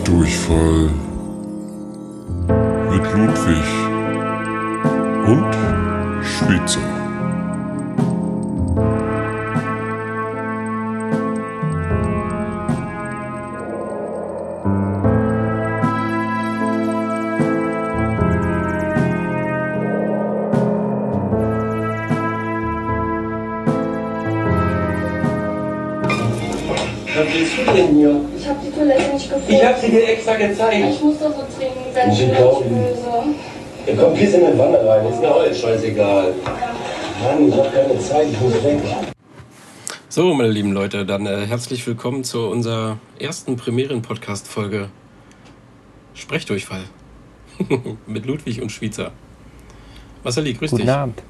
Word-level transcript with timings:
Sprechdurchfall 0.00 0.90
mit 2.90 3.02
Ludwig 3.14 3.68
und 5.26 5.54
Schweizer. 6.24 6.80
Willst 27.32 27.58
du 27.58 27.72
denn 27.72 27.94
hier? 27.94 28.20
Ich 28.36 28.48
habe 28.48 28.58
die 28.64 28.70
Toilette 28.70 29.12
nicht 29.12 29.28
gefunden. 29.28 29.39
Ich 29.50 29.64
hab 29.64 29.80
sie 29.80 29.90
dir 29.90 30.08
extra 30.08 30.36
gezeigt. 30.36 30.94
Ich 30.94 31.02
muss 31.02 31.18
das 31.18 31.34
so 31.34 31.42
bin 31.42 32.34
glauben- 32.36 32.64
ich 32.64 32.70
böse. 32.70 33.10
Ja, 33.86 33.94
komm, 34.04 34.14
piss 34.14 34.34
in 34.34 34.40
die 34.52 34.58
Wanne 34.58 34.78
rein. 34.86 35.06
Ist 35.06 35.20
mir 35.20 35.34
auch 35.34 35.42
jetzt 35.44 35.60
scheißegal. 35.60 36.34
Mann, 37.24 37.48
ich 37.48 37.54
hab 37.56 37.74
keine 37.74 37.98
Zeit. 37.98 38.28
Ich 38.30 38.40
muss 38.40 38.54
weg. 38.62 38.78
So, 40.08 40.34
meine 40.34 40.50
lieben 40.50 40.70
Leute, 40.72 41.04
dann 41.04 41.26
äh, 41.26 41.46
herzlich 41.46 41.84
willkommen 41.84 42.22
zu 42.22 42.48
unserer 42.48 42.98
ersten 43.18 43.56
Premieren-Podcast-Folge 43.56 44.88
Sprechdurchfall 46.14 46.84
mit 48.06 48.26
Ludwig 48.26 48.62
und 48.62 48.70
Schweizer. 48.70 49.10
Marceli, 50.22 50.52
grüß 50.54 50.70
Guten 50.70 50.82
dich. 50.82 50.90
Abend. 50.92 51.22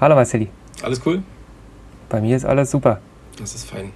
Hallo 0.00 0.16
Marceli. 0.16 0.48
Alles 0.82 1.00
cool? 1.06 1.22
Bei 2.08 2.20
mir 2.20 2.36
ist 2.36 2.44
alles 2.44 2.70
super. 2.72 3.00
Das 3.38 3.54
ist 3.54 3.68
fein. 3.70 3.92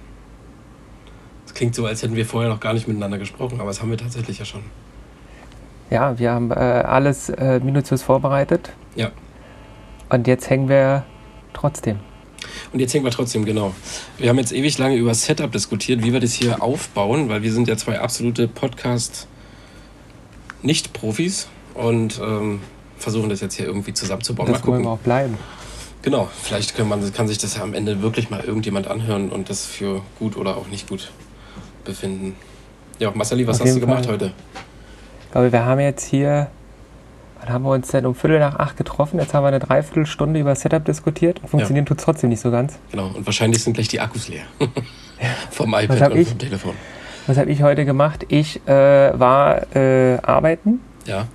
Klingt 1.55 1.73
so, 1.73 1.85
als 1.85 2.03
hätten 2.03 2.15
wir 2.15 2.25
vorher 2.25 2.49
noch 2.51 2.59
gar 2.59 2.73
nicht 2.73 2.87
miteinander 2.87 3.17
gesprochen, 3.17 3.59
aber 3.61 3.69
das 3.69 3.81
haben 3.81 3.89
wir 3.89 3.97
tatsächlich 3.97 4.37
ja 4.39 4.45
schon. 4.45 4.61
Ja, 5.89 6.19
wir 6.19 6.31
haben 6.31 6.51
äh, 6.51 6.55
alles 6.55 7.29
äh, 7.29 7.59
minutiös 7.59 8.03
vorbereitet 8.03 8.71
Ja. 8.95 9.11
und 10.09 10.27
jetzt 10.27 10.49
hängen 10.49 10.67
wir 10.69 11.05
trotzdem. 11.53 11.99
Und 12.73 12.79
jetzt 12.79 12.93
hängen 12.93 13.05
wir 13.05 13.11
trotzdem, 13.11 13.45
genau. 13.45 13.73
Wir 14.17 14.29
haben 14.29 14.37
jetzt 14.37 14.51
ewig 14.51 14.77
lange 14.77 14.95
über 14.97 15.13
Setup 15.13 15.49
diskutiert, 15.51 16.03
wie 16.03 16.11
wir 16.13 16.19
das 16.19 16.33
hier 16.33 16.61
aufbauen, 16.61 17.29
weil 17.29 17.41
wir 17.41 17.51
sind 17.53 17.67
ja 17.67 17.75
zwei 17.77 17.99
absolute 17.99 18.47
Podcast-Nicht-Profis 18.47 21.47
und 21.73 22.19
ähm, 22.21 22.59
versuchen 22.97 23.29
das 23.29 23.41
jetzt 23.41 23.55
hier 23.55 23.65
irgendwie 23.65 23.93
zusammenzubauen. 23.93 24.51
Das 24.51 24.65
wollen 24.67 24.83
wir 24.83 24.91
auch 24.91 24.99
bleiben. 24.99 25.37
Genau, 26.01 26.29
vielleicht 26.41 26.75
kann, 26.75 26.87
man, 26.89 27.13
kann 27.13 27.27
sich 27.27 27.37
das 27.37 27.57
ja 27.57 27.63
am 27.63 27.73
Ende 27.73 28.01
wirklich 28.01 28.29
mal 28.29 28.41
irgendjemand 28.41 28.87
anhören 28.87 29.29
und 29.29 29.49
das 29.49 29.65
für 29.65 30.01
gut 30.19 30.35
oder 30.37 30.55
auch 30.57 30.67
nicht 30.67 30.87
gut 30.89 31.11
befinden. 31.85 32.35
Ja, 32.99 33.11
Marceli, 33.13 33.47
was 33.47 33.61
Auf 33.61 33.67
hast 33.67 33.75
du 33.75 33.79
gemacht 33.79 34.05
Fall. 34.05 34.13
heute? 34.13 34.33
Ich 35.25 35.31
glaube, 35.31 35.51
wir 35.51 35.65
haben 35.65 35.79
jetzt 35.79 36.05
hier, 36.05 36.47
wann 37.39 37.49
haben 37.49 37.63
wir 37.63 37.71
uns 37.71 37.89
denn 37.89 38.05
um 38.05 38.15
Viertel 38.15 38.39
nach 38.39 38.57
acht 38.57 38.77
getroffen? 38.77 39.19
Jetzt 39.19 39.33
haben 39.33 39.43
wir 39.43 39.49
eine 39.49 39.59
Dreiviertelstunde 39.59 40.39
über 40.39 40.55
Setup 40.55 40.83
diskutiert. 40.85 41.41
Funktionieren 41.45 41.85
tut 41.85 41.99
es 41.99 42.05
trotzdem 42.05 42.29
nicht 42.29 42.41
so 42.41 42.51
ganz. 42.51 42.77
Genau, 42.91 43.07
und 43.07 43.25
wahrscheinlich 43.25 43.63
sind 43.63 43.73
gleich 43.73 43.87
die 43.87 43.99
Akkus 43.99 44.27
leer. 44.27 44.43
vom 45.51 45.73
iPad 45.73 46.11
und 46.11 46.19
ich? 46.19 46.29
vom 46.29 46.37
Telefon. 46.37 46.73
Was 47.27 47.37
habe 47.37 47.49
ich 47.49 47.63
heute 47.63 47.85
gemacht? 47.85 48.25
Ich 48.29 48.65
äh, 48.67 49.19
war 49.19 49.75
äh, 49.75 50.19
arbeiten 50.21 50.79
Ja, 51.05 51.27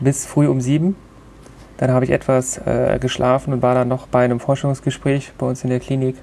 bis 0.00 0.26
früh 0.26 0.48
um 0.48 0.60
sieben. 0.60 0.96
Dann 1.76 1.90
habe 1.92 2.04
ich 2.04 2.10
etwas 2.10 2.58
äh, 2.58 2.98
geschlafen 3.00 3.52
und 3.52 3.62
war 3.62 3.74
dann 3.74 3.88
noch 3.88 4.06
bei 4.06 4.24
einem 4.24 4.40
Forschungsgespräch 4.40 5.32
bei 5.38 5.46
uns 5.46 5.62
in 5.62 5.70
der 5.70 5.80
Klinik. 5.80 6.16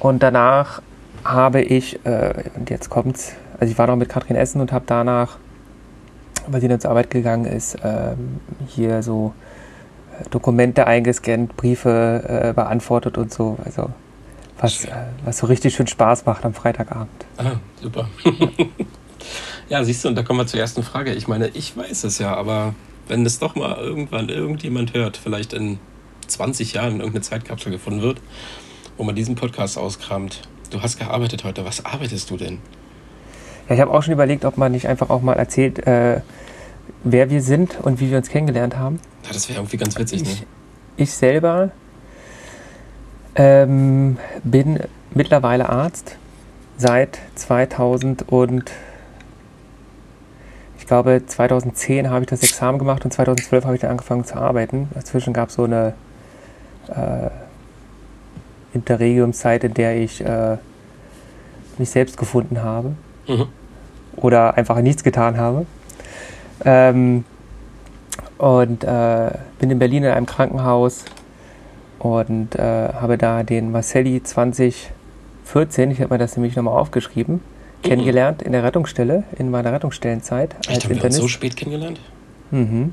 Und 0.00 0.22
danach 0.22 0.80
habe 1.24 1.62
ich, 1.62 2.04
äh, 2.04 2.44
und 2.56 2.70
jetzt 2.70 2.90
kommt's, 2.90 3.32
also 3.58 3.70
ich 3.70 3.78
war 3.78 3.86
noch 3.86 3.96
mit 3.96 4.08
Katrin 4.08 4.36
Essen 4.36 4.60
und 4.60 4.72
habe 4.72 4.84
danach, 4.86 5.38
weil 6.46 6.60
sie 6.60 6.68
dann 6.68 6.80
zur 6.80 6.90
Arbeit 6.90 7.10
gegangen 7.10 7.44
ist, 7.44 7.76
ähm, 7.84 8.40
hier 8.66 9.02
so 9.02 9.32
äh, 10.18 10.28
Dokumente 10.30 10.86
eingescannt, 10.86 11.56
Briefe 11.56 12.50
äh, 12.50 12.52
beantwortet 12.52 13.18
und 13.18 13.32
so. 13.32 13.58
Also 13.64 13.90
was, 14.58 14.84
äh, 14.84 14.90
was 15.24 15.38
so 15.38 15.46
richtig 15.46 15.74
schön 15.74 15.86
Spaß 15.86 16.26
macht 16.26 16.44
am 16.44 16.54
Freitagabend. 16.54 17.10
ah, 17.38 17.56
super. 17.80 18.08
ja, 19.68 19.84
siehst 19.84 20.04
du, 20.04 20.08
und 20.08 20.14
da 20.14 20.22
kommen 20.22 20.40
wir 20.40 20.46
zur 20.46 20.60
ersten 20.60 20.82
Frage. 20.82 21.12
Ich 21.14 21.28
meine, 21.28 21.48
ich 21.48 21.76
weiß 21.76 22.04
es 22.04 22.18
ja, 22.18 22.34
aber 22.34 22.74
wenn 23.08 23.26
es 23.26 23.38
doch 23.38 23.54
mal 23.54 23.76
irgendwann 23.76 24.28
irgendjemand 24.28 24.94
hört, 24.94 25.16
vielleicht 25.16 25.52
in 25.52 25.78
20 26.28 26.74
Jahren 26.74 26.94
irgendeine 26.94 27.22
Zeitkapsel 27.22 27.70
gefunden 27.72 28.02
wird, 28.02 28.20
wo 28.96 29.04
man 29.04 29.14
diesen 29.14 29.34
Podcast 29.34 29.78
auskramt. 29.78 30.42
Du 30.72 30.82
hast 30.82 30.98
gearbeitet 30.98 31.44
heute. 31.44 31.66
Was 31.66 31.84
arbeitest 31.84 32.30
du 32.30 32.38
denn? 32.38 32.58
Ja, 33.68 33.74
ich 33.74 33.80
habe 33.80 33.90
auch 33.90 34.02
schon 34.02 34.14
überlegt, 34.14 34.46
ob 34.46 34.56
man 34.56 34.72
nicht 34.72 34.88
einfach 34.88 35.10
auch 35.10 35.20
mal 35.20 35.34
erzählt, 35.34 35.86
äh, 35.86 36.22
wer 37.04 37.28
wir 37.28 37.42
sind 37.42 37.78
und 37.80 38.00
wie 38.00 38.10
wir 38.10 38.16
uns 38.16 38.30
kennengelernt 38.30 38.78
haben. 38.78 38.98
Ja, 39.24 39.32
das 39.32 39.48
wäre 39.50 39.58
irgendwie 39.58 39.76
ganz 39.76 39.98
witzig, 39.98 40.22
ne? 40.22 40.30
Ich, 40.30 40.46
ich 40.96 41.12
selber 41.12 41.72
ähm, 43.34 44.16
bin 44.44 44.80
mittlerweile 45.12 45.68
Arzt 45.68 46.16
seit 46.78 47.18
2000 47.34 48.30
und 48.30 48.72
ich 50.78 50.86
glaube 50.86 51.22
2010 51.26 52.08
habe 52.08 52.24
ich 52.24 52.30
das 52.30 52.42
Examen 52.42 52.78
gemacht 52.78 53.04
und 53.04 53.12
2012 53.12 53.64
habe 53.64 53.74
ich 53.74 53.82
dann 53.82 53.90
angefangen 53.90 54.24
zu 54.24 54.36
arbeiten. 54.36 54.88
Dazwischen 54.94 55.34
gab 55.34 55.50
es 55.50 55.54
so 55.54 55.64
eine 55.64 55.94
äh, 56.88 57.30
Interregiumszeit, 58.74 59.64
in 59.64 59.74
der 59.74 59.96
ich 59.96 60.24
äh, 60.24 60.56
mich 61.78 61.90
selbst 61.90 62.16
gefunden 62.16 62.62
habe 62.62 62.92
Mhm. 63.28 63.46
oder 64.16 64.56
einfach 64.56 64.80
nichts 64.80 65.04
getan 65.04 65.36
habe. 65.36 65.66
Ähm, 66.64 67.24
und 68.38 68.82
äh, 68.84 69.30
bin 69.60 69.70
in 69.70 69.78
Berlin 69.78 70.02
in 70.04 70.10
einem 70.10 70.26
Krankenhaus 70.26 71.04
und 72.00 72.56
äh, 72.56 72.60
habe 72.60 73.16
da 73.16 73.42
den 73.44 73.70
Marcelli 73.70 74.22
2014, 74.22 75.90
ich 75.92 76.00
habe 76.00 76.12
mir 76.14 76.18
das 76.18 76.36
nämlich 76.36 76.56
nochmal 76.56 76.76
aufgeschrieben, 76.78 77.40
kennengelernt 77.82 78.42
in 78.42 78.52
der 78.52 78.64
Rettungsstelle, 78.64 79.22
in 79.38 79.50
meiner 79.50 79.72
Rettungsstellenzeit 79.72 80.54
Echt, 80.68 80.84
haben 80.84 80.96
wir 80.96 81.04
uns 81.04 81.16
so 81.16 81.28
spät 81.28 81.56
kennengelernt? 81.56 82.00
Mhm. 82.50 82.92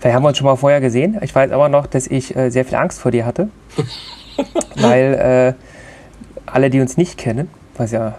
Vielleicht 0.00 0.16
haben 0.16 0.22
wir 0.24 0.28
uns 0.28 0.38
schon 0.38 0.46
mal 0.46 0.56
vorher 0.56 0.80
gesehen. 0.80 1.18
Ich 1.22 1.34
weiß 1.34 1.50
aber 1.52 1.68
noch, 1.68 1.86
dass 1.86 2.06
ich 2.06 2.34
äh, 2.36 2.50
sehr 2.50 2.64
viel 2.64 2.76
Angst 2.76 3.00
vor 3.00 3.10
dir 3.12 3.24
hatte. 3.26 3.48
weil 4.76 5.54
äh, 5.56 6.50
alle, 6.50 6.70
die 6.70 6.80
uns 6.80 6.96
nicht 6.96 7.18
kennen, 7.18 7.48
was 7.76 7.92
ja 7.92 8.14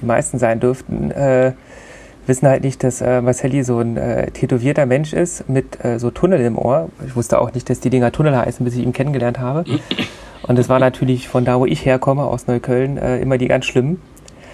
die 0.00 0.06
meisten 0.06 0.38
sein 0.38 0.60
dürften, 0.60 1.10
äh, 1.10 1.52
wissen 2.26 2.46
halt 2.46 2.62
nicht, 2.62 2.84
dass 2.84 3.00
äh, 3.00 3.20
Marcelli 3.22 3.64
so 3.64 3.80
ein 3.80 3.96
äh, 3.96 4.30
tätowierter 4.30 4.86
Mensch 4.86 5.12
ist 5.12 5.48
mit 5.48 5.82
äh, 5.84 5.98
so 5.98 6.10
Tunnel 6.10 6.40
im 6.40 6.58
Ohr. 6.58 6.90
Ich 7.06 7.16
wusste 7.16 7.40
auch 7.40 7.52
nicht, 7.54 7.70
dass 7.70 7.80
die 7.80 7.90
Dinger 7.90 8.12
Tunnel 8.12 8.36
heißen, 8.36 8.64
bis 8.64 8.74
ich 8.74 8.82
ihn 8.82 8.92
kennengelernt 8.92 9.38
habe. 9.38 9.64
Und 10.42 10.58
das 10.58 10.68
war 10.68 10.78
natürlich 10.78 11.28
von 11.28 11.44
da, 11.44 11.58
wo 11.58 11.66
ich 11.66 11.84
herkomme, 11.84 12.22
aus 12.24 12.46
Neukölln, 12.46 12.98
äh, 12.98 13.18
immer 13.18 13.38
die 13.38 13.48
ganz 13.48 13.64
schlimmen. 13.64 14.00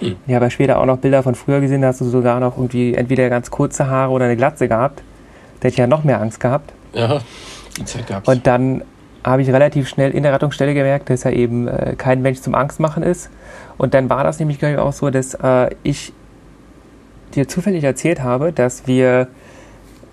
Ich 0.01 0.35
habe 0.35 0.47
ja 0.47 0.51
später 0.51 0.81
auch 0.81 0.87
noch 0.87 0.99
Bilder 0.99 1.23
von 1.23 1.35
früher 1.35 1.61
gesehen, 1.61 1.81
da 1.81 1.89
hast 1.89 2.01
du 2.01 2.05
sogar 2.05 2.41
noch 2.41 2.57
irgendwie 2.57 2.95
entweder 2.95 3.31
ganz 3.31 3.51
kurze 3.51 3.87
Haare 3.89 4.13
oder 4.13 4.27
eine 4.27 4.37
Glatze 4.37 4.69
gehabt. 4.69 5.03
Da 5.61 5.67
hätte 5.67 5.69
ich 5.69 5.77
ja 5.79 5.87
noch 5.87 6.05
mehr 6.05 6.21
Angst 6.21 6.41
gehabt. 6.41 6.73
Ja, 6.93 7.21
die 7.79 7.85
Zeit 7.85 8.07
gab's. 8.07 8.29
Und 8.29 8.47
dann 8.47 8.83
habe 9.25 9.43
ich 9.43 9.49
relativ 9.49 9.89
schnell 9.89 10.11
in 10.11 10.23
der 10.23 10.33
Rettungsstelle 10.33 10.75
gemerkt, 10.75 11.11
dass 11.11 11.25
er 11.25 11.33
eben 11.33 11.67
äh, 11.67 11.95
kein 11.97 12.23
Mensch 12.23 12.41
zum 12.41 12.55
Angstmachen 12.55 13.03
ist. 13.03 13.31
Und 13.79 13.95
dann 13.95 14.11
war 14.11 14.23
das 14.23 14.39
nämlich 14.39 14.59
glaube 14.59 14.75
ich 14.75 14.79
auch 14.79 14.93
so, 14.93 15.11
dass 15.11 15.35
äh, 15.35 15.71
ich 15.83 16.13
dir 17.35 17.49
zufällig 17.49 17.83
erzählt 17.83 18.23
habe, 18.23 18.53
dass 18.53 18.87
wir 18.87 19.29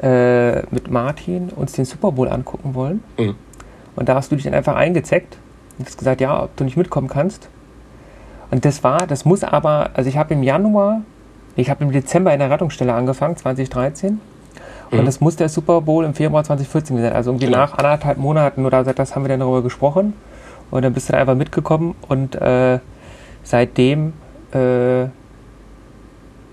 äh, 0.01 0.61
mit 0.71 0.89
Martin 0.89 1.49
uns 1.49 1.73
den 1.73 1.85
Super 1.85 2.11
Bowl 2.11 2.27
angucken 2.29 2.73
wollen. 2.73 3.03
Mhm. 3.17 3.35
Und 3.95 4.09
da 4.09 4.15
hast 4.15 4.31
du 4.31 4.35
dich 4.35 4.45
dann 4.45 4.53
einfach 4.53 4.75
eingezeckt 4.75 5.37
und 5.77 5.85
hast 5.85 5.97
gesagt, 5.97 6.21
ja, 6.21 6.43
ob 6.43 6.55
du 6.55 6.63
nicht 6.63 6.77
mitkommen 6.77 7.07
kannst. 7.07 7.49
Und 8.49 8.65
das 8.65 8.83
war, 8.83 9.07
das 9.07 9.25
muss 9.25 9.43
aber, 9.43 9.91
also 9.93 10.09
ich 10.09 10.17
habe 10.17 10.33
im 10.33 10.43
Januar, 10.43 11.01
ich 11.55 11.69
habe 11.69 11.83
im 11.83 11.91
Dezember 11.91 12.33
in 12.33 12.39
der 12.39 12.49
Rettungsstelle 12.49 12.93
angefangen, 12.93 13.37
2013. 13.37 14.19
Und 14.91 14.99
Mhm. 15.01 15.05
das 15.05 15.21
muss 15.21 15.35
der 15.37 15.47
Super 15.49 15.81
Bowl 15.81 16.03
im 16.05 16.13
Februar 16.13 16.43
2014 16.43 16.97
sein. 17.01 17.13
Also 17.13 17.31
irgendwie 17.31 17.45
Genau. 17.45 17.59
nach 17.59 17.73
anderthalb 17.77 18.17
Monaten 18.17 18.65
oder 18.65 18.83
seit 18.83 18.99
das 18.99 19.15
haben 19.15 19.23
wir 19.23 19.29
dann 19.29 19.39
darüber 19.39 19.61
gesprochen. 19.61 20.13
Und 20.69 20.83
dann 20.83 20.93
bist 20.93 21.07
du 21.09 21.13
dann 21.13 21.21
einfach 21.21 21.35
mitgekommen 21.35 21.95
und 22.07 22.35
äh, 22.35 22.79
seitdem 23.43 24.13
äh, 24.53 25.05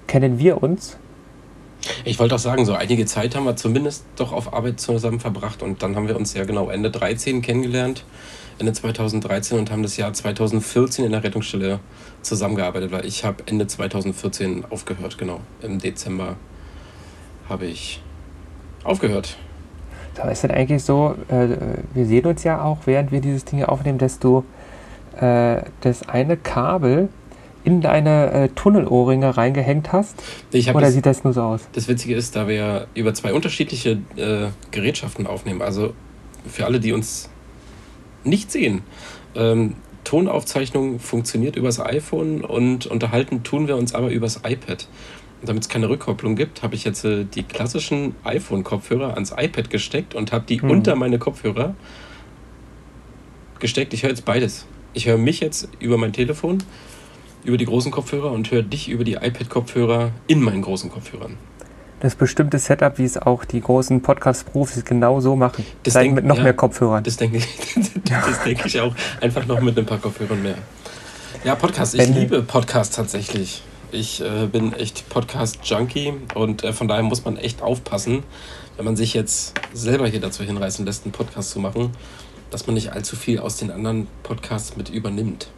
kennen 0.07 0.39
wir 0.39 0.63
uns. 0.63 0.97
Ich 2.05 2.19
wollte 2.19 2.35
auch 2.35 2.41
sagen, 2.41 2.65
so 2.65 2.75
einige 2.75 3.07
Zeit 3.07 3.37
haben 3.37 3.45
wir 3.45 3.55
zumindest 3.57 4.05
doch 4.17 4.33
auf 4.33 4.53
Arbeit 4.53 4.81
zusammen 4.81 5.21
verbracht 5.21 5.63
und 5.63 5.83
dann 5.83 5.95
haben 5.97 6.09
wir 6.09 6.17
uns 6.17 6.35
ja 6.35 6.45
genau 6.45 6.69
Ende 6.71 6.91
13 6.91 7.41
kennengelernt, 7.43 8.05
Ende 8.59 8.73
2013 8.73 9.59
und 9.59 9.71
haben 9.71 9.83
das 9.85 9.97
Jahr 9.97 10.13
2014 10.13 11.05
in 11.05 11.13
der 11.13 11.23
Rettungsstelle 11.23 11.79
zusammengearbeitet, 12.23 12.91
weil 12.91 13.07
ich 13.07 13.25
habe 13.25 13.45
Ende 13.47 13.67
2014 13.69 14.65
aufgehört, 14.71 15.19
genau. 15.19 15.41
Im 15.63 15.79
Dezember 15.79 16.35
habe 17.49 17.67
ich 17.67 18.03
aufgehört. 18.85 19.37
Da 20.15 20.29
ist 20.31 20.43
dann 20.43 20.51
eigentlich 20.51 20.83
so, 20.83 21.15
äh, 21.29 21.49
wir 21.95 22.07
sehen 22.07 22.27
uns 22.27 22.45
ja 22.45 22.63
auch, 22.63 22.79
während 22.87 23.13
wir 23.13 23.21
dieses 23.21 23.45
Ding 23.45 23.59
hier 23.59 23.71
aufnehmen, 23.71 23.99
dass 23.99 24.19
du 24.19 24.45
äh, 25.21 25.63
das 25.81 26.09
eine 26.09 26.37
Kabel 26.37 27.09
in 27.65 27.81
deine 27.81 28.33
äh, 28.33 28.49
Tunnelohrringe 28.49 29.37
reingehängt 29.37 29.93
hast? 29.93 30.23
Oder 30.53 30.81
das, 30.81 30.95
sieht 30.95 31.07
das 31.07 31.25
nur 31.25 31.33
so 31.33 31.43
aus? 31.43 31.69
das 31.73 31.87
Witzige 31.87 32.15
ist, 32.15 32.35
da 32.35 32.49
wir 32.49 32.87
über 32.95 33.13
zwei 33.15 33.33
unterschiedliche 33.33 33.99
äh, 34.17 34.49
Gerätschaften 34.71 35.27
aufnehmen, 35.27 35.61
also 35.61 35.93
für 36.47 36.65
alle, 36.65 36.81
die 36.81 36.93
uns 36.93 37.29
nicht 38.25 38.51
sehen, 38.51 38.83
ähm, 39.35 39.75
Tonaufzeichnung 40.05 41.01
funktioniert 41.01 41.57
übers 41.57 41.79
iPhone 41.81 42.43
und 42.43 42.87
unterhalten 42.87 43.43
tun 43.43 43.69
wir 43.69 43.77
uns 43.77 43.95
aber 43.95 44.09
übers 44.09 44.41
iPad. 44.47 44.89
Und 45.41 45.49
damit 45.49 45.63
es 45.63 45.69
keine 45.69 45.89
Rückkopplung 45.89 46.35
gibt, 46.35 46.63
habe 46.63 46.75
ich 46.75 46.85
jetzt 46.85 47.05
äh, 47.05 47.25
die 47.25 47.45
klassischen 47.45 48.17
iPhone-Kopfhörer 48.25 49.15
ans 49.15 49.33
iPad 49.37 49.71
gesteckt 49.71 50.15
und 50.15 50.33
habe 50.33 50.45
die 50.49 50.61
Hm. 50.61 50.71
unter 50.71 50.97
meine 50.97 51.19
Kopfhörer 51.19 51.75
gesteckt. 53.61 53.93
Ich 53.95 54.03
höre 54.03 54.11
jetzt 54.11 54.25
beides. 54.25 54.67
Ich 54.95 55.07
höre 55.07 55.19
mich 55.19 55.41
jetzt 55.41 55.69
über 55.79 55.97
mein 55.99 56.13
Telefon, 56.13 56.59
über 57.45 57.57
die 57.57 57.67
großen 57.67 57.93
Kopfhörer 57.93 58.33
und 58.33 58.51
höre 58.51 58.63
dich 58.63 58.89
über 58.89 59.05
die 59.05 59.15
iPad-Kopfhörer 59.15 60.11
in 60.27 60.43
meinen 60.43 60.63
großen 60.63 60.91
Kopfhörern. 60.91 61.37
Das 62.01 62.15
bestimmte 62.15 62.59
Setup, 62.59 62.97
wie 62.99 63.05
es 63.05 63.17
auch 63.17 63.45
die 63.45 63.61
großen 63.61 64.03
Podcast-Profis 64.03 64.85
genau 64.85 65.21
so 65.21 65.35
machen. 65.35 65.65
Das 65.83 65.95
denk- 65.95 66.15
mit 66.15 66.25
noch 66.25 66.37
ja. 66.37 66.45
mehr 66.45 66.55
Kopfhörern. 66.55 67.03
Das 67.03 67.17
denke 67.17 67.39
ich, 67.39 67.47
das 68.05 68.43
denke 68.45 68.67
ich 68.69 68.81
auch. 68.81 68.95
Einfach 69.21 69.47
noch 69.47 69.61
mit 69.61 69.77
ein 69.79 69.87
paar 69.87 69.99
Kopfhörern 69.99 70.41
mehr. 70.43 70.55
Ja, 71.45 71.55
Podcast. 71.57 71.95
Ich 71.95 72.01
Wenn- 72.01 72.15
liebe 72.15 72.43
Podcast 72.43 72.95
tatsächlich. 72.95 73.63
Ich 73.91 74.21
äh, 74.21 74.47
bin 74.47 74.75
echt 74.75 75.09
Podcast-Junkie 75.09 76.13
und 76.35 76.63
äh, 76.63 76.75
von 76.75 76.89
daher 76.89 77.03
muss 77.03 77.25
man 77.25 77.39
echt 77.39 77.63
aufpassen, 77.63 78.23
wenn 78.77 78.85
man 78.85 78.97
sich 78.97 79.15
jetzt 79.15 79.59
selber 79.73 80.07
hier 80.07 80.21
dazu 80.21 80.45
hinreißen 80.45 80.85
lässt, 80.85 81.05
einen 81.05 81.13
Podcast 81.13 81.53
zu 81.53 81.59
machen, 81.59 81.93
dass 82.51 82.67
man 82.67 82.75
nicht 82.75 82.93
allzu 82.93 83.17
viel 83.17 83.39
aus 83.39 83.57
den 83.57 83.71
anderen 83.71 84.07
Podcasts 84.25 84.77
mit 84.77 84.91
übernimmt. 84.91 85.49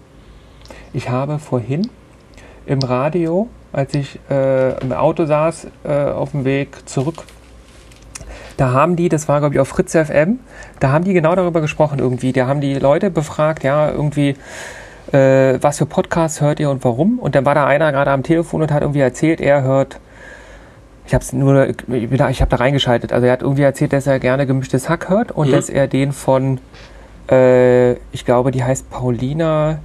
Ich 0.92 1.08
habe 1.08 1.40
vorhin 1.40 1.90
im 2.66 2.78
Radio, 2.78 3.48
als 3.72 3.94
ich 3.94 4.20
äh, 4.30 4.78
im 4.78 4.92
Auto 4.92 5.26
saß, 5.26 5.66
äh, 5.82 6.04
auf 6.04 6.30
dem 6.30 6.44
Weg 6.44 6.88
zurück, 6.88 7.24
da 8.56 8.72
haben 8.72 8.94
die, 8.94 9.08
das 9.08 9.26
war 9.26 9.40
glaube 9.40 9.56
ich 9.56 9.60
auf 9.60 9.68
Fritz 9.68 9.92
FM, 9.92 10.38
da 10.78 10.92
haben 10.92 11.04
die 11.04 11.14
genau 11.14 11.34
darüber 11.34 11.60
gesprochen 11.60 11.98
irgendwie. 11.98 12.32
Da 12.32 12.46
haben 12.46 12.60
die 12.60 12.74
Leute 12.74 13.10
befragt, 13.10 13.64
ja, 13.64 13.90
irgendwie, 13.90 14.36
äh, 15.12 15.58
was 15.62 15.78
für 15.78 15.86
Podcasts 15.86 16.40
hört 16.40 16.60
ihr 16.60 16.70
und 16.70 16.84
warum? 16.84 17.18
Und 17.18 17.34
dann 17.34 17.44
war 17.44 17.54
da 17.54 17.66
einer 17.66 17.90
gerade 17.92 18.10
am 18.10 18.22
Telefon 18.22 18.62
und 18.62 18.72
hat 18.72 18.82
irgendwie 18.82 19.00
erzählt, 19.00 19.40
er 19.40 19.62
hört, 19.62 19.98
ich 21.06 21.14
habe 21.14 21.24
nur, 21.32 21.68
ich, 21.68 21.76
da- 22.16 22.30
ich 22.30 22.40
habe 22.40 22.50
da 22.50 22.56
reingeschaltet, 22.56 23.12
also 23.12 23.26
er 23.26 23.32
hat 23.32 23.42
irgendwie 23.42 23.62
erzählt, 23.62 23.92
dass 23.92 24.06
er 24.06 24.18
gerne 24.20 24.46
gemischtes 24.46 24.88
Hack 24.88 25.08
hört 25.08 25.32
und 25.32 25.48
Mhm. 25.48 25.52
dass 25.52 25.68
er 25.68 25.86
den 25.88 26.12
von, 26.12 26.58
äh, 27.30 27.92
ich 28.12 28.24
glaube, 28.24 28.50
die 28.52 28.62
heißt 28.62 28.90
Paulina, 28.90 29.78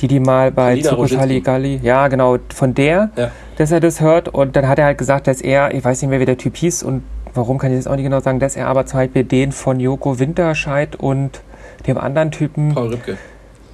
die 0.00 0.08
die 0.08 0.20
mal 0.20 0.50
bei 0.50 0.80
Zirkus. 0.80 1.16
Halligalli, 1.16 1.80
ja 1.82 2.08
genau, 2.08 2.38
von 2.54 2.74
der, 2.74 3.10
Ja. 3.16 3.30
dass 3.56 3.70
er 3.70 3.80
das 3.80 4.00
hört 4.00 4.28
und 4.28 4.56
dann 4.56 4.66
hat 4.68 4.78
er 4.78 4.86
halt 4.86 4.98
gesagt, 4.98 5.26
dass 5.26 5.40
er, 5.40 5.74
ich 5.74 5.84
weiß 5.84 6.00
nicht 6.02 6.10
mehr, 6.10 6.20
wie 6.20 6.24
der 6.26 6.38
Typ 6.38 6.56
hieß 6.56 6.82
und 6.82 7.02
warum 7.34 7.58
kann 7.58 7.70
ich 7.70 7.78
das 7.78 7.86
auch 7.86 7.94
nicht 7.96 8.04
genau 8.04 8.20
sagen, 8.20 8.40
dass 8.40 8.56
er 8.56 8.66
aber 8.68 8.84
zum 8.86 9.00
Beispiel 9.00 9.24
den 9.24 9.52
von 9.52 9.78
Joko 9.80 10.18
Winterscheid 10.18 10.96
und 10.96 11.40
dem 11.86 11.98
anderen 11.98 12.30
Typen, 12.30 12.74
Paul 12.74 12.88
Rübke. 12.88 13.16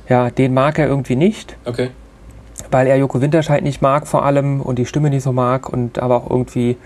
Ja, 0.08 0.30
den 0.30 0.54
mag 0.54 0.78
er 0.78 0.86
irgendwie 0.88 1.16
nicht, 1.16 1.56
Okay. 1.64 1.90
weil 2.70 2.86
er 2.86 2.96
Joko 2.96 3.20
Winterscheid 3.20 3.62
nicht 3.62 3.82
mag 3.82 4.06
vor 4.06 4.24
allem 4.24 4.60
und 4.60 4.78
die 4.78 4.86
Stimme 4.86 5.10
nicht 5.10 5.22
so 5.22 5.32
mag 5.32 5.68
und 5.68 5.98
aber 5.98 6.16
auch 6.16 6.30
irgendwie, 6.30 6.76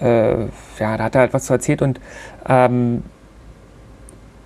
äh, 0.00 0.44
ja, 0.78 0.96
da 0.96 1.04
hat 1.04 1.14
er 1.14 1.22
halt 1.22 1.34
was 1.34 1.44
zu 1.46 1.52
erzählt 1.52 1.82
und 1.82 2.00
ähm, 2.48 3.02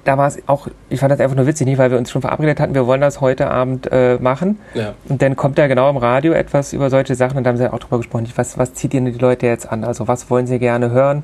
da 0.04 0.16
war 0.16 0.28
es 0.28 0.38
auch, 0.48 0.66
ich 0.88 0.98
fand 0.98 1.12
das 1.12 1.20
einfach 1.20 1.36
nur 1.36 1.46
witzig, 1.46 1.66
nicht, 1.66 1.76
weil 1.76 1.90
wir 1.90 1.98
uns 1.98 2.10
schon 2.10 2.22
verabredet 2.22 2.58
hatten, 2.58 2.74
wir 2.74 2.86
wollen 2.86 3.02
das 3.02 3.20
heute 3.20 3.50
Abend 3.50 3.86
äh, 3.92 4.16
machen. 4.18 4.58
Ja. 4.74 4.94
und 5.08 5.20
dann 5.20 5.36
kommt 5.36 5.58
da 5.58 5.66
genau 5.66 5.90
im 5.90 5.98
Radio 5.98 6.32
etwas 6.32 6.72
über 6.72 6.88
solche 6.88 7.14
Sachen 7.14 7.36
und 7.36 7.44
da 7.44 7.50
haben 7.50 7.58
sie 7.58 7.70
auch 7.70 7.78
drüber 7.78 7.98
gesprochen, 7.98 8.22
nicht, 8.22 8.38
was, 8.38 8.56
was 8.56 8.72
zieht 8.72 8.94
ihr 8.94 9.00
denn 9.02 9.12
die 9.12 9.18
Leute 9.18 9.46
jetzt 9.46 9.70
an, 9.70 9.84
also 9.84 10.08
was 10.08 10.30
wollen 10.30 10.46
sie 10.46 10.58
gerne 10.58 10.90
hören, 10.90 11.22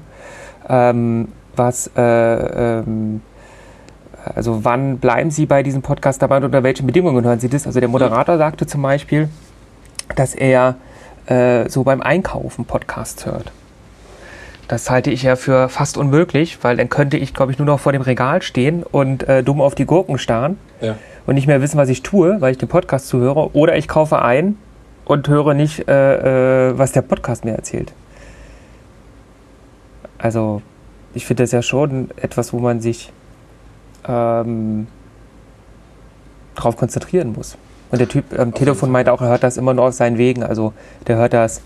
ähm, 0.68 1.28
was, 1.56 1.90
äh, 1.96 2.00
ähm, 2.80 3.22
also 4.34 4.64
wann 4.64 4.98
bleiben 4.98 5.30
Sie 5.30 5.46
bei 5.46 5.62
diesem 5.62 5.82
Podcast 5.82 6.20
dabei 6.22 6.38
und 6.38 6.44
unter 6.44 6.62
welchen 6.62 6.86
Bedingungen 6.86 7.24
hören 7.24 7.40
Sie 7.40 7.48
das? 7.48 7.66
Also 7.66 7.80
der 7.80 7.88
Moderator 7.88 8.38
sagte 8.38 8.66
zum 8.66 8.82
Beispiel, 8.82 9.28
dass 10.14 10.34
er 10.34 10.76
äh, 11.26 11.68
so 11.68 11.82
beim 11.84 12.00
Einkaufen 12.02 12.64
Podcasts 12.64 13.26
hört. 13.26 13.52
Das 14.68 14.90
halte 14.90 15.10
ich 15.10 15.22
ja 15.22 15.36
für 15.36 15.68
fast 15.68 15.96
unmöglich, 15.96 16.58
weil 16.62 16.76
dann 16.76 16.88
könnte 16.88 17.16
ich, 17.16 17.34
glaube 17.34 17.52
ich, 17.52 17.58
nur 17.58 17.66
noch 17.66 17.78
vor 17.78 17.92
dem 17.92 18.02
Regal 18.02 18.42
stehen 18.42 18.82
und 18.82 19.22
äh, 19.28 19.42
dumm 19.44 19.60
auf 19.60 19.74
die 19.76 19.86
Gurken 19.86 20.18
starren 20.18 20.58
Ja. 20.80 20.96
und 21.26 21.36
nicht 21.36 21.46
mehr 21.46 21.60
wissen, 21.62 21.78
was 21.78 21.88
ich 21.88 22.02
tue, 22.02 22.40
weil 22.40 22.52
ich 22.52 22.58
den 22.58 22.68
Podcast 22.68 23.06
zuhöre. 23.06 23.54
Oder 23.54 23.76
ich 23.76 23.86
kaufe 23.86 24.22
ein 24.22 24.56
und 25.04 25.28
höre 25.28 25.54
nicht, 25.54 25.88
äh, 25.88 26.70
äh, 26.70 26.78
was 26.78 26.90
der 26.90 27.02
Podcast 27.02 27.44
mir 27.44 27.52
erzählt. 27.52 27.92
Also, 30.18 30.62
ich 31.14 31.26
finde 31.26 31.44
das 31.44 31.52
ja 31.52 31.62
schon 31.62 32.10
etwas, 32.16 32.52
wo 32.52 32.58
man 32.58 32.80
sich 32.80 33.12
ähm, 34.08 34.86
drauf 36.54 36.76
konzentrieren 36.76 37.32
muss. 37.32 37.56
Und 37.90 38.00
der 38.00 38.08
Typ 38.08 38.36
am 38.38 38.52
Telefon 38.54 38.90
meinte 38.90 39.12
auch, 39.12 39.20
er 39.20 39.28
hört 39.28 39.42
das 39.42 39.56
immer 39.56 39.72
nur 39.74 39.84
auf 39.86 39.94
seinen 39.94 40.18
Wegen. 40.18 40.42
Also, 40.42 40.72
der 41.06 41.16
hört 41.16 41.32
das 41.32 41.60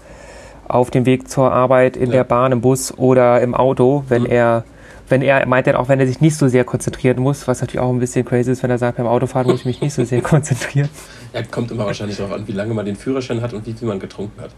auf 0.68 0.90
dem 0.90 1.06
Weg 1.06 1.28
zur 1.28 1.50
Arbeit, 1.52 1.96
in 1.96 2.06
Ja. 2.06 2.16
der 2.18 2.24
Bahn, 2.24 2.52
im 2.52 2.60
Bus 2.60 2.96
oder 2.96 3.40
im 3.40 3.54
Auto, 3.54 4.04
wenn 4.08 4.22
Mhm. 4.22 4.30
er 4.30 4.64
wenn 5.08 5.22
er 5.22 5.44
meint 5.44 5.66
dann 5.66 5.74
auch, 5.74 5.88
wenn 5.88 5.98
er 5.98 6.06
sich 6.06 6.20
nicht 6.20 6.36
so 6.36 6.46
sehr 6.46 6.62
konzentrieren 6.62 7.20
muss, 7.20 7.48
was 7.48 7.60
natürlich 7.60 7.80
auch 7.80 7.90
ein 7.90 7.98
bisschen 7.98 8.24
crazy 8.24 8.52
ist, 8.52 8.62
wenn 8.62 8.70
er 8.70 8.78
sagt, 8.78 8.96
beim 8.96 9.08
Autofahren 9.08 9.48
muss 9.48 9.58
ich 9.58 9.66
mich 9.66 9.80
nicht 9.80 9.92
so 9.92 10.04
sehr 10.04 10.22
konzentrieren. 10.22 10.88
ja. 11.34 11.42
Kommt 11.42 11.72
immer 11.72 11.84
wahrscheinlich 11.84 12.16
darauf 12.16 12.32
an, 12.32 12.46
wie 12.46 12.52
lange 12.52 12.72
man 12.74 12.86
den 12.86 12.94
Führerschein 12.94 13.42
hat 13.42 13.52
und 13.52 13.66
wie 13.66 13.72
viel 13.72 13.88
man 13.88 13.98
getrunken 13.98 14.40
hat. 14.40 14.50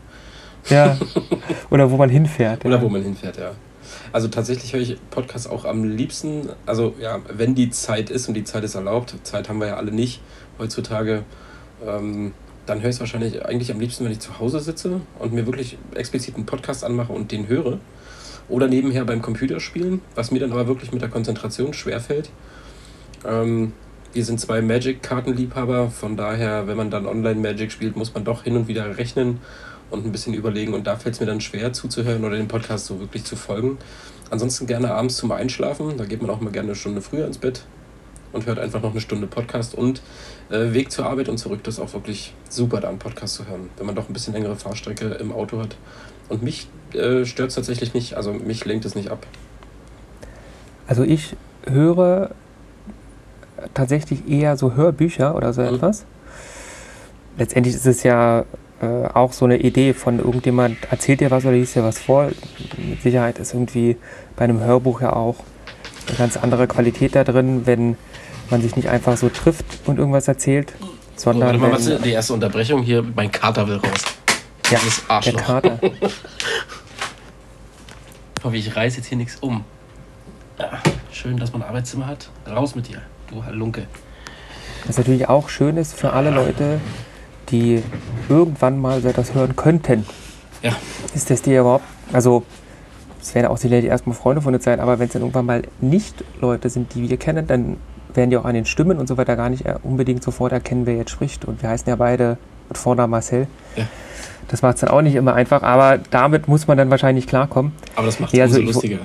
Ja. 0.69 0.99
Oder 1.71 1.91
wo 1.91 1.97
man 1.97 2.11
hinfährt. 2.11 2.67
Oder 2.67 2.77
ja. 2.77 2.83
wo 2.83 2.91
man 2.91 3.03
hinfährt, 3.03 3.39
ja. 3.39 3.53
Also 4.13 4.29
tatsächlich 4.29 4.75
höre 4.75 4.81
ich 4.83 4.99
Podcasts 5.11 5.47
auch 5.47 5.65
am 5.65 5.85
liebsten, 5.85 6.51
also 6.67 6.95
ja, 7.01 7.21
wenn 7.29 7.55
die 7.55 7.71
Zeit 7.71 8.11
ist 8.11 8.29
und 8.29 8.35
die 8.35 8.45
Zeit 8.45 8.63
ist 8.63 8.75
erlaubt, 8.75 9.15
Zeit 9.23 9.49
haben 9.49 9.59
wir 9.59 9.69
ja 9.69 9.77
alle 9.77 9.91
nicht 9.91 10.21
heutzutage, 10.59 11.25
ähm, 11.87 12.33
dann 12.67 12.83
höre 12.83 12.91
ich 12.91 12.97
es 12.97 13.01
wahrscheinlich 13.01 13.45
eigentlich 13.45 13.73
am 13.73 13.81
liebsten, 13.81 14.05
wenn 14.05 14.13
ich 14.13 14.21
zu 14.21 14.39
Hause 14.39 14.61
sitze 14.61 15.01
und 15.19 15.33
mir 15.33 15.47
wirklich 15.47 15.79
explizit 15.95 16.37
einen 16.37 16.47
Podcast 16.47 16.85
anmache 16.85 17.13
und 17.13 17.33
den 17.33 17.49
höre. 17.49 17.79
Oder 18.49 18.69
nebenher 18.69 19.05
beim 19.05 19.23
Computerspielen, 19.23 20.03
was 20.15 20.31
mir 20.31 20.41
dann 20.41 20.53
aber 20.53 20.67
wirklich 20.67 20.93
mit 20.93 21.01
der 21.01 21.09
Konzentration 21.09 21.73
schwerfällt. 21.73 22.31
Ähm, 23.27 23.73
wir 24.13 24.25
sind 24.27 24.41
zwei 24.41 24.61
Magic-Kartenliebhaber, 24.61 25.91
von 25.91 26.19
daher, 26.19 26.67
wenn 26.67 26.77
man 26.77 26.91
dann 26.91 27.07
online 27.07 27.41
Magic 27.41 27.73
spielt, 27.73 27.97
muss 27.97 28.13
man 28.13 28.25
doch 28.25 28.45
hin 28.45 28.57
und 28.57 28.69
wieder 28.69 28.99
rechnen 28.99 29.41
und 29.93 30.05
ein 30.05 30.13
bisschen 30.13 30.35
überlegen. 30.35 30.75
Und 30.75 30.87
da 30.87 30.97
fällt 30.97 31.15
es 31.15 31.21
mir 31.21 31.27
dann 31.27 31.41
schwer 31.41 31.73
zuzuhören 31.73 32.25
oder 32.25 32.37
dem 32.37 32.49
Podcast 32.49 32.87
so 32.87 32.99
wirklich 32.99 33.25
zu 33.25 33.37
folgen. 33.37 33.79
Ansonsten 34.31 34.67
gerne 34.67 34.93
abends 34.93 35.17
zum 35.17 35.31
Einschlafen. 35.33 35.97
Da 35.99 36.05
geht 36.07 36.23
man 36.23 36.31
auch 36.31 36.41
mal 36.41 36.51
gerne 36.51 36.69
eine 36.69 36.75
Stunde 36.75 37.03
früher 37.03 37.27
ins 37.27 37.39
Bett 37.39 37.65
und 38.33 38.47
hört 38.47 38.59
einfach 38.59 38.81
noch 38.83 38.93
eine 38.93 39.01
Stunde 39.01 39.27
Podcast. 39.27 39.75
Und 39.75 40.01
äh, 40.51 40.73
Weg 40.73 40.91
zur 40.91 41.07
Arbeit 41.07 41.29
und 41.29 41.39
zurück, 41.39 41.63
das 41.65 41.75
ist 41.75 41.81
auch 41.81 41.93
wirklich 41.93 42.35
super, 42.49 42.81
da 42.81 42.89
einen 42.89 42.99
Podcast 42.99 43.35
zu 43.35 43.47
hören, 43.47 43.69
wenn 43.77 43.87
man 43.87 43.95
doch 43.95 44.09
ein 44.09 44.13
bisschen 44.13 44.33
längere 44.33 44.57
Fahrstrecke 44.57 45.07
im 45.21 45.33
Auto 45.33 45.61
hat. 45.61 45.77
Und 46.29 46.43
mich 46.43 46.69
äh, 46.95 47.25
stört 47.27 47.51
es 47.51 47.55
tatsächlich 47.57 47.93
nicht, 47.95 48.15
also 48.15 48.33
mich 48.33 48.65
lenkt 48.65 48.85
es 48.87 48.95
nicht 48.95 49.11
ab. 49.11 49.27
Also 50.87 51.03
ich 51.05 51.37
höre 51.67 52.31
tatsächlich 53.75 54.29
eher 54.29 54.57
so 54.57 54.75
Hörbücher 54.75 55.35
oder 55.35 55.53
so 55.53 55.61
Mhm. 55.63 55.75
etwas. 55.75 56.05
Letztendlich 57.39 57.75
ist 57.75 57.87
es 57.87 58.03
ja 58.03 58.45
äh, 58.83 59.07
auch 59.15 59.33
so 59.33 59.45
eine 59.45 59.59
Idee 59.59 59.95
von 59.95 60.19
irgendjemand 60.19 60.77
erzählt 60.91 61.21
dir 61.21 61.31
was 61.31 61.45
oder 61.45 61.55
liest 61.55 61.77
dir 61.77 61.85
was 61.85 61.99
vor. 61.99 62.31
Mit 62.77 63.01
Sicherheit 63.03 63.39
ist 63.39 63.55
irgendwie 63.55 63.97
bei 64.37 64.45
einem 64.45 64.61
Hörbuch 64.61 65.01
ja 65.01 65.13
auch 65.13 65.37
eine 66.09 66.17
ganz 66.19 66.37
andere 66.37 66.67
Qualität 66.67 67.15
da 67.15 67.25
drin, 67.25 67.63
wenn 67.65 67.97
man 68.51 68.61
sich 68.61 68.75
nicht 68.77 68.89
einfach 68.89 69.17
so 69.17 69.29
trifft 69.29 69.65
und 69.87 69.99
irgendwas 69.99 70.29
erzählt, 70.29 70.75
Oh, 70.83 70.87
sondern 71.17 71.47
warte 71.49 71.59
mal, 71.59 71.67
wenn, 71.67 71.73
warte, 71.93 72.03
die 72.03 72.11
erste 72.11 72.33
Unterbrechung 72.35 72.83
hier, 72.83 73.03
mein 73.15 73.31
Kater 73.31 73.67
will 73.69 73.77
raus. 73.77 74.03
ja, 74.71 74.79
der 74.79 75.11
Arschloch. 75.15 75.41
Kater. 75.41 75.79
Ich 78.39 78.45
hoffe, 78.45 78.57
ich 78.57 78.75
reiße 78.75 78.97
jetzt 78.97 79.07
hier 79.07 79.19
nichts 79.19 79.37
um. 79.37 79.65
Ja, 80.59 80.73
schön, 81.13 81.37
dass 81.37 81.53
man 81.53 81.63
ein 81.63 81.69
Arbeitszimmer 81.69 82.09
hat. 82.09 82.29
Raus 82.51 82.75
mit 82.75 82.89
dir, 82.89 83.01
du 83.31 83.45
Halunke. 83.45 83.87
Was 84.85 84.99
natürlich 84.99 85.29
auch 85.29 85.49
schön 85.49 85.77
ist 85.77 85.95
für 85.95 86.13
alle 86.13 86.31
Leute, 86.31 86.81
die 87.51 87.83
irgendwann 88.29 88.81
mal 88.81 89.01
so 89.01 89.09
etwas 89.09 89.35
hören 89.35 89.57
könnten, 89.57 90.07
Ja, 90.63 90.73
ist, 91.15 91.31
dass 91.31 91.43
die 91.43 91.55
überhaupt, 91.57 91.85
also 92.13 92.45
es 93.21 93.35
werden 93.35 93.47
auch 93.47 93.57
sicherlich 93.57 93.87
erstmal 93.87 94.17
Freunde 94.17 94.43
von 94.43 94.53
der 94.53 94.61
Zeit, 94.61 94.81
aber 94.81 94.99
wenn 94.99 95.07
es 95.07 95.13
dann 95.13 95.23
irgendwann 95.23 95.47
mal 95.47 95.63
nicht 95.81 96.25
Leute 96.41 96.69
sind, 96.71 96.95
die 96.95 97.09
wir 97.09 97.17
kennen, 97.17 97.47
dann 97.47 97.77
werden 98.15 98.31
die 98.31 98.37
auch 98.37 98.45
an 98.45 98.55
den 98.55 98.67
Stimmen 98.67 98.99
und 98.99 99.07
so 99.07 99.17
weiter 99.17 99.37
gar 99.37 99.49
nicht 99.49 99.65
äh, 99.65 99.77
unbedingt 99.83 100.23
sofort 100.23 100.53
erkennen, 100.53 100.87
wer 100.87 100.97
jetzt 100.97 101.11
spricht. 101.11 101.45
Und 101.45 101.63
wir 101.63 101.69
heißen 101.69 101.89
ja 101.89 101.97
beide 101.97 102.37
mit 102.69 102.77
Vornamen 102.77 103.11
Marcel. 103.11 103.47
Ja. 103.77 103.85
Das 104.49 104.61
macht 104.61 104.75
es 104.75 104.81
dann 104.81 104.91
auch 104.91 105.03
nicht 105.03 105.15
immer 105.15 105.35
einfach, 105.35 105.63
aber 105.63 105.99
damit 106.11 106.49
muss 106.49 106.67
man 106.67 106.77
dann 106.77 106.91
wahrscheinlich 106.91 107.27
klarkommen. 107.27 107.73
aber 107.97 108.07
das 108.07 108.21
macht 108.21 108.33
es 108.33 108.39
Ja, 108.39 108.45
also 108.45 108.59
ich 108.59 108.67
lustiger. 108.67 108.99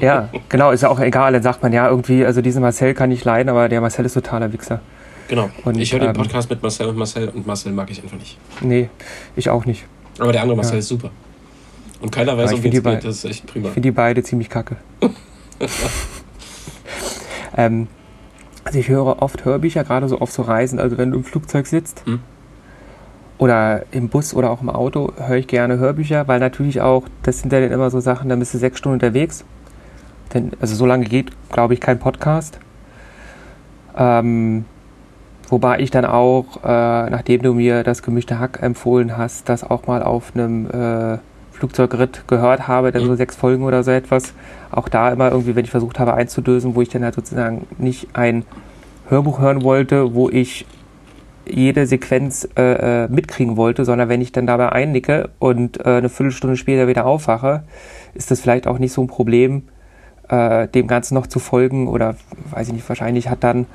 Ja, 0.00 0.28
genau, 0.48 0.70
ist 0.70 0.82
ja 0.82 0.88
auch 0.88 1.00
egal. 1.00 1.32
Dann 1.32 1.42
sagt 1.42 1.62
man, 1.62 1.72
ja, 1.72 1.88
irgendwie, 1.88 2.24
also 2.24 2.42
diesen 2.42 2.62
Marcel 2.62 2.94
kann 2.94 3.10
ich 3.10 3.24
leiden, 3.24 3.48
aber 3.48 3.68
der 3.68 3.80
Marcel 3.80 4.04
ist 4.04 4.14
totaler 4.14 4.52
Wichser. 4.52 4.80
Genau. 5.28 5.50
Und, 5.64 5.78
ich 5.78 5.92
höre 5.92 6.00
den 6.00 6.10
ähm, 6.10 6.14
Podcast 6.16 6.50
mit 6.50 6.62
Marcel 6.62 6.88
und 6.88 6.96
Marcel 6.96 7.28
und 7.30 7.46
Marcel 7.46 7.72
mag 7.72 7.90
ich 7.90 8.02
einfach 8.02 8.18
nicht. 8.18 8.38
Nee, 8.60 8.88
ich 9.36 9.48
auch 9.48 9.64
nicht. 9.64 9.84
Aber 10.18 10.32
der 10.32 10.42
andere 10.42 10.56
Marcel 10.56 10.74
Ja. 10.74 10.78
ist 10.80 10.88
super. 10.88 11.10
Und 12.00 12.10
keiner 12.12 12.36
weiß, 12.36 12.52
um 12.52 12.62
wen 12.62 12.72
es 12.72 12.82
geht. 12.82 13.04
Das 13.04 13.16
ist 13.16 13.24
echt 13.24 13.46
prima. 13.46 13.68
Ich 13.68 13.74
finde 13.74 13.88
die 13.88 13.92
beide 13.92 14.22
ziemlich 14.22 14.50
kacke. 14.50 14.76
ähm, 17.56 17.88
also 18.64 18.78
ich 18.78 18.88
höre 18.88 19.22
oft 19.22 19.44
Hörbücher, 19.44 19.84
gerade 19.84 20.08
so 20.08 20.18
auf 20.18 20.30
so 20.30 20.42
Reisen. 20.42 20.78
Also 20.78 20.98
wenn 20.98 21.10
du 21.10 21.18
im 21.18 21.24
Flugzeug 21.24 21.66
sitzt 21.66 22.04
Hm. 22.06 22.20
oder 23.38 23.84
im 23.90 24.08
Bus 24.08 24.34
oder 24.34 24.50
auch 24.50 24.60
im 24.60 24.70
Auto, 24.70 25.12
höre 25.16 25.36
ich 25.36 25.46
gerne 25.46 25.78
Hörbücher, 25.78 26.28
weil 26.28 26.40
natürlich 26.40 26.80
auch, 26.80 27.04
das 27.22 27.40
sind 27.40 27.52
ja 27.52 27.60
dann 27.60 27.72
immer 27.72 27.90
so 27.90 28.00
Sachen, 28.00 28.28
da 28.28 28.36
bist 28.36 28.52
du 28.54 28.58
sechs 28.58 28.78
Stunden 28.78 28.94
unterwegs. 28.94 29.44
Denn, 30.32 30.52
also 30.60 30.74
so 30.74 30.84
lange 30.86 31.04
geht, 31.04 31.30
glaube 31.50 31.74
ich, 31.74 31.80
kein 31.80 31.98
Podcast. 31.98 32.58
Ähm, 33.96 34.64
wobei 35.50 35.80
ich 35.80 35.90
dann 35.90 36.04
auch, 36.04 36.44
äh, 36.64 37.10
nachdem 37.10 37.42
du 37.42 37.54
mir 37.54 37.82
das 37.82 38.02
gemischte 38.02 38.38
Hack 38.38 38.60
empfohlen 38.62 39.16
hast, 39.16 39.48
das 39.48 39.68
auch 39.68 39.86
mal 39.86 40.02
auf 40.02 40.32
einem 40.34 40.66
äh, 40.70 41.18
Flugzeugritt 41.52 42.24
gehört 42.26 42.66
habe, 42.68 42.92
dann 42.92 43.02
Mhm. 43.02 43.06
so 43.08 43.14
sechs 43.14 43.36
Folgen 43.36 43.64
oder 43.64 43.82
so 43.82 43.90
etwas. 43.90 44.34
Auch 44.70 44.88
da 44.88 45.12
immer 45.12 45.30
irgendwie, 45.30 45.54
wenn 45.54 45.64
ich 45.64 45.70
versucht 45.70 45.98
habe 45.98 46.14
einzudösen, 46.14 46.74
wo 46.74 46.82
ich 46.82 46.88
dann 46.88 47.04
halt 47.04 47.14
sozusagen 47.14 47.66
nicht 47.78 48.08
ein 48.12 48.44
Hörbuch 49.08 49.40
hören 49.40 49.62
wollte, 49.62 50.14
wo 50.14 50.28
ich 50.28 50.66
jede 51.46 51.86
Sequenz 51.86 52.48
äh, 52.56 53.04
äh, 53.04 53.08
mitkriegen 53.08 53.56
wollte, 53.56 53.84
sondern 53.84 54.08
wenn 54.08 54.22
ich 54.22 54.32
dann 54.32 54.46
dabei 54.46 54.70
einnicke 54.72 55.28
und 55.38 55.78
äh, 55.78 55.98
eine 55.98 56.08
Viertelstunde 56.08 56.56
später 56.56 56.88
wieder 56.88 57.04
aufwache, 57.04 57.64
ist 58.14 58.30
das 58.30 58.40
vielleicht 58.40 58.66
auch 58.66 58.78
nicht 58.78 58.92
so 58.92 59.02
ein 59.02 59.08
Problem, 59.08 59.64
äh, 60.28 60.68
dem 60.68 60.86
Ganzen 60.86 61.14
noch 61.14 61.26
zu 61.26 61.38
folgen 61.38 61.88
oder 61.88 62.16
weiß 62.50 62.68
ich 62.68 62.74
nicht, 62.74 62.88
wahrscheinlich 62.88 63.28
hat 63.28 63.44
dann 63.44 63.66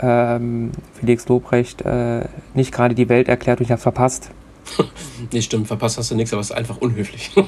ähm, 0.00 0.72
Felix 0.94 1.28
Lobrecht 1.28 1.82
äh, 1.82 2.26
nicht 2.54 2.72
gerade 2.72 2.94
die 2.94 3.08
Welt 3.08 3.28
erklärt 3.28 3.60
und 3.60 3.64
ich 3.64 3.70
habe 3.70 3.80
verpasst. 3.80 4.30
Nee, 5.32 5.40
stimmt, 5.40 5.66
verpasst 5.66 5.96
hast 5.96 6.10
du 6.10 6.14
nichts, 6.14 6.32
aber 6.34 6.40
es 6.40 6.50
ist 6.50 6.56
einfach 6.56 6.76
unhöflich. 6.76 7.30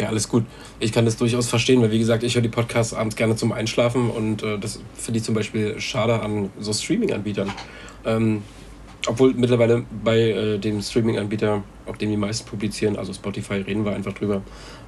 ja, 0.00 0.08
alles 0.08 0.28
gut. 0.28 0.44
Ich 0.78 0.92
kann 0.92 1.06
das 1.06 1.16
durchaus 1.16 1.48
verstehen, 1.48 1.80
weil 1.80 1.90
wie 1.90 1.98
gesagt, 1.98 2.22
ich 2.22 2.34
höre 2.34 2.42
die 2.42 2.50
Podcasts 2.50 2.92
abends 2.92 3.16
gerne 3.16 3.34
zum 3.34 3.52
Einschlafen 3.52 4.10
und 4.10 4.42
äh, 4.42 4.58
das 4.58 4.80
finde 4.94 5.18
ich 5.18 5.24
zum 5.24 5.34
Beispiel 5.34 5.80
schade 5.80 6.20
an 6.20 6.50
so 6.60 6.72
Streaming-Anbietern. 6.72 7.50
Ähm, 8.04 8.42
obwohl 9.06 9.34
mittlerweile 9.34 9.84
bei 10.04 10.18
äh, 10.18 10.58
dem 10.58 10.82
Streaming-Anbieter, 10.82 11.62
auf 11.86 11.96
dem 11.96 12.10
die 12.10 12.16
meisten 12.16 12.48
publizieren, 12.48 12.96
also 12.96 13.12
Spotify, 13.12 13.54
reden 13.54 13.84
wir 13.84 13.94
einfach 13.94 14.12
drüber, 14.12 14.42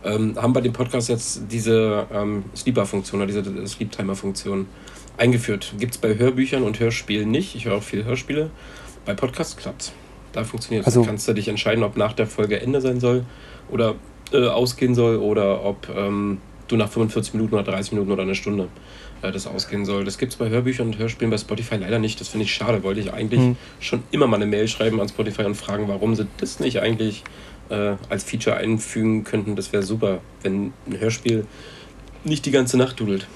ähm, 0.05 0.35
haben 0.41 0.53
bei 0.53 0.61
dem 0.61 0.73
Podcast 0.73 1.09
jetzt 1.09 1.43
diese 1.51 2.07
ähm, 2.13 2.45
Sleeper-Funktion 2.55 3.21
oder 3.23 3.27
diese 3.27 3.67
Sleep-Timer-Funktion 3.67 4.67
eingeführt. 5.17 5.75
Gibt 5.79 5.95
es 5.95 5.99
bei 5.99 6.17
Hörbüchern 6.17 6.63
und 6.63 6.79
Hörspielen 6.79 7.31
nicht. 7.31 7.55
Ich 7.57 7.65
höre 7.65 7.77
auch 7.77 7.83
viele 7.83 8.05
Hörspiele. 8.05 8.51
Bei 9.05 9.15
Podcasts 9.15 9.57
klappt 9.57 9.93
Da 10.33 10.45
funktioniert 10.45 10.83
es. 10.83 10.87
Also- 10.87 11.05
kannst 11.05 11.27
du 11.27 11.33
dich 11.33 11.49
entscheiden, 11.49 11.83
ob 11.83 11.97
nach 11.97 12.13
der 12.13 12.27
Folge 12.27 12.61
Ende 12.61 12.81
sein 12.81 13.01
soll 13.01 13.25
oder 13.71 13.95
äh, 14.33 14.47
ausgehen 14.47 14.95
soll 14.95 15.17
oder 15.17 15.65
ob 15.65 15.89
ähm, 15.95 16.39
du 16.69 16.77
nach 16.77 16.91
45 16.91 17.35
Minuten 17.35 17.55
oder 17.55 17.65
30 17.65 17.93
Minuten 17.93 18.13
oder 18.13 18.23
eine 18.23 18.35
Stunde 18.35 18.69
äh, 19.23 19.33
das 19.33 19.47
ausgehen 19.47 19.85
soll. 19.87 20.05
Das 20.05 20.19
gibt 20.19 20.33
es 20.33 20.39
bei 20.39 20.51
Hörbüchern 20.51 20.89
und 20.89 20.99
Hörspielen 20.99 21.31
bei 21.31 21.39
Spotify 21.39 21.77
leider 21.77 21.99
nicht. 21.99 22.21
Das 22.21 22.29
finde 22.29 22.45
ich 22.45 22.53
schade. 22.55 22.83
Wollte 22.85 23.01
ich 23.01 23.13
eigentlich 23.13 23.41
Hm. 23.41 23.57
schon 23.81 24.03
immer 24.11 24.27
mal 24.27 24.37
eine 24.37 24.47
Mail 24.47 24.69
schreiben 24.69 25.01
an 25.01 25.09
Spotify 25.09 25.43
und 25.45 25.55
fragen, 25.57 25.89
warum 25.89 26.15
sie 26.15 26.27
das 26.37 26.61
nicht 26.61 26.81
eigentlich 26.81 27.25
äh, 27.71 27.95
als 28.09 28.25
Feature 28.25 28.57
einfügen 28.57 29.25
könnten. 29.25 29.57
Das 29.57 29.73
wäre 29.73 29.83
super, 29.83 30.19
wenn 30.43 30.73
ein 30.87 30.99
Hörspiel 30.99 31.47
nicht 32.25 32.47
die 32.47 32.51
ganze 32.51 32.77
Nacht 32.77 32.99
dudelt. 33.01 33.27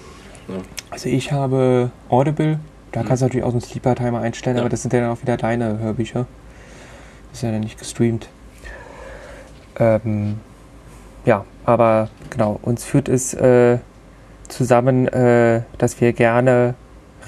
Ja. 0.49 0.57
Also 0.91 1.09
ich 1.09 1.33
habe 1.33 1.91
Audible, 2.09 2.59
da 2.93 3.03
kannst 3.03 3.23
du 3.23 3.27
natürlich 3.27 3.45
auch 3.45 3.53
einen 3.53 3.61
Sleeper-Timer 3.61 4.21
einstellen, 4.21 4.57
Ja. 4.57 4.63
aber 4.63 4.71
das 4.71 4.83
sind 4.83 4.93
ja 4.93 5.01
dann 5.01 5.11
auch 5.11 5.23
wieder 5.23 5.37
deine 5.37 5.79
Hörbücher. 5.79 6.27
Das 7.31 7.39
ist 7.39 7.43
ja 7.43 7.53
dann 7.53 7.61
nicht 7.61 7.79
gestreamt. 7.79 8.29
Ähm, 9.79 10.41
ja, 11.25 11.45
aber 11.65 12.11
genau, 12.31 12.59
uns 12.63 12.85
führt 12.85 13.09
es 13.09 13.33
äh, 13.35 13.79
zusammen, 14.49 15.09
äh, 15.09 15.63
dass 15.79 16.01
wir 16.01 16.13
gerne 16.13 16.75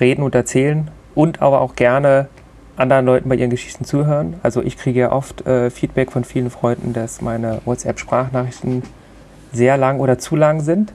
reden 0.01 0.23
und 0.23 0.35
erzählen 0.35 0.91
und 1.15 1.41
aber 1.41 1.61
auch 1.61 1.75
gerne 1.77 2.29
anderen 2.77 3.07
Leuten 3.07 3.29
bei 3.29 3.37
ihren 3.37 3.51
Geschichten 3.51 3.85
zuhören. 3.85 4.35
Also 4.43 4.63
ich 4.63 4.77
kriege 4.77 5.01
ja 5.01 5.13
oft 5.13 5.47
äh, 5.47 5.71
Feedback 5.71 6.11
von 6.11 6.25
vielen 6.25 6.51
Freunden, 6.51 6.93
dass 6.93 7.21
meine 7.21 7.61
WhatsApp-Sprachnachrichten 7.65 8.83
sehr 9.53 9.77
lang 9.77 10.01
oder 10.01 10.19
zu 10.19 10.37
lang 10.37 10.61
sind. 10.61 10.93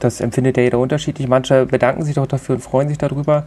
Das 0.00 0.20
empfindet 0.20 0.56
ja 0.56 0.62
jeder 0.64 0.78
unterschiedlich. 0.78 1.26
Manche 1.26 1.66
bedanken 1.66 2.04
sich 2.04 2.14
doch 2.14 2.26
dafür 2.26 2.56
und 2.56 2.60
freuen 2.60 2.88
sich 2.88 2.98
darüber. 2.98 3.46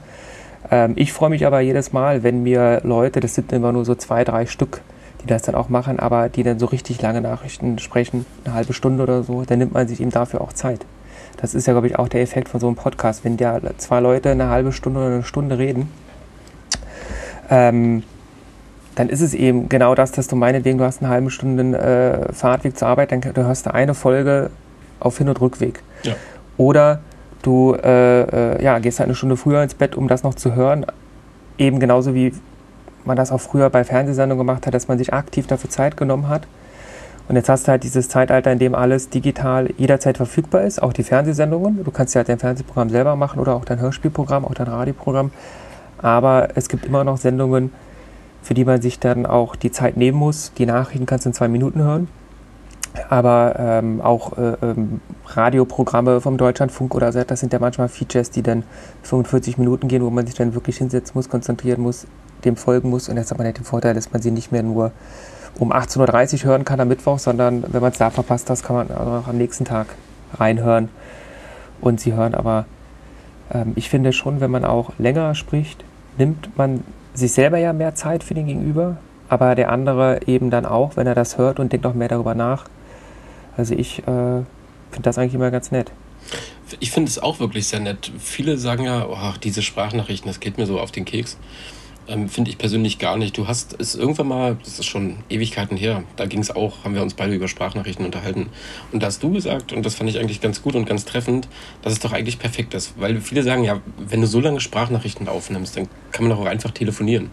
Ähm, 0.69 0.93
ich 0.95 1.13
freue 1.13 1.29
mich 1.29 1.45
aber 1.45 1.61
jedes 1.61 1.93
Mal, 1.93 2.23
wenn 2.23 2.43
mir 2.43 2.81
Leute, 2.83 3.19
das 3.19 3.35
sind 3.35 3.51
immer 3.51 3.71
nur 3.71 3.85
so 3.85 3.95
zwei, 3.95 4.23
drei 4.23 4.45
Stück, 4.45 4.81
die 5.21 5.27
das 5.27 5.43
dann 5.43 5.55
auch 5.55 5.69
machen, 5.69 5.99
aber 5.99 6.29
die 6.29 6.43
dann 6.43 6.59
so 6.59 6.65
richtig 6.65 7.01
lange 7.01 7.21
Nachrichten 7.21 7.79
sprechen, 7.79 8.25
eine 8.43 8.55
halbe 8.55 8.73
Stunde 8.73 9.03
oder 9.03 9.23
so, 9.23 9.43
dann 9.45 9.59
nimmt 9.59 9.73
man 9.73 9.87
sich 9.87 10.01
eben 10.01 10.11
dafür 10.11 10.41
auch 10.41 10.53
Zeit. 10.53 10.85
Das 11.37 11.53
ist 11.53 11.67
ja, 11.67 11.73
glaube 11.73 11.87
ich, 11.87 11.97
auch 11.97 12.07
der 12.07 12.21
Effekt 12.21 12.49
von 12.49 12.59
so 12.59 12.67
einem 12.67 12.75
Podcast. 12.75 13.23
Wenn 13.23 13.37
ja 13.37 13.59
zwei 13.77 13.99
Leute 13.99 14.31
eine 14.31 14.49
halbe 14.49 14.71
Stunde 14.71 14.99
oder 14.99 15.09
eine 15.09 15.23
Stunde 15.23 15.57
reden, 15.57 15.89
ähm, 17.51 18.03
dann 18.95 19.09
ist 19.09 19.21
es 19.21 19.33
eben 19.33 19.69
genau 19.69 19.93
das, 19.93 20.11
dass 20.11 20.27
du 20.27 20.35
meinetwegen, 20.35 20.77
du 20.77 20.83
hast 20.83 21.01
eine 21.01 21.09
halbe 21.09 21.29
Stunde 21.29 21.77
äh, 21.77 22.33
Fahrtweg 22.33 22.77
zur 22.77 22.87
Arbeit, 22.87 23.11
dann 23.11 23.21
du 23.21 23.45
hörst 23.45 23.67
du 23.67 23.73
eine 23.73 23.93
Folge 23.93 24.49
auf 24.99 25.17
Hin- 25.17 25.29
und 25.29 25.39
Rückweg. 25.39 25.83
Ja. 26.03 26.15
Oder 26.57 27.01
du 27.41 27.73
äh, 27.75 28.21
äh, 28.55 28.63
ja, 28.63 28.79
gehst 28.79 28.99
halt 28.99 29.07
eine 29.07 29.15
Stunde 29.15 29.37
früher 29.37 29.61
ins 29.63 29.75
Bett, 29.75 29.95
um 29.95 30.07
das 30.07 30.23
noch 30.23 30.33
zu 30.33 30.55
hören. 30.55 30.85
Eben 31.57 31.79
genauso 31.79 32.15
wie 32.15 32.33
man 33.05 33.17
das 33.17 33.31
auch 33.31 33.41
früher 33.41 33.69
bei 33.69 33.83
Fernsehsendungen 33.83 34.45
gemacht 34.45 34.67
hat, 34.67 34.73
dass 34.73 34.87
man 34.87 34.97
sich 34.97 35.13
aktiv 35.13 35.47
dafür 35.47 35.69
Zeit 35.69 35.97
genommen 35.97 36.27
hat. 36.27 36.47
Und 37.27 37.35
jetzt 37.35 37.49
hast 37.49 37.67
du 37.67 37.71
halt 37.71 37.83
dieses 37.83 38.09
Zeitalter, 38.09 38.51
in 38.51 38.59
dem 38.59 38.75
alles 38.75 39.09
digital 39.09 39.69
jederzeit 39.77 40.17
verfügbar 40.17 40.63
ist, 40.63 40.81
auch 40.81 40.93
die 40.93 41.03
Fernsehsendungen. 41.03 41.83
Du 41.83 41.91
kannst 41.91 42.13
ja 42.13 42.19
halt 42.19 42.29
dein 42.29 42.39
Fernsehprogramm 42.39 42.89
selber 42.89 43.15
machen 43.15 43.39
oder 43.39 43.55
auch 43.55 43.65
dein 43.65 43.79
Hörspielprogramm, 43.79 44.45
auch 44.45 44.53
dein 44.53 44.67
Radioprogramm. 44.67 45.31
Aber 46.01 46.49
es 46.55 46.67
gibt 46.67 46.85
immer 46.85 47.03
noch 47.03 47.17
Sendungen, 47.17 47.71
für 48.41 48.53
die 48.53 48.65
man 48.65 48.81
sich 48.81 48.99
dann 48.99 49.25
auch 49.25 49.55
die 49.55 49.71
Zeit 49.71 49.97
nehmen 49.97 50.17
muss. 50.17 50.51
Die 50.57 50.65
Nachrichten 50.65 51.05
kannst 51.05 51.25
du 51.25 51.29
in 51.29 51.33
zwei 51.33 51.47
Minuten 51.47 51.81
hören. 51.81 52.07
Aber 53.09 53.55
ähm, 53.57 54.01
auch 54.01 54.37
äh, 54.37 54.55
ähm, 54.61 54.99
Radioprogramme 55.27 56.19
vom 56.19 56.37
Deutschlandfunk 56.37 56.93
oder 56.93 57.13
so, 57.13 57.23
das 57.23 57.39
sind 57.39 57.53
ja 57.53 57.59
manchmal 57.59 57.87
Features, 57.87 58.31
die 58.31 58.41
dann 58.41 58.63
45 59.03 59.57
Minuten 59.57 59.87
gehen, 59.87 60.03
wo 60.03 60.09
man 60.09 60.25
sich 60.25 60.35
dann 60.35 60.53
wirklich 60.53 60.77
hinsetzen 60.77 61.13
muss, 61.15 61.29
konzentrieren 61.29 61.81
muss, 61.81 62.05
dem 62.43 62.57
folgen 62.57 62.89
muss. 62.89 63.07
Und 63.07 63.15
jetzt 63.15 63.31
hat 63.31 63.37
man 63.37 63.47
ja 63.47 63.53
den 63.53 63.63
Vorteil, 63.63 63.93
dass 63.93 64.11
man 64.11 64.21
sie 64.21 64.31
nicht 64.31 64.51
mehr 64.51 64.63
nur 64.63 64.91
um 65.57 65.71
18.30 65.71 66.43
Uhr 66.43 66.51
hören 66.51 66.65
kann 66.65 66.79
am 66.79 66.89
Mittwoch, 66.89 67.19
sondern 67.19 67.63
wenn 67.71 67.81
man 67.81 67.91
es 67.91 67.97
da 67.97 68.09
verpasst 68.09 68.49
hat, 68.49 68.61
kann 68.63 68.75
man 68.75 68.91
auch 68.91 69.27
am 69.27 69.37
nächsten 69.37 69.63
Tag 69.63 69.87
reinhören 70.33 70.89
und 71.79 72.01
sie 72.01 72.13
hören. 72.13 72.35
Aber 72.35 72.65
ähm, 73.53 73.71
ich 73.75 73.89
finde 73.89 74.11
schon, 74.11 74.41
wenn 74.41 74.51
man 74.51 74.65
auch 74.65 74.91
länger 74.97 75.33
spricht, 75.35 75.85
nimmt 76.17 76.57
man 76.57 76.83
sich 77.13 77.31
selber 77.33 77.57
ja 77.57 77.73
mehr 77.73 77.95
Zeit 77.95 78.23
für 78.23 78.33
den 78.33 78.47
Gegenüber, 78.47 78.97
aber 79.29 79.55
der 79.55 79.71
andere 79.71 80.21
eben 80.27 80.49
dann 80.49 80.65
auch, 80.65 80.95
wenn 80.95 81.07
er 81.07 81.15
das 81.15 81.37
hört 81.37 81.59
und 81.59 81.71
denkt 81.71 81.85
auch 81.85 81.93
mehr 81.93 82.07
darüber 82.07 82.35
nach. 82.35 82.65
Also 83.57 83.75
ich 83.75 83.99
äh, 83.99 84.03
finde 84.03 85.03
das 85.03 85.17
eigentlich 85.17 85.33
immer 85.33 85.51
ganz 85.51 85.71
nett. 85.71 85.91
Ich 86.79 86.91
finde 86.91 87.09
es 87.09 87.19
auch 87.19 87.39
wirklich 87.39 87.67
sehr 87.67 87.81
nett. 87.81 88.11
Viele 88.19 88.57
sagen 88.57 88.85
ja, 88.85 89.05
oh, 89.05 89.33
diese 89.43 89.61
Sprachnachrichten, 89.61 90.29
das 90.29 90.39
geht 90.39 90.57
mir 90.57 90.65
so 90.65 90.79
auf 90.79 90.91
den 90.91 91.05
Keks. 91.05 91.37
Ähm, 92.11 92.27
finde 92.27 92.51
ich 92.51 92.57
persönlich 92.57 92.99
gar 92.99 93.17
nicht. 93.17 93.37
Du 93.37 93.47
hast 93.47 93.79
es 93.79 93.95
irgendwann 93.95 94.27
mal, 94.27 94.57
das 94.63 94.79
ist 94.79 94.85
schon 94.85 95.17
Ewigkeiten 95.29 95.77
her, 95.77 96.03
da 96.17 96.25
ging 96.25 96.39
es 96.39 96.53
auch, 96.53 96.83
haben 96.83 96.93
wir 96.93 97.01
uns 97.01 97.13
beide 97.13 97.33
über 97.33 97.47
Sprachnachrichten 97.47 98.05
unterhalten. 98.05 98.49
Und 98.91 99.01
da 99.01 99.07
hast 99.07 99.23
du 99.23 99.31
gesagt, 99.31 99.71
und 99.71 99.85
das 99.85 99.95
fand 99.95 100.09
ich 100.09 100.19
eigentlich 100.19 100.41
ganz 100.41 100.61
gut 100.61 100.75
und 100.75 100.85
ganz 100.85 101.05
treffend, 101.05 101.47
dass 101.83 101.93
es 101.93 101.99
doch 101.99 102.11
eigentlich 102.11 102.37
perfekt 102.37 102.73
ist. 102.73 102.99
Weil 102.99 103.21
viele 103.21 103.43
sagen, 103.43 103.63
ja, 103.63 103.79
wenn 103.97 104.19
du 104.19 104.27
so 104.27 104.41
lange 104.41 104.59
Sprachnachrichten 104.59 105.29
aufnimmst, 105.29 105.77
dann 105.77 105.87
kann 106.11 106.27
man 106.27 106.35
doch 106.35 106.43
auch 106.43 106.49
einfach 106.49 106.71
telefonieren. 106.71 107.29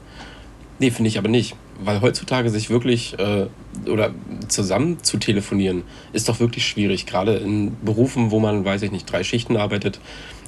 Nee, 0.78 0.92
finde 0.92 1.08
ich 1.08 1.18
aber 1.18 1.28
nicht. 1.28 1.56
Weil 1.80 2.00
heutzutage 2.00 2.50
sich 2.50 2.70
wirklich 2.70 3.18
äh, 3.18 3.46
oder 3.88 4.12
zusammen 4.46 5.02
zu 5.02 5.16
telefonieren, 5.16 5.82
ist 6.12 6.28
doch 6.28 6.38
wirklich 6.38 6.66
schwierig. 6.66 7.06
Gerade 7.06 7.36
in 7.36 7.76
Berufen, 7.84 8.30
wo 8.30 8.38
man, 8.38 8.64
weiß 8.64 8.82
ich 8.82 8.92
nicht, 8.92 9.10
drei 9.10 9.24
Schichten 9.24 9.56
arbeitet, 9.56 9.98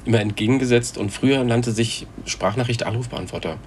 immer 0.05 0.21
entgegengesetzt. 0.21 0.97
Und 0.97 1.09
früher 1.11 1.43
nannte 1.43 1.73
sich 1.73 2.07
Sprachnachricht 2.25 2.83
Anrufbeantworter. 2.83 3.57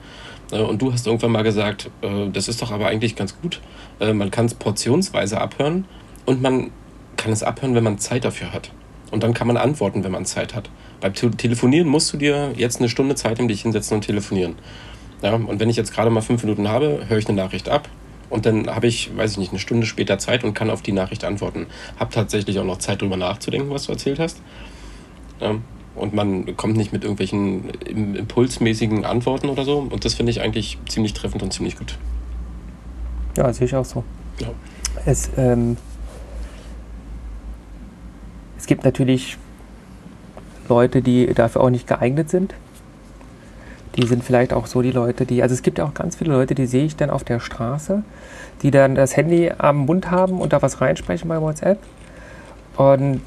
Äh, 0.53 0.59
Und 0.61 0.81
du 0.83 0.93
hast 0.93 1.07
irgendwann 1.07 1.33
mal 1.33 1.43
gesagt, 1.43 1.91
äh, 2.03 2.29
das 2.33 2.49
ist 2.49 2.63
doch 2.63 2.73
aber 2.73 2.87
eigentlich 2.87 3.17
ganz 3.17 3.41
gut. 3.41 3.61
Äh, 4.01 4.13
Man 4.13 4.31
kann 4.31 4.47
es 4.47 4.55
portionsweise 4.55 5.41
abhören 5.41 5.87
und 6.27 6.43
man 6.43 6.71
kann 7.17 7.33
es 7.33 7.43
abhören, 7.43 7.75
wenn 7.75 7.85
man 7.85 7.99
Zeit 7.99 8.25
dafür 8.25 8.53
hat. 8.53 8.71
Und 9.11 9.23
dann 9.23 9.35
kann 9.35 9.47
man 9.47 9.57
antworten, 9.57 10.03
wenn 10.03 10.13
man 10.13 10.25
Zeit 10.25 10.55
hat. 10.55 10.71
Beim 11.01 11.15
Te 11.15 11.31
Telefonieren 11.31 11.89
musst 11.89 12.13
du 12.13 12.17
dir 12.17 12.53
jetzt 12.57 12.81
eine 12.81 12.89
Stunde 12.89 13.15
Zeit 13.15 13.39
nehmen, 13.39 13.49
dich 13.49 13.63
hinsetzen 13.63 13.97
und 13.97 14.01
telefonieren. 14.03 14.57
Ja, 15.23 15.35
und 15.35 15.61
wenn 15.61 15.71
ich 15.71 15.77
jetzt 15.77 15.93
gerade 15.93 16.11
mal 16.11 16.21
fünf 16.21 16.43
Minuten 16.43 16.69
habe, 16.69 17.05
höre 17.09 17.19
ich 17.19 17.29
eine 17.29 17.37
Nachricht 17.37 17.69
ab 17.69 17.89
und 18.31 18.47
dann 18.47 18.67
habe 18.67 18.87
ich, 18.87 19.17
weiß 19.17 19.33
ich 19.33 19.39
nicht, 19.39 19.51
eine 19.53 19.61
Stunde 19.61 19.87
später 19.87 20.19
Zeit 20.19 20.45
und 20.45 20.55
kann 20.55 20.71
auf 20.71 20.83
die 20.83 20.93
Nachricht 20.93 21.25
antworten. 21.25 21.67
Hab 21.99 22.11
tatsächlich 22.11 22.59
auch 22.59 22.65
noch 22.65 22.79
Zeit, 22.79 23.01
drüber 23.01 23.17
nachzudenken, 23.17 23.71
was 23.71 23.87
du 23.87 23.93
erzählt 23.93 24.19
hast. 24.19 24.43
Ja, 25.41 25.55
und 25.95 26.15
man 26.15 26.57
kommt 26.57 26.77
nicht 26.77 26.93
mit 26.93 27.03
irgendwelchen 27.05 27.71
im- 27.87 28.15
impulsmäßigen 28.15 29.05
Antworten 29.05 29.49
oder 29.49 29.65
so. 29.65 29.79
Und 29.79 30.05
das 30.05 30.15
finde 30.15 30.31
ich 30.31 30.41
eigentlich 30.41 30.79
ziemlich 30.89 31.15
treffend 31.15 31.43
und 31.43 31.53
ziemlich 31.53 31.77
gut. 31.77 31.99
Ja, 33.37 33.53
sehe 33.53 33.67
ich 33.67 33.75
auch 33.75 33.85
so. 33.85 34.05
Ja. 34.41 34.49
Es, 35.07 35.31
ähm, 35.37 35.77
es 38.57 38.67
gibt 38.67 38.85
natürlich 38.85 39.37
Leute, 40.69 41.03
die 41.03 41.27
dafür 41.35 41.63
auch 41.63 41.71
nicht 41.71 41.87
geeignet 41.87 42.31
sind. 42.31 42.55
Die 43.97 44.07
sind 44.07 44.25
vielleicht 44.25 44.53
auch 44.53 44.67
so 44.67 44.83
die 44.83 44.91
Leute, 44.91 45.25
die, 45.27 45.43
also 45.43 45.55
es 45.55 45.63
gibt 45.63 45.79
ja 45.79 45.85
auch 45.85 45.95
ganz 45.95 46.17
viele 46.17 46.33
Leute, 46.33 46.55
die 46.55 46.67
sehe 46.67 46.85
ich 46.85 46.97
dann 46.97 47.11
auf 47.11 47.23
der 47.23 47.39
Straße, 47.39 48.03
die 48.63 48.71
dann 48.73 48.95
das 48.97 49.17
Handy 49.17 49.53
am 49.57 49.87
Mund 49.87 50.11
haben 50.11 50.41
und 50.41 50.53
da 50.53 50.63
was 50.63 50.81
reinsprechen 50.81 51.29
bei 51.29 51.41
WhatsApp. 51.41 51.79
Und 52.77 53.21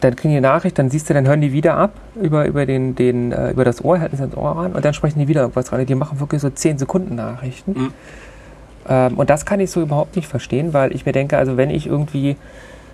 dann 0.00 0.16
kriegen 0.16 0.32
die 0.32 0.38
eine 0.38 0.46
Nachricht, 0.46 0.78
dann 0.78 0.90
siehst 0.90 1.08
du, 1.08 1.14
dann 1.14 1.26
hören 1.26 1.40
die 1.40 1.52
wieder 1.52 1.76
ab 1.76 1.92
über, 2.20 2.46
über, 2.46 2.66
den, 2.66 2.94
den, 2.94 3.32
äh, 3.32 3.50
über 3.50 3.64
das 3.64 3.84
Ohr, 3.84 4.00
halten 4.00 4.16
sie 4.16 4.22
ans 4.22 4.36
Ohr 4.36 4.56
ran 4.56 4.72
und 4.72 4.84
dann 4.84 4.94
sprechen 4.94 5.18
die 5.18 5.28
wieder 5.28 5.42
irgendwas 5.42 5.72
rein. 5.72 5.86
Die 5.86 5.94
machen 5.94 6.20
wirklich 6.20 6.40
so 6.40 6.50
10 6.50 6.78
Sekunden 6.78 7.14
Nachrichten. 7.14 7.72
Mhm. 7.72 7.92
Ähm, 8.88 9.18
und 9.18 9.30
das 9.30 9.44
kann 9.44 9.60
ich 9.60 9.70
so 9.70 9.80
überhaupt 9.80 10.16
nicht 10.16 10.28
verstehen, 10.28 10.72
weil 10.72 10.94
ich 10.94 11.06
mir 11.06 11.12
denke, 11.12 11.36
also 11.36 11.56
wenn 11.56 11.70
ich 11.70 11.86
irgendwie, 11.86 12.36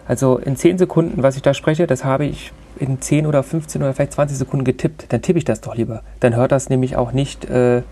also 0.09 0.39
in 0.39 0.57
10 0.57 0.79
Sekunden, 0.79 1.23
was 1.23 1.37
ich 1.37 1.43
da 1.43 1.55
spreche, 1.55 1.87
das 1.87 2.05
habe 2.05 2.25
ich 2.25 2.53
in 2.79 3.01
10 3.01 3.27
oder 3.27 3.43
15 3.43 3.83
oder 3.83 3.95
vielleicht 3.95 4.13
20 4.13 4.37
Sekunden 4.37 4.65
getippt, 4.65 5.13
dann 5.13 5.23
tippe 5.23 5.39
ich 5.39 5.45
das 5.45 5.61
doch 5.61 5.75
lieber. 5.75 6.03
Dann 6.21 6.35
hört 6.35 6.53
das 6.53 6.69
nämlich 6.69 6.97
auch 6.97 7.13
nicht 7.13 7.45
äh, 7.45 7.79
äh, 7.79 7.83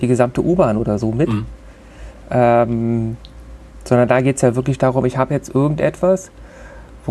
die 0.00 0.06
gesamte 0.06 0.44
U-Bahn 0.44 0.76
oder 0.76 0.98
so 0.98 1.12
mit. 1.12 1.28
Mhm. 1.28 1.46
Ähm, 2.30 3.16
sondern 3.84 4.08
da 4.08 4.20
geht 4.20 4.36
es 4.36 4.42
ja 4.42 4.54
wirklich 4.54 4.78
darum, 4.78 5.04
ich 5.04 5.16
habe 5.16 5.34
jetzt 5.34 5.54
irgendetwas, 5.54 6.30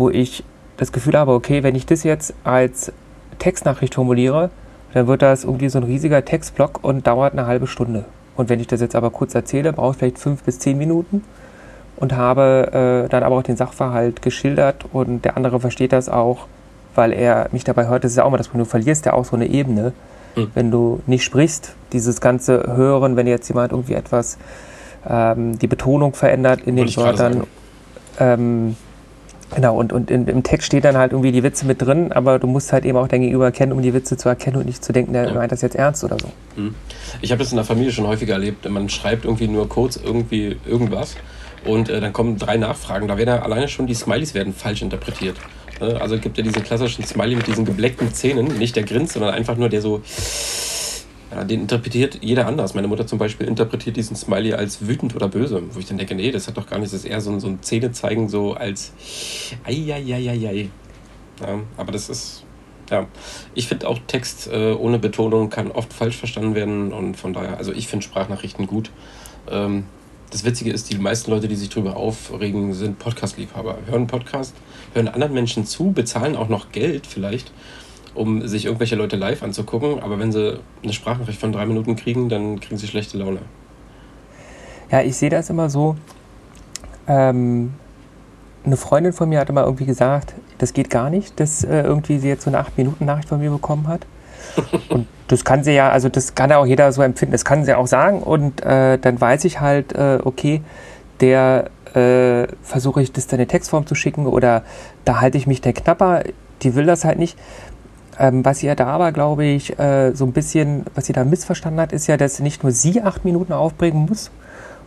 wo 0.00 0.10
ich 0.10 0.42
das 0.76 0.92
Gefühl 0.92 1.16
habe, 1.16 1.32
okay, 1.32 1.62
wenn 1.62 1.74
ich 1.74 1.86
das 1.86 2.02
jetzt 2.02 2.34
als 2.42 2.92
Textnachricht 3.38 3.94
formuliere, 3.94 4.50
dann 4.94 5.06
wird 5.06 5.22
das 5.22 5.44
irgendwie 5.44 5.68
so 5.68 5.78
ein 5.78 5.84
riesiger 5.84 6.24
Textblock 6.24 6.80
und 6.82 7.06
dauert 7.06 7.32
eine 7.34 7.46
halbe 7.46 7.66
Stunde. 7.66 8.04
Und 8.36 8.48
wenn 8.48 8.58
ich 8.58 8.66
das 8.66 8.80
jetzt 8.80 8.96
aber 8.96 9.10
kurz 9.10 9.34
erzähle, 9.34 9.72
brauche 9.72 9.92
ich 9.92 9.98
vielleicht 9.98 10.18
fünf 10.18 10.42
bis 10.42 10.58
zehn 10.58 10.78
Minuten 10.78 11.22
und 11.96 12.16
habe 12.16 13.04
äh, 13.04 13.08
dann 13.08 13.22
aber 13.22 13.36
auch 13.36 13.42
den 13.42 13.56
Sachverhalt 13.56 14.22
geschildert 14.22 14.86
und 14.92 15.24
der 15.24 15.36
andere 15.36 15.60
versteht 15.60 15.92
das 15.92 16.08
auch, 16.08 16.46
weil 16.94 17.12
er 17.12 17.48
mich 17.52 17.62
dabei 17.64 17.86
hört. 17.86 18.02
Das 18.02 18.12
ist 18.12 18.16
ja 18.16 18.24
auch 18.24 18.30
mal 18.30 18.38
das 18.38 18.48
Problem, 18.48 18.64
du 18.64 18.70
verlierst 18.70 19.06
ja 19.06 19.12
auch 19.12 19.24
so 19.24 19.36
eine 19.36 19.46
Ebene, 19.46 19.92
Mhm. 20.36 20.50
wenn 20.54 20.70
du 20.70 21.00
nicht 21.06 21.24
sprichst. 21.24 21.74
Dieses 21.92 22.20
ganze 22.20 22.62
Hören, 22.76 23.16
wenn 23.16 23.26
jetzt 23.26 23.48
jemand 23.48 23.72
irgendwie 23.72 23.94
etwas, 23.94 24.38
ähm, 25.08 25.58
die 25.58 25.66
Betonung 25.66 26.14
verändert 26.14 26.60
in 26.60 26.76
den 26.76 26.86
Wollte 26.86 26.90
ich 26.90 26.96
gerade 26.96 27.18
Wörtern. 27.18 27.46
Ähm, 28.18 28.76
genau, 29.54 29.76
und, 29.76 29.92
und 29.92 30.10
in, 30.10 30.26
im 30.26 30.42
Text 30.42 30.66
steht 30.66 30.84
dann 30.84 30.96
halt 30.96 31.12
irgendwie 31.12 31.32
die 31.32 31.42
Witze 31.42 31.66
mit 31.66 31.80
drin, 31.82 32.12
aber 32.12 32.38
du 32.38 32.46
musst 32.46 32.72
halt 32.72 32.84
eben 32.84 32.96
auch 32.98 33.08
dein 33.08 33.20
Gegenüber 33.22 33.50
kennen, 33.52 33.72
um 33.72 33.82
die 33.82 33.92
Witze 33.94 34.16
zu 34.16 34.28
erkennen 34.28 34.56
und 34.56 34.66
nicht 34.66 34.84
zu 34.84 34.92
denken, 34.92 35.12
der 35.12 35.26
Ja. 35.28 35.34
meint 35.34 35.52
das 35.52 35.62
jetzt 35.62 35.76
ernst 35.76 36.02
oder 36.04 36.16
so. 36.18 36.28
Ich 37.22 37.30
habe 37.32 37.42
das 37.42 37.52
in 37.52 37.56
der 37.56 37.64
Familie 37.64 37.92
schon 37.92 38.06
häufiger 38.06 38.34
erlebt. 38.34 38.68
Man 38.68 38.88
schreibt 38.88 39.24
irgendwie 39.24 39.48
nur 39.48 39.68
kurz 39.68 39.96
irgendwie 39.96 40.56
irgendwas 40.66 41.16
und 41.64 41.88
äh, 41.88 42.00
dann 42.00 42.12
kommen 42.12 42.38
drei 42.38 42.56
Nachfragen. 42.56 43.08
Da 43.08 43.16
werden 43.18 43.28
ja 43.28 43.42
alleine 43.42 43.68
schon 43.68 43.86
die 43.86 43.94
Smileys 43.94 44.34
werden 44.34 44.52
falsch 44.54 44.82
interpretiert. 44.82 45.36
Ne? 45.80 46.00
Also 46.00 46.14
es 46.16 46.20
gibt 46.20 46.36
ja 46.38 46.44
diesen 46.44 46.62
klassischen 46.62 47.04
Smiley 47.04 47.36
mit 47.36 47.46
diesen 47.46 47.64
gebleckten 47.64 48.12
Zähnen, 48.12 48.58
nicht 48.58 48.76
der 48.76 48.82
grinst, 48.84 49.14
sondern 49.14 49.34
einfach 49.34 49.56
nur 49.56 49.68
der 49.68 49.80
so. 49.80 50.02
Ja, 51.30 51.44
den 51.44 51.60
interpretiert 51.60 52.18
jeder 52.22 52.46
anders. 52.46 52.74
Meine 52.74 52.88
Mutter 52.88 53.06
zum 53.06 53.18
Beispiel 53.18 53.46
interpretiert 53.46 53.96
diesen 53.96 54.16
Smiley 54.16 54.54
als 54.54 54.86
wütend 54.86 55.14
oder 55.14 55.28
böse, 55.28 55.62
wo 55.72 55.78
ich 55.78 55.86
dann 55.86 55.98
denke, 55.98 56.14
nee, 56.14 56.32
das 56.32 56.48
hat 56.48 56.56
doch 56.56 56.66
gar 56.66 56.78
nichts, 56.78 56.92
das 56.92 57.04
ist 57.04 57.10
eher 57.10 57.20
so 57.20 57.30
ein, 57.30 57.40
so 57.40 57.46
ein 57.46 57.62
Zähnezeigen 57.62 58.28
so 58.28 58.54
als 58.54 58.92
Eieieiei. 59.64 60.70
Ja, 61.40 61.60
aber 61.76 61.92
das 61.92 62.08
ist, 62.08 62.44
ja, 62.90 63.06
ich 63.54 63.68
finde 63.68 63.88
auch 63.88 63.98
Text 64.08 64.48
äh, 64.52 64.72
ohne 64.72 64.98
Betonung 64.98 65.50
kann 65.50 65.70
oft 65.70 65.92
falsch 65.92 66.16
verstanden 66.16 66.54
werden 66.54 66.92
und 66.92 67.16
von 67.16 67.32
daher, 67.32 67.58
also 67.58 67.72
ich 67.72 67.86
finde 67.86 68.04
Sprachnachrichten 68.04 68.66
gut. 68.66 68.90
Ähm, 69.48 69.84
das 70.30 70.44
Witzige 70.44 70.70
ist, 70.70 70.90
die 70.90 70.98
meisten 70.98 71.30
Leute, 71.30 71.48
die 71.48 71.56
sich 71.56 71.70
darüber 71.70 71.96
aufregen, 71.96 72.72
sind 72.72 72.98
Podcast-Liebhaber. 72.98 73.78
Hören 73.86 74.06
Podcast, 74.06 74.54
hören 74.94 75.08
anderen 75.08 75.32
Menschen 75.32 75.66
zu, 75.66 75.92
bezahlen 75.92 76.36
auch 76.36 76.48
noch 76.48 76.70
Geld 76.70 77.06
vielleicht, 77.06 77.52
um 78.14 78.46
sich 78.46 78.64
irgendwelche 78.66 78.96
Leute 78.96 79.16
live 79.16 79.42
anzugucken. 79.42 80.00
Aber 80.00 80.18
wenn 80.18 80.32
sie 80.32 80.58
eine 80.82 80.92
Sprachnachricht 80.92 81.40
von 81.40 81.52
drei 81.52 81.66
Minuten 81.66 81.96
kriegen, 81.96 82.28
dann 82.28 82.60
kriegen 82.60 82.76
sie 82.76 82.86
schlechte 82.86 83.18
Laune. 83.18 83.40
Ja, 84.90 85.02
ich 85.02 85.16
sehe 85.16 85.30
das 85.30 85.50
immer 85.50 85.70
so. 85.70 85.96
Ähm, 87.06 87.74
eine 88.64 88.76
Freundin 88.76 89.12
von 89.12 89.28
mir 89.28 89.40
hat 89.40 89.48
immer 89.48 89.64
irgendwie 89.64 89.86
gesagt, 89.86 90.34
das 90.58 90.72
geht 90.72 90.90
gar 90.90 91.10
nicht, 91.10 91.38
dass 91.40 91.64
äh, 91.64 91.82
irgendwie 91.82 92.18
sie 92.18 92.28
jetzt 92.28 92.44
so 92.44 92.50
eine 92.50 92.60
8-Minuten-Nachricht 92.60 93.28
von 93.28 93.40
mir 93.40 93.50
bekommen 93.50 93.88
hat. 93.88 94.06
Und 94.88 95.06
das 95.28 95.44
kann 95.44 95.64
sie 95.64 95.72
ja, 95.72 95.90
also 95.90 96.08
das 96.08 96.34
kann 96.34 96.50
ja 96.50 96.58
auch 96.58 96.66
jeder 96.66 96.90
so 96.92 97.02
empfinden, 97.02 97.32
das 97.32 97.44
kann 97.44 97.64
sie 97.64 97.74
auch 97.74 97.86
sagen. 97.86 98.22
Und 98.22 98.62
äh, 98.62 98.98
dann 98.98 99.20
weiß 99.20 99.44
ich 99.44 99.60
halt, 99.60 99.92
äh, 99.92 100.18
okay, 100.22 100.62
der 101.20 101.70
äh, 101.94 102.46
versuche 102.62 103.02
ich 103.02 103.12
das 103.12 103.26
dann 103.26 103.40
in 103.40 103.48
Textform 103.48 103.86
zu 103.86 103.94
schicken 103.94 104.26
oder 104.26 104.62
da 105.04 105.20
halte 105.20 105.38
ich 105.38 105.46
mich 105.46 105.60
der 105.60 105.72
Knapper, 105.72 106.24
die 106.62 106.74
will 106.74 106.86
das 106.86 107.04
halt 107.04 107.18
nicht. 107.18 107.38
Ähm, 108.20 108.44
was 108.44 108.62
ihr 108.62 108.74
da 108.74 108.86
aber, 108.86 109.12
glaube 109.12 109.46
ich, 109.46 109.78
äh, 109.78 110.12
so 110.14 110.26
ein 110.26 110.32
bisschen, 110.32 110.84
was 110.94 111.06
sie 111.06 111.14
da 111.14 111.24
missverstanden 111.24 111.80
hat, 111.80 111.92
ist 111.92 112.06
ja, 112.06 112.18
dass 112.18 112.38
nicht 112.38 112.62
nur 112.62 112.70
sie 112.70 113.00
acht 113.00 113.24
Minuten 113.24 113.54
aufbringen 113.54 114.04
muss, 114.06 114.30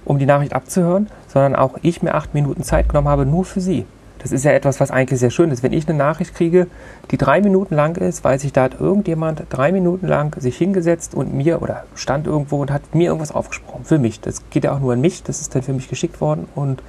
um 0.05 0.19
die 0.19 0.27
Nachricht 0.27 0.53
abzuhören, 0.53 1.09
sondern 1.27 1.55
auch 1.55 1.79
ich 1.81 2.03
mir 2.03 2.13
acht 2.13 2.35
Minuten 2.35 2.61
Zeit 2.61 2.89
genommen 2.89 3.07
habe, 3.07 3.25
nur 3.25 3.43
für 3.43 3.59
sie. 3.59 3.85
Das 4.19 4.31
ist 4.31 4.45
ja 4.45 4.51
etwas, 4.51 4.79
was 4.79 4.91
eigentlich 4.91 5.19
sehr 5.19 5.31
schön 5.31 5.49
ist. 5.49 5.63
Wenn 5.63 5.73
ich 5.73 5.89
eine 5.89 5.97
Nachricht 5.97 6.35
kriege, 6.35 6.67
die 7.09 7.17
drei 7.17 7.41
Minuten 7.41 7.73
lang 7.73 7.97
ist, 7.97 8.23
weiß 8.23 8.43
ich, 8.43 8.53
da 8.53 8.63
hat 8.63 8.79
irgendjemand 8.79 9.43
drei 9.49 9.71
Minuten 9.71 10.07
lang 10.07 10.39
sich 10.39 10.55
hingesetzt 10.55 11.15
und 11.15 11.33
mir 11.33 11.61
oder 11.61 11.85
stand 11.95 12.27
irgendwo 12.27 12.61
und 12.61 12.71
hat 12.71 12.93
mir 12.93 13.07
irgendwas 13.07 13.31
aufgesprochen. 13.31 13.83
Für 13.83 13.97
mich. 13.97 14.21
Das 14.21 14.47
geht 14.51 14.63
ja 14.63 14.73
auch 14.73 14.79
nur 14.79 14.93
an 14.93 15.01
mich. 15.01 15.23
Das 15.23 15.41
ist 15.41 15.55
dann 15.55 15.63
für 15.63 15.73
mich 15.73 15.89
geschickt 15.89 16.21
worden 16.21 16.47
und 16.53 16.83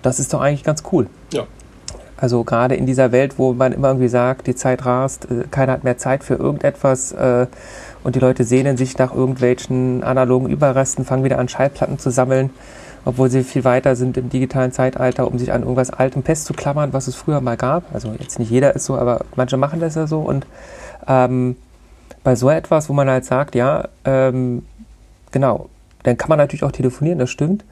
das 0.00 0.20
ist 0.20 0.32
doch 0.32 0.40
eigentlich 0.40 0.64
ganz 0.64 0.84
cool. 0.92 1.08
Ja. 1.32 1.44
Also 2.22 2.44
gerade 2.44 2.76
in 2.76 2.86
dieser 2.86 3.10
Welt, 3.10 3.36
wo 3.36 3.52
man 3.52 3.72
immer 3.72 3.88
irgendwie 3.88 4.06
sagt, 4.06 4.46
die 4.46 4.54
Zeit 4.54 4.86
rast, 4.86 5.24
äh, 5.28 5.42
keiner 5.50 5.72
hat 5.72 5.82
mehr 5.82 5.98
Zeit 5.98 6.22
für 6.22 6.34
irgendetwas 6.34 7.10
äh, 7.10 7.48
und 8.04 8.14
die 8.14 8.20
Leute 8.20 8.44
sehnen 8.44 8.76
sich 8.76 8.96
nach 8.96 9.12
irgendwelchen 9.12 10.04
analogen 10.04 10.48
Überresten, 10.48 11.04
fangen 11.04 11.24
wieder 11.24 11.40
an 11.40 11.48
Schallplatten 11.48 11.98
zu 11.98 12.10
sammeln, 12.10 12.50
obwohl 13.04 13.28
sie 13.28 13.42
viel 13.42 13.64
weiter 13.64 13.96
sind 13.96 14.16
im 14.16 14.30
digitalen 14.30 14.70
Zeitalter, 14.70 15.26
um 15.26 15.36
sich 15.36 15.50
an 15.50 15.62
irgendwas 15.62 15.90
Altem 15.90 16.22
festzuklammern, 16.22 16.92
was 16.92 17.08
es 17.08 17.16
früher 17.16 17.40
mal 17.40 17.56
gab. 17.56 17.92
Also 17.92 18.14
jetzt 18.16 18.38
nicht 18.38 18.52
jeder 18.52 18.76
ist 18.76 18.84
so, 18.84 18.96
aber 18.96 19.24
manche 19.34 19.56
machen 19.56 19.80
das 19.80 19.96
ja 19.96 20.06
so 20.06 20.20
und 20.20 20.46
ähm, 21.08 21.56
bei 22.22 22.36
so 22.36 22.50
etwas, 22.50 22.88
wo 22.88 22.92
man 22.92 23.10
halt 23.10 23.24
sagt, 23.24 23.56
ja, 23.56 23.88
ähm, 24.04 24.64
genau, 25.32 25.70
dann 26.04 26.16
kann 26.16 26.28
man 26.28 26.38
natürlich 26.38 26.62
auch 26.62 26.70
telefonieren, 26.70 27.18
das 27.18 27.30
stimmt. 27.30 27.64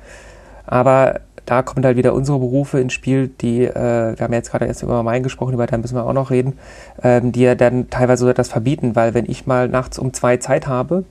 Aber 0.66 1.20
da 1.50 1.62
kommen 1.62 1.84
halt 1.84 1.96
wieder 1.96 2.14
unsere 2.14 2.38
Berufe 2.38 2.78
ins 2.78 2.92
Spiel, 2.92 3.26
die, 3.40 3.64
äh, 3.64 3.74
wir 3.74 4.16
haben 4.20 4.32
ja 4.32 4.38
jetzt 4.38 4.52
gerade 4.52 4.66
erst 4.66 4.84
über 4.84 5.02
Main 5.02 5.24
gesprochen, 5.24 5.52
über 5.52 5.66
da 5.66 5.76
müssen 5.78 5.96
wir 5.96 6.04
auch 6.04 6.12
noch 6.12 6.30
reden, 6.30 6.56
ähm, 7.02 7.32
die 7.32 7.40
ja 7.40 7.56
dann 7.56 7.90
teilweise 7.90 8.22
so 8.22 8.30
etwas 8.30 8.48
verbieten, 8.48 8.94
weil 8.94 9.14
wenn 9.14 9.28
ich 9.28 9.48
mal 9.48 9.66
nachts 9.66 9.98
um 9.98 10.12
zwei 10.12 10.36
Zeit 10.36 10.68
habe, 10.68 11.04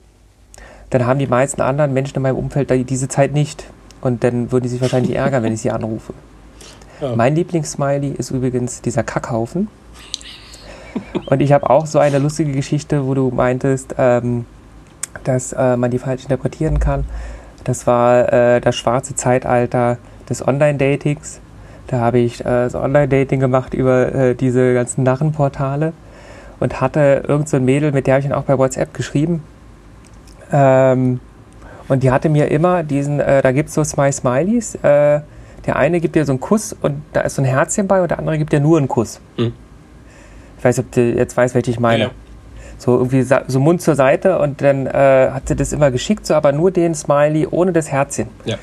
dann 0.88 1.06
haben 1.06 1.18
die 1.18 1.26
meisten 1.26 1.60
anderen 1.60 1.92
Menschen 1.92 2.16
in 2.16 2.22
meinem 2.22 2.36
Umfeld 2.36 2.70
diese 2.88 3.08
Zeit 3.08 3.34
nicht. 3.34 3.64
Und 4.00 4.24
dann 4.24 4.50
würden 4.50 4.62
die 4.62 4.70
sich 4.70 4.80
wahrscheinlich 4.80 5.14
ärgern, 5.14 5.42
wenn 5.42 5.52
ich 5.52 5.60
sie 5.60 5.70
anrufe. 5.70 6.14
Ja. 7.02 7.14
Mein 7.14 7.34
Lieblingssmiley 7.34 8.08
ist 8.08 8.30
übrigens 8.30 8.80
dieser 8.80 9.02
Kackhaufen. 9.02 9.68
Und 11.26 11.42
ich 11.42 11.52
habe 11.52 11.68
auch 11.68 11.84
so 11.84 11.98
eine 11.98 12.18
lustige 12.18 12.52
Geschichte, 12.52 13.06
wo 13.06 13.12
du 13.12 13.30
meintest, 13.30 13.94
ähm, 13.98 14.46
dass 15.22 15.52
äh, 15.52 15.76
man 15.76 15.90
die 15.90 15.98
falsch 15.98 16.22
interpretieren 16.22 16.80
kann. 16.80 17.04
Das 17.64 17.86
war 17.86 18.32
äh, 18.32 18.60
das 18.62 18.74
schwarze 18.74 19.14
Zeitalter 19.14 19.98
des 20.30 20.46
Online-Datings. 20.46 21.40
Da 21.88 21.98
habe 21.98 22.20
ich 22.20 22.44
äh, 22.46 22.70
so 22.70 22.80
Online-Dating 22.80 23.40
gemacht 23.40 23.74
über 23.74 24.14
äh, 24.14 24.34
diese 24.34 24.72
ganzen 24.72 25.02
Narrenportale 25.02 25.92
und 26.60 26.80
hatte 26.80 27.24
irgend 27.26 27.48
so 27.48 27.56
ein 27.56 27.64
Mädel, 27.64 27.92
mit 27.92 28.06
der 28.06 28.14
habe 28.14 28.22
ich 28.22 28.28
dann 28.28 28.38
auch 28.38 28.44
bei 28.44 28.56
WhatsApp 28.56 28.94
geschrieben. 28.94 29.42
Ähm, 30.52 31.20
und 31.88 32.02
die 32.04 32.12
hatte 32.12 32.28
mir 32.28 32.50
immer 32.50 32.84
diesen, 32.84 33.18
äh, 33.18 33.42
da 33.42 33.50
gibt 33.50 33.68
es 33.70 33.74
so 33.74 33.82
Smile 33.82 34.12
Smileys. 34.12 34.76
Äh, 34.76 35.20
der 35.66 35.76
eine 35.76 36.00
gibt 36.00 36.14
dir 36.14 36.24
so 36.24 36.32
einen 36.32 36.40
Kuss 36.40 36.72
und 36.72 37.02
da 37.12 37.22
ist 37.22 37.34
so 37.34 37.42
ein 37.42 37.44
Herzchen 37.44 37.86
bei 37.86 38.00
und 38.00 38.10
der 38.10 38.18
andere 38.18 38.38
gibt 38.38 38.52
dir 38.52 38.60
nur 38.60 38.78
einen 38.78 38.88
Kuss. 38.88 39.20
Mhm. 39.36 39.52
Ich 40.58 40.64
weiß 40.64 40.78
nicht, 40.78 40.86
ob 40.86 40.92
du 40.92 41.00
jetzt 41.00 41.36
weißt, 41.36 41.54
welche 41.54 41.70
ich 41.70 41.80
meine. 41.80 42.04
Ja. 42.04 42.10
So 42.78 42.96
irgendwie 42.96 43.22
so 43.22 43.60
Mund 43.60 43.82
zur 43.82 43.94
Seite 43.94 44.38
und 44.38 44.62
dann 44.62 44.86
äh, 44.86 45.30
hat 45.32 45.48
sie 45.48 45.56
das 45.56 45.72
immer 45.72 45.90
geschickt, 45.90 46.26
so 46.26 46.34
aber 46.34 46.52
nur 46.52 46.70
den 46.70 46.94
Smiley 46.94 47.46
ohne 47.50 47.72
das 47.72 47.90
Herzchen. 47.90 48.28
Ja. 48.46 48.56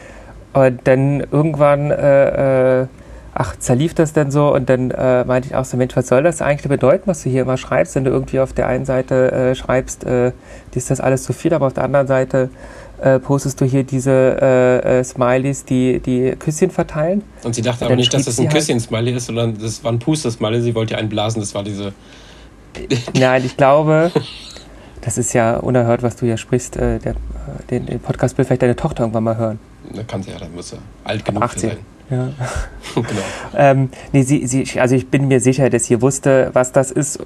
Und 0.53 0.79
dann 0.85 1.19
irgendwann, 1.31 1.91
äh, 1.91 2.81
äh, 2.81 2.87
ach, 3.33 3.55
zerlief 3.59 3.93
das 3.93 4.13
dann 4.13 4.31
so 4.31 4.53
und 4.53 4.69
dann 4.69 4.89
äh, 4.91 5.23
meinte 5.23 5.49
ich 5.49 5.55
auch 5.55 5.65
so, 5.65 5.77
Mensch, 5.77 5.95
was 5.95 6.07
soll 6.07 6.23
das 6.23 6.41
eigentlich 6.41 6.67
bedeuten, 6.67 7.03
was 7.05 7.21
du 7.23 7.29
hier 7.29 7.43
immer 7.43 7.57
schreibst, 7.57 7.93
wenn 7.95 8.03
du 8.03 8.09
irgendwie 8.09 8.39
auf 8.39 8.53
der 8.53 8.67
einen 8.67 8.85
Seite 8.85 9.31
äh, 9.31 9.55
schreibst, 9.55 10.05
äh, 10.05 10.31
ist 10.73 10.89
das 10.91 10.99
alles 10.99 11.23
zu 11.23 11.33
viel, 11.33 11.53
aber 11.53 11.67
auf 11.67 11.73
der 11.73 11.83
anderen 11.83 12.07
Seite 12.07 12.49
äh, 13.01 13.19
postest 13.19 13.61
du 13.61 13.65
hier 13.65 13.83
diese 13.83 14.11
äh, 14.41 15.03
Smileys, 15.03 15.65
die 15.65 15.99
die 15.99 16.35
Küsschen 16.39 16.71
verteilen. 16.71 17.23
Und 17.43 17.53
sie 17.53 17.61
dachte 17.61 17.85
Und 17.85 17.91
aber 17.91 17.95
nicht, 17.95 18.13
dass 18.13 18.25
das 18.25 18.39
ein 18.39 18.47
halt- 18.47 18.55
Küsschen-Smiley 18.57 19.13
ist, 19.13 19.27
sondern 19.27 19.57
das 19.59 19.83
war 19.83 19.91
ein 19.91 19.99
Puster-Smiley. 19.99 20.61
Sie 20.61 20.73
wollte 20.73 20.93
ja 20.93 20.99
einen 20.99 21.09
blasen. 21.09 21.39
Das 21.39 21.53
war 21.53 21.63
diese 21.63 21.93
nein, 23.15 23.43
ich 23.45 23.57
glaube, 23.57 24.11
das 25.01 25.17
ist 25.17 25.33
ja 25.33 25.57
unerhört, 25.57 26.03
was 26.03 26.15
du 26.15 26.25
hier 26.25 26.37
sprichst. 26.37 26.75
Der, 26.75 26.99
den, 27.69 27.85
den 27.85 27.99
Podcast 27.99 28.37
will 28.37 28.45
vielleicht 28.45 28.61
deine 28.61 28.75
Tochter 28.75 29.03
irgendwann 29.03 29.23
mal 29.23 29.37
hören. 29.37 29.59
Da 29.93 30.03
kann 30.03 30.23
sie 30.23 30.31
ja, 30.31 30.37
dann 30.37 30.53
muss 30.53 30.73
er 30.73 30.79
alt 31.03 31.25
genug 31.25 31.43
18. 31.43 31.59
für 31.59 31.75
sein. 31.75 31.85
Ja. 32.09 32.29
genau. 32.95 33.21
Ähm, 33.55 33.89
nee, 34.13 34.23
sie, 34.23 34.47
sie, 34.47 34.79
also 34.79 34.95
ich 34.95 35.09
bin 35.09 35.27
mir 35.27 35.39
sicher, 35.39 35.69
dass 35.69 35.85
sie 35.85 36.01
wusste, 36.01 36.49
was 36.53 36.71
das 36.71 36.91
ist. 36.91 37.19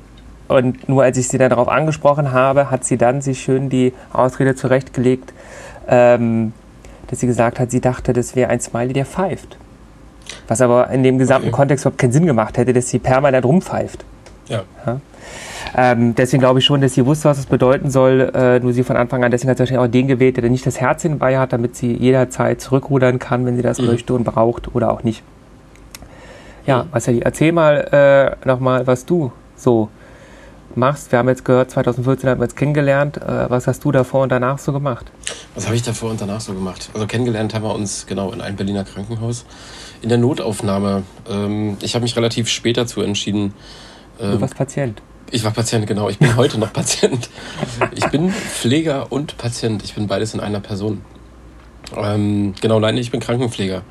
Und 0.48 0.90
nur 0.90 1.04
als 1.04 1.18
ich 1.18 1.28
sie 1.28 1.38
dann 1.38 1.50
darauf 1.50 1.70
angesprochen 1.70 2.32
habe, 2.34 2.72
hat 2.72 2.84
sie 2.84 2.98
dann 2.98 3.22
sich 3.22 3.42
schön 3.42 3.70
die 3.70 3.94
Ausrede 4.12 4.56
zurechtgelegt, 4.56 5.34
ähm, 5.88 6.54
dass 7.08 7.20
sie 7.20 7.28
gesagt 7.28 7.60
hat, 7.60 7.72
sie 7.72 7.80
dachte, 7.80 8.12
das 8.12 8.36
wäre 8.36 8.50
ein 8.50 8.60
Smiley, 8.60 8.94
der 8.94 9.06
pfeift. 9.06 9.58
Was 10.48 10.62
aber 10.62 10.90
in 10.90 11.04
dem 11.04 11.18
gesamten 11.18 11.50
Okay. 11.50 11.56
Kontext 11.56 11.86
überhaupt 11.86 12.00
keinen 12.00 12.12
Sinn 12.12 12.26
gemacht 12.26 12.58
hätte, 12.58 12.74
dass 12.74 12.90
sie 12.90 13.00
permanent 13.00 13.46
rumpfeift. 13.46 14.04
Ja. 14.48 14.64
Ähm, 15.76 16.16
deswegen 16.16 16.42
glaube 16.42 16.60
ich 16.60 16.66
schon, 16.66 16.82
dass 16.82 16.94
sie 16.94 17.06
wusste, 17.06 17.30
was 17.30 17.38
das 17.38 17.46
bedeuten 17.46 17.90
soll. 17.90 18.32
Äh, 18.34 18.60
nur 18.60 18.74
sie 18.74 18.84
von 18.84 18.98
Anfang 18.98 19.24
an, 19.24 19.32
deswegen 19.32 19.50
hat 19.50 19.58
sie 19.58 19.62
wahrscheinlich 19.62 19.88
auch 19.88 19.92
den 19.92 20.08
gewählt, 20.08 20.38
der 20.38 20.50
nicht 20.50 20.66
das 20.66 20.80
Herzchen 20.82 21.18
bei 21.20 21.38
hat, 21.38 21.54
damit 21.54 21.76
sie 21.76 21.94
jederzeit 21.94 22.60
zurückrudern 22.62 23.20
kann, 23.20 23.46
wenn 23.46 23.56
sie 23.56 23.62
das 23.62 23.80
Mhm. 23.80 23.88
möchte 23.88 24.14
und 24.14 24.24
braucht 24.24 24.76
oder 24.76 24.92
auch 24.92 25.04
nicht. 25.04 25.24
Ja, 26.66 26.86
Marcel, 26.92 27.22
erzähl 27.22 27.52
mal 27.52 28.36
äh, 28.44 28.48
nochmal, 28.48 28.86
was 28.86 29.06
du 29.06 29.32
so 29.56 29.90
machst. 30.76 31.12
Wir 31.12 31.20
haben 31.20 31.28
jetzt 31.28 31.44
gehört, 31.44 31.72
2014 31.72 32.30
haben 32.30 32.40
wir 32.40 32.44
uns 32.44 32.56
kennengelernt. 32.56 33.18
Äh, 33.18 33.50
was 33.50 33.68
hast 33.68 33.84
du 33.84 33.92
davor 33.92 34.24
und 34.24 34.32
danach 34.32 34.60
so 34.60 34.72
gemacht? 34.72 35.12
Was 35.56 35.66
habe 35.66 35.76
ich 35.76 35.82
davor 35.84 36.12
und 36.12 36.22
danach 36.22 36.40
so 36.40 36.54
gemacht? 36.54 36.90
Also 36.94 37.08
kennengelernt 37.08 37.54
haben 37.54 37.64
wir 37.64 37.74
uns 37.74 38.06
genau 38.06 38.32
in 38.32 38.42
einem 38.42 38.56
Berliner 38.56 38.84
Krankenhaus 38.84 39.46
in 40.02 40.10
der 40.10 40.18
Notaufnahme. 40.18 41.04
Ähm, 41.30 41.78
ich 41.82 41.96
habe 41.96 42.04
mich 42.04 42.16
relativ 42.16 42.48
spät 42.48 42.78
dazu 42.78 43.02
entschieden. 43.02 43.54
Du 44.20 44.26
Ähm, 44.26 44.42
warst 44.42 44.56
Patient. 44.56 45.02
Ich 45.32 45.44
war 45.44 45.52
Patient, 45.52 45.88
genau. 45.88 46.10
Ich 46.10 46.20
bin 46.20 46.36
heute 46.36 46.58
noch 46.60 46.74
Patient. 46.74 47.30
Ich 47.96 48.06
bin 48.08 48.30
Pfleger 48.32 49.12
und 49.12 49.38
Patient. 49.38 49.84
Ich 49.84 49.96
bin 49.96 50.08
beides 50.08 50.34
in 50.34 50.42
einer 50.42 50.60
Person. 50.60 51.02
Ähm, 51.96 52.54
genau, 52.62 52.80
nein, 52.80 52.98
ich 52.98 53.12
bin 53.12 53.20
Krankenpfleger. 53.20 53.84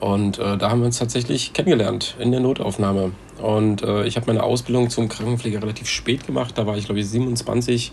Und 0.00 0.38
äh, 0.38 0.56
da 0.56 0.70
haben 0.70 0.80
wir 0.80 0.86
uns 0.86 0.98
tatsächlich 0.98 1.52
kennengelernt 1.52 2.14
in 2.20 2.30
der 2.30 2.40
Notaufnahme. 2.40 3.12
Und 3.42 3.82
äh, 3.82 4.04
ich 4.06 4.16
habe 4.16 4.26
meine 4.26 4.44
Ausbildung 4.44 4.90
zum 4.90 5.08
Krankenpfleger 5.08 5.60
relativ 5.60 5.88
spät 5.88 6.26
gemacht. 6.26 6.56
Da 6.56 6.66
war 6.66 6.76
ich, 6.76 6.84
glaube 6.84 7.00
ich, 7.00 7.08
27, 7.08 7.92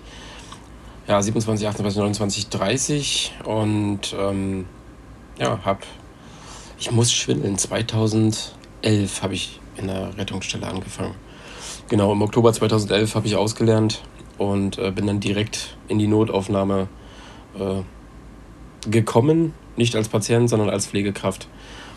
ja, 1.07 1.21
27, 1.21 1.67
28, 1.67 1.97
29, 1.97 2.49
30. 2.49 3.33
Und 3.45 4.15
ähm, 4.19 4.65
ja, 5.39 5.59
habe, 5.65 5.81
ich 6.79 6.91
muss 6.91 7.11
schwindeln, 7.11 7.57
2011 7.57 8.53
habe 9.21 9.33
ich 9.33 9.59
in 9.77 9.87
der 9.87 10.15
Rettungsstelle 10.17 10.67
angefangen. 10.67 11.15
Genau, 11.87 12.11
im 12.13 12.21
Oktober 12.23 12.51
2011 12.51 13.13
habe 13.13 13.27
ich 13.27 13.35
ausgelernt 13.35 14.01
und 14.39 14.79
äh, 14.79 14.89
bin 14.89 15.05
dann 15.05 15.19
direkt 15.19 15.77
in 15.87 15.99
die 15.99 16.07
Notaufnahme 16.07 16.87
äh, 17.59 18.89
gekommen. 18.89 19.53
Nicht 19.75 19.95
als 19.95 20.09
Patient, 20.09 20.49
sondern 20.49 20.71
als 20.71 20.87
Pflegekraft. 20.87 21.47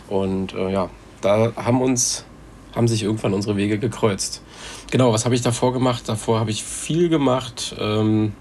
Und 0.08 0.52
äh, 0.52 0.70
ja, 0.70 0.90
da 1.22 1.52
haben 1.56 1.80
uns, 1.80 2.26
haben 2.74 2.86
sich 2.86 3.02
irgendwann 3.02 3.32
unsere 3.32 3.56
Wege 3.56 3.78
gekreuzt. 3.78 4.42
Genau, 4.90 5.10
was 5.10 5.24
habe 5.24 5.34
ich 5.34 5.40
davor 5.40 5.72
gemacht? 5.72 6.06
Davor 6.06 6.38
habe 6.38 6.50
ich 6.50 6.62
viel 6.64 7.08
gemacht. 7.08 7.74
Ähm, 7.78 8.34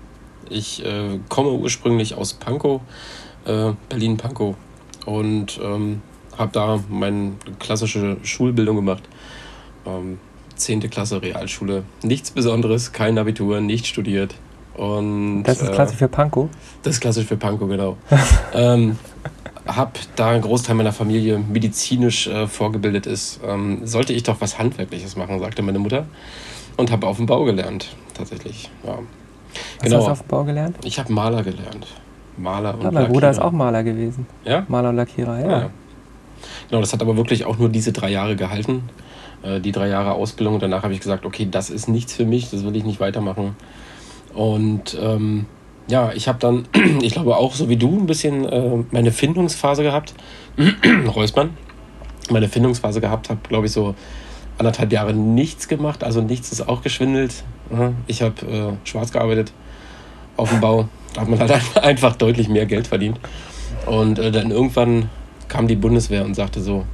ich 0.50 0.84
äh, 0.84 1.18
komme 1.30 1.52
ursprünglich 1.52 2.16
aus 2.16 2.34
Pankow, 2.34 2.82
äh, 3.46 3.72
Berlin-Pankow. 3.88 4.56
Und 5.06 5.62
ähm, 5.64 6.02
habe 6.38 6.52
da 6.52 6.84
meine 6.90 7.36
klassische 7.60 8.18
Schulbildung 8.24 8.76
gemacht. 8.76 9.04
Ähm, 9.86 10.20
10. 10.58 10.90
Klasse 10.90 11.22
Realschule. 11.22 11.84
Nichts 12.04 12.32
Besonderes, 12.32 12.92
kein 12.92 13.18
Abitur, 13.18 13.62
nicht 13.62 13.88
studiert. 13.88 14.36
Und, 14.76 15.44
Das 15.44 15.62
ist 15.62 15.70
äh, 15.70 15.72
klassisch 15.72 15.98
für 15.98 16.08
Pankow. 16.08 16.50
das 16.84 16.96
ist 16.96 17.00
klassisch 17.02 17.26
für 17.26 17.38
Pankow, 17.38 17.68
genau. 17.68 17.98
ähm, 18.54 18.98
hab 19.66 19.98
da 20.16 20.30
ein 20.30 20.42
Großteil 20.42 20.76
meiner 20.76 20.94
Familie 20.94 21.40
medizinisch 21.40 22.28
äh, 22.28 22.48
vorgebildet 22.48 23.06
ist, 23.08 23.40
ähm, 23.46 23.82
sollte 23.86 24.14
ich 24.14 24.24
doch 24.24 24.40
was 24.40 24.60
Handwerkliches 24.60 25.16
machen, 25.16 25.40
sagte 25.40 25.62
meine 25.64 25.80
Mutter. 25.80 26.06
Und 26.78 26.92
habe 26.92 27.08
auf 27.08 27.18
dem 27.18 27.26
Bau 27.26 27.44
gelernt, 27.44 27.96
tatsächlich. 28.14 28.70
Ja. 28.86 28.92
Was 28.92 29.00
hast 29.00 29.84
Genau. 29.84 30.06
du 30.06 30.12
auf 30.12 30.22
dem 30.22 30.28
Bau 30.28 30.44
gelernt? 30.44 30.78
Ich 30.84 31.00
habe 31.00 31.12
Maler 31.12 31.42
gelernt. 31.42 31.88
Maler 32.38 32.76
und 32.76 32.84
Ja, 32.84 32.92
mein 32.92 33.08
Bruder 33.08 33.32
ist 33.32 33.38
Lackierer. 33.38 33.48
auch 33.48 33.52
Maler 33.52 33.84
gewesen. 33.84 34.28
Ja? 34.46 34.64
Maler 34.68 34.90
und 34.90 34.96
Lackierer, 34.98 35.40
ja. 35.40 35.50
Ja. 35.62 35.70
Genau, 36.70 36.82
das 36.82 36.94
hat 36.94 37.02
aber 37.02 37.18
wirklich 37.18 37.46
auch 37.46 37.58
nur 37.58 37.70
diese 37.70 37.92
drei 37.94 38.12
Jahre 38.12 38.36
gehalten. 38.36 38.84
Äh, 39.44 39.60
die 39.60 39.72
drei 39.72 39.88
Jahre 39.88 40.14
Ausbildung. 40.14 40.56
Und 40.56 40.64
danach 40.64 40.84
habe 40.84 40.94
ich 40.94 41.00
gesagt, 41.00 41.26
okay, 41.26 41.48
das 41.50 41.70
ist 41.70 41.88
nichts 41.88 42.14
für 42.14 42.26
mich, 42.26 42.50
das 42.50 42.64
will 42.64 42.76
ich 42.76 42.84
nicht 42.84 43.00
weitermachen. 43.00 43.56
Und 44.34 44.98
ähm, 45.02 45.46
ja, 45.88 46.12
ich 46.14 46.28
habe 46.28 46.40
dann, 46.40 46.68
ich 47.02 47.14
glaube 47.14 47.38
auch 47.38 47.54
so 47.54 47.70
wie 47.70 47.78
du, 47.78 47.98
ein 47.98 48.08
bisschen 48.08 48.46
äh, 48.46 48.84
meine 48.92 49.12
Findungsphase 49.12 49.84
gehabt. 49.84 50.14
Räuspern. 51.16 51.52
Meine 52.30 52.50
Findungsphase 52.50 53.00
gehabt, 53.00 53.30
habe, 53.30 53.40
glaube 53.48 53.68
ich, 53.68 53.72
so 53.72 53.96
anderthalb 54.58 54.92
Jahre 54.92 55.14
nichts 55.14 55.68
gemacht. 55.68 56.04
Also 56.04 56.22
nichts 56.22 56.52
ist 56.52 56.68
auch 56.68 56.82
geschwindelt. 56.82 57.44
Ich 58.08 58.22
habe 58.22 58.46
äh, 58.46 58.88
schwarz 58.88 59.12
gearbeitet 59.12 59.54
auf 60.36 60.50
dem 60.50 60.60
Bau. 60.60 60.90
Da 61.14 61.22
hat 61.22 61.30
man 61.30 61.40
halt 61.40 61.54
einfach 61.82 62.16
deutlich 62.18 62.50
mehr 62.50 62.66
Geld 62.66 62.88
verdient. 62.88 63.20
Und 63.86 64.20
äh, 64.20 64.32
dann 64.32 64.52
irgendwann 64.52 65.10
kam 65.48 65.68
die 65.70 65.76
Bundeswehr 65.76 66.26
und 66.26 66.34
sagte 66.34 66.60
so, 66.60 66.86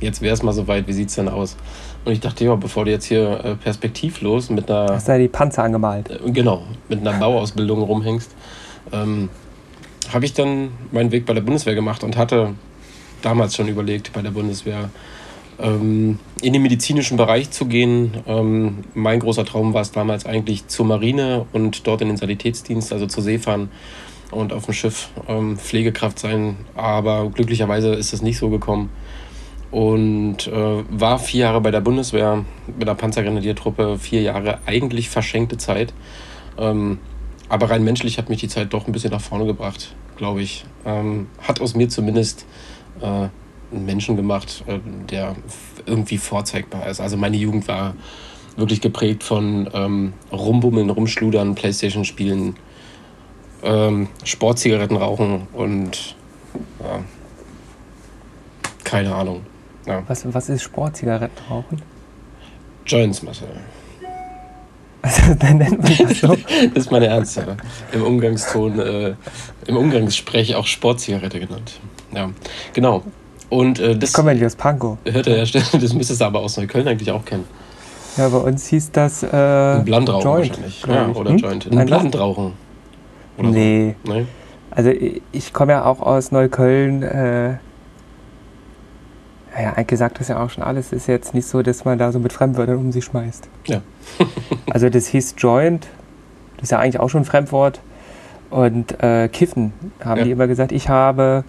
jetzt 0.00 0.20
wäre 0.20 0.34
es 0.34 0.42
mal 0.42 0.52
soweit, 0.52 0.86
wie 0.86 0.92
sieht 0.92 1.08
es 1.08 1.14
denn 1.14 1.28
aus? 1.28 1.56
Und 2.04 2.12
ich 2.12 2.20
dachte, 2.20 2.44
ja, 2.44 2.54
bevor 2.54 2.84
du 2.84 2.90
jetzt 2.90 3.04
hier 3.06 3.44
äh, 3.44 3.54
perspektivlos 3.54 4.50
mit 4.50 4.70
einer, 4.70 4.94
Hast 4.94 5.08
du 5.08 5.12
da 5.12 5.18
die 5.18 5.28
Panzer 5.28 5.64
angemalt? 5.64 6.10
äh, 6.10 6.30
genau, 6.30 6.62
mit 6.88 7.00
einer 7.00 7.12
Bauausbildung 7.18 7.82
rumhängst, 7.82 8.30
ähm, 8.92 9.28
habe 10.12 10.24
ich 10.24 10.32
dann 10.32 10.70
meinen 10.90 11.12
Weg 11.12 11.26
bei 11.26 11.34
der 11.34 11.42
Bundeswehr 11.42 11.74
gemacht 11.74 12.02
und 12.02 12.16
hatte 12.16 12.54
damals 13.22 13.54
schon 13.56 13.68
überlegt, 13.68 14.12
bei 14.12 14.22
der 14.22 14.30
Bundeswehr 14.30 14.90
ähm, 15.60 16.18
in 16.40 16.52
den 16.52 16.62
medizinischen 16.62 17.16
Bereich 17.16 17.50
zu 17.50 17.66
gehen. 17.66 18.12
Ähm, 18.26 18.84
mein 18.94 19.20
großer 19.20 19.44
Traum 19.44 19.74
war 19.74 19.82
es 19.82 19.92
damals 19.92 20.24
eigentlich 20.24 20.66
zur 20.68 20.86
Marine 20.86 21.46
und 21.52 21.86
dort 21.86 22.00
in 22.00 22.08
den 22.08 22.16
Sanitätsdienst, 22.16 22.92
also 22.92 23.06
zur 23.06 23.22
See 23.22 23.38
fahren 23.38 23.70
und 24.30 24.52
auf 24.52 24.66
dem 24.66 24.74
Schiff 24.74 25.10
ähm, 25.26 25.58
Pflegekraft 25.58 26.18
sein. 26.18 26.56
Aber 26.74 27.28
glücklicherweise 27.30 27.94
ist 27.94 28.12
es 28.12 28.22
nicht 28.22 28.38
so 28.38 28.50
gekommen. 28.50 28.90
Und 29.70 30.46
äh, 30.46 30.84
war 30.88 31.18
vier 31.18 31.40
Jahre 31.40 31.60
bei 31.60 31.70
der 31.70 31.80
Bundeswehr, 31.80 32.44
bei 32.78 32.84
der 32.86 32.94
Panzergrenadiertruppe, 32.94 33.98
vier 33.98 34.22
Jahre 34.22 34.60
eigentlich 34.64 35.10
verschenkte 35.10 35.58
Zeit. 35.58 35.92
Ähm, 36.56 36.98
aber 37.48 37.70
rein 37.70 37.84
menschlich 37.84 38.18
hat 38.18 38.28
mich 38.28 38.40
die 38.40 38.48
Zeit 38.48 38.72
doch 38.72 38.86
ein 38.86 38.92
bisschen 38.92 39.10
nach 39.10 39.20
vorne 39.20 39.46
gebracht, 39.46 39.94
glaube 40.16 40.42
ich. 40.42 40.64
Ähm, 40.84 41.28
hat 41.40 41.60
aus 41.60 41.74
mir 41.74 41.88
zumindest 41.88 42.46
äh, 43.00 43.04
einen 43.04 43.84
Menschen 43.84 44.16
gemacht, 44.16 44.64
äh, 44.66 44.78
der 45.10 45.36
irgendwie 45.86 46.18
vorzeigbar 46.18 46.86
ist. 46.86 47.00
Also 47.00 47.16
meine 47.16 47.36
Jugend 47.36 47.68
war 47.68 47.94
wirklich 48.56 48.80
geprägt 48.80 49.22
von 49.22 49.68
ähm, 49.72 50.12
Rumbummeln, 50.32 50.90
Rumschludern, 50.90 51.54
Playstation 51.54 52.04
spielen, 52.04 52.56
ähm, 53.62 54.08
Sportzigaretten 54.24 54.96
rauchen 54.96 55.46
und 55.52 56.16
ja, 56.80 57.00
keine 58.84 59.14
Ahnung. 59.14 59.42
Ja. 59.88 60.02
Was, 60.06 60.32
was 60.32 60.48
ist 60.48 60.62
Sportzigaretten 60.62 61.38
rauchen? 61.50 61.82
Joints, 62.86 63.22
Marcel. 63.22 63.48
Dann 65.38 65.58
nennt 65.58 65.82
man 65.82 65.96
das 66.08 66.20
so. 66.20 66.28
Das 66.28 66.84
ist 66.84 66.90
meine 66.90 67.06
Ernst, 67.06 67.36
ja. 67.36 67.44
Im 67.92 68.02
Umgangston, 68.02 68.78
äh, 68.78 69.14
im 69.66 69.76
Umgangssprech 69.76 70.54
auch 70.54 70.66
Sportzigarette 70.66 71.40
genannt. 71.40 71.80
Ja, 72.12 72.28
genau. 72.72 73.02
Und 73.48 73.78
äh, 73.78 73.96
das 73.96 74.10
Ich 74.10 74.14
komme 74.14 74.30
ja 74.30 74.34
nicht 74.34 74.44
aus 74.46 74.56
Pankow. 74.56 74.98
hört 75.04 75.26
er 75.26 75.44
ja, 75.44 75.60
das 75.72 75.94
müsstest 75.94 76.20
du 76.20 76.24
aber 76.24 76.40
aus 76.40 76.56
Neukölln 76.56 76.86
eigentlich 76.88 77.10
auch 77.10 77.24
kennen. 77.24 77.44
Ja, 78.16 78.28
bei 78.28 78.38
uns 78.38 78.66
hieß 78.66 78.90
das 78.92 79.22
äh, 79.22 79.28
Ein 79.28 79.84
Blandrauchen 79.84 80.24
Joint, 80.30 80.50
wahrscheinlich. 80.50 80.84
Ja, 80.86 81.08
oder 81.08 81.30
Hm? 81.30 81.38
Joint. 81.38 81.66
Ein 81.70 81.78
Ein? 81.78 81.86
Blandrauchen. 81.86 82.52
Oder 83.38 83.48
Nee. 83.50 83.94
So. 84.04 84.12
Nee? 84.12 84.26
Also 84.70 84.90
ich, 84.90 85.22
ich 85.32 85.52
komme 85.52 85.72
ja 85.72 85.84
auch 85.84 86.00
aus 86.00 86.32
Neukölln. 86.32 87.02
Äh, 87.02 87.54
ja, 89.62 89.72
eigentlich 89.74 89.98
sagt 89.98 90.20
das 90.20 90.28
ja 90.28 90.42
auch 90.42 90.50
schon 90.50 90.62
alles. 90.62 90.92
Ist 90.92 91.06
jetzt 91.06 91.34
nicht 91.34 91.46
so, 91.46 91.62
dass 91.62 91.84
man 91.84 91.98
da 91.98 92.12
so 92.12 92.18
mit 92.18 92.32
Fremdwörtern 92.32 92.76
um 92.76 92.92
sich 92.92 93.04
schmeißt. 93.04 93.48
Ja. 93.66 93.80
also 94.70 94.88
das 94.90 95.06
hieß 95.06 95.34
Joint. 95.38 95.86
Das 96.56 96.64
ist 96.64 96.70
ja 96.70 96.78
eigentlich 96.78 97.00
auch 97.00 97.08
schon 97.08 97.22
ein 97.22 97.24
Fremdwort. 97.26 97.80
Und 98.50 99.02
äh, 99.02 99.28
Kiffen 99.28 99.72
haben 100.04 100.18
Ja. 100.18 100.24
die 100.24 100.30
immer 100.30 100.46
gesagt. 100.46 100.72
Ich 100.72 100.88
habe 100.88 101.44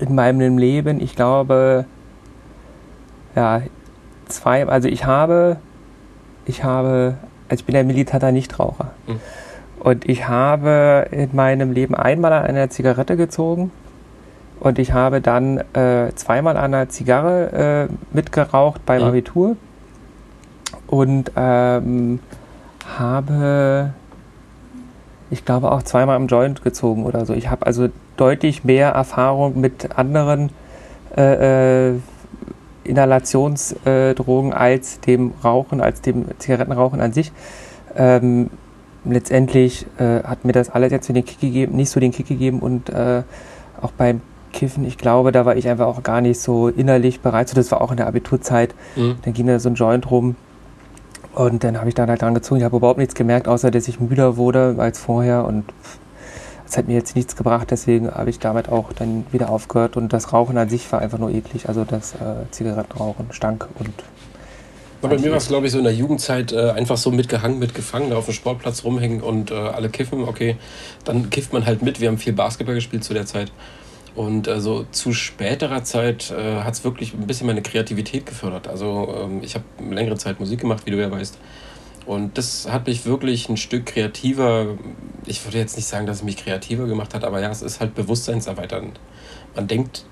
in 0.00 0.14
meinem 0.14 0.58
Leben, 0.58 1.00
ich 1.00 1.14
glaube, 1.14 1.84
ja, 3.34 3.62
zwei, 4.28 4.66
also 4.66 4.88
ich 4.88 5.04
habe, 5.04 5.56
ich 6.46 6.64
habe, 6.64 7.14
also 7.48 7.60
ich 7.60 7.66
bin 7.66 7.74
ja 7.74 7.82
militanter 7.82 8.32
Nichtraucher. 8.32 8.92
Mhm. 9.06 9.20
Und 9.80 10.08
ich 10.08 10.28
habe 10.28 11.08
in 11.10 11.30
meinem 11.34 11.72
Leben 11.72 11.94
einmal 11.94 12.32
an 12.32 12.44
einer 12.44 12.70
Zigarette 12.70 13.16
gezogen 13.16 13.70
und 14.62 14.78
ich 14.78 14.92
habe 14.92 15.20
dann 15.20 15.58
äh, 15.74 16.12
zweimal 16.14 16.56
an 16.56 16.72
einer 16.72 16.88
Zigarre 16.88 17.88
äh, 17.90 18.14
mitgeraucht 18.14 18.86
beim 18.86 19.02
Mhm. 19.02 19.08
Abitur 19.08 19.56
und 20.86 21.32
ähm, 21.34 22.20
habe, 22.96 23.90
ich 25.30 25.44
glaube, 25.44 25.72
auch 25.72 25.82
zweimal 25.82 26.16
im 26.16 26.28
Joint 26.28 26.62
gezogen 26.62 27.04
oder 27.06 27.26
so. 27.26 27.34
Ich 27.34 27.50
habe 27.50 27.66
also 27.66 27.88
deutlich 28.16 28.62
mehr 28.62 28.90
Erfahrung 28.90 29.60
mit 29.60 29.98
anderen 29.98 30.50
äh, 31.16 31.88
äh, 31.88 31.94
Inhalationsdrogen 32.84 34.52
als 34.52 35.00
dem 35.00 35.32
Rauchen, 35.42 35.80
als 35.80 36.02
dem 36.02 36.26
Zigarettenrauchen 36.38 37.00
an 37.00 37.12
sich. 37.12 37.32
Ähm, 37.96 38.48
letztendlich 39.04 39.86
äh, 39.98 40.22
hat 40.22 40.44
mir 40.44 40.52
das 40.52 40.70
alles 40.70 40.92
jetzt 40.92 41.08
so 41.08 41.12
den 41.12 41.24
Kick 41.24 41.40
gegeben, 41.40 41.74
nicht 41.74 41.90
so 41.90 41.98
den 41.98 42.12
Kick 42.12 42.28
gegeben 42.28 42.60
und 42.60 42.90
äh, 42.90 43.22
auch 43.80 43.90
beim 43.90 44.20
Kiffen, 44.52 44.84
ich 44.84 44.98
glaube, 44.98 45.32
da 45.32 45.44
war 45.44 45.56
ich 45.56 45.68
einfach 45.68 45.86
auch 45.86 46.02
gar 46.02 46.20
nicht 46.20 46.40
so 46.40 46.68
innerlich 46.68 47.20
bereit. 47.20 47.48
So, 47.48 47.54
das 47.54 47.70
war 47.72 47.80
auch 47.80 47.90
in 47.90 47.96
der 47.96 48.06
Abiturzeit. 48.06 48.74
Mhm. 48.96 49.16
Dann 49.22 49.34
ging 49.34 49.46
da 49.46 49.58
so 49.58 49.68
ein 49.68 49.74
Joint 49.74 50.10
rum 50.10 50.36
und 51.34 51.64
dann 51.64 51.78
habe 51.78 51.88
ich 51.88 51.94
dann 51.94 52.08
halt 52.08 52.22
dran 52.22 52.34
gezogen. 52.34 52.60
Ich 52.60 52.64
habe 52.64 52.76
überhaupt 52.76 52.98
nichts 52.98 53.14
gemerkt, 53.14 53.48
außer 53.48 53.70
dass 53.70 53.88
ich 53.88 54.00
müder 54.00 54.36
wurde 54.36 54.76
als 54.78 54.98
vorher 54.98 55.44
und 55.44 55.64
es 56.66 56.76
hat 56.76 56.88
mir 56.88 56.94
jetzt 56.94 57.16
nichts 57.16 57.36
gebracht. 57.36 57.70
Deswegen 57.70 58.10
habe 58.10 58.30
ich 58.30 58.38
damit 58.38 58.68
auch 58.68 58.92
dann 58.92 59.26
wieder 59.30 59.50
aufgehört 59.50 59.96
und 59.96 60.12
das 60.12 60.32
Rauchen 60.32 60.56
an 60.58 60.68
sich 60.68 60.90
war 60.92 61.00
einfach 61.00 61.18
nur 61.18 61.30
eklig. 61.30 61.68
Also 61.68 61.84
das 61.84 62.14
äh, 62.14 62.50
Zigarettenrauchen 62.50 63.26
stank 63.32 63.68
und 63.78 63.92
Und 65.02 65.10
bei 65.10 65.18
mir 65.18 65.30
war 65.30 65.38
es, 65.38 65.48
glaube 65.48 65.66
ich, 65.66 65.72
so 65.72 65.78
in 65.78 65.84
der 65.84 65.94
Jugendzeit 65.94 66.52
äh, 66.52 66.70
einfach 66.70 66.96
so 66.96 67.10
mitgehangen, 67.10 67.58
mitgefangen, 67.58 68.10
da 68.10 68.16
auf 68.16 68.26
dem 68.26 68.34
Sportplatz 68.34 68.84
rumhängen 68.84 69.20
und 69.20 69.50
äh, 69.50 69.54
alle 69.54 69.88
kiffen. 69.88 70.24
Okay, 70.24 70.56
dann 71.04 71.28
kifft 71.28 71.52
man 71.52 71.66
halt 71.66 71.82
mit. 71.82 72.00
Wir 72.00 72.08
haben 72.08 72.18
viel 72.18 72.32
Basketball 72.32 72.74
gespielt 72.74 73.04
zu 73.04 73.12
der 73.12 73.26
Zeit. 73.26 73.52
Und 74.14 74.46
äh, 74.46 74.60
so 74.60 74.84
zu 74.90 75.12
späterer 75.12 75.84
Zeit 75.84 76.30
äh, 76.30 76.60
hat 76.60 76.74
es 76.74 76.84
wirklich 76.84 77.14
ein 77.14 77.26
bisschen 77.26 77.46
meine 77.46 77.62
Kreativität 77.62 78.26
gefördert. 78.26 78.68
Also 78.68 79.14
ähm, 79.22 79.40
ich 79.42 79.54
habe 79.54 79.64
längere 79.90 80.16
Zeit 80.16 80.38
Musik 80.38 80.60
gemacht, 80.60 80.84
wie 80.84 80.90
du 80.90 81.00
ja 81.00 81.10
weißt. 81.10 81.38
Und 82.04 82.36
das 82.36 82.70
hat 82.70 82.86
mich 82.86 83.06
wirklich 83.06 83.48
ein 83.48 83.56
Stück 83.56 83.86
kreativer, 83.86 84.66
ich 85.24 85.44
würde 85.44 85.58
jetzt 85.58 85.76
nicht 85.76 85.86
sagen, 85.86 86.06
dass 86.06 86.16
es 86.16 86.22
mich 86.24 86.36
kreativer 86.36 86.86
gemacht 86.86 87.14
hat, 87.14 87.24
aber 87.24 87.40
ja, 87.40 87.50
es 87.50 87.62
ist 87.62 87.80
halt 87.80 87.94
bewusstseinserweiternd. 87.94 88.98
Man 89.54 89.68
denkt, 89.68 90.04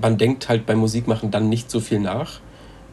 man 0.00 0.16
denkt 0.16 0.48
halt 0.48 0.64
beim 0.64 0.78
Musikmachen 0.78 1.30
dann 1.30 1.48
nicht 1.48 1.70
so 1.70 1.80
viel 1.80 2.00
nach, 2.00 2.40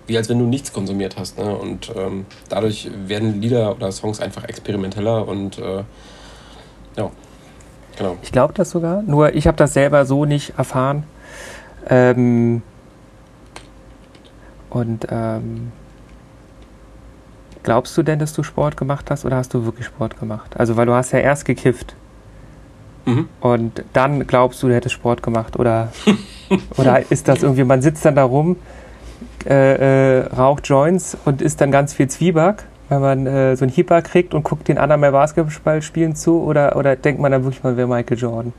wie 0.07 0.17
als 0.17 0.27
wenn 0.27 0.39
du 0.39 0.45
nichts 0.45 0.73
konsumiert 0.73 1.15
hast. 1.17 1.37
Ne? 1.37 1.55
Und 1.55 1.91
ähm, 1.95 2.25
dadurch 2.49 2.89
werden 3.07 3.41
Lieder 3.41 3.73
oder 3.73 3.91
Songs 3.91 4.19
einfach 4.19 4.43
experimenteller 4.43 5.27
und 5.27 5.57
äh, 5.57 5.83
ja, 6.97 7.11
genau. 7.97 8.17
Ich 8.21 8.31
glaube 8.31 8.53
das 8.53 8.69
sogar, 8.69 9.01
nur 9.03 9.33
ich 9.35 9.47
habe 9.47 9.57
das 9.57 9.73
selber 9.73 10.05
so 10.05 10.25
nicht 10.25 10.57
erfahren. 10.57 11.03
Ähm, 11.89 12.61
und 14.69 15.07
ähm, 15.09 15.71
glaubst 17.63 17.95
du 17.97 18.03
denn, 18.03 18.19
dass 18.19 18.33
du 18.33 18.43
Sport 18.43 18.77
gemacht 18.77 19.09
hast 19.11 19.25
oder 19.25 19.37
hast 19.37 19.53
du 19.53 19.65
wirklich 19.65 19.85
Sport 19.85 20.19
gemacht? 20.19 20.57
Also, 20.57 20.75
weil 20.77 20.85
du 20.85 20.93
hast 20.93 21.11
ja 21.11 21.19
erst 21.19 21.45
gekifft 21.45 21.95
Mhm. 23.07 23.29
und 23.39 23.83
dann 23.93 24.25
glaubst 24.25 24.63
du, 24.63 24.67
du 24.67 24.73
hättest 24.73 24.95
Sport 24.95 25.21
gemacht 25.21 25.59
oder, 25.59 25.91
oder 26.77 27.11
ist 27.11 27.27
das 27.27 27.43
irgendwie, 27.43 27.63
man 27.63 27.83
sitzt 27.83 28.03
dann 28.03 28.15
da 28.15 28.23
rum, 28.23 28.55
äh, 29.47 30.21
äh, 30.21 30.25
raucht 30.35 30.67
Joints 30.67 31.15
und 31.23 31.39
isst 31.43 31.61
dann 31.61 31.69
ganz 31.71 31.93
viel 31.93 32.07
Zwieback, 32.07 32.63
weil 32.89 32.99
man 32.99 33.25
äh, 33.25 33.55
so 33.55 33.65
ein 33.65 33.69
Hieper 33.69 34.01
kriegt 34.01 34.33
und 34.33 34.43
guckt 34.43 34.67
den 34.67 34.77
anderen 34.77 35.01
beim 35.01 35.11
Basketball 35.11 35.81
spielen 35.81 36.15
zu 36.15 36.41
oder, 36.41 36.75
oder 36.75 36.95
denkt 36.95 37.19
man 37.21 37.31
dann 37.31 37.43
wirklich, 37.43 37.63
man 37.63 37.77
wäre 37.77 37.87
Michael 37.87 38.17
Jordan? 38.17 38.53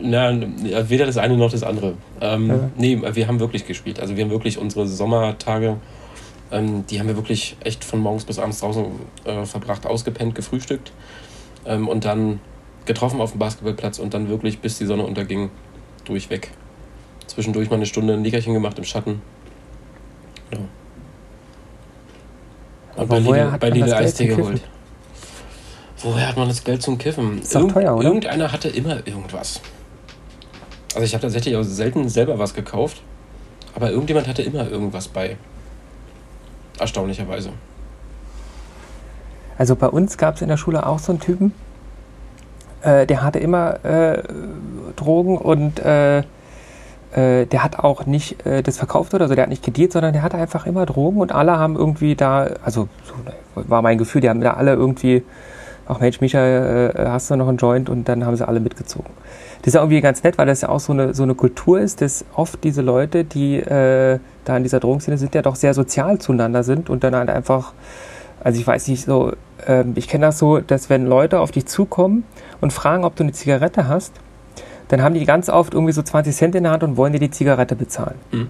Na, 0.00 0.30
ja, 0.30 0.88
weder 0.88 1.06
das 1.06 1.18
eine 1.18 1.36
noch 1.36 1.50
das 1.50 1.62
andere. 1.62 1.94
Ähm, 2.20 2.48
Ja. 2.48 2.70
Nee, 2.76 3.00
wir 3.12 3.28
haben 3.28 3.40
wirklich 3.40 3.66
gespielt. 3.66 4.00
Also 4.00 4.16
wir 4.16 4.24
haben 4.24 4.30
wirklich 4.30 4.58
unsere 4.58 4.86
Sommertage, 4.86 5.76
ähm, 6.50 6.84
die 6.88 6.98
haben 6.98 7.08
wir 7.08 7.16
wirklich 7.16 7.56
echt 7.62 7.84
von 7.84 8.00
morgens 8.00 8.24
bis 8.24 8.38
abends 8.38 8.60
draußen 8.60 8.86
äh, 9.24 9.44
verbracht, 9.44 9.86
ausgepennt, 9.86 10.34
gefrühstückt 10.34 10.92
ähm, 11.66 11.88
und 11.88 12.04
dann 12.04 12.40
getroffen 12.86 13.20
auf 13.20 13.32
dem 13.32 13.38
Basketballplatz 13.38 13.98
und 13.98 14.14
dann 14.14 14.28
wirklich 14.28 14.60
bis 14.60 14.78
die 14.78 14.86
Sonne 14.86 15.04
unterging 15.04 15.50
durchweg. 16.04 16.50
Zwischendurch 17.26 17.68
mal 17.68 17.76
eine 17.76 17.86
Stunde 17.86 18.14
ein 18.14 18.22
Nickerchen 18.22 18.54
gemacht 18.54 18.78
im 18.78 18.84
Schatten. 18.84 19.20
Genau. 20.50 20.64
Und 22.98 23.04
Aber 23.04 23.20
bei 23.20 23.24
woher 23.24 23.44
Lidl, 23.44 23.52
hat 23.52 23.60
bei 23.60 23.68
man 23.68 23.78
Lidl 23.78 23.90
das 23.90 23.98
Geld 23.98 24.08
Eistee 24.08 24.28
zum 24.28 24.36
geholt. 24.36 24.60
Woher 26.02 26.28
hat 26.28 26.36
man 26.36 26.48
das 26.48 26.64
Geld 26.64 26.82
zum 26.82 26.98
Kiffen? 26.98 27.38
Ist 27.38 27.54
doch 27.54 27.72
teuer, 27.72 27.94
oder? 27.96 28.04
Irgendeiner 28.04 28.50
hatte 28.50 28.68
immer 28.68 29.06
irgendwas. 29.06 29.60
Also 30.94 31.04
ich 31.04 31.14
habe 31.14 31.22
tatsächlich 31.22 31.54
auch 31.56 31.62
selten 31.62 32.08
selber 32.08 32.40
was 32.40 32.54
gekauft, 32.54 33.00
aber 33.76 33.90
irgendjemand 33.90 34.26
hatte 34.26 34.42
immer 34.42 34.68
irgendwas 34.68 35.06
bei. 35.06 35.36
Erstaunlicherweise. 36.80 37.50
Also 39.58 39.76
bei 39.76 39.88
uns 39.88 40.18
gab 40.18 40.34
es 40.36 40.42
in 40.42 40.48
der 40.48 40.56
Schule 40.56 40.84
auch 40.84 40.98
so 40.98 41.12
einen 41.12 41.20
Typen, 41.20 41.52
äh, 42.82 43.06
der 43.06 43.22
hatte 43.22 43.38
immer 43.38 43.84
äh, 43.84 44.22
Drogen 44.96 45.38
und 45.38 45.78
äh, 45.78 46.24
äh, 47.14 47.46
der 47.46 47.64
hat 47.64 47.78
auch 47.78 48.06
nicht 48.06 48.44
äh, 48.46 48.62
das 48.62 48.76
verkauft 48.78 49.14
oder 49.14 49.28
so, 49.28 49.34
der 49.34 49.44
hat 49.44 49.50
nicht 49.50 49.64
gedealt, 49.64 49.92
sondern 49.92 50.12
der 50.12 50.22
hatte 50.22 50.36
einfach 50.36 50.66
immer 50.66 50.86
Drogen 50.86 51.20
und 51.20 51.32
alle 51.32 51.58
haben 51.58 51.76
irgendwie 51.76 52.14
da, 52.14 52.48
also 52.62 52.88
so 53.04 53.14
war 53.54 53.82
mein 53.82 53.98
Gefühl, 53.98 54.20
die 54.20 54.28
haben 54.28 54.40
da 54.40 54.54
alle 54.54 54.74
irgendwie, 54.74 55.22
ach 55.86 56.00
Mensch, 56.00 56.20
Micha, 56.20 56.38
äh, 56.38 56.92
hast 57.08 57.30
du 57.30 57.36
noch 57.36 57.48
einen 57.48 57.58
Joint 57.58 57.88
und 57.88 58.08
dann 58.08 58.26
haben 58.26 58.36
sie 58.36 58.46
alle 58.46 58.60
mitgezogen. 58.60 59.10
Das 59.60 59.68
ist 59.68 59.74
ja 59.74 59.80
irgendwie 59.80 60.00
ganz 60.00 60.22
nett, 60.22 60.38
weil 60.38 60.46
das 60.46 60.60
ja 60.60 60.68
auch 60.68 60.80
so 60.80 60.92
eine, 60.92 61.14
so 61.14 61.22
eine 61.22 61.34
Kultur 61.34 61.80
ist, 61.80 62.00
dass 62.00 62.24
oft 62.34 62.62
diese 62.62 62.82
Leute, 62.82 63.24
die 63.24 63.56
äh, 63.56 64.18
da 64.44 64.56
in 64.56 64.62
dieser 64.62 64.80
Drogenszene 64.80 65.18
sind, 65.18 65.34
ja 65.34 65.42
doch 65.42 65.56
sehr 65.56 65.74
sozial 65.74 66.18
zueinander 66.18 66.62
sind 66.62 66.90
und 66.90 67.04
dann 67.04 67.16
halt 67.16 67.30
einfach, 67.30 67.72
also 68.44 68.60
ich 68.60 68.66
weiß 68.66 68.86
nicht 68.88 69.04
so, 69.04 69.32
ähm, 69.66 69.92
ich 69.96 70.08
kenne 70.08 70.26
das 70.26 70.38
so, 70.38 70.58
dass 70.60 70.90
wenn 70.90 71.06
Leute 71.06 71.40
auf 71.40 71.50
dich 71.50 71.66
zukommen 71.66 72.24
und 72.60 72.72
fragen, 72.72 73.04
ob 73.04 73.16
du 73.16 73.24
eine 73.24 73.32
Zigarette 73.32 73.88
hast, 73.88 74.12
dann 74.88 75.02
haben 75.02 75.14
die 75.14 75.24
ganz 75.24 75.48
oft 75.48 75.74
irgendwie 75.74 75.92
so 75.92 76.02
20 76.02 76.34
Cent 76.34 76.54
in 76.54 76.64
der 76.64 76.72
Hand 76.72 76.82
und 76.82 76.96
wollen 76.96 77.12
dir 77.12 77.20
die 77.20 77.30
Zigarette 77.30 77.76
bezahlen. 77.76 78.16
Mhm. 78.32 78.48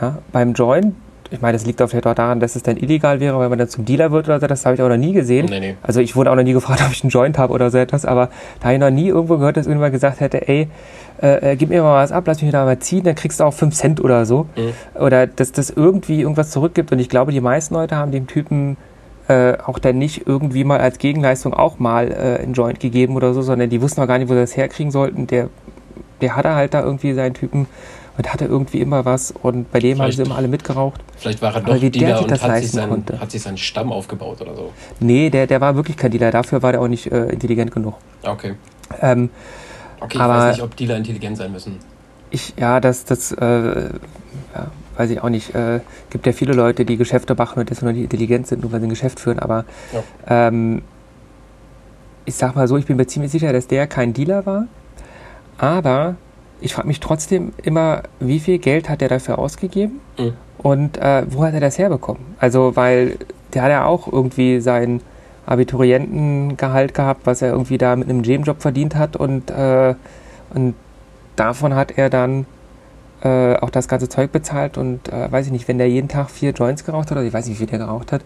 Ja, 0.00 0.18
beim 0.32 0.52
Joint, 0.52 0.94
ich 1.30 1.40
meine, 1.40 1.52
das 1.52 1.66
liegt 1.66 1.82
auch 1.82 1.88
vielleicht 1.88 2.06
auch 2.06 2.14
daran, 2.14 2.40
dass 2.40 2.56
es 2.56 2.62
dann 2.62 2.76
illegal 2.76 3.20
wäre, 3.20 3.38
weil 3.38 3.48
man 3.48 3.58
dann 3.58 3.68
zum 3.68 3.84
Dealer 3.84 4.10
wird 4.12 4.28
oder 4.28 4.40
so, 4.40 4.46
das 4.46 4.64
habe 4.64 4.76
ich 4.76 4.82
auch 4.82 4.88
noch 4.88 4.96
nie 4.96 5.12
gesehen. 5.12 5.46
Nee, 5.50 5.60
nee. 5.60 5.76
Also 5.82 6.00
ich 6.00 6.16
wurde 6.16 6.30
auch 6.30 6.36
noch 6.36 6.42
nie 6.42 6.52
gefragt, 6.52 6.82
ob 6.86 6.92
ich 6.92 7.02
einen 7.02 7.10
Joint 7.10 7.38
habe 7.38 7.52
oder 7.52 7.70
so 7.70 7.78
etwas, 7.78 8.04
aber 8.04 8.30
da 8.60 8.66
habe 8.66 8.74
ich 8.74 8.80
noch 8.80 8.90
nie 8.90 9.08
irgendwo 9.08 9.36
gehört, 9.36 9.56
dass 9.56 9.66
irgendjemand 9.66 9.92
gesagt 9.92 10.20
hätte, 10.20 10.48
ey, 10.48 10.68
äh, 11.20 11.52
äh, 11.52 11.56
gib 11.56 11.68
mir 11.68 11.82
mal 11.82 12.02
was 12.02 12.12
ab, 12.12 12.24
lass 12.26 12.40
mich 12.40 12.50
da 12.52 12.64
mal 12.64 12.78
ziehen, 12.78 13.04
dann 13.04 13.14
kriegst 13.14 13.40
du 13.40 13.44
auch 13.44 13.52
5 13.52 13.74
Cent 13.74 14.00
oder 14.00 14.24
so. 14.24 14.46
Mhm. 14.56 15.00
Oder 15.00 15.26
dass 15.26 15.52
das 15.52 15.70
irgendwie 15.70 16.20
irgendwas 16.20 16.50
zurückgibt. 16.50 16.92
Und 16.92 16.98
ich 16.98 17.08
glaube, 17.08 17.32
die 17.32 17.40
meisten 17.40 17.74
Leute 17.74 17.96
haben 17.96 18.12
dem 18.12 18.26
Typen 18.26 18.76
äh, 19.28 19.58
auch 19.64 19.78
dann 19.78 19.98
nicht 19.98 20.26
irgendwie 20.26 20.64
mal 20.64 20.80
als 20.80 20.98
Gegenleistung 20.98 21.52
auch 21.54 21.78
mal 21.78 22.10
äh, 22.10 22.42
einen 22.42 22.54
Joint 22.54 22.80
gegeben 22.80 23.14
oder 23.16 23.34
so, 23.34 23.42
sondern 23.42 23.70
die 23.70 23.80
wussten 23.82 24.00
auch 24.00 24.06
gar 24.06 24.18
nicht, 24.18 24.28
wo 24.28 24.34
sie 24.34 24.40
das 24.40 24.56
herkriegen 24.56 24.90
sollten. 24.90 25.26
Der, 25.26 25.48
der 26.20 26.34
hatte 26.36 26.54
halt 26.54 26.74
da 26.74 26.82
irgendwie 26.82 27.12
seinen 27.14 27.34
Typen 27.34 27.66
und 28.16 28.32
hatte 28.32 28.46
irgendwie 28.46 28.80
immer 28.80 29.04
was 29.04 29.30
und 29.30 29.70
bei 29.70 29.78
dem 29.78 29.98
haben 30.00 30.10
sie 30.10 30.16
Vielleicht- 30.16 30.26
immer 30.28 30.36
alle 30.38 30.48
mitgeraucht. 30.48 31.00
Vielleicht 31.18 31.40
war 31.42 31.50
er 31.52 31.56
Aber 31.58 31.66
doch 31.66 31.74
wie 31.76 31.90
der 31.90 31.90
Dealer 31.90 32.14
sich 32.16 32.22
und 32.24 32.30
das 32.30 32.42
hat 32.42 32.50
sich, 32.50 32.62
leisten 32.62 32.76
sein, 32.76 32.88
konnte. 32.88 33.20
hat 33.20 33.30
sich 33.30 33.42
seinen 33.42 33.58
Stamm 33.58 33.92
aufgebaut 33.92 34.40
oder 34.40 34.54
so. 34.56 34.72
Nee, 34.98 35.30
der, 35.30 35.46
der 35.46 35.60
war 35.60 35.76
wirklich 35.76 35.96
kein 35.96 36.10
Dealer, 36.10 36.30
dafür 36.30 36.62
war 36.62 36.72
der 36.72 36.80
auch 36.80 36.88
nicht 36.88 37.12
äh, 37.12 37.26
intelligent 37.26 37.70
genug. 37.70 37.94
Okay. 38.22 38.54
Ähm, 39.00 39.30
Okay, 40.00 40.14
ich 40.14 40.20
Aber- 40.20 40.34
weiß 40.38 40.56
nicht, 40.56 40.64
ob 40.64 40.76
Dealer 40.76 40.96
intelligent 40.96 41.36
sein 41.36 41.50
müssen. 41.52 41.76
Ich, 42.30 42.54
ja, 42.56 42.78
das, 42.80 43.04
das, 43.04 43.32
äh, 43.32 43.44
ja, 43.44 43.90
weiß 44.98 45.10
ich 45.10 45.22
auch 45.22 45.28
nicht. 45.28 45.54
Äh, 45.54 45.80
gibt 46.10 46.26
ja 46.26 46.32
viele 46.32 46.52
Leute, 46.52 46.84
die 46.84 46.96
Geschäfte 46.96 47.34
machen 47.34 47.60
und 47.60 47.70
deswegen 47.70 47.86
noch 47.86 47.94
nicht 47.94 48.04
intelligent 48.04 48.46
sind, 48.46 48.62
nur 48.62 48.72
weil 48.72 48.80
sie 48.80 48.86
ein 48.86 48.90
Geschäft 48.90 49.20
führen. 49.20 49.38
Aber 49.38 49.64
ähm, 50.28 50.82
ich 52.24 52.34
sag 52.34 52.54
mal 52.56 52.68
so, 52.68 52.76
ich 52.76 52.86
bin 52.86 52.96
mir 52.96 53.06
ziemlich 53.06 53.30
sicher, 53.32 53.52
dass 53.52 53.66
der 53.68 53.86
kein 53.86 54.12
Dealer 54.12 54.44
war. 54.44 54.66
Aber 55.56 56.16
ich 56.60 56.74
frage 56.74 56.88
mich 56.88 57.00
trotzdem 57.00 57.52
immer, 57.62 58.02
wie 58.20 58.40
viel 58.40 58.58
Geld 58.58 58.88
hat 58.88 59.00
er 59.02 59.08
dafür 59.08 59.38
ausgegeben 59.38 60.00
Mhm. 60.18 60.32
und 60.58 60.98
äh, 60.98 61.22
wo 61.30 61.44
hat 61.44 61.54
er 61.54 61.60
das 61.60 61.78
herbekommen? 61.78 62.22
Also, 62.40 62.74
weil 62.76 63.16
der 63.54 63.62
hat 63.62 63.70
ja 63.70 63.84
auch 63.86 64.12
irgendwie 64.12 64.60
sein 64.60 65.00
Abiturientengehalt 65.46 66.94
gehabt, 66.94 67.22
was 67.26 67.42
er 67.42 67.50
irgendwie 67.52 67.78
da 67.78 67.96
mit 67.96 68.08
einem 68.08 68.20
Nebenjob 68.20 68.60
verdient 68.60 68.94
hat 68.96 69.16
und, 69.16 69.50
äh, 69.50 69.94
und 70.54 70.74
davon 71.36 71.74
hat 71.74 71.96
er 71.96 72.10
dann 72.10 72.46
äh, 73.22 73.56
auch 73.56 73.70
das 73.70 73.88
ganze 73.88 74.08
Zeug 74.08 74.30
bezahlt 74.32 74.78
und 74.78 75.08
äh, 75.08 75.30
weiß 75.30 75.46
ich 75.46 75.52
nicht, 75.52 75.66
wenn 75.68 75.78
der 75.78 75.88
jeden 75.88 76.08
Tag 76.08 76.30
vier 76.30 76.52
Joints 76.52 76.84
geraucht 76.84 77.10
hat, 77.10 77.16
oder 77.18 77.26
ich 77.26 77.32
weiß 77.32 77.46
nicht, 77.46 77.54
wie 77.56 77.58
viel 77.58 77.66
der 77.66 77.78
geraucht 77.80 78.12
hat, 78.12 78.22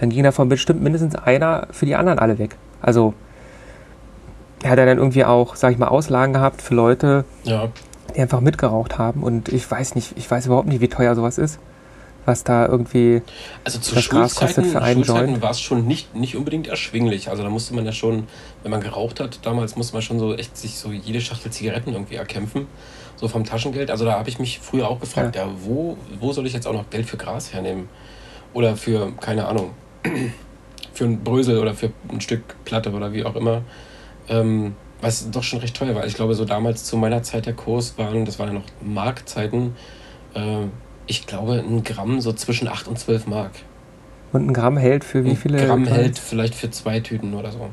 dann 0.00 0.10
ging 0.10 0.22
davon 0.24 0.48
bestimmt 0.48 0.82
mindestens 0.82 1.14
einer 1.14 1.68
für 1.70 1.86
die 1.86 1.94
anderen 1.96 2.18
alle 2.18 2.38
weg. 2.38 2.56
Also 2.82 3.14
er 4.62 4.70
hat 4.70 4.78
ja 4.78 4.86
dann 4.86 4.98
irgendwie 4.98 5.24
auch, 5.24 5.56
sag 5.56 5.72
ich 5.72 5.78
mal, 5.78 5.88
Auslagen 5.88 6.32
gehabt 6.32 6.60
für 6.62 6.74
Leute, 6.74 7.24
Ja. 7.44 7.68
die 8.14 8.20
einfach 8.20 8.40
mitgeraucht 8.40 8.98
haben 8.98 9.22
und 9.22 9.48
ich 9.48 9.70
weiß 9.70 9.94
nicht, 9.94 10.12
ich 10.16 10.30
weiß 10.30 10.46
überhaupt 10.46 10.68
nicht, 10.68 10.80
wie 10.80 10.88
teuer 10.88 11.14
sowas 11.14 11.38
ist, 11.38 11.58
was 12.24 12.42
da 12.44 12.66
irgendwie, 12.66 13.22
Also 13.64 13.78
zu 13.78 13.94
Das 13.94 14.04
Schulzeiten, 14.04 14.64
für 14.64 14.82
einen 14.82 15.04
Schulzeiten 15.04 15.40
war 15.42 15.50
es 15.52 15.60
schon 15.60 15.86
nicht, 15.86 16.14
nicht 16.14 16.36
unbedingt 16.36 16.66
erschwinglich. 16.66 17.30
Also 17.30 17.42
da 17.42 17.48
musste 17.50 17.74
man 17.74 17.84
ja 17.86 17.92
schon, 17.92 18.24
wenn 18.62 18.70
man 18.70 18.80
geraucht 18.80 19.20
hat, 19.20 19.40
damals 19.46 19.76
musste 19.76 19.94
man 19.94 20.02
schon 20.02 20.18
so 20.18 20.34
echt 20.34 20.56
sich 20.56 20.76
so 20.78 20.90
jede 20.90 21.20
Schachtel 21.20 21.52
Zigaretten 21.52 21.92
irgendwie 21.92 22.16
erkämpfen. 22.16 22.66
So 23.16 23.28
vom 23.28 23.44
Taschengeld. 23.44 23.90
Also 23.90 24.04
da 24.04 24.12
habe 24.12 24.28
ich 24.28 24.38
mich 24.38 24.58
früher 24.58 24.88
auch 24.88 25.00
gefragt, 25.00 25.36
ja, 25.36 25.48
wo, 25.62 25.96
wo 26.20 26.32
soll 26.32 26.46
ich 26.46 26.52
jetzt 26.52 26.66
auch 26.66 26.72
noch 26.72 26.90
Geld 26.90 27.06
für 27.06 27.16
Gras 27.16 27.52
hernehmen? 27.52 27.88
Oder 28.52 28.76
für, 28.76 29.12
keine 29.20 29.46
Ahnung, 29.46 29.72
für 30.92 31.04
ein 31.04 31.24
Brösel 31.24 31.58
oder 31.58 31.74
für 31.74 31.90
ein 32.08 32.20
Stück 32.20 32.42
Platte 32.64 32.92
oder 32.92 33.12
wie 33.12 33.24
auch 33.24 33.36
immer. 33.36 33.62
Ähm, 34.28 34.74
was 35.00 35.30
doch 35.30 35.42
schon 35.42 35.58
recht 35.58 35.76
teuer 35.76 35.94
war. 35.94 36.06
Ich 36.06 36.14
glaube, 36.14 36.34
so 36.34 36.44
damals 36.44 36.84
zu 36.84 36.96
meiner 36.96 37.22
Zeit 37.22 37.46
der 37.46 37.52
Kurs 37.52 37.98
waren, 37.98 38.24
das 38.24 38.38
waren 38.38 38.48
ja 38.48 38.54
noch 38.54 38.64
Markzeiten, 38.80 39.76
äh, 40.34 40.66
ich 41.06 41.26
glaube, 41.26 41.62
ein 41.66 41.84
Gramm 41.84 42.20
so 42.20 42.32
zwischen 42.32 42.68
8 42.68 42.88
und 42.88 42.98
12 42.98 43.26
Mark. 43.26 43.52
Und 44.32 44.48
ein 44.48 44.52
Gramm 44.52 44.76
hält 44.76 45.04
für 45.04 45.24
wie 45.24 45.36
viele? 45.36 45.58
Ein 45.58 45.66
Gramm 45.66 45.84
Gramm? 45.84 45.94
hält 45.94 46.18
vielleicht 46.18 46.54
für 46.54 46.70
zwei 46.70 47.00
Tüten 47.00 47.34
oder 47.34 47.52
so. 47.52 47.68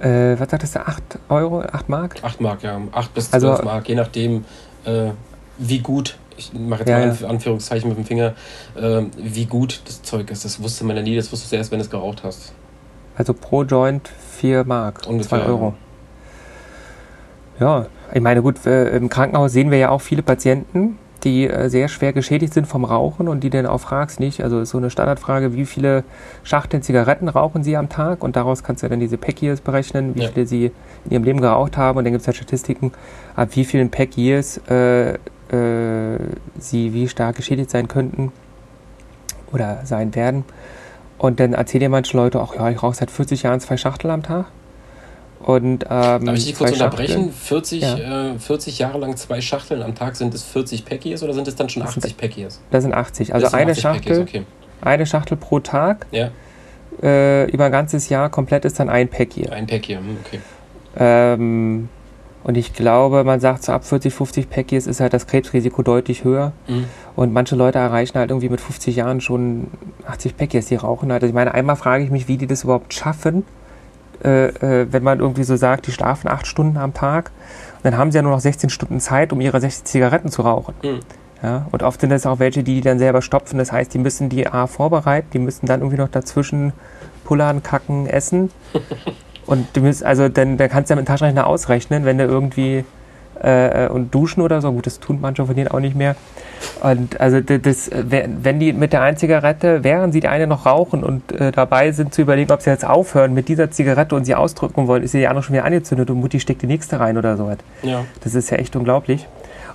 Äh, 0.00 0.38
was 0.38 0.50
sagtest 0.50 0.76
du? 0.76 0.80
8 0.86 1.02
Euro? 1.28 1.62
8 1.62 1.88
Mark? 1.88 2.16
8 2.22 2.40
Mark, 2.40 2.62
ja. 2.62 2.80
8 2.92 3.14
bis 3.14 3.32
Also- 3.32 3.48
12 3.48 3.64
Mark, 3.64 3.88
je 3.88 3.94
nachdem, 3.96 4.44
äh, 4.84 5.10
wie 5.58 5.80
gut, 5.80 6.16
ich 6.36 6.52
mache 6.52 6.80
jetzt 6.80 6.88
Ja, 6.90 6.98
mal 6.98 7.06
ja. 7.08 7.12
Anf- 7.12 7.24
Anführungszeichen 7.26 7.88
mit 7.88 7.98
dem 7.98 8.04
Finger, 8.04 8.34
äh, 8.76 9.02
wie 9.16 9.46
gut 9.46 9.80
das 9.86 10.02
Zeug 10.02 10.30
ist. 10.30 10.44
Das 10.44 10.62
wusste 10.62 10.84
man 10.84 10.96
ja 10.96 11.02
nie, 11.02 11.16
das 11.16 11.32
wusstest 11.32 11.52
du 11.52 11.56
erst, 11.56 11.72
wenn 11.72 11.78
du 11.80 11.84
es 11.84 11.90
geraucht 11.90 12.22
hast. 12.22 12.52
Also 13.16 13.34
pro 13.34 13.64
Joint 13.64 14.08
4 14.38 14.62
Mark. 14.64 15.02
Ungefähr, 15.08 15.40
2 15.40 15.46
Euro. 15.48 15.74
Ja, 17.58 17.86
ich 18.14 18.20
meine, 18.20 18.40
gut, 18.42 18.64
äh, 18.66 18.90
im 18.96 19.08
Krankenhaus 19.08 19.52
sehen 19.52 19.72
wir 19.72 19.78
ja 19.78 19.88
auch 19.90 20.00
viele 20.00 20.22
Patienten, 20.22 20.96
die 21.24 21.48
äh, 21.48 21.68
sehr 21.68 21.88
schwer 21.88 22.12
geschädigt 22.12 22.54
sind 22.54 22.66
vom 22.66 22.84
Rauchen 22.84 23.28
und 23.28 23.42
die 23.42 23.50
dann 23.50 23.66
auch 23.66 23.78
fragst 23.80 24.20
nicht, 24.20 24.42
also 24.42 24.60
ist 24.60 24.70
so 24.70 24.78
eine 24.78 24.90
Standardfrage, 24.90 25.54
wie 25.54 25.66
viele 25.66 26.04
Schachteln 26.44 26.82
Zigaretten 26.82 27.28
rauchen 27.28 27.62
sie 27.64 27.76
am 27.76 27.88
Tag 27.88 28.22
und 28.22 28.36
daraus 28.36 28.62
kannst 28.62 28.82
du 28.82 28.88
dann 28.88 29.00
diese 29.00 29.18
Pack 29.18 29.42
Years 29.42 29.60
berechnen, 29.60 30.14
wie 30.14 30.22
Ja. 30.22 30.28
viele 30.28 30.46
sie 30.46 30.66
in 31.06 31.10
ihrem 31.10 31.24
Leben 31.24 31.40
geraucht 31.40 31.76
haben 31.76 31.98
und 31.98 32.04
dann 32.04 32.12
gibt 32.12 32.20
es 32.22 32.26
halt 32.26 32.36
Statistiken, 32.36 32.92
ab 33.36 33.48
wie 33.52 33.64
vielen 33.64 33.90
Pack 33.90 34.16
Years 34.16 34.60
äh, 34.70 35.14
äh, 35.14 36.18
sie 36.58 36.92
wie 36.92 37.08
stark 37.08 37.36
geschädigt 37.36 37.70
sein 37.70 37.88
könnten 37.88 38.32
oder 39.52 39.80
sein 39.84 40.14
werden. 40.14 40.44
Und 41.18 41.40
dann 41.40 41.52
erzählen 41.52 41.80
dir 41.80 41.88
manche 41.88 42.16
Leute 42.16 42.40
auch, 42.40 42.54
ja, 42.54 42.68
ich 42.70 42.80
rauche 42.82 42.94
seit 42.94 43.10
40 43.10 43.42
Jahren 43.42 43.58
zwei 43.60 43.76
Schachteln 43.76 44.12
am 44.12 44.22
Tag. 44.22 44.46
Und, 45.40 45.84
ähm, 45.88 46.24
Darf 46.24 46.36
ich 46.36 46.46
dich 46.46 46.54
kurz 46.56 46.72
unterbrechen? 46.72 47.32
Schachteln- 47.32 47.32
40, 47.32 47.82
Ja. 47.82 48.32
äh, 48.34 48.38
40 48.38 48.78
Jahre 48.80 48.98
lang 48.98 49.16
zwei 49.16 49.40
Schachteln 49.40 49.82
am 49.82 49.94
Tag, 49.94 50.16
sind 50.16 50.34
es 50.34 50.42
40 50.42 50.84
Packies 50.84 51.22
oder 51.22 51.32
sind 51.32 51.46
es 51.48 51.54
dann 51.56 51.68
schon 51.68 51.82
Das 51.82 51.92
sind- 51.94 52.04
80 52.04 52.16
Packies? 52.16 52.60
Das 52.70 52.82
sind 52.82 52.92
80. 52.92 53.32
Also 53.34 53.46
sind 53.46 53.54
eine 53.58 53.70
80 53.72 53.84
Packies, 53.84 54.02
Schachtel, 54.16 54.22
okay. 54.22 54.42
eine 54.80 55.06
Schachtel 55.06 55.36
pro 55.36 55.60
Tag. 55.60 56.06
Ja, 56.10 56.30
Äh, 57.00 57.48
über 57.52 57.66
ein 57.66 57.72
ganzes 57.72 58.08
Jahr 58.08 58.28
komplett 58.28 58.64
ist 58.64 58.80
dann 58.80 58.88
ein 58.88 59.08
Pack 59.08 59.32
hier. 59.34 59.52
ein 59.52 59.68
Packie, 59.68 59.94
hm, 59.96 60.16
okay. 60.26 60.40
Ähm, 60.96 61.88
und 62.42 62.56
ich 62.56 62.72
glaube, 62.72 63.22
man 63.24 63.38
sagt 63.40 63.62
so 63.62 63.72
ab 63.72 63.84
40, 63.84 64.12
50 64.12 64.50
Packies 64.50 64.86
ist 64.88 64.98
halt 65.00 65.12
das 65.12 65.26
Krebsrisiko 65.28 65.82
deutlich 65.82 66.24
höher. 66.24 66.52
Hm. 66.66 66.86
Und 67.14 67.32
manche 67.32 67.54
Leute 67.54 67.78
erreichen 67.78 68.18
halt 68.18 68.30
irgendwie 68.30 68.48
mit 68.48 68.60
50 68.60 68.96
Jahren 68.96 69.20
schon 69.20 69.68
80 70.06 70.36
Packies, 70.36 70.66
die 70.66 70.74
rauchen 70.76 71.12
halt. 71.12 71.22
Also 71.22 71.30
ich 71.30 71.34
meine, 71.34 71.54
einmal 71.54 71.76
frage 71.76 72.02
ich 72.04 72.10
mich, 72.10 72.26
wie 72.26 72.36
die 72.36 72.46
das 72.48 72.64
überhaupt 72.64 72.92
schaffen, 72.94 73.44
äh, 74.24 74.48
äh, 74.48 74.86
wenn 74.90 75.02
man 75.02 75.20
irgendwie 75.20 75.44
so 75.44 75.56
sagt, 75.56 75.86
die 75.86 75.92
schlafen 75.92 76.28
acht 76.28 76.46
Stunden 76.46 76.76
am 76.76 76.94
Tag. 76.94 77.30
Und 77.76 77.84
dann 77.84 77.96
haben 77.96 78.10
sie 78.10 78.16
ja 78.16 78.22
nur 78.22 78.32
noch 78.32 78.40
16 78.40 78.70
Stunden 78.70 79.00
Zeit, 79.00 79.32
um 79.32 79.40
ihre 79.40 79.60
60 79.60 79.84
Zigaretten 79.84 80.30
zu 80.30 80.42
rauchen. 80.42 80.74
Hm. 80.82 81.00
Ja, 81.42 81.66
und 81.70 81.84
oft 81.84 82.00
sind 82.00 82.10
es 82.10 82.26
auch 82.26 82.40
welche, 82.40 82.64
die 82.64 82.74
die 82.74 82.80
dann 82.80 82.98
selber 82.98 83.22
stopfen. 83.22 83.58
Das 83.58 83.70
heißt, 83.70 83.94
die 83.94 83.98
müssen 83.98 84.28
die 84.28 84.48
A 84.48 84.66
vorbereiten, 84.66 85.28
die 85.32 85.38
müssen 85.38 85.66
dann 85.66 85.80
irgendwie 85.80 85.98
noch 85.98 86.08
dazwischen 86.08 86.72
pullern, 87.24 87.62
kacken, 87.62 88.06
essen. 88.06 88.50
Und 89.46 89.66
du 89.74 89.80
müsst, 89.80 90.04
also 90.04 90.28
dann, 90.28 90.58
dann 90.58 90.68
kannst 90.68 90.90
du 90.90 90.92
ja 90.92 90.96
mit 90.96 91.06
dem 91.06 91.08
Taschenrechner 91.08 91.46
ausrechnen, 91.46 92.04
wenn 92.04 92.18
du 92.18 92.24
irgendwie 92.24 92.84
äh, 93.42 93.86
äh, 93.86 93.88
und 93.88 94.14
duschen 94.14 94.42
oder 94.42 94.60
so, 94.60 94.72
gut, 94.72 94.86
das 94.86 95.00
tun 95.00 95.18
manche 95.20 95.44
von 95.46 95.54
denen 95.54 95.68
auch 95.68 95.80
nicht 95.80 95.96
mehr. 95.96 96.16
Und 96.82 97.20
also 97.20 97.40
das, 97.40 97.88
äh, 97.88 98.04
wenn 98.42 98.58
die 98.58 98.72
mit 98.72 98.92
der 98.92 99.02
einen 99.02 99.16
Zigarette, 99.16 99.84
während 99.84 100.12
sie 100.12 100.20
die 100.20 100.28
eine 100.28 100.46
noch 100.46 100.66
rauchen 100.66 101.04
und 101.04 101.32
äh, 101.32 101.52
dabei 101.52 101.92
sind 101.92 102.12
zu 102.12 102.22
überlegen, 102.22 102.50
ob 102.52 102.62
sie 102.62 102.70
jetzt 102.70 102.84
aufhören 102.84 103.34
mit 103.34 103.48
dieser 103.48 103.70
Zigarette 103.70 104.14
und 104.14 104.24
sie 104.24 104.34
ausdrücken 104.34 104.86
wollen, 104.88 105.02
ist 105.02 105.12
sie 105.12 105.18
die 105.18 105.28
andere 105.28 105.42
schon 105.42 105.54
wieder 105.54 105.64
angezündet 105.64 106.10
und 106.10 106.20
Mutti 106.20 106.40
steckt 106.40 106.62
die 106.62 106.66
nächste 106.66 106.98
rein 106.98 107.16
oder 107.16 107.36
so. 107.36 107.50
Ja. 107.82 108.04
Das 108.22 108.34
ist 108.34 108.50
ja 108.50 108.56
echt 108.58 108.74
unglaublich. 108.76 109.26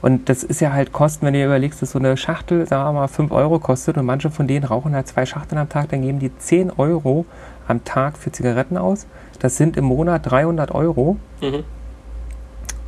Und 0.02 0.28
das 0.28 0.44
ist 0.44 0.60
ja 0.60 0.74
halt 0.74 0.92
Kosten, 0.92 1.26
wenn 1.26 1.34
du 1.34 1.40
dir 1.40 1.46
überlegst, 1.46 1.82
dass 1.82 1.92
so 1.92 2.00
eine 2.00 2.18
Schachtel, 2.18 2.68
sagen 2.68 2.90
wir 2.90 3.00
mal, 3.00 3.08
5 3.08 3.32
Euro 3.32 3.60
kostet 3.60 3.98
und 3.98 4.06
manche 4.06 4.30
von 4.30 4.48
denen 4.48 4.66
rauchen 4.66 4.94
halt 4.94 5.08
zwei 5.08 5.26
Schachteln 5.26 5.58
am 5.58 5.70
Tag, 5.70 5.90
dann 5.90 6.02
geben 6.02 6.20
die 6.20 6.38
10 6.38 6.72
Euro 6.72 7.26
am 7.70 7.86
Tag 7.86 8.18
für 8.18 8.30
Zigaretten 8.30 8.78
aus. 8.78 9.06
Das 9.40 9.56
sind 9.56 9.78
im 9.78 9.86
Monat 9.86 10.30
300 10.30 10.72
Euro 10.72 11.16
Mhm. 11.42 11.64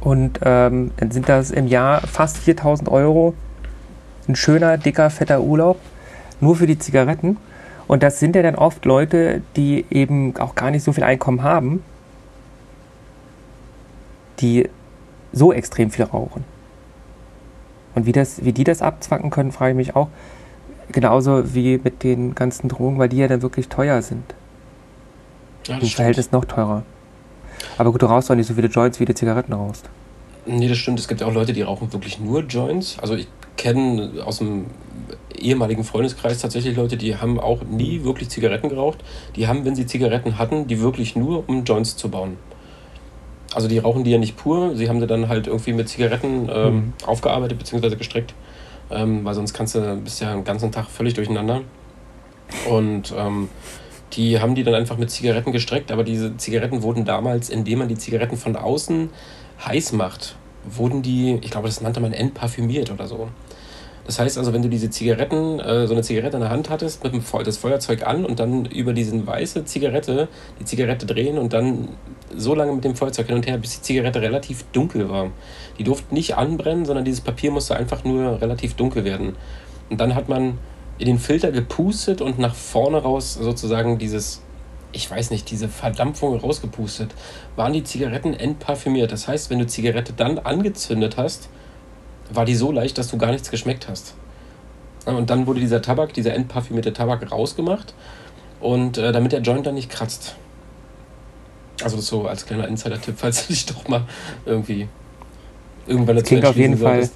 Und 0.05 0.39
ähm, 0.43 0.91
dann 0.97 1.09
sind 1.09 1.27
das 1.27 1.49
im 1.49 1.65
Jahr 1.65 1.99
fast 2.01 2.37
4000 2.37 2.89
Euro. 2.89 3.33
Ein 4.27 4.35
schöner, 4.35 4.77
dicker, 4.77 5.09
fetter 5.09 5.41
Urlaub, 5.41 5.79
nur 6.39 6.55
für 6.55 6.67
die 6.67 6.77
Zigaretten. 6.77 7.37
Und 7.87 8.03
das 8.03 8.19
sind 8.19 8.35
ja 8.35 8.43
dann 8.43 8.53
oft 8.53 8.85
Leute, 8.85 9.41
die 9.55 9.83
eben 9.89 10.37
auch 10.37 10.53
gar 10.53 10.69
nicht 10.69 10.83
so 10.83 10.93
viel 10.93 11.03
Einkommen 11.03 11.41
haben, 11.41 11.83
die 14.41 14.69
so 15.33 15.51
extrem 15.51 15.89
viel 15.89 16.05
rauchen. 16.05 16.43
Und 17.95 18.05
wie, 18.05 18.11
das, 18.11 18.45
wie 18.45 18.53
die 18.53 18.63
das 18.63 18.83
abzwacken 18.83 19.31
können, 19.31 19.51
frage 19.51 19.71
ich 19.71 19.77
mich 19.77 19.95
auch. 19.95 20.09
Genauso 20.91 21.55
wie 21.55 21.79
mit 21.83 22.03
den 22.03 22.35
ganzen 22.35 22.67
Drogen, 22.69 22.99
weil 22.99 23.09
die 23.09 23.17
ja 23.17 23.27
dann 23.27 23.41
wirklich 23.41 23.69
teuer 23.69 24.03
sind. 24.03 24.35
Ja, 25.65 25.79
Im. 25.79 25.87
Verhältnis 25.87 26.31
noch 26.31 26.45
teurer. 26.45 26.83
Aber 27.77 27.91
gut, 27.91 28.01
du 28.01 28.05
rauchst 28.05 28.29
auch 28.31 28.35
nicht 28.35 28.47
so 28.47 28.53
viele 28.53 28.67
Joints, 28.67 28.99
wie 28.99 29.05
du 29.05 29.13
Zigaretten 29.13 29.53
rauchst. 29.53 29.89
Nee, 30.45 30.67
das 30.67 30.77
stimmt. 30.77 30.99
Es 30.99 31.07
gibt 31.07 31.21
ja 31.21 31.27
auch 31.27 31.33
Leute, 31.33 31.53
die 31.53 31.61
rauchen 31.63 31.91
wirklich 31.91 32.19
nur 32.19 32.41
Joints. 32.43 32.97
Also 33.01 33.15
ich 33.15 33.27
kenne 33.57 34.11
aus 34.25 34.37
dem 34.39 34.65
ehemaligen 35.37 35.83
Freundeskreis 35.83 36.39
tatsächlich 36.39 36.75
Leute, 36.77 36.97
die 36.97 37.17
haben 37.17 37.39
auch 37.39 37.63
nie 37.63 38.03
wirklich 38.03 38.29
Zigaretten 38.29 38.69
geraucht. 38.69 38.99
Die 39.35 39.47
haben, 39.47 39.65
wenn 39.65 39.75
sie 39.75 39.85
Zigaretten 39.85 40.37
hatten, 40.37 40.67
die 40.67 40.81
wirklich 40.81 41.15
nur, 41.15 41.43
um 41.47 41.63
Joints 41.63 41.97
zu 41.97 42.09
bauen. 42.09 42.37
Also 43.53 43.67
die 43.67 43.77
rauchen 43.77 44.03
die 44.03 44.11
ja 44.11 44.17
nicht 44.17 44.35
pur, 44.37 44.75
sie 44.75 44.89
haben 44.89 44.99
sie 44.99 45.07
dann 45.07 45.29
halt 45.29 45.47
irgendwie 45.47 45.73
mit 45.73 45.87
Zigaretten 45.89 46.49
ähm, 46.53 46.73
Mhm. 46.75 46.93
aufgearbeitet 47.05 47.57
bzw. 47.57 47.95
gestreckt. 47.95 48.33
Ähm, 48.91 49.25
weil 49.25 49.33
sonst 49.33 49.53
kannst 49.53 49.75
du, 49.75 49.95
bist 49.97 50.21
ja 50.21 50.31
den 50.33 50.43
ganzen 50.43 50.71
Tag 50.71 50.87
völlig 50.87 51.13
durcheinander. 51.15 51.61
Und 52.69 53.13
ähm, 53.17 53.49
die 54.15 54.39
haben 54.39 54.55
die 54.55 54.63
dann 54.63 54.75
einfach 54.75 54.97
mit 54.97 55.11
Zigaretten 55.11 55.51
gestreckt, 55.51 55.91
aber 55.91 56.03
diese 56.03 56.37
Zigaretten 56.37 56.81
wurden 56.81 57.05
damals, 57.05 57.49
indem 57.49 57.79
man 57.79 57.87
die 57.87 57.97
Zigaretten 57.97 58.37
von 58.37 58.55
außen 58.55 59.09
heiß 59.65 59.93
macht, 59.93 60.35
wurden 60.63 61.01
die, 61.01 61.39
ich 61.41 61.51
glaube, 61.51 61.67
das 61.67 61.81
nannte 61.81 61.99
man 61.99 62.13
entparfümiert 62.13 62.91
oder 62.91 63.07
so. 63.07 63.29
Das 64.05 64.19
heißt 64.19 64.37
also, 64.37 64.53
wenn 64.53 64.61
du 64.61 64.69
diese 64.69 64.91
Zigaretten, 64.91 65.59
äh, 65.59 65.87
so 65.87 65.93
eine 65.93 66.03
Zigarette 66.03 66.37
in 66.37 66.41
der 66.41 66.51
Hand 66.51 66.69
hattest, 66.69 67.03
mit 67.03 67.13
dem 67.13 67.21
Feu 67.21 67.43
das 67.43 67.57
Feuerzeug 67.57 68.05
an 68.05 68.23
und 68.23 68.39
dann 68.39 68.65
über 68.65 68.93
diese 68.93 69.25
weiße 69.25 69.65
Zigarette 69.65 70.27
die 70.59 70.65
Zigarette 70.65 71.07
drehen 71.07 71.39
und 71.39 71.53
dann 71.53 71.89
so 72.35 72.53
lange 72.53 72.71
mit 72.73 72.83
dem 72.83 72.95
Feuerzeug 72.95 73.27
hin 73.27 73.35
und 73.35 73.47
her, 73.47 73.57
bis 73.57 73.77
die 73.77 73.81
Zigarette 73.81 74.21
relativ 74.21 74.63
dunkel 74.73 75.09
war. 75.09 75.31
Die 75.79 75.83
durfte 75.83 76.13
nicht 76.13 76.37
anbrennen, 76.37 76.85
sondern 76.85 77.03
dieses 77.03 77.21
Papier 77.21 77.49
musste 77.49 77.75
einfach 77.75 78.03
nur 78.03 78.41
relativ 78.41 78.75
dunkel 78.75 79.05
werden. 79.05 79.35
Und 79.89 79.99
dann 79.99 80.13
hat 80.13 80.29
man 80.29 80.59
in 80.97 81.07
den 81.07 81.19
Filter 81.19 81.51
gepustet 81.51 82.21
und 82.21 82.39
nach 82.39 82.55
vorne 82.55 82.97
raus 82.97 83.33
sozusagen 83.33 83.97
dieses, 83.97 84.41
ich 84.91 85.09
weiß 85.11 85.29
nicht, 85.31 85.49
diese 85.51 85.67
Verdampfung 85.67 86.39
rausgepustet, 86.39 87.11
waren 87.55 87.73
die 87.73 87.83
Zigaretten 87.83 88.33
entparfümiert. 88.33 89.11
Das 89.11 89.27
heißt, 89.27 89.49
wenn 89.49 89.59
du 89.59 89.67
Zigarette 89.67 90.13
dann 90.13 90.39
angezündet 90.39 91.17
hast, 91.17 91.49
war 92.31 92.45
die 92.45 92.55
so 92.55 92.71
leicht, 92.71 92.97
dass 92.97 93.09
du 93.09 93.17
gar 93.17 93.31
nichts 93.31 93.51
geschmeckt 93.51 93.87
hast. 93.89 94.15
Und 95.05 95.29
dann 95.29 95.45
wurde 95.47 95.59
dieser 95.59 95.81
Tabak, 95.81 96.13
dieser 96.13 96.33
entparfümierte 96.33 96.91
Tabak 96.93 97.31
rausgemacht 97.31 97.93
und 98.59 98.97
äh, 98.97 99.11
damit 99.11 99.33
der 99.33 99.41
Joint 99.41 99.67
dann 99.67 99.75
nicht 99.75 99.89
kratzt. 99.89 100.35
Also 101.83 101.97
das 101.97 102.07
so 102.07 102.25
als 102.25 102.45
kleiner 102.45 102.67
Insider-Tipp, 102.67 103.15
falls 103.17 103.45
du 103.45 103.53
dich 103.53 103.65
doch 103.65 103.87
mal 103.87 104.03
irgendwie 104.45 104.87
irgendwann 105.85 106.15
dazu 106.15 106.29
klingt 106.29 106.45
auf 106.45 106.55
jeden 106.55 106.71
entschließen 106.73 106.87
Fall- 106.87 106.95
solltest. 107.03 107.13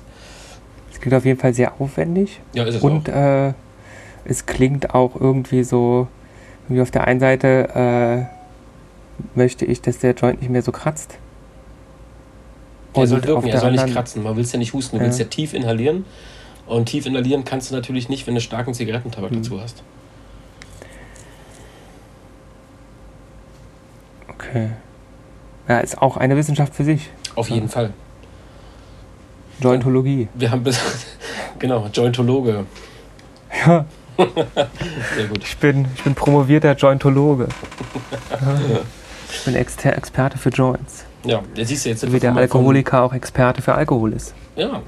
Es 0.92 1.00
klingt 1.00 1.16
auf 1.16 1.26
jeden 1.26 1.40
Fall 1.40 1.54
sehr 1.54 1.80
aufwendig. 1.82 2.42
Ja, 2.54 2.66
ist 2.66 2.76
es 2.76 2.82
Und 2.82 3.10
auch. 3.10 3.14
äh, 3.16 3.54
es 4.30 4.46
klingt 4.46 4.94
auch 4.94 5.16
irgendwie 5.20 5.64
so, 5.64 6.08
irgendwie 6.66 6.82
auf 6.82 6.92
der 6.92 7.06
einen 7.06 7.20
Seite 7.20 8.28
äh, 8.28 9.38
möchte 9.38 9.66
ich, 9.66 9.82
dass 9.82 9.98
der 10.00 10.14
Joint 10.14 10.42
nicht 10.42 10.50
mehr 10.52 10.62
so 10.62 10.72
kratzt. 10.72 11.18
Er 12.94 13.08
soll 13.08 13.24
wirken, 13.24 13.46
er 13.48 13.52
der 13.52 13.60
soll 13.60 13.72
nicht 13.72 13.88
kratzen. 13.94 14.24
Man 14.24 14.36
will 14.36 14.44
es 14.44 14.52
ja 14.52 14.60
nicht 14.60 14.74
husten, 14.74 14.98
du 14.98 15.02
Ja. 15.02 15.06
willst 15.08 15.20
ja 15.20 15.26
tief 15.26 15.54
inhalieren. 15.54 16.06
Und 16.66 16.86
tief 16.88 17.06
inhalieren 17.08 17.44
kannst 17.44 17.72
du 17.72 17.76
natürlich 17.76 18.10
nicht, 18.10 18.28
wenn 18.28 18.36
du 18.36 18.42
starken 18.42 18.74
Zigarettentabak 18.74 19.32
Hm. 19.32 19.42
dazu 19.42 19.60
hast. 19.60 19.82
Okay. 24.30 24.70
Ja, 25.68 25.80
ist 25.80 26.02
auch 26.02 26.18
eine 26.18 26.36
Wissenschaft 26.36 26.74
für 26.76 26.84
sich. 26.84 27.10
Auf 27.36 27.50
Ja. 27.50 27.56
jeden 27.56 27.70
Fall. 27.70 27.94
Jointologie. 29.60 30.28
Wir 30.34 30.52
haben 30.52 30.64
bis. 30.64 30.80
genau, 31.60 31.88
Jointologe. 31.94 32.66
Ja, 33.66 33.86
Sehr 35.16 35.28
gut. 35.28 35.44
ich 35.44 35.58
bin, 35.58 35.88
ich 35.96 36.04
bin 36.04 36.16
promovierter 36.16 36.74
Jointologe. 36.76 37.48
Ich 39.32 39.46
bin 39.46 39.56
Exter 39.56 39.96
Experte 39.96 40.38
für 40.38 40.50
Joints. 40.50 41.06
Ja, 41.24 41.44
jetzt 41.56 41.68
siehst 41.68 41.86
du 41.86 41.90
jetzt. 41.90 42.02
So 42.02 42.12
wie 42.12 42.20
der 42.20 42.36
Alkoholiker 42.36 43.04
auch 43.04 43.14
Experte 43.14 43.62
für 43.62 43.76
Alkohol 43.76 44.14
ist. 44.14 44.34
Ja, 44.56 44.82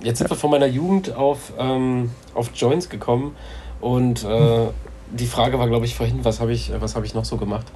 jetzt 0.00 0.18
sind 0.18 0.30
wir 0.30 0.36
von 0.36 0.50
meiner 0.50 0.66
Jugend 0.66 1.14
auf, 1.14 1.52
ähm, 1.58 2.10
auf 2.34 2.50
Joints 2.54 2.88
gekommen 2.88 3.34
und 3.80 4.24
äh, 4.24 4.68
die 5.10 5.26
Frage 5.26 5.58
war, 5.58 5.66
glaube 5.66 5.86
ich, 5.86 5.96
vorhin, 5.96 6.24
was 6.24 6.40
habe 6.40 6.52
ich, 6.52 6.72
was 6.78 6.94
hab 6.94 7.04
ich 7.04 7.14
noch 7.14 7.24
so 7.24 7.36
gemacht? 7.36 7.66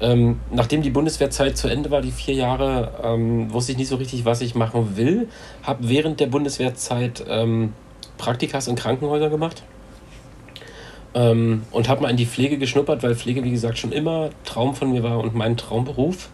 Ähm, 0.00 0.40
nachdem 0.50 0.82
die 0.82 0.90
Bundeswehrzeit 0.90 1.56
zu 1.56 1.68
Ende 1.68 1.92
war, 1.92 2.02
die 2.02 2.10
vier 2.10 2.34
Jahre, 2.34 2.92
ähm, 3.04 3.52
wusste 3.52 3.72
ich 3.72 3.78
nicht 3.78 3.88
so 3.88 3.96
richtig, 3.96 4.24
was 4.24 4.40
ich 4.40 4.56
machen 4.56 4.96
will. 4.96 5.28
Habe 5.62 5.88
während 5.88 6.18
der 6.18 6.26
Bundeswehrzeit 6.26 7.24
ähm, 7.28 7.72
Praktikas 8.18 8.66
in 8.66 8.74
Krankenhäusern 8.74 9.30
gemacht 9.30 9.62
ähm, 11.14 11.62
und 11.70 11.88
habe 11.88 12.02
mal 12.02 12.10
in 12.10 12.16
die 12.16 12.26
Pflege 12.26 12.58
geschnuppert, 12.58 13.02
weil 13.02 13.14
Pflege, 13.14 13.44
wie 13.44 13.50
gesagt, 13.50 13.78
schon 13.78 13.92
immer 13.92 14.30
Traum 14.44 14.74
von 14.74 14.92
mir 14.92 15.02
war 15.02 15.18
und 15.18 15.34
mein 15.34 15.56
Traumberuf. 15.56 16.30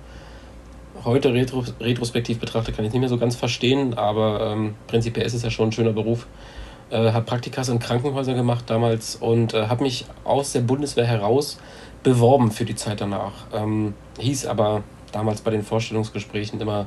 Heute 1.04 1.32
retro 1.32 1.64
retrospektiv 1.80 2.38
betrachtet 2.38 2.76
kann 2.76 2.84
ich 2.84 2.92
nicht 2.92 3.00
mehr 3.00 3.08
so 3.08 3.18
ganz 3.18 3.36
verstehen, 3.36 3.94
aber 3.94 4.52
ähm, 4.52 4.74
prinzipiell 4.86 5.26
ist 5.26 5.34
es 5.34 5.42
ja 5.42 5.50
schon 5.50 5.68
ein 5.68 5.72
schöner 5.72 5.92
Beruf. 5.92 6.26
Äh, 6.90 7.12
habe 7.12 7.24
Praktikas 7.24 7.68
in 7.68 7.78
Krankenhäusern 7.78 8.34
gemacht 8.34 8.64
damals 8.68 9.16
und 9.16 9.54
äh, 9.54 9.66
habe 9.66 9.82
mich 9.82 10.06
aus 10.24 10.52
der 10.52 10.60
Bundeswehr 10.60 11.06
heraus 11.06 11.58
beworben 12.02 12.50
für 12.50 12.64
die 12.64 12.74
Zeit 12.74 13.00
danach. 13.00 13.32
Ähm, 13.52 13.94
hieß 14.18 14.46
aber 14.46 14.82
damals 15.12 15.40
bei 15.40 15.50
den 15.50 15.62
Vorstellungsgesprächen 15.62 16.60
immer, 16.60 16.86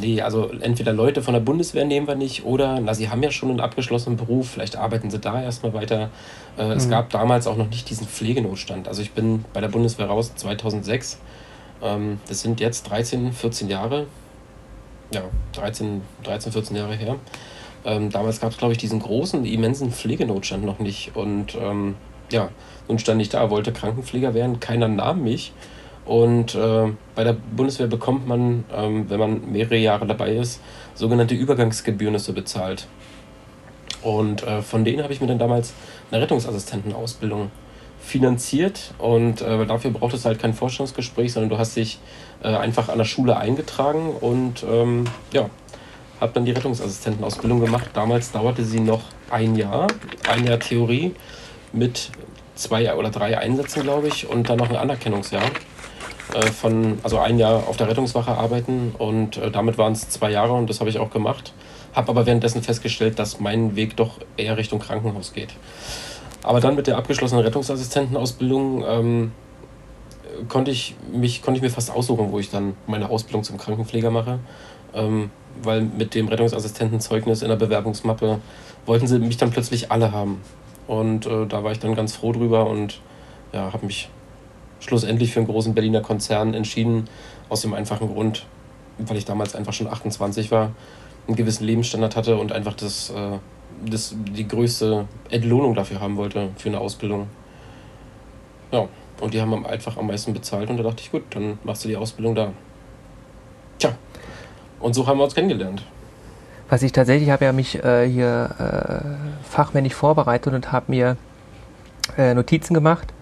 nee, 0.00 0.20
also 0.20 0.50
entweder 0.60 0.92
Leute 0.92 1.22
von 1.22 1.34
der 1.34 1.40
Bundeswehr 1.40 1.84
nehmen 1.84 2.06
wir 2.06 2.14
nicht 2.14 2.44
oder, 2.44 2.80
na, 2.80 2.94
sie 2.94 3.08
haben 3.08 3.22
ja 3.22 3.30
schon 3.30 3.50
einen 3.50 3.60
abgeschlossenen 3.60 4.16
Beruf, 4.16 4.50
vielleicht 4.50 4.76
arbeiten 4.76 5.10
sie 5.10 5.18
da 5.18 5.42
erstmal 5.42 5.72
weiter. 5.74 6.10
Äh, 6.58 6.66
mhm. 6.66 6.72
Es 6.72 6.88
gab 6.88 7.10
damals 7.10 7.46
auch 7.46 7.56
noch 7.56 7.68
nicht 7.68 7.88
diesen 7.90 8.06
Pflegenotstand. 8.06 8.88
Also 8.88 9.02
ich 9.02 9.12
bin 9.12 9.44
bei 9.52 9.60
der 9.60 9.68
Bundeswehr 9.68 10.06
raus 10.06 10.32
2006. 10.34 11.18
Ähm, 11.82 12.18
das 12.28 12.40
sind 12.40 12.60
jetzt 12.60 12.90
13, 12.90 13.32
14 13.32 13.68
Jahre. 13.68 14.06
Ja, 15.12 15.22
13, 15.52 16.02
13 16.24 16.52
14 16.52 16.76
Jahre 16.76 16.94
her. 16.94 17.16
Ähm, 17.84 18.10
damals 18.10 18.40
gab 18.40 18.50
es, 18.50 18.58
glaube 18.58 18.72
ich, 18.72 18.78
diesen 18.78 19.00
großen, 19.00 19.44
immensen 19.44 19.92
Pflegenotstand 19.92 20.64
noch 20.64 20.78
nicht. 20.78 21.14
Und 21.14 21.54
ähm, 21.54 21.96
ja, 22.32 22.48
nun 22.88 22.98
stand 22.98 23.20
ich 23.20 23.28
da, 23.28 23.50
wollte 23.50 23.72
Krankenpfleger 23.72 24.34
werden, 24.34 24.60
keiner 24.60 24.88
nahm 24.88 25.22
mich. 25.22 25.52
Und 26.04 26.54
äh, 26.54 26.92
bei 27.14 27.24
der 27.24 27.32
Bundeswehr 27.32 27.86
bekommt 27.86 28.28
man, 28.28 28.64
ähm, 28.74 29.08
wenn 29.08 29.18
man 29.18 29.50
mehrere 29.50 29.76
Jahre 29.76 30.06
dabei 30.06 30.34
ist, 30.36 30.60
sogenannte 30.94 31.34
Übergangsgebühren 31.34 32.18
so 32.18 32.32
bezahlt. 32.32 32.86
Und 34.02 34.42
äh, 34.42 34.60
von 34.60 34.84
denen 34.84 35.02
habe 35.02 35.12
ich 35.12 35.20
mir 35.20 35.26
dann 35.26 35.38
damals 35.38 35.72
eine 36.10 36.20
Rettungsassistentenausbildung 36.22 37.50
finanziert. 38.00 38.92
Und 38.98 39.40
äh, 39.40 39.64
dafür 39.66 39.90
braucht 39.90 40.14
es 40.14 40.26
halt 40.26 40.38
kein 40.38 40.52
Vorstellungsgespräch, 40.52 41.32
sondern 41.32 41.48
du 41.48 41.58
hast 41.58 41.76
dich 41.76 41.98
äh, 42.42 42.48
einfach 42.48 42.90
an 42.90 42.98
der 42.98 43.06
Schule 43.06 43.36
eingetragen 43.38 44.10
und 44.20 44.62
ähm, 44.70 45.04
ja, 45.32 45.48
habe 46.20 46.32
dann 46.34 46.44
die 46.44 46.52
Rettungsassistentenausbildung 46.52 47.60
gemacht. 47.60 47.90
Damals 47.94 48.30
dauerte 48.30 48.64
sie 48.64 48.80
noch 48.80 49.02
ein 49.30 49.56
Jahr, 49.56 49.86
ein 50.28 50.46
Jahr 50.46 50.58
Theorie 50.58 51.14
mit 51.72 52.10
zwei 52.54 52.94
oder 52.94 53.10
drei 53.10 53.38
Einsätzen, 53.38 53.82
glaube 53.82 54.08
ich, 54.08 54.28
und 54.28 54.48
dann 54.48 54.58
noch 54.58 54.68
ein 54.68 54.76
Anerkennungsjahr. 54.76 55.42
Äh, 56.32 56.46
von, 56.46 56.98
also 57.02 57.18
ein 57.18 57.38
Jahr 57.38 57.68
auf 57.68 57.76
der 57.76 57.88
Rettungswache 57.88 58.32
arbeiten 58.32 58.94
und 58.98 59.36
äh, 59.36 59.50
damit 59.50 59.76
waren 59.76 59.92
es 59.92 60.08
zwei 60.08 60.30
Jahre 60.30 60.54
und 60.54 60.70
das 60.70 60.80
habe 60.80 60.88
ich 60.88 60.98
auch 60.98 61.10
gemacht. 61.10 61.52
Habe 61.92 62.08
aber 62.08 62.26
währenddessen 62.26 62.62
festgestellt, 62.62 63.18
dass 63.18 63.40
mein 63.40 63.76
Weg 63.76 63.96
doch 63.96 64.18
eher 64.36 64.56
Richtung 64.56 64.80
Krankenhaus 64.80 65.32
geht. 65.32 65.50
Aber 66.42 66.60
dann 66.60 66.74
mit 66.74 66.86
der 66.86 66.96
abgeschlossenen 66.96 67.44
Rettungsassistentenausbildung 67.44 68.84
ähm, 68.86 69.32
konnte, 70.48 70.70
ich 70.70 70.96
mich, 71.12 71.42
konnte 71.42 71.58
ich 71.58 71.62
mir 71.62 71.70
fast 71.70 71.90
aussuchen, 71.90 72.32
wo 72.32 72.38
ich 72.38 72.50
dann 72.50 72.74
meine 72.86 73.10
Ausbildung 73.10 73.44
zum 73.44 73.58
Krankenpfleger 73.58 74.10
mache. 74.10 74.38
Ähm, 74.94 75.30
weil 75.62 75.82
mit 75.82 76.14
dem 76.14 76.26
Rettungsassistentenzeugnis 76.28 77.42
in 77.42 77.48
der 77.48 77.56
Bewerbungsmappe 77.56 78.40
wollten 78.86 79.06
sie 79.06 79.20
mich 79.20 79.36
dann 79.36 79.50
plötzlich 79.50 79.92
alle 79.92 80.10
haben. 80.10 80.40
Und 80.88 81.26
äh, 81.26 81.46
da 81.46 81.62
war 81.62 81.70
ich 81.70 81.78
dann 81.78 81.94
ganz 81.94 82.16
froh 82.16 82.32
drüber 82.32 82.66
und 82.66 83.00
ja, 83.52 83.72
habe 83.72 83.86
mich 83.86 84.08
schlussendlich 84.84 85.32
für 85.32 85.40
einen 85.40 85.48
großen 85.48 85.74
Berliner 85.74 86.00
Konzern 86.00 86.54
entschieden, 86.54 87.08
aus 87.48 87.62
dem 87.62 87.74
einfachen 87.74 88.08
Grund, 88.08 88.46
weil 88.98 89.16
ich 89.16 89.24
damals 89.24 89.54
einfach 89.54 89.72
schon 89.72 89.86
28 89.86 90.50
war, 90.50 90.72
einen 91.26 91.36
gewissen 91.36 91.64
Lebensstandard 91.64 92.16
hatte 92.16 92.36
und 92.36 92.52
einfach 92.52 92.74
das, 92.74 93.10
äh, 93.10 93.38
das, 93.84 94.14
die 94.14 94.46
größte 94.46 95.06
Entlohnung 95.30 95.74
dafür 95.74 96.00
haben 96.00 96.16
wollte 96.16 96.50
für 96.56 96.68
eine 96.68 96.80
Ausbildung. 96.80 97.28
Ja, 98.72 98.88
und 99.20 99.32
die 99.32 99.40
haben 99.40 99.64
einfach 99.64 99.96
am 99.96 100.06
meisten 100.06 100.34
bezahlt 100.34 100.68
und 100.68 100.76
da 100.76 100.82
dachte 100.82 101.02
ich, 101.02 101.10
gut, 101.10 101.22
dann 101.30 101.58
machst 101.64 101.84
du 101.84 101.88
die 101.88 101.96
Ausbildung 101.96 102.34
da. 102.34 102.52
Tja, 103.78 103.94
und 104.80 104.94
so 104.94 105.06
haben 105.06 105.18
wir 105.18 105.24
uns 105.24 105.34
kennengelernt. 105.34 105.82
Was 106.68 106.82
ich 106.82 106.92
tatsächlich 106.92 107.30
habe 107.30 107.44
ja 107.44 107.52
mich 107.52 107.82
äh, 107.82 108.08
hier 108.08 108.50
äh, 108.58 109.48
fachmännisch 109.48 109.94
vorbereitet 109.94 110.52
und 110.52 110.72
habe 110.72 110.86
mir 110.88 111.16
äh, 112.18 112.34
Notizen 112.34 112.74
gemacht 112.74 113.13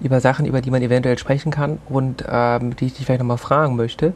über 0.00 0.20
Sachen, 0.20 0.46
über 0.46 0.60
die 0.60 0.70
man 0.70 0.82
eventuell 0.82 1.18
sprechen 1.18 1.50
kann 1.50 1.78
und 1.88 2.24
ähm, 2.28 2.76
die 2.76 2.86
ich 2.86 2.94
dich 2.94 3.06
vielleicht 3.06 3.20
nochmal 3.20 3.38
fragen 3.38 3.76
möchte. 3.76 4.12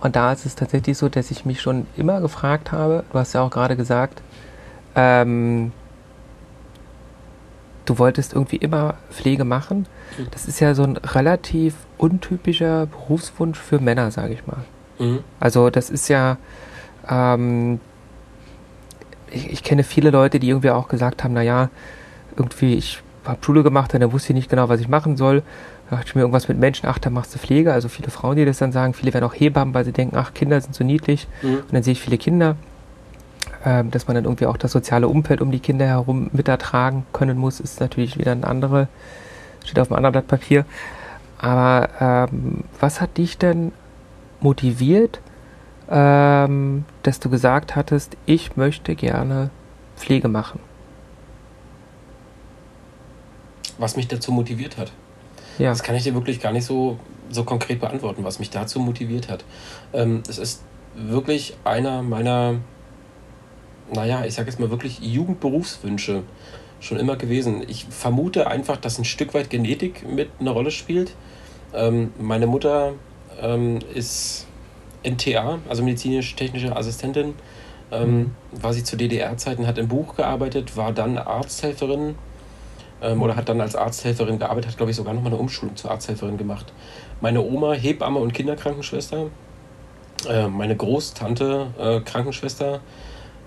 Und 0.00 0.16
da 0.16 0.32
ist 0.32 0.44
es 0.44 0.54
tatsächlich 0.54 0.98
so, 0.98 1.08
dass 1.08 1.30
ich 1.30 1.44
mich 1.44 1.62
schon 1.62 1.86
immer 1.96 2.20
gefragt 2.20 2.72
habe, 2.72 3.04
du 3.12 3.18
hast 3.18 3.32
ja 3.32 3.42
auch 3.42 3.50
gerade 3.50 3.76
gesagt, 3.76 4.22
ähm, 4.96 5.72
du 7.84 7.98
wolltest 7.98 8.32
irgendwie 8.32 8.56
immer 8.56 8.94
Pflege 9.10 9.44
machen. 9.44 9.86
Das 10.30 10.46
ist 10.46 10.60
ja 10.60 10.74
so 10.74 10.84
ein 10.84 10.96
relativ 10.96 11.74
untypischer 11.98 12.86
Berufswunsch 12.86 13.58
für 13.58 13.78
Männer, 13.78 14.10
sage 14.10 14.34
ich 14.34 14.46
mal. 14.46 14.64
Mhm. 14.98 15.20
Also 15.40 15.70
das 15.70 15.90
ist 15.90 16.08
ja, 16.08 16.36
ähm, 17.08 17.80
ich, 19.30 19.50
ich, 19.50 19.62
kenne 19.62 19.84
viele 19.84 20.10
Leute, 20.10 20.38
die 20.38 20.48
irgendwie 20.48 20.70
auch 20.70 20.88
gesagt 20.88 21.24
haben, 21.24 21.34
naja, 21.34 21.70
irgendwie, 22.36 22.74
ich 22.74 23.02
habe 23.24 23.38
Schule 23.44 23.62
gemacht 23.62 23.94
und 23.94 24.00
dann 24.00 24.12
wusste 24.12 24.32
ich 24.32 24.34
nicht 24.34 24.50
genau, 24.50 24.68
was 24.68 24.80
ich 24.80 24.88
machen 24.88 25.16
soll. 25.16 25.42
Da 25.88 25.96
dachte 25.96 26.08
ich 26.08 26.14
mir 26.14 26.22
irgendwas 26.22 26.48
mit 26.48 26.58
Menschen, 26.58 26.88
ach, 26.88 26.98
da 26.98 27.10
machst 27.10 27.34
du 27.34 27.38
Pflege. 27.38 27.72
Also 27.72 27.88
viele 27.88 28.10
Frauen, 28.10 28.36
die 28.36 28.44
das 28.44 28.58
dann 28.58 28.72
sagen, 28.72 28.94
viele 28.94 29.12
werden 29.14 29.24
auch 29.24 29.34
Hebammen, 29.34 29.74
weil 29.74 29.84
sie 29.84 29.92
denken, 29.92 30.16
ach, 30.16 30.34
Kinder 30.34 30.60
sind 30.60 30.74
so 30.74 30.84
niedlich. 30.84 31.26
Mhm. 31.42 31.56
Und 31.56 31.72
dann 31.72 31.82
sehe 31.82 31.92
ich 31.92 32.00
viele 32.00 32.18
Kinder, 32.18 32.56
ähm, 33.64 33.90
dass 33.90 34.06
man 34.06 34.14
dann 34.14 34.24
irgendwie 34.24 34.46
auch 34.46 34.56
das 34.56 34.72
soziale 34.72 35.08
Umfeld 35.08 35.40
um 35.40 35.50
die 35.50 35.60
Kinder 35.60 35.86
herum 35.86 36.30
mit 36.32 36.48
ertragen 36.48 37.06
können 37.12 37.38
muss, 37.38 37.60
ist 37.60 37.80
natürlich 37.80 38.18
wieder 38.18 38.32
ein 38.32 38.44
anderer, 38.44 38.88
steht 39.64 39.78
auf 39.78 39.90
einem 39.90 39.96
anderen 39.96 40.12
Blatt 40.12 40.28
Papier. 40.28 40.64
Aber 41.38 41.88
ähm, 42.00 42.64
was 42.80 43.00
hat 43.00 43.16
dich 43.16 43.38
denn 43.38 43.72
motiviert, 44.40 45.20
ähm, 45.90 46.84
dass 47.02 47.20
du 47.20 47.30
gesagt 47.30 47.76
hattest, 47.76 48.16
ich 48.26 48.56
möchte 48.56 48.94
gerne 48.94 49.50
Pflege 49.96 50.28
machen? 50.28 50.60
Was 53.78 53.96
mich 53.96 54.08
dazu 54.08 54.32
motiviert 54.32 54.76
hat? 54.76 54.92
Ja. 55.58 55.70
Das 55.70 55.82
kann 55.82 55.94
ich 55.94 56.02
dir 56.02 56.14
wirklich 56.14 56.40
gar 56.40 56.52
nicht 56.52 56.64
so, 56.64 56.98
so 57.30 57.44
konkret 57.44 57.80
beantworten, 57.80 58.24
was 58.24 58.38
mich 58.38 58.50
dazu 58.50 58.80
motiviert 58.80 59.28
hat. 59.28 59.44
Ähm, 59.92 60.22
es 60.28 60.38
ist 60.38 60.62
wirklich 60.94 61.54
einer 61.64 62.02
meiner, 62.02 62.56
naja, 63.92 64.24
ich 64.24 64.34
sage 64.34 64.48
jetzt 64.50 64.60
mal 64.60 64.70
wirklich 64.70 65.00
Jugendberufswünsche 65.00 66.22
schon 66.80 66.98
immer 66.98 67.16
gewesen. 67.16 67.62
Ich 67.66 67.86
vermute 67.86 68.46
einfach, 68.46 68.76
dass 68.76 68.98
ein 68.98 69.04
Stück 69.04 69.34
weit 69.34 69.50
Genetik 69.50 70.08
mit 70.08 70.28
eine 70.38 70.50
Rolle 70.50 70.70
spielt. 70.70 71.14
Ähm, 71.72 72.12
meine 72.18 72.46
Mutter 72.46 72.92
ähm, 73.40 73.78
ist 73.94 74.46
NTA, 75.02 75.58
also 75.68 75.82
medizinisch-technische 75.82 76.76
Assistentin. 76.76 77.34
Ähm, 77.90 78.18
mhm. 78.18 78.30
War 78.52 78.72
sie 78.72 78.84
zu 78.84 78.96
DDR-Zeiten, 78.96 79.66
hat 79.66 79.78
im 79.78 79.88
Buch 79.88 80.16
gearbeitet, 80.16 80.76
war 80.76 80.92
dann 80.92 81.18
Arzthelferin 81.18 82.16
ähm, 83.04 83.22
oder 83.22 83.36
hat 83.36 83.48
dann 83.48 83.60
als 83.60 83.76
Arzthelferin 83.76 84.38
gearbeitet, 84.38 84.70
hat, 84.70 84.76
glaube 84.78 84.90
ich, 84.90 84.96
sogar 84.96 85.12
nochmal 85.12 85.32
eine 85.32 85.40
Umschulung 85.40 85.76
zur 85.76 85.90
Arzthelferin 85.90 86.38
gemacht. 86.38 86.72
Meine 87.20 87.42
Oma, 87.42 87.74
Hebamme 87.74 88.18
und 88.18 88.32
Kinderkrankenschwester. 88.32 89.26
Äh, 90.28 90.48
meine 90.48 90.74
Großtante, 90.74 91.66
äh, 91.78 92.00
Krankenschwester. 92.00 92.80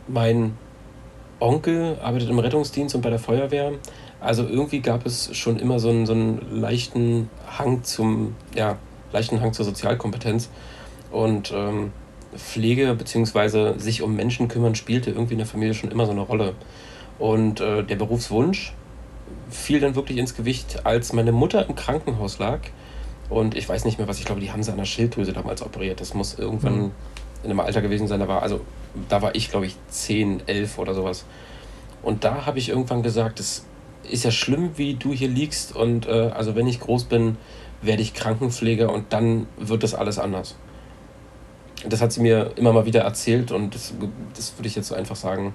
Mein 0.07 0.57
Onkel 1.39 1.97
arbeitet 2.01 2.29
im 2.29 2.39
Rettungsdienst 2.39 2.95
und 2.95 3.01
bei 3.01 3.09
der 3.09 3.19
Feuerwehr. 3.19 3.73
Also 4.19 4.43
irgendwie 4.43 4.79
gab 4.79 5.05
es 5.05 5.35
schon 5.35 5.59
immer 5.59 5.79
so 5.79 5.89
einen, 5.89 6.05
so 6.05 6.13
einen 6.13 6.61
leichten 6.61 7.29
Hang 7.57 7.83
zum, 7.83 8.35
ja, 8.55 8.77
leichten 9.11 9.41
Hang 9.41 9.53
zur 9.53 9.65
Sozialkompetenz. 9.65 10.49
Und 11.11 11.51
ähm, 11.51 11.91
Pflege 12.35 12.93
bzw. 12.93 13.79
sich 13.79 14.01
um 14.01 14.15
Menschen 14.15 14.47
kümmern 14.47 14.75
spielte 14.75 15.11
irgendwie 15.11 15.33
in 15.33 15.39
der 15.39 15.47
Familie 15.47 15.73
schon 15.73 15.89
immer 15.89 16.05
so 16.05 16.11
eine 16.11 16.21
Rolle. 16.21 16.53
Und 17.17 17.59
äh, 17.59 17.83
der 17.83 17.95
Berufswunsch 17.95 18.73
fiel 19.49 19.79
dann 19.79 19.95
wirklich 19.95 20.17
ins 20.17 20.35
Gewicht, 20.35 20.85
als 20.85 21.13
meine 21.13 21.31
Mutter 21.31 21.67
im 21.67 21.75
Krankenhaus 21.75 22.39
lag. 22.39 22.59
Und 23.29 23.55
ich 23.55 23.67
weiß 23.67 23.85
nicht 23.85 23.97
mehr, 23.97 24.07
was 24.07 24.19
ich 24.19 24.25
glaube, 24.25 24.41
die 24.41 24.51
haben 24.51 24.63
sie 24.63 24.71
an 24.71 24.77
der 24.77 24.85
Schilddrüse 24.85 25.33
damals 25.33 25.61
operiert. 25.61 25.99
Das 25.99 26.13
muss 26.13 26.37
irgendwann 26.37 26.77
mhm. 26.77 26.91
in 27.43 27.51
einem 27.51 27.59
Alter 27.59 27.81
gewesen 27.81 28.07
sein. 28.07 28.19
Da 28.19 28.27
war, 28.27 28.41
also, 28.41 28.61
da 29.09 29.21
war 29.21 29.35
ich, 29.35 29.49
glaube 29.49 29.65
ich, 29.65 29.75
10, 29.89 30.43
11 30.47 30.77
oder 30.77 30.93
sowas. 30.93 31.25
Und 32.01 32.23
da 32.23 32.45
habe 32.45 32.59
ich 32.59 32.69
irgendwann 32.69 33.03
gesagt, 33.03 33.39
es 33.39 33.65
ist 34.09 34.23
ja 34.23 34.31
schlimm, 34.31 34.71
wie 34.77 34.93
du 34.93 35.11
hier 35.11 35.27
liegst. 35.27 35.75
Und 35.75 36.07
äh, 36.07 36.31
also 36.33 36.55
wenn 36.55 36.67
ich 36.67 36.79
groß 36.79 37.05
bin, 37.05 37.37
werde 37.81 38.01
ich 38.01 38.13
Krankenpfleger 38.13 38.91
und 38.91 39.13
dann 39.13 39.47
wird 39.57 39.83
das 39.83 39.93
alles 39.93 40.19
anders. 40.19 40.55
Das 41.87 42.01
hat 42.01 42.11
sie 42.11 42.21
mir 42.21 42.51
immer 42.55 42.73
mal 42.73 42.85
wieder 42.85 43.01
erzählt 43.01 43.51
und 43.51 43.75
das, 43.75 43.93
das 44.35 44.57
würde 44.57 44.67
ich 44.67 44.75
jetzt 44.75 44.87
so 44.87 44.95
einfach 44.95 45.15
sagen, 45.15 45.53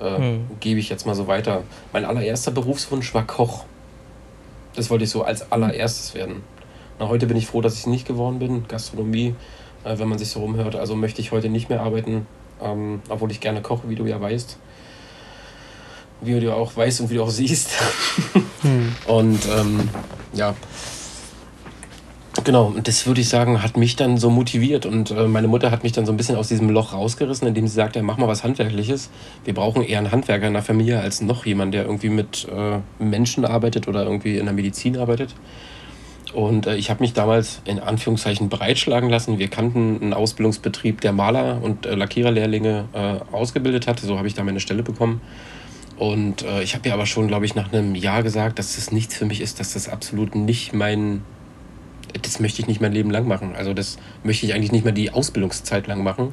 äh, 0.00 0.16
hm. 0.16 0.46
gebe 0.60 0.80
ich 0.80 0.88
jetzt 0.88 1.06
mal 1.06 1.14
so 1.14 1.26
weiter. 1.26 1.62
Mein 1.92 2.04
allererster 2.04 2.50
Berufswunsch 2.50 3.14
war 3.14 3.26
Koch. 3.26 3.64
Das 4.74 4.90
wollte 4.90 5.04
ich 5.04 5.10
so 5.10 5.22
als 5.22 5.50
allererstes 5.52 6.14
werden. 6.14 6.42
Na, 6.98 7.08
heute 7.08 7.26
bin 7.26 7.36
ich 7.36 7.46
froh, 7.46 7.60
dass 7.60 7.74
ich 7.74 7.80
es 7.80 7.86
nicht 7.86 8.06
geworden 8.06 8.38
bin. 8.38 8.66
Gastronomie, 8.68 9.34
äh, 9.84 9.98
wenn 9.98 10.08
man 10.08 10.18
sich 10.18 10.28
so 10.28 10.40
rumhört. 10.40 10.76
Also 10.76 10.96
möchte 10.96 11.20
ich 11.20 11.32
heute 11.32 11.48
nicht 11.48 11.68
mehr 11.68 11.82
arbeiten, 11.82 12.26
ähm, 12.62 13.02
obwohl 13.08 13.30
ich 13.30 13.40
gerne 13.40 13.62
koche, 13.62 13.88
wie 13.88 13.94
du 13.94 14.06
ja 14.06 14.20
weißt. 14.20 14.58
Wie 16.20 16.40
du 16.40 16.54
auch 16.54 16.76
weißt 16.76 17.00
und 17.00 17.10
wie 17.10 17.14
du 17.14 17.22
auch 17.22 17.30
siehst. 17.30 17.70
Hm. 18.62 18.94
Und 19.06 19.40
ähm, 19.46 19.88
ja, 20.32 20.54
genau, 22.44 22.66
und 22.66 22.86
das 22.86 23.06
würde 23.06 23.20
ich 23.20 23.28
sagen, 23.28 23.62
hat 23.62 23.76
mich 23.76 23.96
dann 23.96 24.18
so 24.18 24.30
motiviert. 24.30 24.86
Und 24.86 25.10
äh, 25.10 25.26
meine 25.26 25.48
Mutter 25.48 25.70
hat 25.70 25.82
mich 25.82 25.92
dann 25.92 26.06
so 26.06 26.12
ein 26.12 26.16
bisschen 26.16 26.36
aus 26.36 26.48
diesem 26.48 26.70
Loch 26.70 26.92
rausgerissen, 26.92 27.48
indem 27.48 27.66
sie 27.66 27.74
sagte, 27.74 28.02
mach 28.02 28.18
mal 28.18 28.28
was 28.28 28.44
Handwerkliches. 28.44 29.10
Wir 29.44 29.54
brauchen 29.54 29.82
eher 29.82 29.98
einen 29.98 30.12
Handwerker 30.12 30.46
in 30.46 30.52
der 30.52 30.62
Familie 30.62 31.00
als 31.00 31.20
noch 31.20 31.46
jemand, 31.46 31.74
der 31.74 31.84
irgendwie 31.84 32.10
mit 32.10 32.46
äh, 32.48 32.78
Menschen 33.02 33.44
arbeitet 33.44 33.88
oder 33.88 34.04
irgendwie 34.04 34.38
in 34.38 34.44
der 34.44 34.54
Medizin 34.54 34.96
arbeitet. 34.96 35.34
Und 36.34 36.66
äh, 36.66 36.76
ich 36.76 36.90
habe 36.90 37.02
mich 37.02 37.12
damals 37.12 37.62
in 37.64 37.78
Anführungszeichen 37.78 38.48
breitschlagen 38.48 39.08
lassen. 39.08 39.38
Wir 39.38 39.48
kannten 39.48 40.00
einen 40.02 40.12
Ausbildungsbetrieb, 40.12 41.00
der 41.00 41.12
Maler 41.12 41.60
und 41.62 41.86
äh, 41.86 41.94
Lackiererlehrlinge 41.94 42.86
äh, 42.92 43.34
ausgebildet 43.34 43.86
hat. 43.86 44.00
So 44.00 44.18
habe 44.18 44.26
ich 44.26 44.34
da 44.34 44.42
meine 44.42 44.60
Stelle 44.60 44.82
bekommen. 44.82 45.20
Und 45.96 46.42
äh, 46.42 46.62
ich 46.62 46.74
habe 46.74 46.88
ja 46.88 46.94
aber 46.94 47.06
schon, 47.06 47.28
glaube 47.28 47.44
ich, 47.44 47.54
nach 47.54 47.72
einem 47.72 47.94
Jahr 47.94 48.22
gesagt, 48.22 48.58
dass 48.58 48.74
das 48.74 48.90
nichts 48.90 49.14
für 49.16 49.26
mich 49.26 49.40
ist, 49.40 49.60
dass 49.60 49.74
das 49.74 49.88
absolut 49.88 50.34
nicht 50.34 50.72
mein, 50.74 51.22
das 52.22 52.40
möchte 52.40 52.60
ich 52.62 52.68
nicht 52.68 52.80
mein 52.80 52.92
Leben 52.92 53.10
lang 53.10 53.26
machen. 53.26 53.54
Also 53.56 53.74
das 53.74 53.98
möchte 54.22 54.46
ich 54.46 54.54
eigentlich 54.54 54.72
nicht 54.72 54.84
mehr 54.84 54.92
die 54.94 55.10
Ausbildungszeit 55.10 55.86
lang 55.86 56.02
machen. 56.02 56.32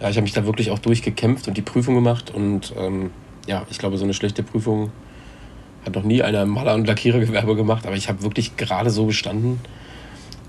Ja, 0.00 0.08
ich 0.08 0.16
habe 0.16 0.22
mich 0.22 0.32
da 0.32 0.46
wirklich 0.46 0.70
auch 0.70 0.78
durchgekämpft 0.78 1.46
und 1.48 1.56
die 1.56 1.62
Prüfung 1.62 1.94
gemacht. 1.94 2.30
Und 2.30 2.72
ähm, 2.78 3.10
ja, 3.46 3.64
ich 3.70 3.78
glaube, 3.78 3.98
so 3.98 4.04
eine 4.04 4.14
schlechte 4.14 4.42
Prüfung 4.42 4.90
hat 5.84 5.94
noch 5.94 6.02
nie 6.02 6.22
einer 6.22 6.42
im 6.42 6.50
Maler- 6.50 6.74
und 6.74 6.86
Lackierergewerbe 6.86 7.56
gemacht, 7.56 7.86
aber 7.86 7.96
ich 7.96 8.08
habe 8.08 8.22
wirklich 8.22 8.56
gerade 8.56 8.90
so 8.90 9.06
bestanden. 9.06 9.60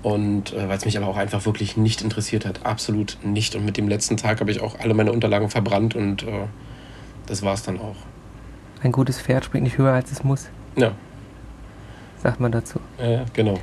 Und 0.02 0.52
äh, 0.52 0.68
weil 0.68 0.76
es 0.78 0.84
mich 0.84 0.96
aber 0.98 1.06
auch 1.06 1.16
einfach 1.16 1.46
wirklich 1.46 1.76
nicht 1.76 2.02
interessiert 2.02 2.44
hat. 2.44 2.66
Absolut 2.66 3.18
nicht. 3.22 3.54
Und 3.54 3.64
mit 3.64 3.76
dem 3.76 3.88
letzten 3.88 4.16
Tag 4.16 4.40
habe 4.40 4.50
ich 4.50 4.60
auch 4.60 4.80
alle 4.80 4.94
meine 4.94 5.12
Unterlagen 5.12 5.48
verbrannt 5.48 5.94
und 5.94 6.24
äh, 6.24 6.46
das 7.26 7.42
war 7.42 7.54
es 7.54 7.62
dann 7.62 7.78
auch. 7.78 7.94
Ein 8.82 8.90
gutes 8.90 9.20
Pferd 9.20 9.44
springt 9.44 9.62
nicht 9.64 9.78
höher, 9.78 9.92
als 9.92 10.10
es 10.10 10.24
muss, 10.24 10.48
Ja, 10.76 10.90
sagt 12.20 12.40
man 12.40 12.50
dazu. 12.50 12.80
äh, 12.98 13.20
genau. 13.32 13.58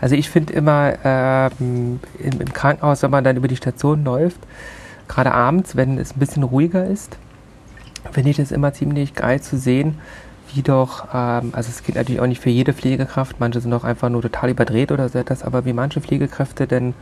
Also 0.00 0.14
ich 0.14 0.30
finde 0.30 0.52
immer 0.52 0.94
ähm, 1.04 2.00
im, 2.18 2.52
Krankenhaus, 2.52 3.02
wenn 3.02 3.10
man 3.10 3.24
dann 3.24 3.36
über 3.36 3.48
die 3.48 3.56
Station 3.56 4.04
läuft, 4.04 4.40
gerade 5.08 5.32
abends, 5.32 5.76
wenn 5.76 5.98
es 5.98 6.16
ein 6.16 6.18
bisschen 6.18 6.42
ruhiger 6.42 6.86
ist, 6.86 7.18
finde 8.12 8.30
ich 8.30 8.36
das 8.36 8.50
immer 8.50 8.72
ziemlich 8.72 9.14
geil 9.14 9.40
zu 9.40 9.58
sehen, 9.58 9.98
wie 10.54 10.62
doch, 10.62 11.08
ähm, 11.14 11.50
also 11.52 11.68
es 11.68 11.82
geht 11.82 11.96
natürlich 11.96 12.20
auch 12.20 12.26
nicht 12.26 12.40
für 12.40 12.50
jede 12.50 12.72
Pflegekraft, 12.72 13.36
manche 13.38 13.60
sind 13.60 13.72
auch 13.72 13.84
einfach 13.84 14.08
nur 14.08 14.22
total 14.22 14.50
überdreht 14.50 14.90
oder 14.90 15.08
so 15.08 15.18
etwas, 15.18 15.42
aber 15.42 15.64
wie 15.64 15.72
manche 15.72 16.00
Pflegekräfte 16.00 16.66
denn, 16.66 16.94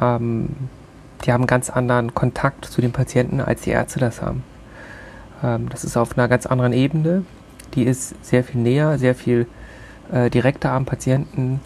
ähm, 0.00 0.50
die 1.24 1.32
haben 1.32 1.46
ganz 1.46 1.70
anderen 1.70 2.14
Kontakt 2.14 2.64
zu 2.64 2.80
den 2.80 2.92
Patienten, 2.92 3.40
als 3.40 3.62
die 3.62 3.70
Ärzte 3.70 4.00
das 4.00 4.20
haben. 4.20 4.42
Ähm, 5.42 5.68
das 5.70 5.84
ist 5.84 5.96
auf 5.96 6.16
einer 6.16 6.28
ganz 6.28 6.46
anderen 6.46 6.72
Ebene, 6.72 7.24
die 7.74 7.84
ist 7.84 8.14
sehr 8.24 8.44
viel 8.44 8.60
näher, 8.60 8.98
sehr 8.98 9.14
viel 9.14 9.46
äh, 10.12 10.30
direkter 10.30 10.72
am 10.72 10.84
Patienten. 10.84 11.60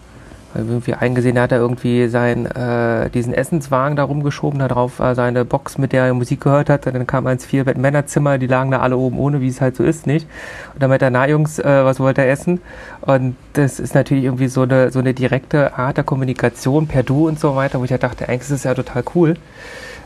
Irgendwie 0.57 0.95
eingesehen 0.95 1.39
hat 1.39 1.53
er 1.53 1.59
irgendwie 1.59 2.09
sein, 2.09 2.47
äh, 2.47 3.11
diesen 3.11 3.35
Essenswagen 3.35 3.97
da 3.97 4.05
rumgeschoben, 4.05 4.59
da 4.59 4.69
drauf 4.69 4.99
war 4.99 5.15
seine 5.15 5.45
Box, 5.45 5.79
mit 5.79 5.93
der 5.93 6.05
er 6.05 6.15
Musik 6.15 6.41
gehört 6.41 6.71
hat. 6.71 6.87
Und 6.87 6.95
dann 6.95 7.07
kam 7.07 7.27
er 7.27 7.33
ins 7.33 7.45
Vier-Bett-Männerzimmer, 7.45 8.39
die 8.39 8.47
lagen 8.47 8.71
da 8.71 8.81
alle 8.81 8.97
oben 8.97 9.19
ohne, 9.19 9.41
wie 9.41 9.49
es 9.49 9.61
halt 9.61 9.77
so 9.77 9.85
ist, 9.85 10.07
nicht? 10.07 10.27
Und 10.75 10.83
dann 10.83 10.91
meinte 10.91 11.05
er, 11.05 11.11
na 11.11 11.29
Jungs, 11.29 11.59
äh, 11.59 11.85
was 11.85 12.01
wollt 12.01 12.19
ihr 12.19 12.27
essen? 12.27 12.61
Und 13.03 13.37
das 13.53 13.79
ist 13.81 13.95
natürlich 13.95 14.25
irgendwie 14.25 14.49
so 14.49 14.63
eine, 14.63 14.91
so 14.91 14.99
eine 14.99 15.15
direkte 15.15 15.77
Art 15.77 15.97
der 15.97 16.05
Kommunikation 16.05 16.87
per 16.87 17.03
Du 17.03 17.29
und 17.29 17.39
so 17.39 17.55
weiter, 17.57 17.81
wo 17.81 17.85
ich 17.85 17.91
ja 17.91 17.99
dachte, 17.99 18.29
eigentlich 18.29 18.43
ist 18.43 18.51
es 18.51 18.65
ja 18.65 18.75
total 18.75 19.05
cool. 19.15 19.35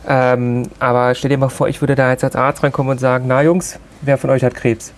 Ähm, 0.07 0.63
aber 0.79 1.13
stell 1.15 1.29
dir 1.29 1.37
mal 1.37 1.49
vor, 1.49 1.67
ich 1.67 1.81
würde 1.81 1.95
da 1.95 2.09
jetzt 2.09 2.23
als 2.23 2.35
Arzt 2.35 2.63
reinkommen 2.63 2.91
und 2.91 2.99
sagen, 2.99 3.25
na 3.27 3.41
Jungs, 3.43 3.79
wer 4.01 4.17
von 4.17 4.29
euch 4.29 4.43
hat 4.43 4.55
Krebs? 4.55 4.93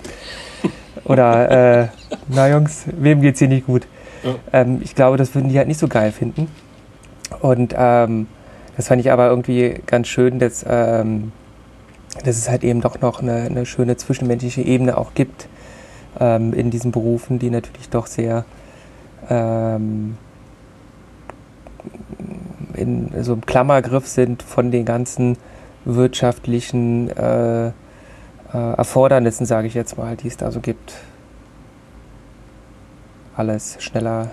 Oder, 1.05 1.81
äh, 1.81 1.87
na 2.29 2.49
Jungs, 2.49 2.85
wem 2.85 3.21
geht's 3.21 3.39
hier 3.39 3.49
nicht 3.49 3.65
gut? 3.65 3.85
Ähm, 4.51 4.79
ich 4.83 4.95
glaube, 4.95 5.17
das 5.17 5.35
würden 5.35 5.49
die 5.49 5.57
halt 5.57 5.67
nicht 5.67 5.79
so 5.79 5.87
geil 5.87 6.11
finden. 6.11 6.47
Und 7.41 7.73
ähm, 7.77 8.27
das 8.75 8.87
fand 8.87 9.01
ich 9.01 9.11
aber 9.11 9.27
irgendwie 9.27 9.81
ganz 9.85 10.07
schön, 10.07 10.39
dass, 10.39 10.65
ähm, 10.67 11.31
dass 12.23 12.37
es 12.37 12.49
halt 12.49 12.63
eben 12.63 12.81
doch 12.81 13.01
noch 13.01 13.21
eine, 13.21 13.43
eine 13.43 13.65
schöne 13.65 13.97
zwischenmenschliche 13.97 14.61
Ebene 14.61 14.97
auch 14.97 15.13
gibt 15.13 15.47
ähm, 16.19 16.53
in 16.53 16.71
diesen 16.71 16.91
Berufen, 16.91 17.39
die 17.39 17.49
natürlich 17.49 17.89
doch 17.89 18.07
sehr 18.07 18.45
ähm, 19.29 20.17
in 22.75 23.11
so 23.23 23.33
einem 23.33 23.45
Klammergriff 23.45 24.07
sind 24.07 24.41
von 24.41 24.71
den 24.71 24.85
ganzen 24.85 25.37
wirtschaftlichen 25.85 27.09
äh, 27.09 27.67
äh, 27.67 27.71
Erfordernissen, 28.51 29.45
sage 29.45 29.67
ich 29.67 29.73
jetzt 29.73 29.97
mal, 29.97 30.15
die 30.15 30.27
es 30.27 30.37
da 30.37 30.51
so 30.51 30.59
gibt. 30.59 30.93
Alles 33.35 33.77
schneller 33.79 34.31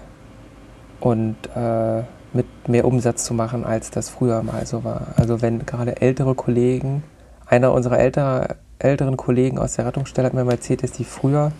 und 1.00 1.36
äh, 1.56 2.02
mit 2.32 2.46
mehr 2.68 2.84
Umsatz 2.84 3.24
zu 3.24 3.34
machen, 3.34 3.64
als 3.64 3.90
das 3.90 4.08
früher 4.08 4.42
mal 4.42 4.66
so 4.66 4.84
war. 4.84 5.08
Also 5.16 5.42
wenn 5.42 5.66
gerade 5.66 6.00
ältere 6.00 6.34
Kollegen, 6.34 7.02
einer 7.46 7.72
unserer 7.72 7.98
ältere, 7.98 8.56
älteren 8.78 9.16
Kollegen 9.16 9.58
aus 9.58 9.74
der 9.74 9.86
Rettungsstelle 9.86 10.26
hat 10.26 10.34
mir 10.34 10.44
mal 10.44 10.52
erzählt, 10.52 10.82
dass 10.82 10.92
die 10.92 11.04
früher, 11.04 11.52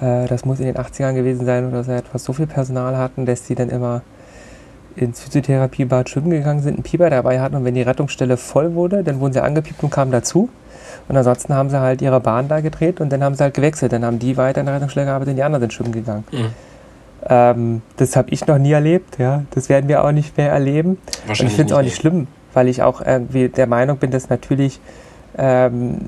äh, 0.00 0.26
das 0.26 0.44
muss 0.44 0.60
in 0.60 0.66
den 0.66 0.76
80ern 0.76 1.14
gewesen 1.14 1.44
sein 1.44 1.68
oder 1.68 1.84
so 1.84 1.92
etwas, 1.92 2.24
so 2.24 2.32
viel 2.32 2.46
Personal 2.46 2.96
hatten, 2.96 3.26
dass 3.26 3.42
die 3.42 3.54
dann 3.54 3.68
immer 3.68 4.02
ins 4.96 5.20
Physiotherapiebad 5.20 6.08
schwimmen 6.08 6.30
gegangen 6.30 6.62
sind, 6.62 6.74
einen 6.74 6.82
Pieper 6.82 7.10
dabei 7.10 7.40
hatten 7.40 7.56
und 7.56 7.64
wenn 7.64 7.74
die 7.74 7.82
Rettungsstelle 7.82 8.36
voll 8.36 8.74
wurde, 8.74 9.04
dann 9.04 9.20
wurden 9.20 9.32
sie 9.32 9.42
angepiept 9.42 9.82
und 9.82 9.90
kamen 9.90 10.10
dazu. 10.10 10.48
Und 11.08 11.16
ansonsten 11.16 11.54
haben 11.54 11.70
sie 11.70 11.80
halt 11.80 12.02
ihre 12.02 12.20
Bahn 12.20 12.48
da 12.48 12.60
gedreht 12.60 13.00
und 13.00 13.10
dann 13.12 13.22
haben 13.22 13.34
sie 13.34 13.42
halt 13.42 13.54
gewechselt. 13.54 13.92
Dann 13.92 14.04
haben 14.04 14.18
die 14.18 14.36
weiter 14.36 14.60
in 14.60 14.66
der 14.66 14.76
Rettungsstelle 14.76 15.06
gearbeitet 15.06 15.32
und 15.32 15.36
die 15.36 15.42
anderen 15.42 15.62
sind 15.62 15.72
schwimmen 15.72 15.92
gegangen. 15.92 16.24
Mhm. 16.30 16.46
Ähm, 17.28 17.82
das 17.96 18.16
habe 18.16 18.30
ich 18.30 18.46
noch 18.46 18.58
nie 18.58 18.72
erlebt, 18.72 19.18
ja. 19.18 19.44
Das 19.50 19.68
werden 19.68 19.88
wir 19.88 20.04
auch 20.04 20.12
nicht 20.12 20.36
mehr 20.36 20.50
erleben. 20.50 20.90
Und 20.90 21.28
Wahrscheinlich 21.28 21.52
ich 21.52 21.56
finde 21.56 21.72
es 21.72 21.78
auch 21.78 21.82
nicht, 21.82 21.92
nicht 21.92 22.00
schlimm, 22.00 22.26
weil 22.54 22.68
ich 22.68 22.82
auch 22.82 23.00
irgendwie 23.00 23.48
der 23.48 23.66
Meinung 23.66 23.98
bin, 23.98 24.10
dass 24.10 24.30
natürlich 24.30 24.80
ähm, 25.36 25.98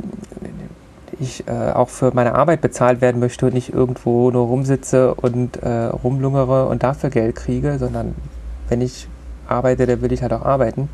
ich 1.21 1.47
äh, 1.47 1.73
auch 1.73 1.89
für 1.89 2.13
meine 2.15 2.35
Arbeit 2.35 2.61
bezahlt 2.61 3.01
werden 3.01 3.21
möchte 3.21 3.47
und 3.47 3.55
nicht 3.55 3.73
irgendwo 3.73 4.31
nur 4.31 4.47
rumsitze 4.47 5.15
und 5.15 5.57
äh, 5.63 5.69
rumlungere 5.87 6.67
und 6.67 6.83
dafür 6.83 7.11
Geld 7.11 7.37
kriege, 7.37 7.79
sondern 7.79 8.15
wenn 8.69 8.81
ich 8.81 9.09
arbeite, 9.47 9.87
dann 9.87 10.01
will 10.01 10.13
ich 10.13 10.23
halt 10.23 10.33
auch 10.33 10.45
arbeiten. 10.45 10.89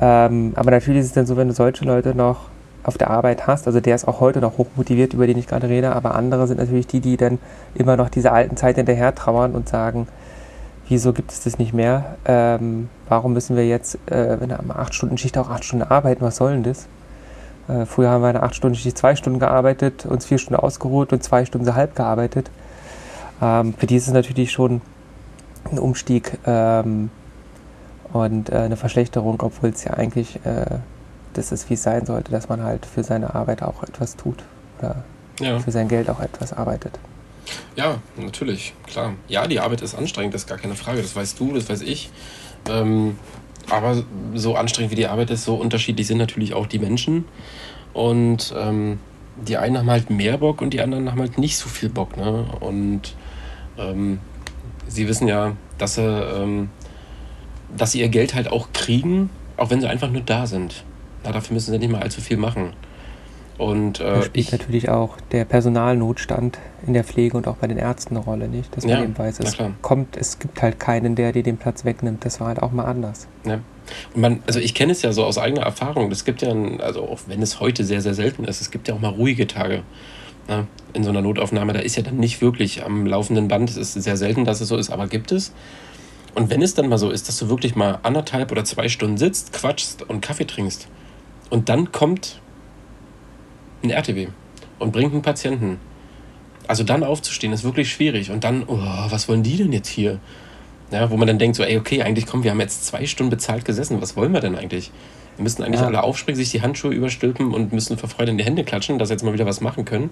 Ähm, 0.00 0.52
aber 0.56 0.70
natürlich 0.70 1.00
ist 1.00 1.06
es 1.06 1.12
dann 1.12 1.26
so, 1.26 1.36
wenn 1.36 1.48
du 1.48 1.54
solche 1.54 1.84
Leute 1.84 2.14
noch 2.14 2.48
auf 2.86 2.98
der 2.98 3.10
Arbeit 3.10 3.46
hast, 3.46 3.66
also 3.66 3.80
der 3.80 3.94
ist 3.94 4.06
auch 4.06 4.20
heute 4.20 4.40
noch 4.40 4.58
hochmotiviert, 4.58 5.12
über 5.12 5.26
den 5.26 5.36
ich 5.36 5.46
gerade 5.46 5.68
rede, 5.68 5.94
aber 5.94 6.14
andere 6.14 6.46
sind 6.46 6.58
natürlich 6.58 6.86
die, 6.86 7.00
die 7.00 7.16
dann 7.16 7.38
immer 7.74 7.96
noch 7.96 8.08
diese 8.08 8.32
alten 8.32 8.56
Zeit 8.56 8.76
hinterher 8.76 9.14
trauern 9.14 9.52
und 9.52 9.68
sagen, 9.68 10.06
wieso 10.88 11.12
gibt 11.12 11.32
es 11.32 11.42
das 11.42 11.58
nicht 11.58 11.74
mehr? 11.74 12.16
Ähm, 12.24 12.88
warum 13.08 13.32
müssen 13.32 13.56
wir 13.56 13.66
jetzt, 13.66 13.98
äh, 14.06 14.40
wir 14.40 14.58
am 14.58 14.70
8-Stunden-Schicht 14.70 15.36
auch 15.38 15.50
8 15.50 15.64
Stunden 15.64 15.84
arbeiten, 15.84 16.22
was 16.22 16.36
soll 16.36 16.52
denn 16.52 16.62
das? 16.62 16.86
Äh, 17.68 17.86
früher 17.86 18.10
haben 18.10 18.22
wir 18.22 18.28
eine 18.28 18.44
8-Stunden-Schicht 18.44 18.96
2 18.96 19.16
Stunden 19.16 19.40
gearbeitet, 19.40 20.06
uns 20.06 20.24
4 20.26 20.38
Stunden 20.38 20.62
ausgeruht 20.62 21.12
und 21.12 21.22
2 21.22 21.44
Stunden 21.44 21.66
so 21.66 21.74
halb 21.74 21.96
gearbeitet. 21.96 22.50
Ähm, 23.42 23.74
für 23.74 23.86
die 23.86 23.96
ist 23.96 24.06
es 24.06 24.12
natürlich 24.12 24.52
schon 24.52 24.80
ein 25.70 25.80
Umstieg 25.80 26.38
ähm, 26.46 27.10
und 28.12 28.50
äh, 28.50 28.56
eine 28.58 28.76
Verschlechterung, 28.76 29.42
obwohl 29.42 29.70
es 29.70 29.82
ja 29.82 29.94
eigentlich 29.94 30.38
äh, 30.44 30.78
das 31.36 31.52
ist, 31.52 31.68
wie 31.70 31.74
es 31.74 31.82
sein 31.82 32.06
sollte, 32.06 32.30
dass 32.30 32.48
man 32.48 32.62
halt 32.62 32.86
für 32.86 33.02
seine 33.04 33.34
Arbeit 33.34 33.62
auch 33.62 33.82
etwas 33.82 34.16
tut 34.16 34.42
oder 34.78 35.04
Ja. 35.40 35.58
für 35.58 35.70
sein 35.70 35.88
Geld 35.88 36.08
auch 36.10 36.20
etwas 36.20 36.52
arbeitet. 36.52 36.98
Ja, 37.76 37.98
natürlich, 38.16 38.74
klar. 38.86 39.12
Ja, 39.28 39.46
die 39.46 39.60
Arbeit 39.60 39.80
ist 39.82 39.94
anstrengend, 39.94 40.34
das 40.34 40.42
ist 40.42 40.48
gar 40.48 40.58
keine 40.58 40.74
Frage. 40.74 41.00
Das 41.02 41.14
weißt 41.14 41.38
du, 41.38 41.52
das 41.54 41.68
weiß 41.68 41.82
ich. 41.82 42.10
Ähm, 42.68 43.18
aber 43.70 44.02
so 44.34 44.56
anstrengend 44.56 44.90
wie 44.92 44.96
die 44.96 45.06
Arbeit 45.06 45.30
ist, 45.30 45.44
so 45.44 45.54
unterschiedlich 45.56 46.06
sind 46.06 46.18
natürlich 46.18 46.54
auch 46.54 46.66
die 46.66 46.78
Menschen. 46.78 47.24
Und 47.92 48.52
ähm, 48.56 48.98
die 49.36 49.56
einen 49.56 49.78
haben 49.78 49.90
halt 49.90 50.10
mehr 50.10 50.38
Bock 50.38 50.60
und 50.60 50.70
die 50.70 50.80
anderen 50.80 51.10
haben 51.10 51.20
halt 51.20 51.38
nicht 51.38 51.56
so 51.58 51.68
viel 51.68 51.88
Bock. 51.88 52.16
Ne? 52.16 52.46
Und 52.60 53.14
ähm, 53.78 54.18
sie 54.88 55.06
wissen 55.08 55.28
ja, 55.28 55.52
dass 55.78 55.94
sie, 55.96 56.02
ähm, 56.02 56.70
dass 57.76 57.92
sie 57.92 58.00
ihr 58.00 58.08
Geld 58.08 58.34
halt 58.34 58.48
auch 58.50 58.68
kriegen, 58.72 59.30
auch 59.56 59.70
wenn 59.70 59.80
sie 59.80 59.88
einfach 59.88 60.10
nur 60.10 60.22
da 60.22 60.46
sind. 60.46 60.84
Na, 61.26 61.32
dafür 61.32 61.54
müssen 61.54 61.72
sie 61.72 61.78
nicht 61.78 61.90
mal 61.90 62.02
allzu 62.02 62.20
viel 62.20 62.36
machen. 62.36 62.72
Und 63.58 64.00
Da 64.00 64.18
äh, 64.18 64.22
spielt 64.22 64.46
ich, 64.46 64.52
natürlich 64.52 64.88
auch 64.90 65.16
der 65.32 65.44
Personalnotstand 65.44 66.58
in 66.86 66.92
der 66.92 67.04
Pflege 67.04 67.36
und 67.36 67.48
auch 67.48 67.56
bei 67.56 67.66
den 67.66 67.78
Ärzten 67.78 68.16
eine 68.16 68.24
Rolle, 68.24 68.48
nicht? 68.48 68.76
Dass 68.76 68.84
man 68.84 68.92
Ja, 68.92 69.02
eben 69.02 69.16
weiß, 69.16 69.38
na 69.40 69.46
es 69.46 69.56
kommt, 69.80 70.16
es 70.16 70.38
gibt 70.38 70.60
halt 70.60 70.78
keinen, 70.78 71.14
der 71.14 71.32
dir 71.32 71.42
den 71.42 71.56
Platz 71.56 71.84
wegnimmt. 71.84 72.24
Das 72.24 72.38
war 72.38 72.48
halt 72.48 72.62
auch 72.62 72.72
mal 72.72 72.84
anders. 72.84 73.28
Ja. 73.44 73.60
Und 74.14 74.20
man, 74.20 74.42
also 74.46 74.60
ich 74.60 74.74
kenne 74.74 74.92
es 74.92 75.02
ja 75.02 75.12
so 75.12 75.24
aus 75.24 75.38
eigener 75.38 75.62
Erfahrung. 75.62 76.10
Es 76.12 76.24
gibt 76.24 76.42
ja, 76.42 76.50
ein, 76.50 76.80
also 76.80 77.02
auch 77.02 77.20
wenn 77.26 77.40
es 77.40 77.58
heute 77.60 77.84
sehr, 77.84 78.02
sehr 78.02 78.14
selten 78.14 78.44
ist, 78.44 78.60
es 78.60 78.70
gibt 78.70 78.88
ja 78.88 78.94
auch 78.94 79.00
mal 79.00 79.08
ruhige 79.08 79.46
Tage. 79.46 79.82
Ne? 80.48 80.66
In 80.92 81.02
so 81.02 81.10
einer 81.10 81.22
Notaufnahme, 81.22 81.72
da 81.72 81.80
ist 81.80 81.96
ja 81.96 82.02
dann 82.02 82.18
nicht 82.18 82.42
wirklich 82.42 82.84
am 82.84 83.06
laufenden 83.06 83.48
Band. 83.48 83.70
Es 83.70 83.76
ist 83.76 83.94
sehr 83.94 84.16
selten, 84.18 84.44
dass 84.44 84.60
es 84.60 84.68
so 84.68 84.76
ist, 84.76 84.90
aber 84.90 85.06
gibt 85.06 85.32
es. 85.32 85.52
Und 86.34 86.50
wenn 86.50 86.60
es 86.60 86.74
dann 86.74 86.88
mal 86.90 86.98
so 86.98 87.10
ist, 87.10 87.28
dass 87.28 87.38
du 87.38 87.48
wirklich 87.48 87.74
mal 87.74 88.00
anderthalb 88.02 88.52
oder 88.52 88.64
zwei 88.64 88.90
Stunden 88.90 89.16
sitzt, 89.16 89.54
quatschst 89.54 90.02
und 90.02 90.20
Kaffee 90.20 90.44
trinkst 90.44 90.88
und 91.50 91.68
dann 91.68 91.92
kommt 91.92 92.40
ein 93.82 93.90
RTW 93.90 94.28
und 94.78 94.92
bringt 94.92 95.12
einen 95.12 95.22
Patienten. 95.22 95.78
Also 96.68 96.82
dann 96.82 97.04
aufzustehen 97.04 97.52
ist 97.52 97.62
wirklich 97.64 97.90
schwierig 97.90 98.30
und 98.30 98.42
dann, 98.44 98.64
oh, 98.66 98.78
was 98.78 99.28
wollen 99.28 99.42
die 99.42 99.56
denn 99.56 99.72
jetzt 99.72 99.88
hier? 99.88 100.18
Ja, 100.90 101.10
wo 101.10 101.16
man 101.16 101.26
dann 101.28 101.38
denkt 101.38 101.56
so, 101.56 101.62
ey, 101.62 101.78
okay, 101.78 102.02
eigentlich 102.02 102.26
komm, 102.26 102.44
wir 102.44 102.50
haben 102.50 102.60
jetzt 102.60 102.86
zwei 102.86 103.06
Stunden 103.06 103.30
bezahlt 103.30 103.64
gesessen, 103.64 104.00
was 104.00 104.16
wollen 104.16 104.32
wir 104.32 104.40
denn 104.40 104.56
eigentlich? 104.56 104.90
Wir 105.36 105.42
müssen 105.42 105.62
eigentlich 105.62 105.80
Ja. 105.80 105.86
alle 105.86 106.02
aufspringen, 106.02 106.36
sich 106.36 106.50
die 106.50 106.62
Handschuhe 106.62 106.92
überstülpen 106.94 107.52
und 107.52 107.72
müssen 107.72 107.98
vor 107.98 108.08
Freude 108.08 108.30
in 108.30 108.38
die 108.38 108.44
Hände 108.44 108.64
klatschen, 108.64 108.98
dass 108.98 109.08
sie 109.08 109.14
jetzt 109.14 109.22
mal 109.22 109.32
wieder 109.32 109.46
was 109.46 109.60
machen 109.60 109.84
können. 109.84 110.10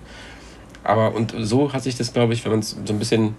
Aber 0.83 1.15
und 1.15 1.35
so 1.39 1.73
hat 1.73 1.83
sich 1.83 1.97
das, 1.97 2.13
glaube 2.13 2.35
ich, 2.35 2.45
wenn 2.45 2.53
man 2.53 2.61
es 2.61 2.77
so 2.85 2.93
ein 2.93 2.99
bisschen 2.99 3.35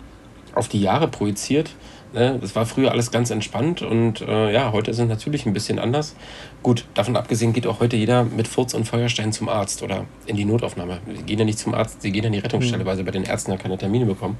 auf 0.56 0.68
die 0.68 0.82
Jahre 0.82 1.08
projiziert, 1.08 1.70
das 2.14 2.56
war 2.56 2.66
früher 2.66 2.92
alles 2.92 3.12
ganz 3.12 3.30
entspannt 3.30 3.82
und 3.82 4.22
äh, 4.22 4.54
ja, 4.54 4.72
heute 4.72 4.92
ist 4.92 5.00
es 5.00 5.08
natürlich 5.08 5.46
ein 5.46 5.54
bisschen 5.54 5.80
anders. 5.80 6.16
Gut, 6.64 6.86
davon 6.94 7.18
abgesehen 7.18 7.52
geht 7.52 7.68
auch 7.68 7.82
heute 7.82 7.98
jeder 7.98 8.24
mit 8.24 8.48
Furz 8.48 8.74
und 8.74 8.86
Feuerstein 8.86 9.34
zum 9.34 9.50
Arzt 9.50 9.84
oder 9.84 10.06
in 10.26 10.38
die 10.38 10.46
Notaufnahme. 10.46 11.00
Die 11.08 11.24
gehen 11.24 11.40
ja 11.40 11.46
nicht 11.46 11.60
zum 11.60 11.74
Arzt, 11.74 12.02
sie 12.02 12.12
gehen 12.12 12.24
in 12.24 12.32
die 12.32 12.40
Rettungsstelle, 12.40 12.86
weil 12.86 12.96
sie 12.96 13.04
bei 13.04 13.12
den 13.12 13.24
Ärzten 13.24 13.52
ja 13.52 13.58
keine 13.58 13.78
Termine 13.78 14.06
bekommen, 14.06 14.38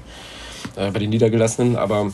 äh, 0.76 0.90
bei 0.90 1.00
den 1.00 1.10
Niedergelassenen, 1.10 1.76
aber 1.76 2.12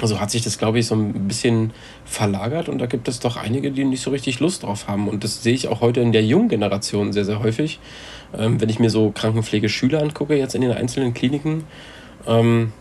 also 0.00 0.20
hat 0.20 0.30
sich 0.30 0.42
das, 0.42 0.58
glaube 0.58 0.78
ich, 0.78 0.86
so 0.86 0.94
ein 0.94 1.26
bisschen 1.26 1.72
verlagert 2.04 2.68
und 2.68 2.78
da 2.78 2.86
gibt 2.86 3.08
es 3.08 3.18
doch 3.18 3.36
einige, 3.36 3.70
die 3.70 3.84
nicht 3.84 4.02
so 4.02 4.10
richtig 4.10 4.40
Lust 4.40 4.62
drauf 4.62 4.88
haben. 4.88 5.08
Und 5.08 5.24
das 5.24 5.42
sehe 5.42 5.54
ich 5.54 5.68
auch 5.68 5.80
heute 5.80 6.00
in 6.00 6.12
der 6.12 6.24
jungen 6.24 6.48
Generation 6.48 7.12
sehr, 7.12 7.24
sehr 7.24 7.40
häufig. 7.40 7.80
Ähm, 8.36 8.60
wenn 8.60 8.68
ich 8.68 8.78
mir 8.78 8.90
so 8.90 9.10
Krankenpflegeschüler 9.10 10.02
angucke, 10.02 10.36
jetzt 10.36 10.54
in 10.54 10.60
den 10.60 10.72
einzelnen 10.72 11.14
Kliniken, 11.14 11.64
ähm, 12.26 12.72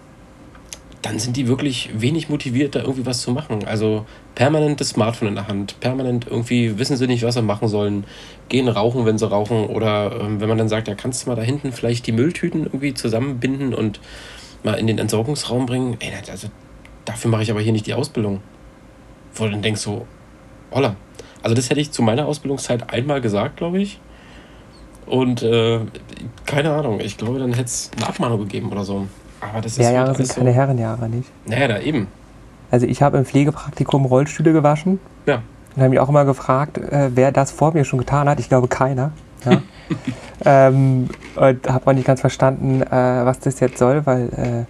dann 1.05 1.19
sind 1.19 1.37
die 1.37 1.47
wirklich 1.47 1.91
wenig 1.93 2.29
motiviert, 2.29 2.73
da 2.73 2.79
irgendwie 2.79 3.05
was 3.05 3.21
zu 3.21 3.29
machen. 3.29 3.63
Also 3.65 4.07
permanent 4.33 4.81
das 4.81 4.89
Smartphone 4.89 5.27
in 5.27 5.35
der 5.35 5.47
Hand, 5.47 5.79
permanent 5.79 6.25
irgendwie 6.25 6.79
wissen 6.79 6.97
sie 6.97 7.05
nicht, 7.05 7.21
was 7.21 7.35
sie 7.35 7.43
machen 7.43 7.67
sollen, 7.67 8.05
gehen 8.49 8.67
rauchen, 8.67 9.05
wenn 9.05 9.19
sie 9.19 9.29
rauchen 9.29 9.67
oder 9.67 10.19
ähm, 10.19 10.41
wenn 10.41 10.49
man 10.49 10.57
dann 10.57 10.67
sagt, 10.67 10.87
ja, 10.87 10.95
kannst 10.95 11.23
du 11.23 11.29
mal 11.29 11.35
da 11.35 11.43
hinten 11.43 11.71
vielleicht 11.73 12.07
die 12.07 12.11
Mülltüten 12.11 12.63
irgendwie 12.63 12.95
zusammenbinden 12.95 13.75
und 13.75 13.99
mal 14.63 14.73
in 14.79 14.87
den 14.87 14.97
Entsorgungsraum 14.97 15.67
bringen. 15.67 15.95
Ey, 15.99 16.11
also 16.31 16.47
dafür 17.05 17.29
mache 17.29 17.43
ich 17.43 17.51
aber 17.51 17.61
hier 17.61 17.71
nicht 17.71 17.85
die 17.85 17.93
Ausbildung. 17.93 18.41
Wo 19.35 19.43
du 19.43 19.51
dann 19.51 19.61
denkst 19.61 19.81
so, 19.81 20.07
holla. 20.71 20.95
Also 21.43 21.53
das 21.53 21.69
hätte 21.69 21.81
ich 21.81 21.91
zu 21.91 22.01
meiner 22.01 22.25
Ausbildungszeit 22.25 22.91
einmal 22.91 23.21
gesagt, 23.21 23.57
glaube 23.57 23.79
ich. 23.79 23.99
Und 25.05 25.43
äh, 25.43 25.81
keine 26.47 26.73
Ahnung, 26.73 26.99
ich 26.99 27.17
glaube, 27.17 27.37
dann 27.37 27.53
hätte 27.53 27.65
es 27.65 27.91
eine 27.95 28.07
Abmahnung 28.07 28.39
gegeben 28.39 28.71
oder 28.71 28.83
so. 28.83 29.05
Aber 29.41 29.61
das 29.61 29.73
ist 29.73 29.77
Lehrjahre 29.79 30.07
halt 30.09 30.17
sind 30.17 30.35
keine 30.35 30.51
Herrenjahre, 30.51 31.09
nicht? 31.09 31.29
Naja, 31.45 31.67
da 31.67 31.79
eben. 31.79 32.07
Also 32.71 32.87
ich 32.87 33.01
habe 33.01 33.17
im 33.17 33.25
Pflegepraktikum 33.25 34.05
Rollstühle 34.05 34.53
gewaschen 34.53 34.99
Ja. 35.25 35.41
und 35.75 35.81
habe 35.81 35.89
mich 35.89 35.99
auch 35.99 36.09
immer 36.09 36.25
gefragt, 36.25 36.77
äh, 36.77 37.11
wer 37.13 37.31
das 37.31 37.51
vor 37.51 37.73
mir 37.73 37.85
schon 37.85 37.99
getan 37.99 38.27
hat. 38.27 38.39
Ich 38.39 38.49
glaube 38.49 38.67
keiner. 38.67 39.11
Ja. 39.45 39.61
ähm, 40.45 41.09
und 41.35 41.69
habe 41.69 41.87
auch 41.87 41.93
nicht 41.93 42.07
ganz 42.07 42.21
verstanden, 42.21 42.81
äh, 42.81 42.89
was 42.89 43.39
das 43.39 43.59
jetzt 43.59 43.77
soll, 43.77 44.05
weil 44.05 44.29
äh, 44.29 44.65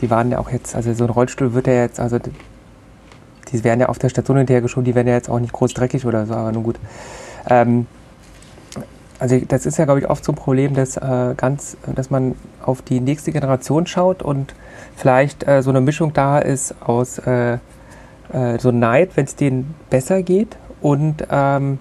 die 0.00 0.10
waren 0.10 0.30
ja 0.30 0.38
auch 0.38 0.50
jetzt, 0.50 0.74
also 0.74 0.92
so 0.92 1.04
ein 1.04 1.10
Rollstuhl 1.10 1.54
wird 1.54 1.66
ja 1.66 1.74
jetzt, 1.74 2.00
also 2.00 2.18
die 3.52 3.64
werden 3.64 3.80
ja 3.80 3.88
auf 3.88 3.98
der 3.98 4.08
Station 4.08 4.38
hinterhergeschoben, 4.38 4.84
die 4.84 4.94
werden 4.94 5.08
ja 5.08 5.14
jetzt 5.14 5.28
auch 5.28 5.38
nicht 5.38 5.52
groß 5.52 5.74
dreckig 5.74 6.06
oder 6.06 6.26
so, 6.26 6.34
aber 6.34 6.52
nun 6.52 6.62
gut. 6.62 6.76
Ähm, 7.48 7.86
also 9.20 9.38
das 9.46 9.66
ist 9.66 9.76
ja, 9.76 9.84
glaube 9.84 10.00
ich, 10.00 10.08
oft 10.08 10.24
so 10.24 10.32
ein 10.32 10.34
Problem, 10.34 10.74
dass, 10.74 10.96
äh, 10.96 11.34
ganz, 11.36 11.76
dass 11.94 12.10
man 12.10 12.34
auf 12.62 12.82
die 12.82 13.00
nächste 13.00 13.32
Generation 13.32 13.86
schaut 13.86 14.22
und 14.22 14.54
vielleicht 14.96 15.46
äh, 15.46 15.62
so 15.62 15.70
eine 15.70 15.80
Mischung 15.80 16.12
da 16.14 16.38
ist 16.38 16.74
aus 16.80 17.18
äh, 17.18 17.58
äh, 18.32 18.58
so 18.58 18.70
Neid, 18.70 19.10
wenn 19.16 19.26
es 19.26 19.36
denen 19.36 19.74
besser 19.90 20.22
geht 20.22 20.56
und 20.80 21.26
ähm, 21.30 21.78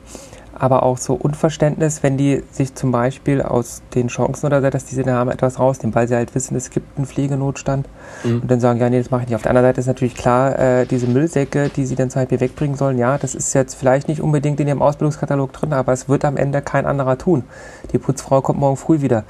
aber 0.59 0.83
auch 0.83 0.97
so 0.97 1.13
Unverständnis, 1.15 2.03
wenn 2.03 2.17
die 2.17 2.43
sich 2.51 2.75
zum 2.75 2.91
Beispiel 2.91 3.41
aus 3.41 3.81
den 3.95 4.07
Chancen 4.09 4.45
oder 4.45 4.61
so, 4.61 4.69
dass 4.69 4.85
diese 4.85 5.03
da 5.03 5.13
haben, 5.15 5.31
etwas 5.31 5.57
rausnehmen, 5.59 5.95
weil 5.95 6.07
sie 6.07 6.15
halt 6.15 6.35
wissen, 6.35 6.55
es 6.55 6.69
gibt 6.69 6.97
einen 6.97 7.05
Pflegenotstand 7.07 7.87
Mhm. 8.23 8.41
und 8.41 8.51
dann 8.51 8.59
sagen, 8.59 8.79
ja, 8.79 8.89
nee, 8.89 8.97
das 8.97 9.11
mache 9.11 9.21
ich 9.23 9.27
nicht. 9.29 9.35
Auf 9.35 9.43
der 9.43 9.51
anderen 9.51 9.67
Seite 9.67 9.79
ist 9.81 9.87
natürlich 9.87 10.15
klar, 10.15 10.57
äh, 10.59 10.85
diese 10.85 11.07
Müllsäcke, 11.07 11.69
die 11.69 11.85
sie 11.85 11.95
dann 11.95 12.09
zum 12.09 12.21
Beispiel 12.21 12.39
wegbringen 12.39 12.75
sollen, 12.75 12.97
ja, 12.97 13.17
das 13.17 13.35
ist 13.35 13.53
jetzt 13.53 13.75
vielleicht 13.75 14.07
nicht 14.07 14.21
unbedingt 14.21 14.59
in 14.59 14.67
ihrem 14.67 14.81
Ausbildungskatalog 14.81 15.53
drin, 15.53 15.73
aber 15.73 15.93
es 15.93 16.09
wird 16.09 16.25
am 16.25 16.35
Ende 16.35 16.61
kein 16.61 16.85
anderer 16.85 17.17
tun. 17.17 17.43
Die 17.93 17.97
Putzfrau 17.97 18.41
kommt 18.41 18.59
morgen 18.59 18.77
früh 18.77 19.01
wieder 19.01 19.23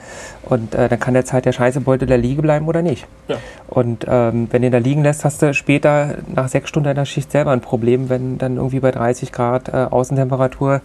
und 0.43 0.73
äh, 0.75 0.89
dann 0.89 0.99
kann 0.99 1.13
jetzt 1.15 1.33
halt 1.33 1.45
der 1.45 1.51
Scheißebeutel 1.51 2.07
da 2.07 2.15
liegen 2.15 2.41
bleiben 2.41 2.67
oder 2.67 2.81
nicht. 2.81 3.05
Ja. 3.27 3.35
Und 3.67 4.05
ähm, 4.07 4.47
wenn 4.51 4.61
du 4.61 4.67
ihn 4.67 4.71
da 4.71 4.77
liegen 4.79 5.03
lässt, 5.03 5.25
hast 5.25 5.41
du 5.41 5.53
später 5.53 6.15
nach 6.33 6.47
sechs 6.47 6.69
Stunden 6.69 6.85
deiner 6.85 7.05
Schicht 7.05 7.31
selber 7.31 7.51
ein 7.51 7.61
Problem, 7.61 8.09
wenn 8.09 8.37
dann 8.37 8.55
irgendwie 8.55 8.79
bei 8.79 8.91
30 8.91 9.31
Grad 9.31 9.69
äh, 9.69 9.87
Außentemperatur 9.89 10.81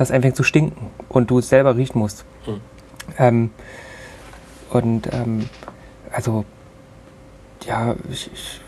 das 0.00 0.10
anfängt 0.10 0.34
zu 0.34 0.44
stinken 0.44 0.86
und 1.10 1.30
du 1.30 1.40
es 1.40 1.50
selber 1.50 1.76
riechen 1.76 1.98
musst. 1.98 2.24
Mhm. 2.46 2.60
Ähm, 3.18 3.50
und 4.70 5.12
ähm, 5.12 5.46
also 6.10 6.46
ja, 7.66 7.94
ich, 8.10 8.30
ich, 8.32 8.62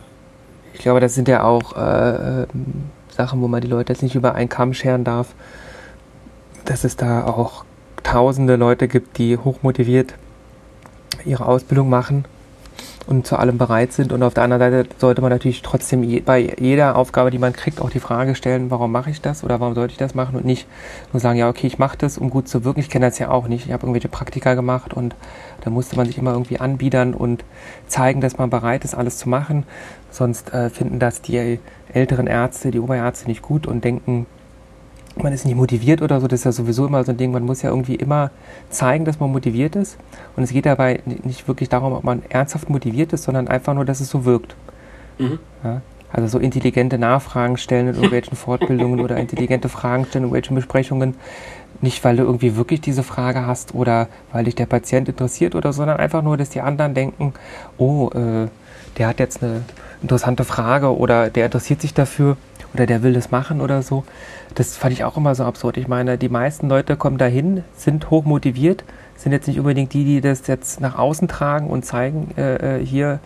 ich 0.74 0.80
glaube, 0.80 1.00
das 1.00 1.14
sind 1.14 1.28
ja 1.28 1.42
auch 1.42 1.74
äh, 1.74 2.42
ähm, 2.42 2.90
Sachen, 3.08 3.40
wo 3.40 3.48
man 3.48 3.62
die 3.62 3.68
Leute 3.68 3.94
jetzt 3.94 4.02
nicht 4.02 4.14
über 4.14 4.34
einen 4.34 4.50
Kamm 4.50 4.74
scheren 4.74 5.04
darf, 5.04 5.28
dass 6.66 6.84
es 6.84 6.96
da 6.96 7.24
auch 7.24 7.64
tausende 8.02 8.56
Leute 8.56 8.86
gibt, 8.86 9.16
die 9.16 9.38
hochmotiviert 9.38 10.12
ihre 11.24 11.46
Ausbildung 11.46 11.88
machen 11.88 12.26
und 13.06 13.26
zu 13.26 13.36
allem 13.36 13.58
bereit 13.58 13.92
sind. 13.92 14.12
Und 14.12 14.22
auf 14.22 14.34
der 14.34 14.44
anderen 14.44 14.60
Seite 14.60 14.88
sollte 14.98 15.22
man 15.22 15.30
natürlich 15.30 15.62
trotzdem 15.62 16.02
je, 16.02 16.20
bei 16.20 16.54
jeder 16.58 16.96
Aufgabe, 16.96 17.30
die 17.30 17.38
man 17.38 17.52
kriegt, 17.52 17.80
auch 17.80 17.90
die 17.90 18.00
Frage 18.00 18.34
stellen, 18.34 18.70
warum 18.70 18.92
mache 18.92 19.10
ich 19.10 19.20
das 19.20 19.44
oder 19.44 19.60
warum 19.60 19.74
sollte 19.74 19.92
ich 19.92 19.98
das 19.98 20.14
machen 20.14 20.36
und 20.36 20.44
nicht 20.44 20.66
nur 21.12 21.20
sagen, 21.20 21.38
ja, 21.38 21.48
okay, 21.48 21.66
ich 21.66 21.78
mache 21.78 21.98
das, 21.98 22.18
um 22.18 22.30
gut 22.30 22.48
zu 22.48 22.64
wirken. 22.64 22.80
Ich 22.80 22.90
kenne 22.90 23.06
das 23.06 23.18
ja 23.18 23.30
auch 23.30 23.48
nicht. 23.48 23.66
Ich 23.66 23.72
habe 23.72 23.82
irgendwelche 23.82 24.08
Praktika 24.08 24.54
gemacht 24.54 24.94
und 24.94 25.14
da 25.62 25.70
musste 25.70 25.96
man 25.96 26.06
sich 26.06 26.18
immer 26.18 26.32
irgendwie 26.32 26.58
anbiedern 26.58 27.14
und 27.14 27.44
zeigen, 27.86 28.20
dass 28.20 28.38
man 28.38 28.50
bereit 28.50 28.84
ist, 28.84 28.94
alles 28.94 29.18
zu 29.18 29.28
machen. 29.28 29.64
Sonst 30.10 30.52
äh, 30.52 30.70
finden 30.70 30.98
das 30.98 31.22
die 31.22 31.58
älteren 31.92 32.26
Ärzte, 32.26 32.70
die 32.70 32.80
Oberärzte 32.80 33.28
nicht 33.28 33.42
gut 33.42 33.66
und 33.66 33.84
denken, 33.84 34.26
man 35.16 35.32
ist 35.32 35.44
nicht 35.44 35.56
motiviert 35.56 36.02
oder 36.02 36.20
so. 36.20 36.28
Das 36.28 36.40
ist 36.40 36.44
ja 36.44 36.52
sowieso 36.52 36.86
immer 36.86 37.04
so 37.04 37.12
ein 37.12 37.16
Ding. 37.16 37.32
Man 37.32 37.44
muss 37.44 37.62
ja 37.62 37.70
irgendwie 37.70 37.94
immer 37.94 38.30
zeigen, 38.70 39.04
dass 39.04 39.20
man 39.20 39.30
motiviert 39.30 39.76
ist. 39.76 39.98
Und 40.36 40.42
es 40.42 40.52
geht 40.52 40.66
dabei 40.66 41.00
nicht 41.04 41.46
wirklich 41.48 41.68
darum, 41.68 41.92
ob 41.92 42.04
man 42.04 42.22
ernsthaft 42.28 42.70
motiviert 42.70 43.12
ist, 43.12 43.24
sondern 43.24 43.48
einfach 43.48 43.74
nur, 43.74 43.84
dass 43.84 44.00
es 44.00 44.08
so 44.08 44.24
wirkt. 44.24 44.54
Mhm. 45.18 45.38
Ja? 45.62 45.82
Also 46.12 46.28
so 46.28 46.38
intelligente 46.38 46.98
Nachfragen 46.98 47.56
stellen 47.56 47.88
in 47.88 47.94
irgendwelchen 47.96 48.36
Fortbildungen 48.36 49.00
oder 49.00 49.16
intelligente 49.16 49.68
Fragen 49.68 50.04
stellen 50.04 50.24
in 50.24 50.28
irgendwelchen 50.28 50.56
Besprechungen. 50.56 51.14
Nicht, 51.80 52.04
weil 52.04 52.16
du 52.16 52.22
irgendwie 52.22 52.56
wirklich 52.56 52.80
diese 52.80 53.02
Frage 53.02 53.46
hast 53.46 53.74
oder 53.74 54.08
weil 54.30 54.44
dich 54.44 54.54
der 54.54 54.66
Patient 54.66 55.08
interessiert 55.08 55.54
oder, 55.54 55.72
sondern 55.72 55.96
einfach 55.96 56.22
nur, 56.22 56.36
dass 56.36 56.50
die 56.50 56.60
anderen 56.60 56.94
denken, 56.94 57.34
oh, 57.76 58.10
äh, 58.14 58.48
der 58.98 59.08
hat 59.08 59.18
jetzt 59.18 59.42
eine 59.42 59.62
interessante 60.02 60.44
Frage 60.44 60.96
oder 60.96 61.30
der 61.30 61.46
interessiert 61.46 61.80
sich 61.80 61.94
dafür 61.94 62.36
oder 62.74 62.86
der 62.86 63.02
will 63.02 63.12
das 63.12 63.30
machen 63.30 63.60
oder 63.60 63.82
so. 63.82 64.04
Das 64.54 64.76
fand 64.76 64.92
ich 64.92 65.04
auch 65.04 65.16
immer 65.16 65.34
so 65.34 65.44
absurd. 65.44 65.76
Ich 65.76 65.88
meine, 65.88 66.18
die 66.18 66.28
meisten 66.28 66.68
Leute 66.68 66.96
kommen 66.96 67.18
dahin, 67.18 67.64
sind 67.74 68.10
hoch 68.10 68.24
motiviert, 68.24 68.84
sind 69.16 69.32
jetzt 69.32 69.46
nicht 69.46 69.58
unbedingt 69.58 69.92
die, 69.92 70.04
die 70.04 70.20
das 70.20 70.46
jetzt 70.46 70.80
nach 70.80 70.98
außen 70.98 71.28
tragen 71.28 71.68
und 71.68 71.84
zeigen, 71.84 72.30
äh, 72.36 72.78
äh, 72.78 72.84
hier, 72.84 73.20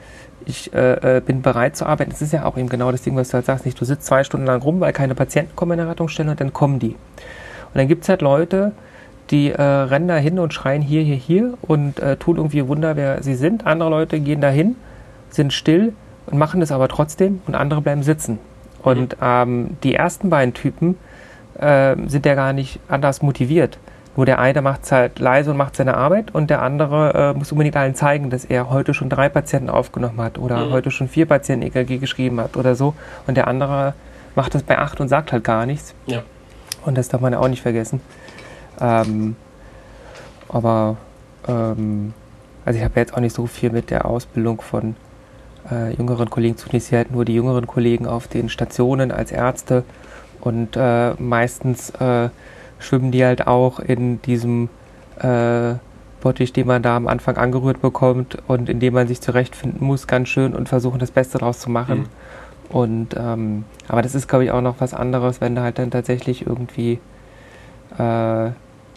ich 0.44 0.72
äh, 0.74 1.16
äh, 1.16 1.20
bin 1.20 1.42
bereit 1.42 1.76
zu 1.76 1.86
arbeiten. 1.86 2.10
Das 2.10 2.22
ist 2.22 2.32
ja 2.32 2.44
auch 2.44 2.56
eben 2.56 2.68
genau 2.68 2.92
das 2.92 3.02
Ding, 3.02 3.16
was 3.16 3.28
du 3.28 3.34
halt 3.34 3.46
sagst. 3.46 3.64
Nicht, 3.64 3.80
du 3.80 3.84
sitzt 3.84 4.06
zwei 4.06 4.22
Stunden 4.22 4.46
lang 4.46 4.62
rum, 4.62 4.80
weil 4.80 4.92
keine 4.92 5.14
Patienten 5.14 5.56
kommen 5.56 5.72
in 5.72 5.78
der 5.78 5.88
Rettungsstelle 5.88 6.30
und 6.30 6.40
dann 6.40 6.52
kommen 6.52 6.78
die. 6.78 6.94
Und 6.94 7.74
dann 7.74 7.88
gibt 7.88 8.04
es 8.04 8.08
halt 8.08 8.22
Leute, 8.22 8.72
die 9.30 9.50
äh, 9.50 9.60
rennen 9.60 10.06
da 10.06 10.16
hin 10.16 10.38
und 10.38 10.54
schreien 10.54 10.82
hier, 10.82 11.02
hier, 11.02 11.16
hier 11.16 11.54
und 11.62 11.98
äh, 11.98 12.16
tun 12.16 12.36
irgendwie 12.36 12.66
Wunder, 12.68 12.96
wer 12.96 13.22
sie 13.22 13.34
sind. 13.34 13.66
Andere 13.66 13.90
Leute 13.90 14.20
gehen 14.20 14.40
dahin, 14.40 14.76
sind 15.30 15.52
still 15.52 15.92
und 16.26 16.38
machen 16.38 16.62
es 16.62 16.70
aber 16.70 16.88
trotzdem 16.88 17.40
und 17.46 17.54
andere 17.54 17.82
bleiben 17.82 18.02
sitzen. 18.02 18.38
Und 18.86 19.16
ähm, 19.20 19.76
die 19.82 19.94
ersten 19.94 20.30
beiden 20.30 20.54
Typen 20.54 20.96
äh, 21.58 21.96
sind 22.06 22.24
ja 22.26 22.34
gar 22.34 22.52
nicht 22.52 22.78
anders 22.88 23.20
motiviert. 23.22 23.78
Nur 24.16 24.24
der 24.24 24.38
eine 24.38 24.62
macht 24.62 24.84
es 24.84 24.92
halt 24.92 25.18
leise 25.18 25.50
und 25.50 25.56
macht 25.58 25.76
seine 25.76 25.94
Arbeit 25.96 26.34
und 26.34 26.48
der 26.48 26.62
andere 26.62 27.32
äh, 27.34 27.38
muss 27.38 27.52
unbedingt 27.52 27.76
allen 27.76 27.94
zeigen, 27.94 28.30
dass 28.30 28.44
er 28.46 28.70
heute 28.70 28.94
schon 28.94 29.10
drei 29.10 29.28
Patienten 29.28 29.68
aufgenommen 29.68 30.20
hat 30.20 30.38
oder 30.38 30.66
Mhm. 30.66 30.70
heute 30.72 30.90
schon 30.90 31.08
vier 31.08 31.26
Patienten 31.26 31.66
EKG 31.66 31.98
geschrieben 31.98 32.40
hat 32.40 32.56
oder 32.56 32.74
so. 32.76 32.94
Und 33.26 33.36
der 33.36 33.46
andere 33.46 33.92
macht 34.34 34.54
das 34.54 34.62
bei 34.62 34.78
acht 34.78 35.00
und 35.00 35.08
sagt 35.08 35.32
halt 35.32 35.44
gar 35.44 35.66
nichts. 35.66 35.94
Ja. 36.06 36.22
Und 36.84 36.96
das 36.96 37.08
darf 37.08 37.20
man 37.20 37.32
ja 37.32 37.40
auch 37.40 37.48
nicht 37.48 37.62
vergessen. 37.62 38.00
Ähm, 38.80 39.36
aber 40.48 40.96
ähm, 41.48 42.14
also 42.64 42.78
ich 42.78 42.84
habe 42.84 43.00
jetzt 43.00 43.12
auch 43.14 43.20
nicht 43.20 43.34
so 43.34 43.46
viel 43.46 43.70
mit 43.70 43.90
der 43.90 44.06
Ausbildung 44.06 44.60
von 44.60 44.94
äh, 45.70 45.94
jüngeren 45.94 46.30
Kollegen 46.30 46.56
zu 46.56 46.68
tun. 46.68 46.76
Ich 46.76 46.84
sehe 46.84 46.98
halt 46.98 47.10
nur 47.10 47.24
die 47.24 47.34
jüngeren 47.34 47.66
Kollegen 47.66 48.06
auf 48.06 48.28
den 48.28 48.48
Stationen 48.48 49.12
als 49.12 49.32
Ärzte 49.32 49.84
und 50.40 50.76
äh, 50.76 51.14
meistens 51.14 51.90
äh, 51.90 52.28
schwimmen 52.78 53.10
die 53.10 53.24
halt 53.24 53.46
auch 53.46 53.80
in 53.80 54.20
diesem 54.22 54.68
äh, 55.20 55.74
Bottich, 56.20 56.52
den 56.52 56.66
man 56.66 56.82
da 56.82 56.96
am 56.96 57.08
Anfang 57.08 57.36
angerührt 57.36 57.80
bekommt 57.80 58.38
und 58.48 58.68
in 58.68 58.80
dem 58.80 58.94
man 58.94 59.06
sich 59.06 59.20
zurechtfinden 59.20 59.86
muss, 59.86 60.06
ganz 60.06 60.28
schön 60.28 60.54
und 60.54 60.68
versuchen, 60.68 60.98
das 60.98 61.10
Beste 61.10 61.38
draus 61.38 61.60
zu 61.60 61.70
machen. 61.70 61.98
Mhm. 61.98 62.06
Und 62.68 63.14
ähm, 63.16 63.64
aber 63.86 64.02
das 64.02 64.14
ist, 64.14 64.28
glaube 64.28 64.44
ich, 64.44 64.50
auch 64.50 64.60
noch 64.60 64.76
was 64.80 64.92
anderes, 64.92 65.40
wenn 65.40 65.54
du 65.54 65.62
halt 65.62 65.78
dann 65.78 65.90
tatsächlich 65.90 66.46
irgendwie 66.46 66.98
äh, 67.96 68.50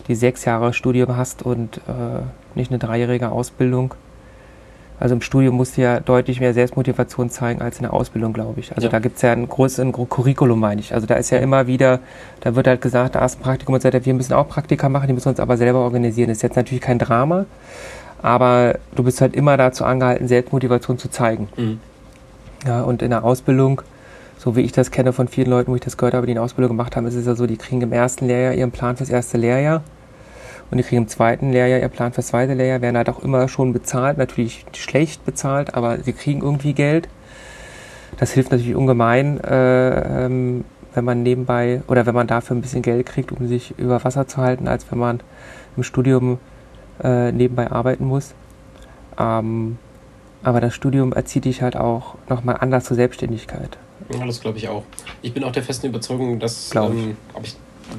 die 0.08 0.16
sechs 0.16 0.44
Jahre 0.46 0.74
Studium 0.74 1.16
hast 1.16 1.44
und 1.44 1.78
äh, 1.88 2.22
nicht 2.56 2.72
eine 2.72 2.80
dreijährige 2.80 3.30
Ausbildung. 3.30 3.94
Also 5.00 5.16
im 5.16 5.22
Studium 5.22 5.56
musst 5.56 5.78
du 5.78 5.82
ja 5.82 6.00
deutlich 6.02 6.42
mehr 6.42 6.54
Selbstmotivation 6.54 7.30
zeigen 7.30 7.62
als 7.62 7.78
in 7.78 7.84
der 7.84 7.94
Ausbildung, 7.94 8.34
glaube 8.34 8.60
ich. 8.60 8.76
Also 8.76 8.88
Ja. 8.88 8.92
da 8.92 9.00
gibt 9.00 9.16
es 9.16 9.22
ja 9.22 9.32
ein 9.32 9.48
großes 9.48 9.80
ein 9.80 9.92
Curriculum, 9.94 10.60
meine 10.60 10.82
ich. 10.82 10.94
Also 10.94 11.08
da 11.08 11.16
ist 11.16 11.30
ja 11.30 11.38
immer 11.38 11.68
wieder, 11.68 12.00
da 12.42 12.56
wird 12.56 12.68
halt 12.68 12.82
gesagt, 12.82 13.16
da 13.16 13.24
ist 13.24 13.40
ein 13.40 13.42
Praktikum 13.42 13.76
und 13.76 13.82
so 13.82 13.88
weiter, 13.88 14.04
wir 14.06 14.14
müssen 14.14 14.34
auch 14.34 14.48
Praktika 14.50 14.90
machen, 14.90 15.08
die 15.08 15.14
müssen 15.14 15.30
uns 15.30 15.40
aber 15.40 15.56
selber 15.56 15.80
organisieren. 15.80 16.28
Das 16.28 16.40
ist 16.40 16.42
jetzt 16.44 16.58
natürlich 16.58 16.82
kein 16.82 17.00
Drama, 17.00 17.46
aber 18.22 18.78
du 18.96 19.04
bist 19.04 19.22
halt 19.22 19.36
immer 19.36 19.56
dazu 19.56 19.86
angehalten, 19.86 20.28
Selbstmotivation 20.28 20.98
zu 20.98 21.10
zeigen. 21.10 21.48
Mhm. 21.56 21.80
Ja, 22.68 22.82
und 22.82 23.02
in 23.02 23.12
der 23.12 23.24
Ausbildung, 23.24 23.82
so 24.38 24.58
wie 24.58 24.62
ich 24.62 24.74
das 24.74 24.92
kenne 24.92 25.14
von 25.14 25.30
vielen 25.30 25.50
Leuten, 25.50 25.72
wo 25.72 25.76
ich 25.76 25.82
das 25.82 25.96
gehört 25.96 26.14
habe, 26.14 26.26
die 26.26 26.34
eine 26.34 26.42
Ausbildung 26.42 26.76
gemacht 26.76 26.98
haben, 26.98 27.08
ist 27.08 27.16
es 27.16 27.26
ja 27.26 27.36
so, 27.36 27.48
die 27.48 27.56
kriegen 27.56 27.82
im 27.82 27.94
ersten 27.94 28.28
Lehrjahr 28.28 28.54
ihren 28.54 28.72
Plan 28.72 28.98
fürs 28.98 29.10
erste 29.10 29.38
Lehrjahr 29.38 29.82
und 30.72 30.78
die 30.78 30.84
kriegen 30.84 31.04
im 31.04 31.08
zweiten 31.08 31.52
Lehrjahr 31.52 31.80
ihren 31.80 31.92
Plan 31.92 32.14
fürs 32.14 32.28
zweite 32.28 32.54
Lehrjahr, 32.54 32.82
werden 32.82 32.98
halt 32.98 33.10
auch 33.10 33.24
immer 33.24 33.48
schon 33.48 33.74
bezahlt, 33.74 34.18
natürlich 34.18 34.66
schlecht 34.76 35.26
bezahlt, 35.26 35.74
aber 35.74 36.00
sie 36.00 36.14
kriegen 36.14 36.42
irgendwie 36.42 36.74
Geld. 36.74 37.08
Das 38.18 38.32
hilft 38.32 38.52
natürlich 38.52 38.76
ungemein, 38.76 39.40
äh, 39.44 40.26
ähm, 40.26 40.66
wenn 40.94 41.06
man 41.06 41.24
nebenbei 41.24 41.82
oder 41.88 42.06
wenn 42.06 42.16
man 42.16 42.28
dafür 42.28 42.56
ein 42.56 42.62
bisschen 42.62 42.82
Geld 42.82 43.06
kriegt, 43.06 43.32
um 43.32 43.48
sich 43.48 43.78
über 43.78 44.04
Wasser 44.04 44.28
zu 44.28 44.38
halten, 44.38 44.68
als 44.68 44.92
wenn 44.92 45.00
man 45.00 45.22
im 45.78 45.84
Studium 45.84 46.40
äh, 47.04 47.32
nebenbei 47.32 47.72
arbeiten 47.72 48.06
muss. 48.06 48.34
Ähm, 49.18 49.78
aber 50.44 50.62
das 50.62 50.74
Studium 50.74 51.14
erzieht 51.14 51.46
dich 51.46 51.62
halt 51.62 51.76
auch 51.76 52.16
nochmal 52.30 52.58
anders 52.60 52.86
zur 52.86 52.96
Selbstständigkeit. 52.96 53.78
Ja, 54.14 54.26
das 54.26 54.40
glaube 54.40 54.58
ich 54.58 54.68
auch. 54.70 54.84
Ich 55.22 55.34
bin 55.34 55.44
auch 55.44 55.52
der 55.52 55.64
festen 55.64 55.88
Überzeugung, 55.88 56.40
dass, 56.40 56.70
ich. 56.70 56.76
ähm, 56.76 57.18
aber 57.34 57.44
ich 57.44 57.58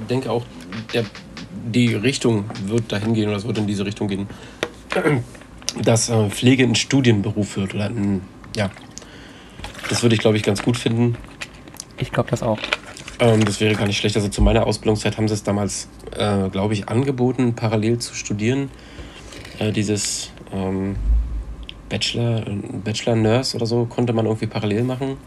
denke 0.09 0.31
auch, 0.31 0.45
der, 0.95 1.05
die 1.73 1.95
Richtung 1.95 2.45
wird 2.67 2.91
dahin 2.93 3.15
gehen 3.15 3.29
oder 3.29 3.37
es 3.37 3.47
wird 3.47 3.59
in 3.59 3.67
diese 3.67 3.85
Richtung 3.85 4.09
gehen, 4.09 4.29
dass 5.83 6.09
äh, 6.09 6.31
Pflege 6.31 6.65
ein 6.65 6.75
Studienberuf 6.75 7.57
wird 7.57 7.75
oder 7.75 7.87
ein, 7.87 8.23
ja, 8.57 8.71
das 9.89 10.03
würde 10.03 10.15
ich 10.15 10.21
glaube 10.21 10.37
ich 10.37 10.43
ganz 10.43 10.63
gut 10.63 10.77
finden. 10.77 11.17
Ich 11.99 12.13
glaube 12.13 12.31
das 12.31 12.43
auch. 12.43 12.59
Ähm, 13.21 13.45
das 13.45 13.61
wäre 13.61 13.75
gar 13.75 13.87
nicht 13.87 13.99
schlecht. 13.99 14.17
Also 14.17 14.29
zu 14.29 14.43
meiner 14.43 14.67
Ausbildungszeit 14.67 15.17
haben 15.17 15.29
sie 15.29 15.35
es 15.35 15.43
damals, 15.43 15.89
äh, 16.17 16.49
glaube 16.49 16.75
ich, 16.75 16.89
angeboten, 16.89 17.55
parallel 17.55 17.99
zu 17.99 18.15
studieren. 18.15 18.71
Äh, 19.59 19.73
dieses 19.73 20.31
ähm, 20.53 20.97
Bachelor, 21.91 22.45
Bachelor 22.85 23.17
Nurse 23.17 23.57
oder 23.57 23.67
so 23.67 23.85
konnte 23.85 24.15
man 24.15 24.25
irgendwie 24.25 24.47
parallel 24.47 24.85
machen. 24.85 25.19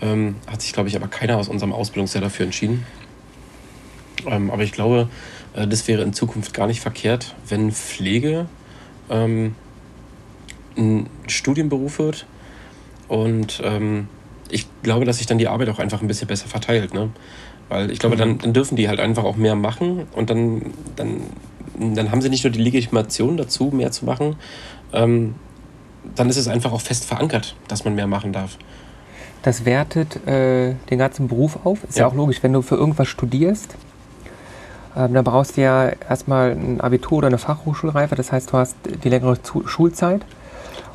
Ähm, 0.00 0.36
hat 0.46 0.62
sich, 0.62 0.72
glaube 0.72 0.88
ich, 0.88 0.96
aber 0.96 1.06
keiner 1.06 1.36
aus 1.36 1.48
unserem 1.48 1.72
Ausbildungsjahr 1.72 2.22
dafür 2.22 2.46
entschieden. 2.46 2.84
Ähm, 4.26 4.50
aber 4.50 4.62
ich 4.64 4.72
glaube, 4.72 5.02
äh, 5.02 5.37
das 5.66 5.88
wäre 5.88 6.02
in 6.02 6.12
Zukunft 6.12 6.54
gar 6.54 6.66
nicht 6.66 6.80
verkehrt, 6.80 7.34
wenn 7.48 7.72
Pflege 7.72 8.46
ähm, 9.10 9.54
ein 10.76 11.08
Studienberuf 11.26 11.98
wird. 11.98 12.26
Und 13.08 13.60
ähm, 13.64 14.08
ich 14.50 14.66
glaube, 14.82 15.04
dass 15.04 15.18
sich 15.18 15.26
dann 15.26 15.38
die 15.38 15.48
Arbeit 15.48 15.68
auch 15.68 15.78
einfach 15.78 16.00
ein 16.02 16.08
bisschen 16.08 16.28
besser 16.28 16.48
verteilt. 16.48 16.94
Ne? 16.94 17.10
Weil 17.68 17.90
ich 17.90 17.98
glaube, 17.98 18.16
dann, 18.16 18.38
dann 18.38 18.52
dürfen 18.52 18.76
die 18.76 18.88
halt 18.88 19.00
einfach 19.00 19.24
auch 19.24 19.36
mehr 19.36 19.54
machen 19.54 20.06
und 20.12 20.30
dann, 20.30 20.74
dann, 20.96 21.20
dann 21.78 22.10
haben 22.10 22.22
sie 22.22 22.28
nicht 22.28 22.44
nur 22.44 22.52
die 22.52 22.62
Legitimation 22.62 23.36
dazu, 23.36 23.66
mehr 23.66 23.90
zu 23.90 24.04
machen. 24.04 24.36
Ähm, 24.92 25.34
dann 26.14 26.30
ist 26.30 26.36
es 26.36 26.48
einfach 26.48 26.72
auch 26.72 26.80
fest 26.80 27.04
verankert, 27.04 27.56
dass 27.68 27.84
man 27.84 27.94
mehr 27.94 28.06
machen 28.06 28.32
darf. 28.32 28.56
Das 29.42 29.64
wertet 29.64 30.26
äh, 30.26 30.74
den 30.90 30.98
ganzen 30.98 31.28
Beruf 31.28 31.58
auf. 31.64 31.84
Ist 31.84 31.98
ja. 31.98 32.04
Ja. 32.04 32.08
auch 32.08 32.14
logisch, 32.14 32.42
wenn 32.42 32.52
du 32.52 32.62
für 32.62 32.76
irgendwas 32.76 33.08
studierst, 33.08 33.76
ähm, 34.98 35.14
dann 35.14 35.24
brauchst 35.24 35.56
du 35.56 35.60
ja 35.62 35.90
erstmal 36.08 36.50
ein 36.50 36.80
Abitur 36.80 37.18
oder 37.18 37.28
eine 37.28 37.38
Fachhochschulreife. 37.38 38.14
Das 38.16 38.32
heißt, 38.32 38.52
du 38.52 38.58
hast 38.58 38.76
die 39.04 39.08
längere 39.08 39.40
Zu 39.42 39.66
Schulzeit 39.68 40.22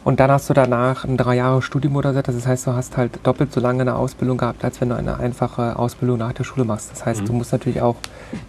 und 0.03 0.19
dann 0.19 0.29
hast 0.29 0.49
du 0.49 0.53
danach 0.53 1.05
ein 1.05 1.15
drei 1.15 1.35
Jahre 1.37 1.61
Studium 1.61 1.95
oder 1.95 2.13
so. 2.13 2.21
Das 2.21 2.45
heißt, 2.45 2.67
du 2.67 2.73
hast 2.73 2.97
halt 2.97 3.19
doppelt 3.23 3.53
so 3.53 3.61
lange 3.61 3.81
eine 3.81 3.95
Ausbildung 3.95 4.37
gehabt, 4.37 4.63
als 4.65 4.81
wenn 4.81 4.89
du 4.89 4.95
eine 4.95 5.17
einfache 5.17 5.79
Ausbildung 5.79 6.17
nach 6.17 6.33
der 6.33 6.43
Schule 6.43 6.65
machst. 6.65 6.91
Das 6.91 7.05
heißt, 7.05 7.21
Mhm. 7.21 7.25
du 7.27 7.33
musst 7.33 7.51
natürlich 7.53 7.81
auch 7.81 7.95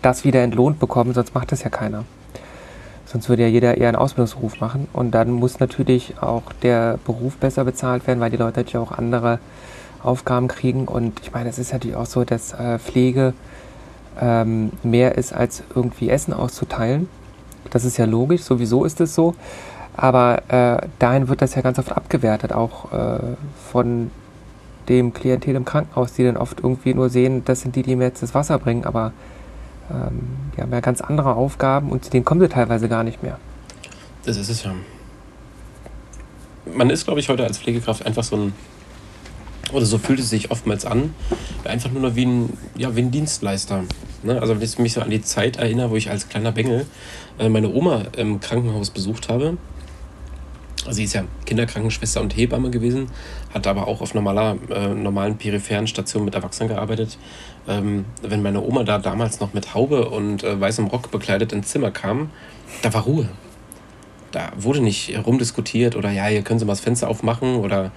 das 0.02 0.24
wieder 0.24 0.42
entlohnt 0.42 0.80
bekommen, 0.80 1.14
sonst 1.14 1.34
macht 1.34 1.52
das 1.52 1.62
ja 1.62 1.70
keiner. 1.70 2.04
Sonst 3.06 3.28
würde 3.28 3.42
ja 3.42 3.48
jeder 3.48 3.76
eher 3.76 3.88
einen 3.88 3.96
Ausbildungsberuf 3.96 4.58
machen. 4.60 4.88
Und 4.92 5.12
dann 5.12 5.30
muss 5.30 5.60
natürlich 5.60 6.14
auch 6.20 6.42
der 6.62 6.98
Beruf 7.04 7.36
besser 7.36 7.64
bezahlt 7.64 8.06
werden, 8.08 8.18
weil 8.18 8.30
die 8.30 8.36
Leute 8.36 8.60
natürlich 8.60 8.78
auch 8.78 8.90
andere 8.90 9.38
Aufgaben 10.02 10.48
kriegen. 10.48 10.88
Und 10.88 11.20
ich 11.22 11.30
meine, 11.32 11.48
es 11.48 11.58
ist 11.58 11.72
natürlich 11.72 11.96
auch 11.96 12.06
so, 12.06 12.24
dass 12.24 12.54
äh, 12.54 12.78
Pflege 12.80 13.32
ähm, 14.20 14.72
mehr 14.82 15.16
ist, 15.16 15.32
als 15.32 15.62
irgendwie 15.74 16.10
Essen 16.10 16.32
auszuteilen. 16.32 17.08
Das 17.70 17.84
ist 17.84 17.96
ja 17.96 18.04
logisch, 18.04 18.42
sowieso 18.42 18.84
ist 18.84 19.00
es 19.00 19.14
so. 19.14 19.34
Aber 19.96 20.42
äh, 20.48 20.86
dahin 20.98 21.28
wird 21.28 21.40
das 21.40 21.54
ja 21.54 21.62
ganz 21.62 21.78
oft 21.78 21.92
abgewertet, 21.92 22.52
auch 22.52 22.92
äh, 22.92 23.18
von 23.70 24.10
dem 24.88 25.14
Klientel 25.14 25.54
im 25.54 25.64
Krankenhaus, 25.64 26.12
die 26.14 26.24
dann 26.24 26.36
oft 26.36 26.60
irgendwie 26.60 26.94
nur 26.94 27.08
sehen, 27.08 27.44
das 27.44 27.60
sind 27.60 27.76
die, 27.76 27.82
die 27.82 27.96
mir 27.96 28.04
jetzt 28.04 28.22
das 28.22 28.34
Wasser 28.34 28.58
bringen, 28.58 28.84
aber 28.84 29.12
ähm, 29.90 30.20
die 30.56 30.62
haben 30.62 30.72
ja 30.72 30.80
ganz 30.80 31.00
andere 31.00 31.34
Aufgaben 31.34 31.90
und 31.90 32.04
zu 32.04 32.10
denen 32.10 32.24
kommen 32.24 32.40
sie 32.40 32.48
teilweise 32.48 32.88
gar 32.88 33.04
nicht 33.04 33.22
mehr. 33.22 33.38
Das 34.24 34.36
ist 34.36 34.48
es 34.48 34.64
ja. 34.64 34.72
Man 36.74 36.90
ist, 36.90 37.04
glaube 37.04 37.20
ich, 37.20 37.28
heute 37.28 37.44
als 37.44 37.58
Pflegekraft 37.58 38.04
einfach 38.06 38.24
so 38.24 38.36
ein, 38.36 38.52
oder 39.74 39.86
so 39.86 39.98
fühlt 39.98 40.20
es 40.20 40.30
sich 40.30 40.50
oftmals 40.50 40.84
an, 40.84 41.14
einfach 41.64 41.90
nur 41.90 42.02
noch 42.02 42.16
wie 42.16 42.26
ein, 42.26 42.56
ja, 42.76 42.94
wie 42.96 43.00
ein 43.00 43.10
Dienstleister. 43.10 43.84
Ne? 44.22 44.40
Also 44.40 44.54
wenn 44.54 44.62
ich 44.62 44.78
mich 44.78 44.92
so 44.92 45.00
an 45.00 45.10
die 45.10 45.22
Zeit 45.22 45.56
erinnere, 45.56 45.90
wo 45.90 45.96
ich 45.96 46.10
als 46.10 46.28
kleiner 46.28 46.52
Bengel 46.52 46.86
äh, 47.38 47.48
meine 47.48 47.72
Oma 47.72 48.04
im 48.16 48.40
Krankenhaus 48.40 48.90
besucht 48.90 49.28
habe. 49.28 49.56
Also 50.86 50.96
sie 50.96 51.04
ist 51.04 51.14
ja 51.14 51.24
Kinderkrankenschwester 51.46 52.20
und 52.20 52.36
Hebamme 52.36 52.70
gewesen, 52.70 53.06
hat 53.54 53.66
aber 53.66 53.88
auch 53.88 54.02
auf 54.02 54.12
normaler, 54.12 54.56
äh, 54.68 54.88
normalen 54.88 55.38
peripheren 55.38 55.86
Stationen 55.86 56.26
mit 56.26 56.34
Erwachsenen 56.34 56.68
gearbeitet. 56.68 57.16
Ähm, 57.66 58.04
wenn 58.22 58.42
meine 58.42 58.62
Oma 58.62 58.84
da 58.84 58.98
damals 58.98 59.40
noch 59.40 59.54
mit 59.54 59.74
Haube 59.74 60.10
und 60.10 60.44
äh, 60.44 60.60
weißem 60.60 60.86
Rock 60.88 61.10
bekleidet 61.10 61.52
ins 61.52 61.68
Zimmer 61.68 61.90
kam, 61.90 62.30
da 62.82 62.92
war 62.92 63.04
Ruhe 63.04 63.28
da 64.34 64.52
wurde 64.56 64.80
nicht 64.80 65.16
rumdiskutiert 65.26 65.96
oder 65.96 66.10
ja, 66.10 66.26
hier 66.26 66.42
können 66.42 66.58
Sie 66.58 66.64
mal 66.64 66.72
das 66.72 66.80
Fenster 66.80 67.08
aufmachen 67.08 67.56
oder 67.56 67.92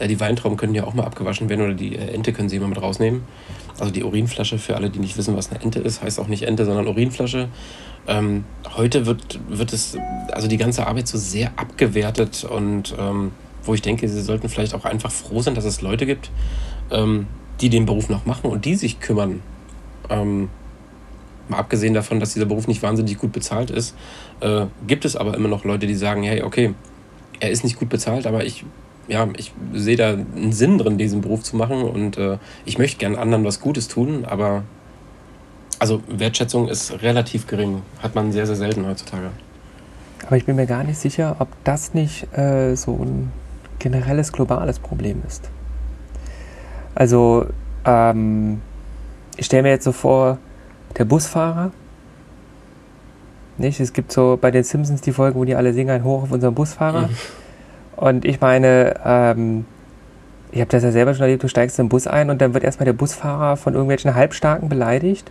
die 0.00 0.20
Weintrauben 0.20 0.56
können 0.56 0.74
ja 0.74 0.84
auch 0.84 0.94
mal 0.94 1.04
abgewaschen 1.04 1.48
werden 1.48 1.64
oder 1.64 1.74
die 1.74 1.96
äh, 1.96 2.14
Ente 2.14 2.32
können 2.32 2.48
Sie 2.48 2.56
immer 2.56 2.68
mit 2.68 2.80
rausnehmen. 2.80 3.22
Also 3.78 3.92
die 3.92 4.04
Urinflasche, 4.04 4.58
für 4.58 4.76
alle, 4.76 4.90
die 4.90 4.98
nicht 4.98 5.16
wissen, 5.16 5.36
was 5.36 5.50
eine 5.50 5.62
Ente 5.62 5.78
ist, 5.78 6.02
heißt 6.02 6.20
auch 6.20 6.28
nicht 6.28 6.42
Ente, 6.42 6.64
sondern 6.64 6.86
Urinflasche. 6.86 7.48
Ähm, 8.06 8.44
heute 8.76 9.06
wird, 9.06 9.40
wird 9.48 9.72
es, 9.72 9.96
also 10.32 10.48
die 10.48 10.56
ganze 10.56 10.86
Arbeit 10.86 11.08
so 11.08 11.18
sehr 11.18 11.52
abgewertet 11.56 12.44
und 12.44 12.94
ähm, 12.98 13.32
wo 13.64 13.74
ich 13.74 13.82
denke, 13.82 14.08
Sie 14.08 14.20
sollten 14.22 14.48
vielleicht 14.48 14.74
auch 14.74 14.84
einfach 14.84 15.12
froh 15.12 15.40
sein, 15.40 15.54
dass 15.54 15.64
es 15.64 15.82
Leute 15.82 16.04
gibt, 16.04 16.30
ähm, 16.90 17.26
die 17.60 17.68
den 17.68 17.86
Beruf 17.86 18.08
noch 18.08 18.26
machen 18.26 18.50
und 18.50 18.64
die 18.64 18.74
sich 18.74 18.98
kümmern. 19.00 19.40
Ähm, 20.10 20.50
mal 21.48 21.58
abgesehen 21.58 21.94
davon, 21.94 22.18
dass 22.18 22.34
dieser 22.34 22.46
Beruf 22.46 22.66
nicht 22.66 22.82
wahnsinnig 22.82 23.18
gut 23.18 23.32
bezahlt 23.32 23.70
ist, 23.70 23.94
äh, 24.40 24.66
gibt 24.86 25.04
es 25.04 25.16
aber 25.16 25.34
immer 25.34 25.48
noch 25.48 25.64
Leute, 25.64 25.86
die 25.86 25.94
sagen, 25.94 26.22
hey, 26.24 26.42
okay, 26.42 26.74
er 27.40 27.50
ist 27.50 27.64
nicht 27.64 27.78
gut 27.78 27.88
bezahlt, 27.88 28.26
aber 28.26 28.44
ich, 28.44 28.64
ja, 29.08 29.28
ich 29.36 29.52
sehe 29.72 29.96
da 29.96 30.10
einen 30.10 30.52
Sinn 30.52 30.78
drin, 30.78 30.98
diesen 30.98 31.20
Beruf 31.20 31.42
zu 31.42 31.56
machen 31.56 31.82
und 31.82 32.18
äh, 32.18 32.38
ich 32.64 32.78
möchte 32.78 32.98
gern 32.98 33.16
anderen 33.16 33.44
was 33.44 33.60
Gutes 33.60 33.88
tun, 33.88 34.24
aber 34.24 34.62
also 35.78 36.00
Wertschätzung 36.06 36.68
ist 36.68 37.02
relativ 37.02 37.46
gering, 37.46 37.82
hat 38.02 38.14
man 38.14 38.32
sehr, 38.32 38.46
sehr 38.46 38.56
selten 38.56 38.86
heutzutage. 38.86 39.30
Aber 40.26 40.36
ich 40.36 40.46
bin 40.46 40.56
mir 40.56 40.66
gar 40.66 40.84
nicht 40.84 40.98
sicher, 40.98 41.36
ob 41.40 41.48
das 41.64 41.94
nicht 41.94 42.32
äh, 42.36 42.76
so 42.76 42.94
ein 43.02 43.32
generelles 43.80 44.32
globales 44.32 44.78
Problem 44.78 45.22
ist. 45.26 45.50
Also, 46.94 47.46
ähm, 47.84 48.60
ich 49.36 49.46
stelle 49.46 49.64
mir 49.64 49.70
jetzt 49.70 49.84
so 49.84 49.92
vor, 49.92 50.38
der 50.96 51.04
Busfahrer, 51.04 51.72
nicht? 53.58 53.80
Es 53.80 53.92
gibt 53.92 54.12
so 54.12 54.38
bei 54.40 54.50
den 54.50 54.64
Simpsons 54.64 55.00
die 55.00 55.12
Folgen, 55.12 55.38
wo 55.38 55.44
die 55.44 55.54
alle 55.54 55.72
singen 55.72 55.90
ein 55.90 56.04
Hoch 56.04 56.24
auf 56.24 56.32
unseren 56.32 56.54
Busfahrer. 56.54 57.08
Mhm. 57.08 57.16
Und 58.02 58.24
ich 58.24 58.40
meine, 58.40 58.96
ähm, 59.04 59.64
ich 60.50 60.58
habe 60.58 60.68
das 60.68 60.82
ja 60.82 60.90
selber 60.90 61.14
schon 61.14 61.22
erlebt, 61.22 61.44
du 61.44 61.46
steigst 61.46 61.78
in 61.78 61.84
den 61.84 61.88
Bus 61.88 62.08
ein 62.08 62.30
und 62.30 62.42
dann 62.42 62.52
wird 62.52 62.64
erstmal 62.64 62.84
der 62.84 62.94
Busfahrer 62.94 63.56
von 63.56 63.74
irgendwelchen 63.74 64.16
Halbstarken 64.16 64.68
beleidigt. 64.68 65.30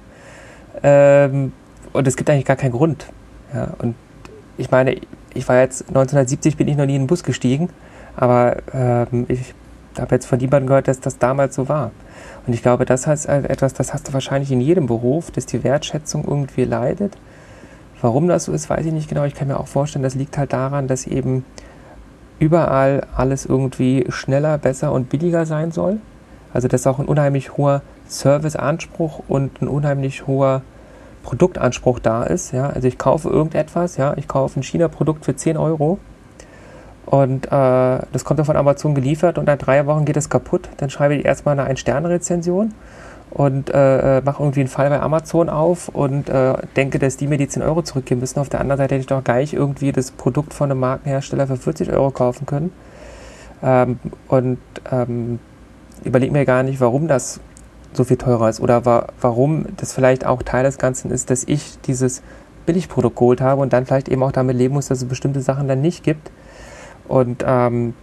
Ähm, 0.81 1.51
und 1.91 2.07
es 2.07 2.15
gibt 2.15 2.29
eigentlich 2.29 2.45
gar 2.45 2.55
keinen 2.55 2.71
Grund. 2.71 3.07
Ja, 3.53 3.73
und 3.79 3.95
ich 4.57 4.71
meine, 4.71 4.95
ich 5.33 5.49
war 5.49 5.59
jetzt 5.59 5.81
1970 5.89 6.55
bin 6.55 6.69
ich 6.69 6.77
noch 6.77 6.85
nie 6.85 6.95
in 6.95 7.01
den 7.01 7.07
Bus 7.07 7.25
gestiegen, 7.25 7.67
aber 8.15 8.59
ähm, 8.73 9.25
ich 9.27 9.53
habe 9.99 10.15
jetzt 10.15 10.27
von 10.27 10.39
niemandem 10.39 10.67
gehört, 10.67 10.87
dass 10.87 11.01
das 11.01 11.17
damals 11.17 11.55
so 11.55 11.67
war. 11.67 11.91
Und 12.47 12.53
ich 12.53 12.61
glaube, 12.61 12.85
das 12.85 13.05
heißt 13.05 13.27
etwas, 13.27 13.73
das 13.73 13.93
hast 13.93 14.07
du 14.07 14.13
wahrscheinlich 14.13 14.49
in 14.49 14.61
jedem 14.61 14.85
Beruf, 14.87 15.29
dass 15.29 15.45
die 15.45 15.65
Wertschätzung 15.65 16.23
irgendwie 16.25 16.63
leidet, 16.63 17.17
Warum 18.01 18.27
das 18.27 18.45
so 18.45 18.51
ist, 18.51 18.69
weiß 18.69 18.85
ich 18.85 18.91
nicht 18.91 19.09
genau. 19.09 19.25
Ich 19.25 19.35
kann 19.35 19.47
mir 19.47 19.59
auch 19.59 19.67
vorstellen, 19.67 20.01
das 20.01 20.15
liegt 20.15 20.37
halt 20.37 20.53
daran, 20.53 20.87
dass 20.87 21.05
eben 21.05 21.45
überall 22.41 23.03
alles 23.15 23.45
irgendwie 23.45 24.05
schneller, 24.09 24.57
besser 24.57 24.91
und 24.91 25.09
billiger 25.09 25.45
sein 25.45 25.71
soll. 25.71 25.99
Also 26.53 26.67
dass 26.67 26.87
auch 26.87 26.99
ein 26.99 27.05
unheimlich 27.05 27.55
hoher 27.55 27.81
Serviceanspruch 28.07 29.21
und 29.27 29.61
ein 29.61 29.67
unheimlich 29.67 30.25
hoher 30.27 30.63
Produktanspruch 31.23 31.99
da 31.99 32.23
ist. 32.23 32.51
Ja? 32.51 32.69
Also 32.71 32.87
ich 32.87 32.97
kaufe 32.97 33.29
irgendetwas, 33.29 33.95
ja, 33.97 34.15
ich 34.17 34.27
kaufe 34.27 34.59
ein 34.59 34.63
China-Produkt 34.63 35.23
für 35.23 35.35
10 35.35 35.55
Euro 35.55 35.99
und 37.05 37.45
äh, 37.45 37.49
das 37.49 38.25
kommt 38.25 38.39
dann 38.39 38.45
von 38.45 38.57
Amazon 38.57 38.95
geliefert 38.95 39.37
und 39.37 39.45
nach 39.45 39.57
drei 39.57 39.85
Wochen 39.85 40.03
geht 40.05 40.17
es 40.17 40.29
kaputt. 40.29 40.67
Dann 40.77 40.89
schreibe 40.89 41.15
ich 41.15 41.23
erstmal 41.23 41.59
eine 41.59 41.69
Ein-Sterne-Rezension 41.69 42.73
und 43.31 43.73
äh, 43.73 44.17
äh, 44.17 44.21
mache 44.21 44.43
irgendwie 44.43 44.59
einen 44.59 44.69
Fall 44.69 44.89
bei 44.89 44.99
Amazon 44.99 45.49
auf 45.49 45.87
und 45.87 46.29
äh, 46.29 46.53
denke, 46.75 46.99
dass 46.99 47.15
die 47.15 47.27
mir 47.27 47.37
die 47.37 47.47
10 47.47 47.63
Euro 47.63 47.81
zurückgeben 47.81 48.19
müssen. 48.19 48.39
Auf 48.39 48.49
der 48.49 48.59
anderen 48.59 48.77
Seite 48.77 48.95
hätte 48.95 49.01
ich 49.01 49.07
doch 49.07 49.23
gleich 49.23 49.53
irgendwie 49.53 49.93
das 49.93 50.11
Produkt 50.11 50.53
von 50.53 50.69
einem 50.69 50.81
Markenhersteller 50.81 51.47
für 51.47 51.55
40 51.55 51.91
Euro 51.93 52.11
kaufen 52.11 52.45
können. 52.45 52.71
Ähm, 53.63 53.99
und 54.27 54.59
ähm, 54.91 55.39
überlege 56.03 56.33
mir 56.33 56.45
gar 56.45 56.63
nicht, 56.63 56.81
warum 56.81 57.07
das 57.07 57.39
so 57.93 58.03
viel 58.03 58.17
teurer 58.17 58.49
ist 58.49 58.59
oder 58.59 58.85
wa 58.85 59.07
warum 59.19 59.65
das 59.77 59.93
vielleicht 59.93 60.25
auch 60.25 60.43
Teil 60.43 60.63
des 60.63 60.77
Ganzen 60.77 61.11
ist, 61.11 61.29
dass 61.29 61.43
ich 61.45 61.79
dieses 61.81 62.21
Billigprodukt 62.65 63.15
geholt 63.15 63.41
habe 63.41 63.61
und 63.61 63.73
dann 63.73 63.85
vielleicht 63.85 64.09
eben 64.09 64.23
auch 64.23 64.31
damit 64.31 64.57
leben 64.57 64.73
muss, 64.73 64.87
dass 64.87 64.99
es 64.99 65.07
bestimmte 65.07 65.41
Sachen 65.41 65.67
dann 65.67 65.81
nicht 65.81 66.03
gibt. 66.03 66.31
Und 67.07 67.43
ähm, 67.45 67.93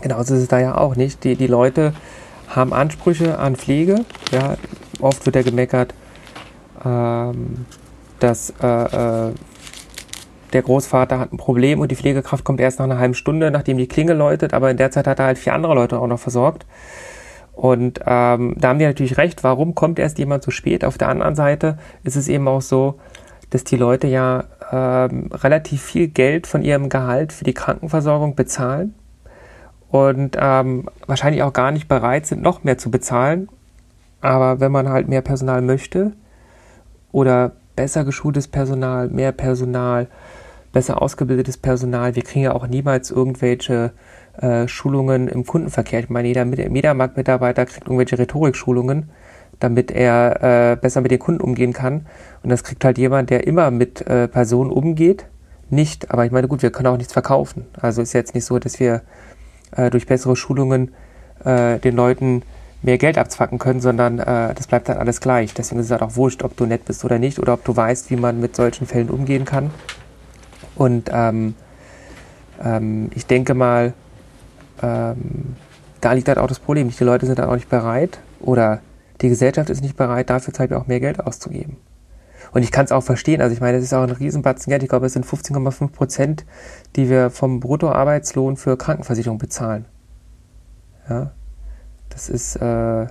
genauso 0.00 0.34
ist 0.34 0.42
es 0.42 0.48
da 0.48 0.58
ja 0.58 0.76
auch 0.76 0.96
nicht. 0.96 1.24
Die, 1.24 1.36
die 1.36 1.46
Leute 1.46 1.92
haben 2.56 2.72
Ansprüche 2.72 3.38
an 3.38 3.56
Pflege. 3.56 4.04
Ja, 4.32 4.56
oft 5.00 5.24
wird 5.26 5.36
ja 5.36 5.42
gemeckert, 5.42 5.94
ähm, 6.84 7.66
dass 8.18 8.52
äh, 8.62 9.28
äh, 9.28 9.32
der 10.52 10.62
Großvater 10.62 11.18
hat 11.18 11.32
ein 11.32 11.36
Problem 11.36 11.80
und 11.80 11.90
die 11.90 11.96
Pflegekraft 11.96 12.44
kommt 12.44 12.60
erst 12.60 12.78
nach 12.78 12.86
einer 12.86 12.98
halben 12.98 13.14
Stunde, 13.14 13.50
nachdem 13.50 13.78
die 13.78 13.88
Klinge 13.88 14.14
läutet, 14.14 14.54
aber 14.54 14.70
in 14.70 14.76
der 14.76 14.90
Zeit 14.90 15.06
hat 15.06 15.18
er 15.18 15.26
halt 15.26 15.38
vier 15.38 15.54
andere 15.54 15.74
Leute 15.74 15.98
auch 15.98 16.06
noch 16.06 16.18
versorgt. 16.18 16.66
Und 17.52 18.00
ähm, 18.06 18.54
da 18.58 18.68
haben 18.68 18.78
die 18.78 18.84
natürlich 18.84 19.16
recht, 19.16 19.42
warum 19.42 19.74
kommt 19.74 19.98
erst 19.98 20.18
jemand 20.18 20.42
so 20.42 20.50
spät? 20.50 20.84
Auf 20.84 20.98
der 20.98 21.08
anderen 21.08 21.34
Seite 21.34 21.78
ist 22.04 22.16
es 22.16 22.28
eben 22.28 22.46
auch 22.48 22.60
so, 22.60 23.00
dass 23.50 23.64
die 23.64 23.76
Leute 23.76 24.06
ja 24.08 24.44
ähm, 24.70 25.30
relativ 25.32 25.82
viel 25.82 26.08
Geld 26.08 26.46
von 26.46 26.62
ihrem 26.62 26.88
Gehalt 26.88 27.32
für 27.32 27.44
die 27.44 27.54
Krankenversorgung 27.54 28.34
bezahlen 28.34 28.94
und 29.90 30.36
ähm, 30.38 30.88
wahrscheinlich 31.06 31.42
auch 31.42 31.52
gar 31.52 31.70
nicht 31.70 31.88
bereit 31.88 32.26
sind, 32.26 32.42
noch 32.42 32.64
mehr 32.64 32.78
zu 32.78 32.90
bezahlen. 32.90 33.48
Aber 34.20 34.60
wenn 34.60 34.72
man 34.72 34.88
halt 34.88 35.08
mehr 35.08 35.22
Personal 35.22 35.62
möchte 35.62 36.12
oder 37.12 37.52
besser 37.76 38.04
geschultes 38.04 38.48
Personal, 38.48 39.08
mehr 39.08 39.32
Personal, 39.32 40.08
besser 40.72 41.00
ausgebildetes 41.00 41.58
Personal, 41.58 42.16
wir 42.16 42.22
kriegen 42.22 42.44
ja 42.44 42.52
auch 42.52 42.66
niemals 42.66 43.10
irgendwelche 43.10 43.92
äh, 44.38 44.66
Schulungen 44.68 45.28
im 45.28 45.46
Kundenverkehr. 45.46 46.00
Ich 46.00 46.10
meine, 46.10 46.28
jeder 46.28 46.44
Mediamarkt-Mitarbeiter 46.44 47.66
kriegt 47.66 47.86
irgendwelche 47.86 48.18
Rhetorikschulungen, 48.18 49.10
damit 49.60 49.90
er 49.90 50.72
äh, 50.72 50.76
besser 50.76 51.00
mit 51.00 51.10
den 51.10 51.18
Kunden 51.18 51.40
umgehen 51.40 51.72
kann. 51.72 52.06
Und 52.42 52.50
das 52.50 52.64
kriegt 52.64 52.84
halt 52.84 52.98
jemand, 52.98 53.30
der 53.30 53.46
immer 53.46 53.70
mit 53.70 54.06
äh, 54.06 54.28
Personen 54.28 54.70
umgeht, 54.70 55.26
nicht. 55.70 56.10
Aber 56.10 56.24
ich 56.24 56.32
meine, 56.32 56.48
gut, 56.48 56.62
wir 56.62 56.70
können 56.70 56.88
auch 56.88 56.96
nichts 56.96 57.12
verkaufen. 57.12 57.66
Also 57.80 58.02
ist 58.02 58.12
jetzt 58.12 58.34
nicht 58.34 58.44
so, 58.44 58.58
dass 58.58 58.78
wir 58.78 59.02
äh, 59.72 59.90
durch 59.90 60.06
bessere 60.06 60.36
Schulungen 60.36 60.92
äh, 61.44 61.78
den 61.78 61.96
Leuten 61.96 62.42
mehr 62.82 62.98
Geld 62.98 63.18
abzwacken 63.18 63.58
können, 63.58 63.80
sondern 63.80 64.18
äh, 64.18 64.54
das 64.54 64.66
bleibt 64.66 64.88
dann 64.88 64.98
alles 64.98 65.20
gleich. 65.20 65.54
Deswegen 65.54 65.80
ist 65.80 65.86
es 65.86 65.92
halt 65.92 66.02
auch 66.02 66.16
wurscht, 66.16 66.42
ob 66.42 66.56
du 66.56 66.66
nett 66.66 66.84
bist 66.84 67.04
oder 67.04 67.18
nicht 67.18 67.38
oder 67.38 67.54
ob 67.54 67.64
du 67.64 67.74
weißt, 67.74 68.10
wie 68.10 68.16
man 68.16 68.40
mit 68.40 68.54
solchen 68.54 68.86
Fällen 68.86 69.10
umgehen 69.10 69.44
kann. 69.44 69.70
Und 70.76 71.10
ähm, 71.12 71.54
ähm, 72.62 73.10
ich 73.14 73.26
denke 73.26 73.54
mal, 73.54 73.94
ähm, 74.82 75.56
da 76.00 76.12
liegt 76.12 76.28
halt 76.28 76.38
auch 76.38 76.46
das 76.46 76.58
Problem. 76.58 76.90
Die 76.90 77.04
Leute 77.04 77.26
sind 77.26 77.38
dann 77.38 77.48
auch 77.48 77.54
nicht 77.54 77.68
bereit 77.68 78.18
oder 78.40 78.80
die 79.20 79.28
Gesellschaft 79.28 79.70
ist 79.70 79.82
nicht 79.82 79.96
bereit, 79.96 80.30
dafür 80.30 80.52
zum 80.52 80.64
Beispiel 80.64 80.76
auch 80.76 80.86
mehr 80.86 81.00
Geld 81.00 81.20
auszugeben. 81.20 81.78
Und 82.56 82.62
ich 82.62 82.72
kann 82.72 82.86
es 82.86 82.90
auch 82.90 83.02
verstehen. 83.02 83.42
Also 83.42 83.52
ich 83.52 83.60
meine, 83.60 83.76
das 83.76 83.84
ist 83.84 83.92
auch 83.92 84.02
ein 84.02 84.08
Riesenbatzen 84.08 84.70
Geld. 84.70 84.82
Ich 84.82 84.88
glaube, 84.88 85.04
es 85.04 85.12
sind 85.12 85.26
15,5 85.26 85.88
Prozent, 85.88 86.46
die 86.96 87.10
wir 87.10 87.28
vom 87.28 87.60
Bruttoarbeitslohn 87.60 88.56
für 88.56 88.78
Krankenversicherung 88.78 89.36
bezahlen. 89.36 89.84
Ja, 91.06 91.32
das 92.08 92.30
ist 92.30 92.56
äh, 92.56 93.08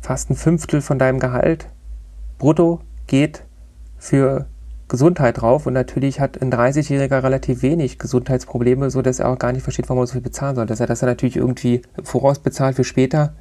fast 0.00 0.30
ein 0.30 0.36
Fünftel 0.36 0.80
von 0.80 1.00
deinem 1.00 1.18
Gehalt. 1.18 1.70
Brutto 2.38 2.82
geht 3.08 3.42
für 3.98 4.46
Gesundheit 4.86 5.40
drauf 5.40 5.66
und 5.66 5.72
natürlich 5.72 6.20
hat 6.20 6.40
ein 6.40 6.52
30-Jähriger 6.52 7.24
relativ 7.24 7.62
wenig 7.62 7.98
Gesundheitsprobleme, 7.98 8.90
so 8.90 9.02
dass 9.02 9.18
er 9.18 9.28
auch 9.28 9.40
gar 9.40 9.50
nicht 9.50 9.64
versteht, 9.64 9.88
warum 9.88 10.04
er 10.04 10.06
so 10.06 10.12
viel 10.12 10.20
bezahlen 10.20 10.54
soll. 10.54 10.66
Dass 10.66 10.78
er 10.78 10.86
das 10.86 11.02
er 11.02 11.08
natürlich 11.08 11.34
irgendwie 11.36 11.82
vorausbezahlt 12.04 12.76
für 12.76 12.84
später, 12.84 13.34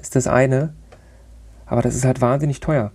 ist 0.00 0.14
das 0.14 0.28
eine. 0.28 0.74
Aber 1.66 1.82
das 1.82 1.96
ist 1.96 2.04
halt 2.04 2.20
wahnsinnig 2.20 2.60
teuer. 2.60 2.92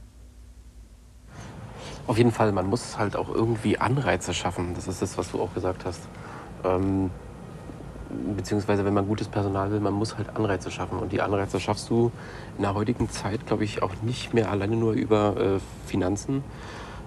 Auf 2.09 2.17
jeden 2.17 2.31
Fall, 2.31 2.51
man 2.51 2.65
muss 2.65 2.97
halt 2.97 3.15
auch 3.15 3.29
irgendwie 3.29 3.77
Anreize 3.77 4.33
schaffen. 4.33 4.73
Das 4.73 4.87
ist 4.87 4.99
das, 4.99 5.15
was 5.19 5.31
du 5.31 5.39
auch 5.39 5.53
gesagt 5.53 5.85
hast. 5.85 6.01
Ähm, 6.63 7.11
beziehungsweise, 8.35 8.83
wenn 8.83 8.95
man 8.95 9.07
gutes 9.07 9.27
Personal 9.27 9.69
will, 9.69 9.79
man 9.79 9.93
muss 9.93 10.17
halt 10.17 10.35
Anreize 10.35 10.71
schaffen. 10.71 10.97
Und 10.97 11.11
die 11.11 11.21
Anreize 11.21 11.59
schaffst 11.59 11.87
du 11.91 12.11
in 12.57 12.63
der 12.63 12.73
heutigen 12.73 13.11
Zeit, 13.11 13.45
glaube 13.45 13.63
ich, 13.63 13.83
auch 13.83 13.93
nicht 14.01 14.33
mehr 14.33 14.49
alleine 14.49 14.75
nur 14.75 14.93
über 14.93 15.37
äh, 15.37 15.59
Finanzen, 15.85 16.43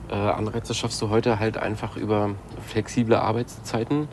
äh, 0.08 0.14
Anreize 0.14 0.72
schaffst 0.72 1.02
du 1.02 1.10
heute 1.10 1.40
halt 1.40 1.56
einfach 1.56 1.96
über 1.96 2.36
flexible 2.68 3.16
Arbeitszeiten, 3.16 4.06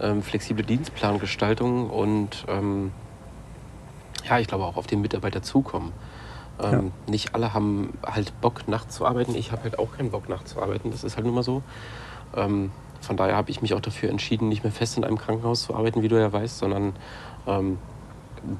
ähm, 0.00 0.22
flexible 0.22 0.64
Dienstplangestaltung 0.64 1.90
und 1.90 2.46
ähm, 2.48 2.92
ja, 4.26 4.38
ich 4.38 4.46
glaube 4.46 4.64
auch 4.64 4.78
auf 4.78 4.86
den 4.86 5.02
Mitarbeiter 5.02 5.42
zukommen. 5.42 5.92
Ähm, 6.62 6.92
ja. 7.06 7.10
Nicht 7.10 7.34
alle 7.34 7.54
haben 7.54 7.94
halt 8.04 8.38
Bock, 8.40 8.68
nachts 8.68 8.96
zu 8.96 9.06
arbeiten. 9.06 9.34
Ich 9.34 9.52
habe 9.52 9.62
halt 9.62 9.78
auch 9.78 9.92
keinen 9.96 10.10
Bock, 10.10 10.28
nachts 10.28 10.52
zu 10.52 10.62
arbeiten. 10.62 10.90
Das 10.90 11.04
ist 11.04 11.16
halt 11.16 11.26
nun 11.26 11.34
mal 11.34 11.42
so. 11.42 11.62
Ähm, 12.36 12.70
von 13.00 13.16
daher 13.16 13.36
habe 13.36 13.50
ich 13.50 13.62
mich 13.62 13.74
auch 13.74 13.80
dafür 13.80 14.10
entschieden, 14.10 14.48
nicht 14.48 14.62
mehr 14.62 14.72
fest 14.72 14.96
in 14.96 15.04
einem 15.04 15.18
Krankenhaus 15.18 15.64
zu 15.64 15.74
arbeiten, 15.74 16.02
wie 16.02 16.08
du 16.08 16.20
ja 16.20 16.32
weißt, 16.32 16.58
sondern 16.58 16.94
ähm, 17.46 17.78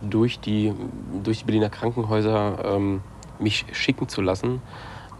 durch, 0.03 0.40
die, 0.40 0.72
durch 1.22 1.40
die 1.40 1.44
Berliner 1.44 1.70
Krankenhäuser 1.70 2.59
ähm, 2.64 3.03
mich 3.38 3.66
schicken 3.72 4.09
zu 4.09 4.20
lassen 4.20 4.61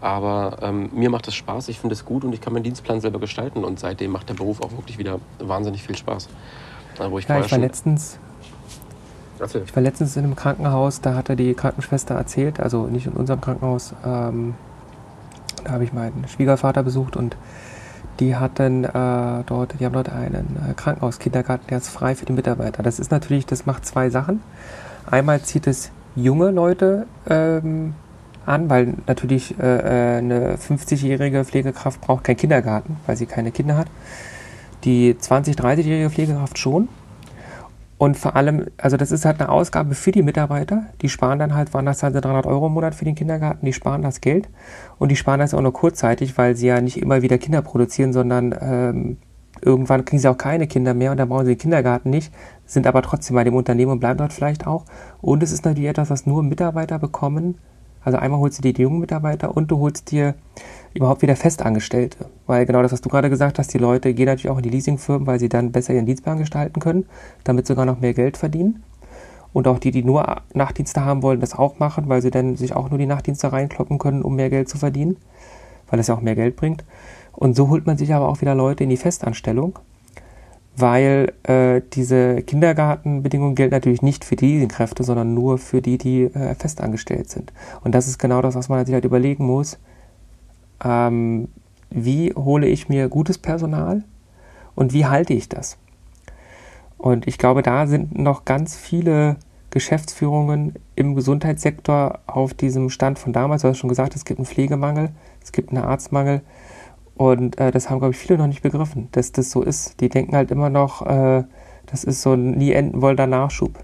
aber 0.03 0.57
ähm, 0.61 0.89
mir 0.93 1.09
macht 1.09 1.29
es 1.29 1.35
Spaß, 1.35 1.69
ich 1.69 1.79
finde 1.79 1.93
es 1.93 2.03
gut 2.03 2.25
und 2.25 2.33
ich 2.33 2.41
kann 2.41 2.51
meinen 2.51 2.63
Dienstplan 2.63 2.99
selber 2.99 3.19
gestalten. 3.19 3.63
Und 3.63 3.79
seitdem 3.79 4.11
macht 4.11 4.27
der 4.27 4.33
Beruf 4.33 4.61
auch 4.61 4.71
wirklich 4.73 4.97
wieder 4.97 5.21
wahnsinnig 5.39 5.81
viel 5.81 5.95
Spaß. 5.95 6.27
Wo 7.09 7.19
ich, 7.19 7.27
ja, 7.27 7.39
ich 7.39 7.49
war 7.49 7.57
letztens. 7.57 8.19
Erzähl. 9.39 9.63
Ich 9.65 9.75
war 9.75 9.83
letztens 9.83 10.15
in 10.15 10.23
einem 10.23 10.35
Krankenhaus, 10.35 11.01
da 11.01 11.15
hatte 11.15 11.35
die 11.35 11.53
Krankenschwester 11.53 12.15
erzählt, 12.15 12.59
also 12.59 12.87
nicht 12.87 13.07
in 13.07 13.13
unserem 13.13 13.41
Krankenhaus, 13.41 13.93
ähm, 14.05 14.55
da 15.63 15.71
habe 15.71 15.83
ich 15.83 15.93
meinen 15.93 16.25
Schwiegervater 16.27 16.83
besucht 16.83 17.15
und 17.15 17.35
die 18.19 18.35
hatten 18.35 18.83
äh, 18.83 19.43
dort, 19.45 19.79
die 19.79 19.85
haben 19.85 19.93
dort 19.93 20.09
einen 20.09 20.57
äh, 20.69 20.73
Krankenhauskindergarten, 20.75 21.67
der 21.67 21.79
ist 21.79 21.89
frei 21.89 22.15
für 22.15 22.25
die 22.25 22.33
Mitarbeiter. 22.33 22.83
Das 22.83 22.99
ist 22.99 23.11
natürlich, 23.11 23.45
das 23.45 23.65
macht 23.65 23.85
zwei 23.85 24.09
Sachen. 24.09 24.41
Einmal 25.09 25.41
zieht 25.41 25.67
es 25.67 25.91
junge 26.15 26.51
Leute 26.51 27.07
ähm, 27.27 27.95
an, 28.45 28.69
weil 28.69 28.93
natürlich 29.07 29.57
äh, 29.59 30.15
äh 30.15 30.17
eine 30.17 30.55
50-jährige 30.57 31.43
Pflegekraft 31.43 32.01
braucht 32.01 32.23
keinen 32.23 32.37
Kindergarten, 32.37 32.97
weil 33.07 33.17
sie 33.17 33.25
keine 33.25 33.51
Kinder 33.51 33.77
hat. 33.77 33.87
Die 34.83 35.15
20-, 35.15 35.57
30-jährige 35.57 36.09
Pflegekraft 36.09 36.57
schon. 36.57 36.89
Und 37.97 38.17
vor 38.17 38.35
allem, 38.35 38.65
also 38.77 38.97
das 38.97 39.11
ist 39.11 39.23
halt 39.23 39.39
eine 39.39 39.49
Ausgabe 39.49 39.95
für 39.95 40.11
die 40.11 40.23
Mitarbeiter. 40.23 40.87
Die 41.01 41.09
sparen 41.09 41.39
dann 41.39 41.55
halt, 41.55 41.73
waren 41.73 41.85
das 41.85 42.03
halt 42.03 42.15
300 42.15 42.45
Euro 42.45 42.67
im 42.67 42.73
Monat 42.73 42.95
für 42.95 43.05
den 43.05 43.15
Kindergarten, 43.15 43.65
die 43.65 43.73
sparen 43.73 44.01
das 44.01 44.19
Geld. 44.19 44.49
Und 44.99 45.09
die 45.09 45.15
sparen 45.15 45.39
das 45.39 45.53
auch 45.53 45.61
nur 45.61 45.73
kurzzeitig, 45.73 46.37
weil 46.37 46.55
sie 46.55 46.67
ja 46.67 46.81
nicht 46.81 46.97
immer 46.97 47.21
wieder 47.21 47.37
Kinder 47.37 47.61
produzieren, 47.61 48.11
sondern 48.11 48.55
ähm, 48.59 49.17
irgendwann 49.61 50.05
kriegen 50.05 50.19
sie 50.19 50.27
auch 50.27 50.37
keine 50.37 50.67
Kinder 50.67 50.93
mehr 50.93 51.11
und 51.11 51.17
dann 51.17 51.29
brauchen 51.29 51.45
sie 51.45 51.53
den 51.53 51.59
Kindergarten 51.59 52.09
nicht, 52.09 52.33
sind 52.65 52.87
aber 52.87 53.01
trotzdem 53.01 53.35
bei 53.35 53.43
dem 53.43 53.55
Unternehmen 53.55 53.91
und 53.91 53.99
bleiben 53.99 54.17
dort 54.17 54.33
vielleicht 54.33 54.67
auch. 54.67 54.85
Und 55.21 55.43
es 55.43 55.51
ist 55.51 55.65
natürlich 55.65 55.89
etwas, 55.89 56.09
was 56.09 56.25
nur 56.25 56.43
Mitarbeiter 56.43 56.99
bekommen, 56.99 57.57
also 58.03 58.17
einmal 58.17 58.39
holst 58.39 58.57
du 58.57 58.61
dir 58.61 58.73
die 58.73 58.81
jungen 58.81 58.99
Mitarbeiter 58.99 59.55
und 59.55 59.71
du 59.71 59.79
holst 59.79 60.11
dir 60.11 60.35
überhaupt 60.93 61.21
wieder 61.21 61.35
Festangestellte. 61.35 62.25
Weil 62.45 62.65
genau 62.65 62.81
das, 62.81 62.91
was 62.91 63.01
du 63.01 63.09
gerade 63.09 63.29
gesagt 63.29 63.59
hast, 63.59 63.73
die 63.73 63.77
Leute 63.77 64.13
gehen 64.13 64.25
natürlich 64.25 64.49
auch 64.49 64.57
in 64.57 64.63
die 64.63 64.69
Leasingfirmen, 64.69 65.27
weil 65.27 65.39
sie 65.39 65.49
dann 65.49 65.71
besser 65.71 65.93
ihren 65.93 66.05
Dienstplan 66.05 66.37
gestalten 66.37 66.79
können, 66.79 67.05
damit 67.43 67.67
sogar 67.67 67.85
noch 67.85 67.99
mehr 67.99 68.13
Geld 68.13 68.37
verdienen. 68.37 68.83
Und 69.53 69.67
auch 69.67 69.79
die, 69.79 69.91
die 69.91 70.03
nur 70.03 70.41
Nachtdienste 70.53 71.05
haben 71.05 71.21
wollen, 71.21 71.39
das 71.39 71.53
auch 71.53 71.79
machen, 71.79 72.09
weil 72.09 72.21
sie 72.21 72.31
dann 72.31 72.55
sich 72.55 72.75
auch 72.75 72.89
nur 72.89 72.97
die 72.97 73.05
Nachtdienste 73.05 73.51
reinkloppen 73.51 73.99
können, 73.99 74.23
um 74.23 74.35
mehr 74.35 74.49
Geld 74.49 74.67
zu 74.67 74.77
verdienen, 74.77 75.17
weil 75.89 75.97
das 75.97 76.07
ja 76.07 76.15
auch 76.15 76.21
mehr 76.21 76.35
Geld 76.35 76.55
bringt. 76.55 76.83
Und 77.33 77.55
so 77.55 77.69
holt 77.69 77.85
man 77.85 77.97
sich 77.97 78.13
aber 78.13 78.27
auch 78.27 78.41
wieder 78.41 78.55
Leute 78.55 78.83
in 78.83 78.89
die 78.89 78.97
Festanstellung 78.97 79.79
weil 80.75 81.33
äh, 81.43 81.81
diese 81.93 82.41
Kindergartenbedingungen 82.41 83.55
gelten 83.55 83.73
natürlich 83.73 84.01
nicht 84.01 84.25
für 84.25 84.35
die 84.35 84.47
Leasingkräfte, 84.47 85.03
sondern 85.03 85.33
nur 85.33 85.57
für 85.57 85.81
die, 85.81 85.97
die 85.97 86.23
äh, 86.23 86.55
festangestellt 86.55 87.29
sind. 87.29 87.53
Und 87.83 87.93
das 87.93 88.07
ist 88.07 88.17
genau 88.17 88.41
das, 88.41 88.55
was 88.55 88.69
man 88.69 88.85
sich 88.85 88.93
halt 88.93 89.05
überlegen 89.05 89.45
muss. 89.45 89.77
Ähm, 90.83 91.47
wie 91.89 92.33
hole 92.33 92.67
ich 92.67 92.89
mir 92.89 93.07
gutes 93.07 93.37
Personal 93.37 94.03
und 94.75 94.93
wie 94.93 95.05
halte 95.05 95.33
ich 95.33 95.49
das? 95.49 95.77
Und 96.97 97.27
ich 97.27 97.37
glaube, 97.37 97.61
da 97.61 97.85
sind 97.85 98.17
noch 98.17 98.45
ganz 98.45 98.75
viele 98.75 99.37
Geschäftsführungen 99.69 100.75
im 100.95 101.15
Gesundheitssektor 101.15 102.19
auf 102.27 102.53
diesem 102.53 102.89
Stand 102.89 103.19
von 103.19 103.33
damals. 103.33 103.63
Du 103.63 103.67
hast 103.67 103.77
schon 103.77 103.89
gesagt, 103.89 104.15
es 104.15 104.23
gibt 104.23 104.39
einen 104.39 104.45
Pflegemangel, 104.45 105.09
es 105.43 105.51
gibt 105.51 105.71
einen 105.71 105.83
Arztmangel. 105.83 106.41
Und 107.15 107.59
äh, 107.59 107.71
das 107.71 107.89
haben, 107.89 107.99
glaube 107.99 108.13
ich, 108.13 108.19
viele 108.19 108.37
noch 108.37 108.47
nicht 108.47 108.61
begriffen, 108.61 109.09
dass 109.11 109.31
das 109.31 109.51
so 109.51 109.61
ist. 109.61 109.99
Die 109.99 110.09
denken 110.09 110.35
halt 110.35 110.51
immer 110.51 110.69
noch, 110.69 111.05
äh, 111.05 111.43
das 111.87 112.03
ist 112.03 112.21
so 112.21 112.33
ein 112.33 112.51
nie 112.51 112.71
enden 112.71 113.01
wollender 113.01 113.27
Nachschub. 113.27 113.79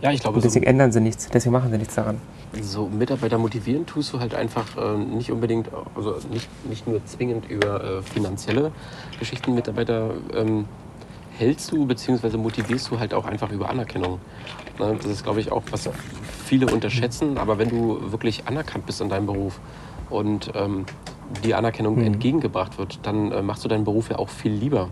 Ja, 0.00 0.10
ich 0.10 0.20
glaube, 0.20 0.36
Und 0.36 0.44
deswegen 0.44 0.64
so, 0.64 0.70
ändern 0.70 0.92
sie 0.92 1.00
nichts, 1.00 1.28
deswegen 1.28 1.52
machen 1.52 1.70
sie 1.70 1.78
nichts 1.78 1.94
daran. 1.94 2.20
so 2.60 2.88
Mitarbeiter 2.88 3.38
motivieren 3.38 3.86
tust 3.86 4.12
du 4.12 4.20
halt 4.20 4.34
einfach 4.34 4.66
äh, 4.76 4.96
nicht 4.98 5.30
unbedingt, 5.32 5.68
also 5.94 6.16
nicht, 6.30 6.48
nicht 6.68 6.86
nur 6.86 7.04
zwingend 7.06 7.48
über 7.50 7.82
äh, 7.82 8.02
finanzielle 8.02 8.70
Geschichten. 9.18 9.54
Mitarbeiter 9.54 10.10
ähm, 10.34 10.66
hältst 11.38 11.72
du 11.72 11.86
bzw. 11.86 12.36
motivierst 12.36 12.90
du 12.90 12.98
halt 12.98 13.14
auch 13.14 13.24
einfach 13.24 13.50
über 13.50 13.70
Anerkennung. 13.70 14.18
Ne? 14.78 14.94
Das 14.96 15.06
ist, 15.06 15.24
glaube 15.24 15.40
ich, 15.40 15.50
auch, 15.50 15.62
was 15.70 15.88
viele 16.44 16.66
unterschätzen. 16.66 17.38
Aber 17.38 17.58
wenn 17.58 17.70
du 17.70 18.12
wirklich 18.12 18.46
anerkannt 18.46 18.86
bist 18.86 19.00
in 19.00 19.08
deinem 19.08 19.26
Beruf 19.26 19.58
und 20.10 20.52
ähm, 20.54 20.84
die 21.42 21.54
Anerkennung 21.54 21.96
Mhm. 21.98 22.06
entgegengebracht 22.06 22.78
wird, 22.78 23.00
dann 23.04 23.32
äh, 23.32 23.40
machst 23.42 23.64
du 23.64 23.68
deinen 23.68 23.84
Beruf 23.84 24.10
ja 24.10 24.18
auch 24.18 24.28
viel 24.28 24.52
lieber. 24.52 24.90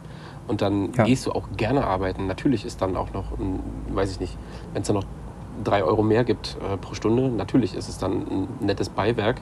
Und 0.53 0.61
dann 0.61 0.93
Ja. 0.93 1.05
gehst 1.05 1.25
du 1.25 1.33
auch 1.33 1.45
gerne 1.57 1.87
arbeiten. 1.87 2.27
Natürlich 2.27 2.67
ist 2.67 2.83
dann 2.83 2.95
auch 2.95 3.15
noch, 3.15 3.25
weiß 3.89 4.11
ich 4.11 4.21
nicht, 4.21 4.37
wenn 4.75 4.83
es 4.83 4.89
dann 4.89 4.97
noch 4.97 5.05
drei 5.65 5.83
Euro 5.83 6.03
mehr 6.03 6.25
gibt 6.25 6.59
äh, 6.61 6.77
pro 6.77 6.93
Stunde, 6.93 7.31
natürlich 7.31 7.75
ist 7.75 7.89
es 7.89 7.97
dann 7.97 8.13
ein 8.13 8.49
nettes 8.61 8.91
Beiwerk. 8.91 9.41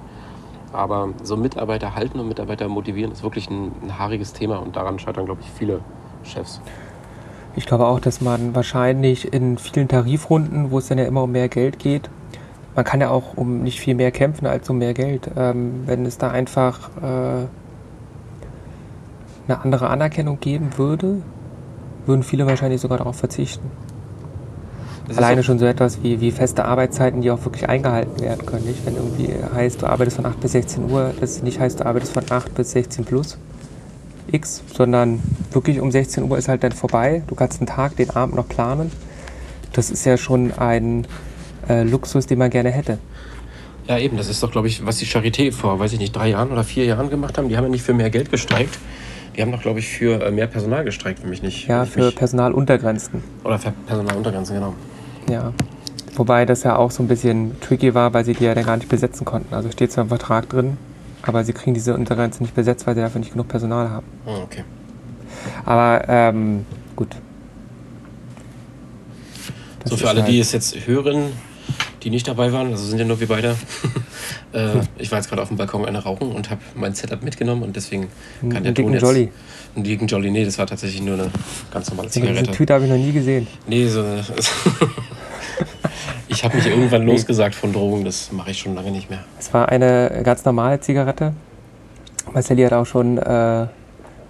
Aber 0.73 1.09
so 1.25 1.37
Mitarbeiter 1.37 1.97
halten 1.97 2.21
und 2.21 2.29
Mitarbeiter 2.29 2.69
motivieren 2.69 3.11
ist 3.11 3.25
wirklich 3.25 3.51
ein, 3.51 3.73
ein 3.83 3.99
haariges 3.99 4.33
Thema 4.33 4.59
und 4.59 4.77
daran 4.77 5.01
scheitern, 5.01 5.25
glaube 5.25 5.41
ich, 5.43 5.51
viele 5.51 5.81
Chefs. 6.23 6.61
Ich 7.57 7.67
glaube 7.67 7.89
auch, 7.89 7.99
dass 7.99 8.21
man 8.21 8.55
wahrscheinlich 8.55 9.33
in 9.33 9.59
vielen 9.59 9.89
Tarifrunden, 9.89 10.71
wo 10.71 10.79
es 10.79 10.87
dann 10.87 10.99
ja 10.99 11.07
immer 11.07 11.25
um 11.25 11.33
mehr 11.33 11.49
Geld 11.49 11.81
geht, 11.81 12.09
man 12.77 12.85
kann 12.85 13.01
ja 13.01 13.11
auch 13.11 13.37
um 13.37 13.63
nicht 13.65 13.81
viel 13.81 13.97
mehr 13.97 14.13
kämpfen 14.13 14.47
als 14.47 14.71
um 14.71 14.79
mehr 14.79 14.95
Geld. 14.95 15.29
Ähm, 15.37 15.83
wenn 15.87 16.07
es 16.07 16.19
da 16.19 16.31
einfach 16.31 16.89
äh, 17.03 17.47
eine 19.51 19.63
andere 19.63 19.91
Anerkennung 19.91 20.41
geben 20.41 20.71
würde, 20.77 21.23
würden 22.07 22.23
viele 22.23 22.47
wahrscheinlich 22.47 22.81
sogar 22.81 22.99
darauf 22.99 23.17
verzichten. 23.17 23.71
Das 25.09 25.19
Alleine 25.19 25.43
schon 25.43 25.59
so 25.59 25.67
etwas 25.67 26.05
wie, 26.05 26.21
wie 26.21 26.31
feste 26.31 26.65
Arbeitszeiten, 26.65 27.21
die 27.21 27.33
auch 27.33 27.45
wirklich 27.45 27.69
eingehalten 27.69 28.21
werden 28.21 28.47
können. 28.47 28.65
Nicht? 28.65 28.87
Wenn 28.87 28.95
irgendwie 28.95 29.35
heißt, 29.55 29.83
du 29.83 29.87
arbeitest 29.87 30.17
von 30.17 30.27
8 30.27 30.41
bis 30.41 30.53
16 30.53 30.89
Uhr, 30.89 31.13
das 31.19 31.43
nicht 31.43 31.59
heißt, 31.59 31.81
du 31.81 31.87
arbeitest 31.87 32.13
von 32.13 32.23
8 32.31 32.55
bis 32.55 32.71
16 32.71 33.05
plus 33.05 33.37
X, 34.31 34.63
sondern 34.73 35.21
wirklich 35.51 35.81
um 35.81 35.91
16 35.91 36.31
Uhr 36.31 36.39
ist 36.39 36.49
halt 36.49 36.63
dann 36.63 36.71
vorbei. 36.71 37.25
Du 37.27 37.35
kannst 37.35 37.59
den 37.59 37.67
Tag, 37.67 37.97
den 37.97 38.11
Abend 38.11 38.37
noch 38.37 38.49
planen. 38.49 38.93
Das 39.73 39.91
ist 39.91 40.05
ja 40.05 40.17
schon 40.17 40.53
ein 40.53 41.09
äh, 41.69 41.83
Luxus, 41.83 42.27
den 42.27 42.39
man 42.39 42.51
gerne 42.51 42.71
hätte. 42.71 42.99
Ja, 43.89 43.99
eben, 43.99 44.17
das 44.17 44.29
ist 44.29 44.41
doch, 44.45 44.53
glaube 44.53 44.69
ich, 44.69 44.87
was 44.87 44.99
die 44.99 45.07
Charité 45.07 45.51
vor, 45.51 45.81
weiß 45.81 45.93
ich 45.93 45.99
nicht, 45.99 46.15
drei 46.15 46.29
Jahren 46.29 46.53
oder 46.53 46.63
vier 46.63 46.85
Jahren 46.85 47.11
gemacht 47.11 47.37
haben. 47.37 47.49
Die 47.49 47.57
haben 47.57 47.65
ja 47.65 47.71
nicht 47.71 47.83
für 47.83 47.95
mehr 47.95 48.11
Geld 48.11 48.31
gestreikt. 48.31 48.79
Die 49.37 49.43
haben 49.43 49.53
doch, 49.53 49.62
glaube 49.62 49.78
ich, 49.78 49.89
für 49.89 50.22
äh, 50.24 50.31
mehr 50.31 50.47
Personal 50.47 50.85
gestreikt, 50.85 51.22
wenn 51.22 51.31
mich 51.31 51.43
nicht. 51.43 51.68
Ja, 51.68 51.85
für 51.85 52.07
mich, 52.07 52.16
Personaluntergrenzen. 52.16 53.22
Oder 53.45 53.59
für 53.59 53.72
Personaluntergrenzen, 53.87 54.55
genau. 54.57 54.74
Ja. 55.31 55.53
Wobei 56.16 56.45
das 56.45 56.64
ja 56.64 56.76
auch 56.76 56.91
so 56.91 57.03
ein 57.03 57.09
bisschen 57.09 57.59
tricky 57.61 57.95
war, 57.95 58.12
weil 58.12 58.24
sie 58.24 58.35
die 58.35 58.45
ja 58.45 58.55
dann 58.55 58.64
gar 58.64 58.76
nicht 58.76 58.89
besetzen 58.89 59.24
konnten. 59.24 59.55
Also 59.55 59.70
steht 59.70 59.93
zwar 59.93 60.03
im 60.03 60.09
Vertrag 60.09 60.49
drin, 60.49 60.76
aber 61.22 61.45
sie 61.45 61.53
kriegen 61.53 61.72
diese 61.74 61.95
Untergrenze 61.95 62.43
nicht 62.43 62.55
besetzt, 62.55 62.87
weil 62.87 62.95
sie 62.97 63.01
dafür 63.01 63.20
nicht 63.20 63.33
genug 63.33 63.49
Personal 63.49 63.89
haben. 63.91 64.07
Ah, 64.26 64.39
okay. 64.43 64.64
Aber 65.64 66.03
ähm, 66.09 66.66
gut. 66.97 67.16
Das 69.81 69.91
so 69.91 69.97
für 69.97 70.09
alle, 70.09 70.22
halt- 70.22 70.31
die 70.31 70.41
es 70.41 70.53
jetzt 70.53 70.87
hören, 70.87 71.33
die 72.03 72.11
nicht 72.11 72.27
dabei 72.27 72.53
waren, 72.53 72.69
also 72.69 72.85
sind 72.85 72.99
ja 72.99 73.05
nur 73.05 73.21
wir 73.21 73.29
beide. 73.29 73.57
äh, 74.53 74.81
ich 74.99 75.11
war 75.11 75.19
jetzt 75.19 75.29
gerade 75.29 75.43
auf 75.43 75.49
dem 75.49 75.57
Balkon 75.57 75.85
eine 75.85 75.99
rauchen 75.99 76.33
und 76.33 76.51
habe 76.51 76.61
mein 76.75 76.95
Setup 76.95 77.23
mitgenommen 77.23 77.63
und 77.63 77.77
deswegen 77.77 78.09
kann 78.49 78.65
der 78.65 78.75
Ton 78.75 78.93
jetzt... 78.93 79.03
Jolly. 79.03 79.31
Einen 79.75 79.85
dicken 79.85 80.09
Jolly, 80.09 80.31
nee, 80.33 80.45
das 80.45 80.59
war 80.59 80.67
tatsächlich 80.67 81.01
nur 81.01 81.15
eine 81.15 81.31
ganz 81.71 81.89
normale 81.91 82.09
Diese 82.09 82.21
Zigarette. 82.21 82.51
Tüte 82.51 82.75
habe 82.75 82.85
ich 82.85 82.91
noch 82.91 82.97
nie 82.97 83.13
gesehen. 83.13 83.47
Nee, 83.69 83.87
so 83.87 84.01
eine... 84.01 84.25
ich 86.29 86.43
habe 86.43 86.57
mich 86.57 86.67
irgendwann 86.67 87.07
losgesagt 87.07 87.55
von 87.55 87.73
Drogen, 87.73 88.05
das 88.05 88.33
mache 88.33 88.51
ich 88.51 88.59
schon 88.59 88.75
lange 88.75 88.91
nicht 88.91 89.11
mehr. 89.11 89.21
Es 89.39 89.55
war 89.55 89.69
eine 89.69 90.23
ganz 90.25 90.45
normale 90.45 90.81
Zigarette. 90.81 91.35
Marcelli 92.33 92.65
hat 92.65 92.73
auch 92.73 92.87
schon 92.87 93.19
äh, 93.19 93.67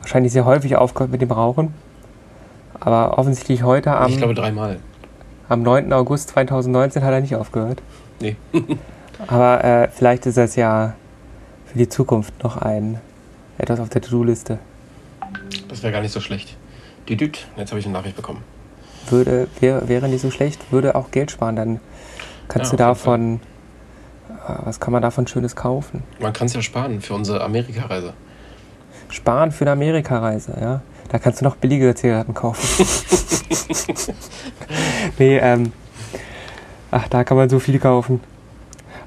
wahrscheinlich 0.01 0.33
sehr 0.33 0.45
häufig 0.45 0.77
aufgehört 0.77 1.11
mit 1.11 1.23
dem 1.23 1.31
Rauchen. 1.31 1.73
Aber 2.79 3.19
offensichtlich 3.19 3.63
heute 3.63 3.93
am, 3.93 4.11
ich 4.11 4.19
glaube 4.19 4.35
dreimal. 4.35 4.79
Am 5.51 5.63
9. 5.63 5.93
August 5.93 6.31
2019 6.31 7.03
hat 7.03 7.13
er 7.13 7.21
nicht 7.21 7.35
aufgehört. 7.35 7.83
Nee. 8.21 8.37
Aber 9.27 9.63
äh, 9.65 9.89
vielleicht 9.89 10.25
ist 10.27 10.39
das 10.39 10.57
ja 10.57 10.95
für 11.67 11.77
die 11.77 11.89
Zukunft 11.89 12.43
noch 12.43 12.57
ein 12.57 13.01
etwas 13.59 13.81
auf 13.81 13.91
der 13.91 14.01
To-Do-Liste. 14.01 14.59
Das 15.69 15.83
wäre 15.83 15.93
gar 15.93 16.01
nicht 16.01 16.13
so 16.13 16.21
schlecht. 16.21 16.57
Düdüt, 17.09 17.47
jetzt 17.57 17.71
habe 17.71 17.81
ich 17.81 17.85
eine 17.87 17.93
Nachricht 17.95 18.17
bekommen. 18.17 18.43
Würde, 19.09 19.49
wär, 19.59 19.89
wäre 19.89 20.09
nicht 20.09 20.23
so 20.23 20.31
schlecht, 20.31 20.73
würde 20.73 20.95
auch 20.95 21.11
Geld 21.11 21.31
sparen. 21.33 21.57
Dann 21.57 21.81
kannst 22.49 22.71
Ja, 22.73 22.77
du 22.77 22.83
davon, 22.85 23.41
äh, 24.29 24.53
was 24.65 24.79
kann 24.79 24.93
man 24.93 25.03
davon 25.03 25.27
Schönes 25.27 25.57
kaufen? 25.57 26.05
Man 26.21 26.33
kann 26.33 26.47
es 26.47 26.55
ja 26.55 26.63
sparen 26.63 27.01
für 27.01 27.15
unsere 27.15 27.43
Amerikareise. 27.43 28.15
Sparen 29.09 29.51
für 29.51 29.65
eine 29.65 29.73
Amerikareise, 29.73 30.55
ja. 30.61 30.81
Da 31.11 31.19
kannst 31.19 31.41
du 31.41 31.45
noch 31.45 31.57
billigere 31.57 31.95
Zigaretten 31.95 32.35
kaufen. 32.35 32.87
nee, 35.19 35.39
ähm, 35.39 35.73
ach, 36.93 37.09
da 37.09 37.25
kann 37.25 37.37
man 37.37 37.51
so 37.51 37.59
viel 37.59 37.81
kaufen. 37.81 38.21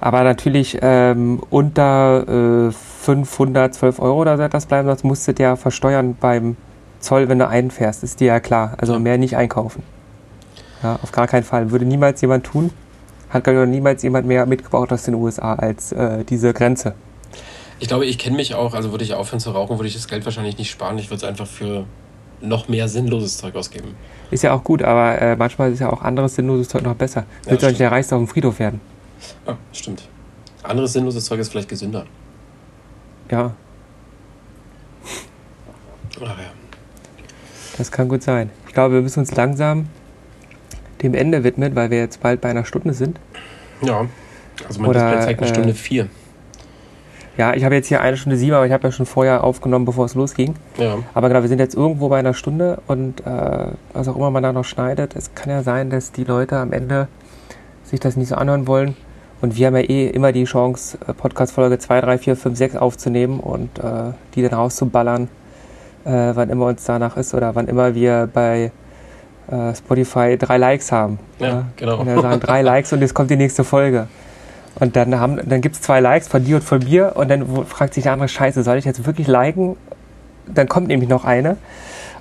Aber 0.01 0.23
natürlich 0.25 0.77
ähm, 0.81 1.41
unter 1.49 2.67
äh, 2.67 2.71
512 2.71 3.99
Euro 3.99 4.19
oder 4.19 4.35
so 4.35 4.43
etwas 4.43 4.65
bleiben, 4.65 4.85
sonst 4.89 5.05
musst 5.05 5.27
du 5.29 5.33
ja 5.41 5.55
versteuern 5.55 6.17
beim 6.19 6.57
Zoll, 6.99 7.29
wenn 7.29 7.39
du 7.39 7.47
einfährst. 7.47 8.03
Ist 8.03 8.19
dir 8.19 8.27
ja 8.27 8.39
klar. 8.41 8.73
Also 8.79 8.99
mehr 8.99 9.17
nicht 9.17 9.37
einkaufen. 9.37 9.81
Ja, 10.83 10.99
auf 11.01 11.13
gar 11.13 11.27
keinen 11.27 11.43
Fall. 11.43 11.71
Würde 11.71 11.85
niemals 11.85 12.19
jemand 12.19 12.45
tun. 12.45 12.71
Hat, 13.29 13.45
glaube 13.45 13.59
ich, 13.59 13.65
noch 13.65 13.71
niemals 13.71 14.03
jemand 14.03 14.27
mehr 14.27 14.45
mitgebraucht 14.45 14.91
aus 14.91 15.03
den 15.03 15.15
USA 15.15 15.53
als 15.53 15.93
äh, 15.93 16.25
diese 16.25 16.51
Grenze. 16.51 16.95
Ich 17.83 17.89
glaube, 17.89 18.05
ich 18.05 18.17
kenne 18.17 18.37
mich 18.37 18.55
auch, 18.55 18.75
also 18.75 18.91
würde 18.91 19.03
ich 19.03 19.13
aufhören 19.13 19.41
zu 19.41 19.51
rauchen, 19.51 19.77
würde 19.77 19.89
ich 19.89 19.93
das 19.93 20.07
Geld 20.07 20.23
wahrscheinlich 20.23 20.57
nicht 20.57 20.71
sparen. 20.71 20.97
Ich 20.99 21.09
würde 21.09 21.17
es 21.17 21.23
einfach 21.25 21.45
für 21.45 21.83
noch 22.39 22.69
mehr 22.69 22.87
sinnloses 22.87 23.37
Zeug 23.37 23.57
ausgeben. 23.57 23.93
Ist 24.31 24.41
ja 24.41 24.53
auch 24.53 24.63
gut, 24.63 24.81
aber 24.81 25.21
äh, 25.21 25.35
manchmal 25.35 25.73
ist 25.73 25.79
ja 25.79 25.91
auch 25.91 26.01
anderes 26.01 26.35
sinnloses 26.35 26.69
Zeug 26.69 26.83
noch 26.83 26.95
besser. 26.95 27.25
Willst 27.43 27.61
du 27.61 27.67
eigentlich 27.67 27.79
der 27.79 27.91
Reichste 27.91 28.15
auf 28.15 28.21
dem 28.21 28.29
Friedhof 28.29 28.57
werden? 28.57 28.79
Ah, 29.45 29.55
stimmt. 29.73 30.07
Anderes 30.63 30.93
sinnloses 30.93 31.25
Zeug 31.25 31.41
ist 31.41 31.49
vielleicht 31.49 31.67
gesünder. 31.67 32.05
Ja, 33.29 33.51
Ach 36.21 36.21
ja. 36.21 36.53
das 37.77 37.91
kann 37.91 38.07
gut 38.07 38.23
sein. 38.23 38.49
Ich 38.65 38.73
glaube, 38.73 38.93
wir 38.93 39.01
müssen 39.01 39.19
uns 39.19 39.35
langsam 39.35 39.89
dem 41.01 41.13
Ende 41.13 41.43
widmen, 41.43 41.75
weil 41.75 41.89
wir 41.89 41.97
jetzt 41.97 42.21
bald 42.21 42.39
bei 42.39 42.49
einer 42.49 42.63
Stunde 42.63 42.93
sind. 42.93 43.19
Ja. 43.81 44.07
Also 44.65 44.79
mein 44.79 44.89
Oder, 44.89 45.01
Display 45.01 45.25
zeigt 45.25 45.41
eine 45.41 45.49
äh, 45.49 45.53
Stunde 45.53 45.73
vier. 45.73 46.07
Ja, 47.37 47.53
ich 47.53 47.63
habe 47.65 47.73
jetzt 47.75 47.87
hier 47.87 48.01
eine 48.01 48.15
Stunde 48.15 48.37
sieben, 48.37 48.53
aber 48.53 48.65
ich 48.65 48.71
habe 48.71 48.87
ja 48.87 48.91
schon 48.91 49.05
vorher 49.05 49.43
aufgenommen, 49.43 49.85
bevor 49.85 50.05
es 50.05 50.13
losging. 50.13 50.55
Ja. 50.77 50.97
Aber 51.13 51.29
genau, 51.29 51.41
wir 51.41 51.49
sind 51.49 51.59
jetzt 51.59 51.75
irgendwo 51.75 52.09
bei 52.09 52.19
einer 52.19 52.33
Stunde 52.33 52.79
und 52.87 53.21
äh, 53.21 53.67
was 53.93 54.07
auch 54.07 54.15
immer 54.15 54.29
man 54.29 54.43
da 54.43 54.53
noch 54.53 54.65
schneidet, 54.65 55.15
es 55.15 55.33
kann 55.33 55.49
ja 55.49 55.63
sein, 55.63 55.89
dass 55.89 56.11
die 56.11 56.25
Leute 56.25 56.57
am 56.57 56.71
Ende 56.71 57.07
sich 57.83 57.99
das 57.99 58.15
nicht 58.15 58.29
so 58.29 58.35
anhören 58.35 58.67
wollen. 58.67 58.95
Und 59.41 59.57
wir 59.57 59.67
haben 59.67 59.75
ja 59.75 59.81
eh 59.81 60.07
immer 60.07 60.31
die 60.31 60.45
Chance, 60.45 60.97
äh, 61.07 61.13
Podcast-Folge 61.13 61.79
2, 61.79 62.01
3, 62.01 62.17
4, 62.17 62.35
5, 62.35 62.57
6 62.57 62.75
aufzunehmen 62.75 63.39
und 63.39 63.79
äh, 63.79 64.13
die 64.35 64.43
dann 64.43 64.53
rauszuballern, 64.53 65.27
äh, 66.05 66.31
wann 66.33 66.49
immer 66.49 66.67
uns 66.67 66.85
danach 66.85 67.17
ist 67.17 67.33
oder 67.33 67.55
wann 67.55 67.67
immer 67.67 67.95
wir 67.95 68.29
bei 68.31 68.71
äh, 69.47 69.75
Spotify 69.75 70.37
drei 70.37 70.57
Likes 70.57 70.91
haben. 70.91 71.19
Ja, 71.39 71.65
genau. 71.75 71.99
Und 71.99 72.07
dann 72.07 72.21
sagen 72.21 72.39
drei 72.39 72.61
Likes 72.63 72.93
und 72.93 73.01
jetzt 73.01 73.13
kommt 73.13 73.31
die 73.31 73.35
nächste 73.35 73.63
Folge. 73.63 74.07
Und 74.75 74.95
dann, 74.95 75.19
haben, 75.19 75.39
dann 75.47 75.61
gibt 75.61 75.75
es 75.75 75.81
zwei 75.81 75.99
Likes 75.99 76.27
von 76.27 76.43
dir 76.43 76.55
und 76.57 76.63
von 76.63 76.79
mir 76.83 77.13
und 77.15 77.29
dann 77.29 77.65
fragt 77.65 77.93
sich 77.93 78.03
der 78.03 78.13
andere, 78.13 78.27
scheiße, 78.27 78.63
soll 78.63 78.77
ich 78.77 78.85
jetzt 78.85 79.05
wirklich 79.05 79.27
liken? 79.27 79.75
Dann 80.47 80.67
kommt 80.67 80.87
nämlich 80.87 81.09
noch 81.09 81.25
eine 81.25 81.57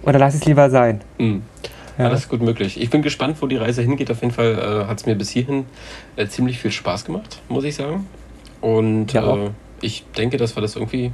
oder 0.03 0.19
lass 0.19 0.35
es 0.35 0.45
lieber 0.45 0.69
sein. 0.71 1.01
Mhm. 1.19 1.43
Ja. 1.99 2.07
Alles 2.07 2.29
gut 2.29 2.41
möglich. 2.41 2.81
Ich 2.81 2.89
bin 2.91 3.03
gespannt, 3.03 3.37
wo 3.41 3.47
die 3.47 3.57
Reise 3.57 3.83
hingeht. 3.83 4.11
Auf 4.11 4.23
jeden 4.23 4.33
Fall 4.33 4.85
äh, 4.85 4.89
hat 4.89 5.01
es 5.01 5.07
mir 5.07 5.15
bis 5.15 5.31
hierhin 5.31 5.67
äh, 6.17 6.27
ziemlich 6.27 6.59
viel 6.59 6.71
Spaß 6.71 7.05
gemacht, 7.05 7.41
muss 7.49 7.65
ich 7.65 7.75
sagen. 7.75 8.07
Und 8.61 9.13
Ja, 9.13 9.37
äh, 9.37 9.51
ich 9.81 10.05
denke, 10.17 10.37
dass 10.39 10.57
wir 10.57 10.63
das 10.63 10.77
irgendwie 10.77 11.13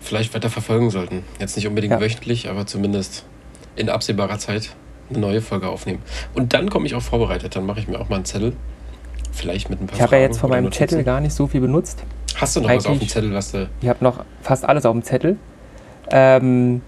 vielleicht 0.00 0.34
weiter 0.34 0.50
verfolgen 0.50 0.90
sollten. 0.90 1.24
Jetzt 1.38 1.56
nicht 1.56 1.66
unbedingt 1.66 1.92
Ja. 1.92 2.00
wöchentlich, 2.00 2.48
aber 2.50 2.66
zumindest 2.66 3.24
in 3.76 3.88
absehbarer 3.88 4.38
Zeit 4.38 4.70
eine 5.08 5.18
neue 5.18 5.40
Folge 5.40 5.68
aufnehmen. 5.68 6.00
Und 6.34 6.52
dann 6.52 6.68
komme 6.70 6.86
ich 6.86 6.94
auch 6.94 7.02
vorbereitet. 7.02 7.56
Dann 7.56 7.64
mache 7.66 7.80
ich 7.80 7.88
mir 7.88 7.98
auch 8.00 8.08
mal 8.08 8.16
einen 8.16 8.24
Zettel 8.26 8.52
vielleicht 9.32 9.70
mit 9.70 9.80
ein 9.80 9.86
paar 9.86 9.96
Ich 9.96 10.02
habe 10.02 10.16
ja 10.16 10.22
jetzt 10.22 10.38
von 10.38 10.50
meinem 10.50 10.64
Notizen. 10.64 10.88
Zettel 10.88 11.04
gar 11.04 11.20
nicht 11.20 11.34
so 11.34 11.46
viel 11.46 11.60
benutzt. 11.60 12.02
Hast 12.36 12.56
du 12.56 12.60
noch 12.60 12.68
was 12.68 12.78
auf 12.78 12.82
dem 12.84 12.92
eigentlich- 12.92 13.10
Zettel, 13.10 13.34
was 13.34 13.52
du. 13.52 13.68
Ich 13.80 13.88
habe 13.88 14.02
noch 14.02 14.24
fast 14.42 14.64
alles 14.64 14.86
auf 14.86 14.92
dem 14.92 15.02
Zettel. 15.02 15.36
Ähm, 16.10 16.82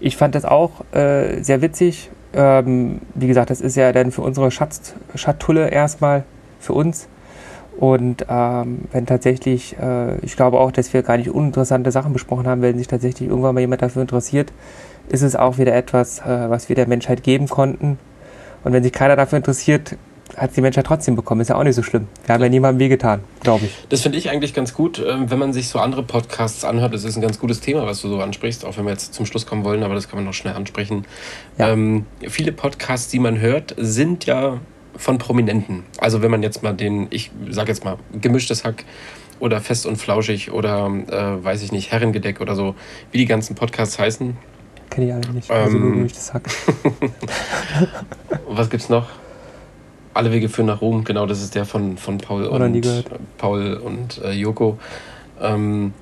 ich 0.00 0.16
fand 0.16 0.34
das 0.34 0.44
auch 0.44 0.70
äh, 0.92 1.42
sehr 1.42 1.62
witzig. 1.62 2.10
Ähm, 2.34 3.00
wie 3.14 3.26
gesagt, 3.26 3.50
das 3.50 3.60
ist 3.60 3.76
ja 3.76 3.92
dann 3.92 4.10
für 4.10 4.22
unsere 4.22 4.50
Schatz, 4.50 4.94
Schatulle 5.14 5.68
erstmal 5.68 6.24
für 6.60 6.72
uns. 6.72 7.08
Und 7.78 8.26
ähm, 8.28 8.82
wenn 8.92 9.06
tatsächlich, 9.06 9.76
äh, 9.78 10.18
ich 10.18 10.36
glaube 10.36 10.60
auch, 10.60 10.72
dass 10.72 10.92
wir 10.92 11.02
gar 11.02 11.16
nicht 11.16 11.30
uninteressante 11.30 11.90
Sachen 11.90 12.12
besprochen 12.12 12.46
haben, 12.46 12.62
wenn 12.62 12.78
sich 12.78 12.86
tatsächlich 12.86 13.28
irgendwann 13.28 13.54
mal 13.54 13.60
jemand 13.60 13.82
dafür 13.82 14.02
interessiert, 14.02 14.52
ist 15.08 15.22
es 15.22 15.36
auch 15.36 15.58
wieder 15.58 15.74
etwas, 15.74 16.20
äh, 16.20 16.50
was 16.50 16.68
wir 16.68 16.76
der 16.76 16.86
Menschheit 16.86 17.22
geben 17.22 17.48
konnten. 17.48 17.98
Und 18.64 18.72
wenn 18.72 18.82
sich 18.82 18.92
keiner 18.92 19.16
dafür 19.16 19.38
interessiert, 19.38 19.96
hat 20.36 20.50
es 20.50 20.54
die 20.54 20.60
Menschheit 20.60 20.86
trotzdem 20.86 21.16
bekommen. 21.16 21.40
Ist 21.40 21.48
ja 21.48 21.56
auch 21.56 21.64
nicht 21.64 21.74
so 21.74 21.82
schlimm. 21.82 22.08
Wir 22.26 22.34
haben 22.34 22.42
ja 22.42 22.48
niemandem 22.48 22.80
wehgetan, 22.80 23.20
glaube 23.40 23.66
ich. 23.66 23.72
Das 23.88 24.02
finde 24.02 24.18
ich 24.18 24.30
eigentlich 24.30 24.54
ganz 24.54 24.74
gut, 24.74 25.02
ähm, 25.06 25.30
wenn 25.30 25.38
man 25.38 25.52
sich 25.52 25.68
so 25.68 25.78
andere 25.78 26.02
Podcasts 26.02 26.64
anhört. 26.64 26.94
Das 26.94 27.04
ist 27.04 27.16
ein 27.16 27.22
ganz 27.22 27.38
gutes 27.38 27.60
Thema, 27.60 27.86
was 27.86 28.00
du 28.00 28.08
so 28.08 28.20
ansprichst, 28.20 28.64
auch 28.64 28.76
wenn 28.76 28.84
wir 28.84 28.92
jetzt 28.92 29.14
zum 29.14 29.26
Schluss 29.26 29.46
kommen 29.46 29.64
wollen, 29.64 29.82
aber 29.82 29.94
das 29.94 30.08
kann 30.08 30.18
man 30.18 30.24
noch 30.24 30.34
schnell 30.34 30.54
ansprechen. 30.54 31.04
Ja. 31.58 31.70
Ähm, 31.70 32.06
viele 32.28 32.52
Podcasts, 32.52 33.10
die 33.10 33.18
man 33.18 33.40
hört, 33.40 33.74
sind 33.78 34.26
ja 34.26 34.58
von 34.96 35.18
Prominenten. 35.18 35.84
Also 35.98 36.22
wenn 36.22 36.30
man 36.30 36.42
jetzt 36.42 36.62
mal 36.62 36.72
den, 36.72 37.08
ich 37.10 37.30
sage 37.50 37.70
jetzt 37.70 37.84
mal, 37.84 37.96
gemischtes 38.20 38.64
Hack 38.64 38.84
oder 39.40 39.60
fest 39.60 39.86
und 39.86 39.96
flauschig 39.96 40.52
oder 40.52 40.86
äh, 40.86 41.44
weiß 41.44 41.62
ich 41.62 41.72
nicht, 41.72 41.90
Herrengedeck 41.90 42.40
oder 42.40 42.54
so, 42.54 42.74
wie 43.10 43.18
die 43.18 43.26
ganzen 43.26 43.56
Podcasts 43.56 43.98
heißen. 43.98 44.36
Kenne 44.90 45.06
ich 45.06 45.12
alle 45.14 45.34
nicht. 45.34 45.50
Also 45.50 45.76
Ähm, 45.76 46.00
durch 46.00 46.12
das 46.12 46.34
Hack. 46.34 46.42
Was 48.48 48.70
gibt's 48.70 48.88
noch? 48.88 49.06
Alle 50.14 50.32
Wege 50.32 50.48
führen 50.48 50.66
nach 50.66 50.80
Rom, 50.80 51.04
genau, 51.04 51.26
das 51.26 51.42
ist 51.42 51.54
der 51.54 51.64
von, 51.64 51.96
von 51.96 52.18
Paul 52.18 52.46
Oder 52.46 52.66
und. 52.66 53.04
Paul 53.38 53.74
und 53.74 54.20
äh, 54.22 54.32
Joko. 54.32 54.78
Ähm, 55.40 55.94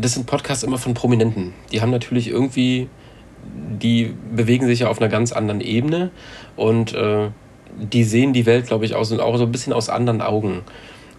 das 0.00 0.14
sind 0.14 0.26
Podcasts 0.26 0.64
immer 0.64 0.78
von 0.78 0.94
Prominenten. 0.94 1.52
Die 1.72 1.82
haben 1.82 1.90
natürlich 1.90 2.28
irgendwie, 2.28 2.88
die 3.44 4.14
bewegen 4.34 4.66
sich 4.66 4.80
ja 4.80 4.88
auf 4.88 5.00
einer 5.00 5.10
ganz 5.10 5.32
anderen 5.32 5.60
Ebene 5.60 6.10
und 6.56 6.94
äh, 6.94 7.28
die 7.78 8.04
sehen 8.04 8.32
die 8.32 8.46
Welt, 8.46 8.66
glaube 8.66 8.84
ich, 8.84 8.94
aus, 8.94 9.12
auch 9.12 9.36
so 9.36 9.44
ein 9.44 9.52
bisschen 9.52 9.72
aus 9.72 9.88
anderen 9.88 10.22
Augen. 10.22 10.62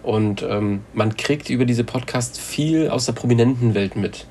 Und 0.02 0.42
ähm, 0.48 0.80
man 0.94 1.16
kriegt 1.16 1.50
über 1.50 1.64
diese 1.64 1.84
Podcasts 1.84 2.38
viel 2.38 2.88
aus 2.88 3.06
der 3.06 3.12
prominenten 3.12 3.74
Welt 3.74 3.96
mit. 3.96 4.26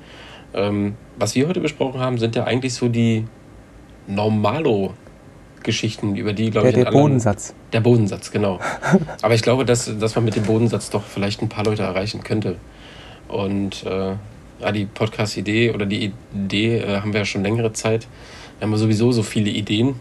Ähm, 0.54 0.96
was 1.18 1.34
wir 1.34 1.48
heute 1.48 1.60
besprochen 1.60 2.00
haben, 2.00 2.18
sind 2.18 2.34
ja 2.34 2.44
eigentlich 2.44 2.74
so 2.74 2.88
die 2.88 3.24
Normalo-Geschichten, 5.66 6.16
über 6.16 6.32
die, 6.32 6.50
glaube 6.50 6.68
ich, 6.68 6.74
der 6.74 6.86
anderen- 6.86 7.02
Bodensatz. 7.02 7.54
der 7.72 7.80
Bodensatz, 7.80 8.30
genau. 8.30 8.60
Aber 9.22 9.34
ich 9.34 9.42
glaube, 9.42 9.64
dass, 9.64 9.90
dass 9.98 10.14
man 10.14 10.24
mit 10.24 10.36
dem 10.36 10.44
Bodensatz 10.44 10.90
doch 10.90 11.02
vielleicht 11.02 11.42
ein 11.42 11.48
paar 11.48 11.64
Leute 11.64 11.82
erreichen 11.82 12.22
könnte. 12.22 12.56
Und 13.28 13.84
äh, 13.84 14.12
ja, 14.60 14.72
die 14.72 14.86
Podcast-Idee 14.86 15.72
oder 15.72 15.86
die 15.86 16.12
Idee 16.34 16.78
äh, 16.78 17.00
haben 17.00 17.12
wir 17.12 17.20
ja 17.20 17.26
schon 17.26 17.42
längere 17.42 17.72
Zeit. 17.72 18.06
Wir 18.58 18.66
haben 18.66 18.72
ja 18.72 18.78
sowieso 18.78 19.12
so 19.12 19.22
viele 19.22 19.50
Ideen. 19.50 19.96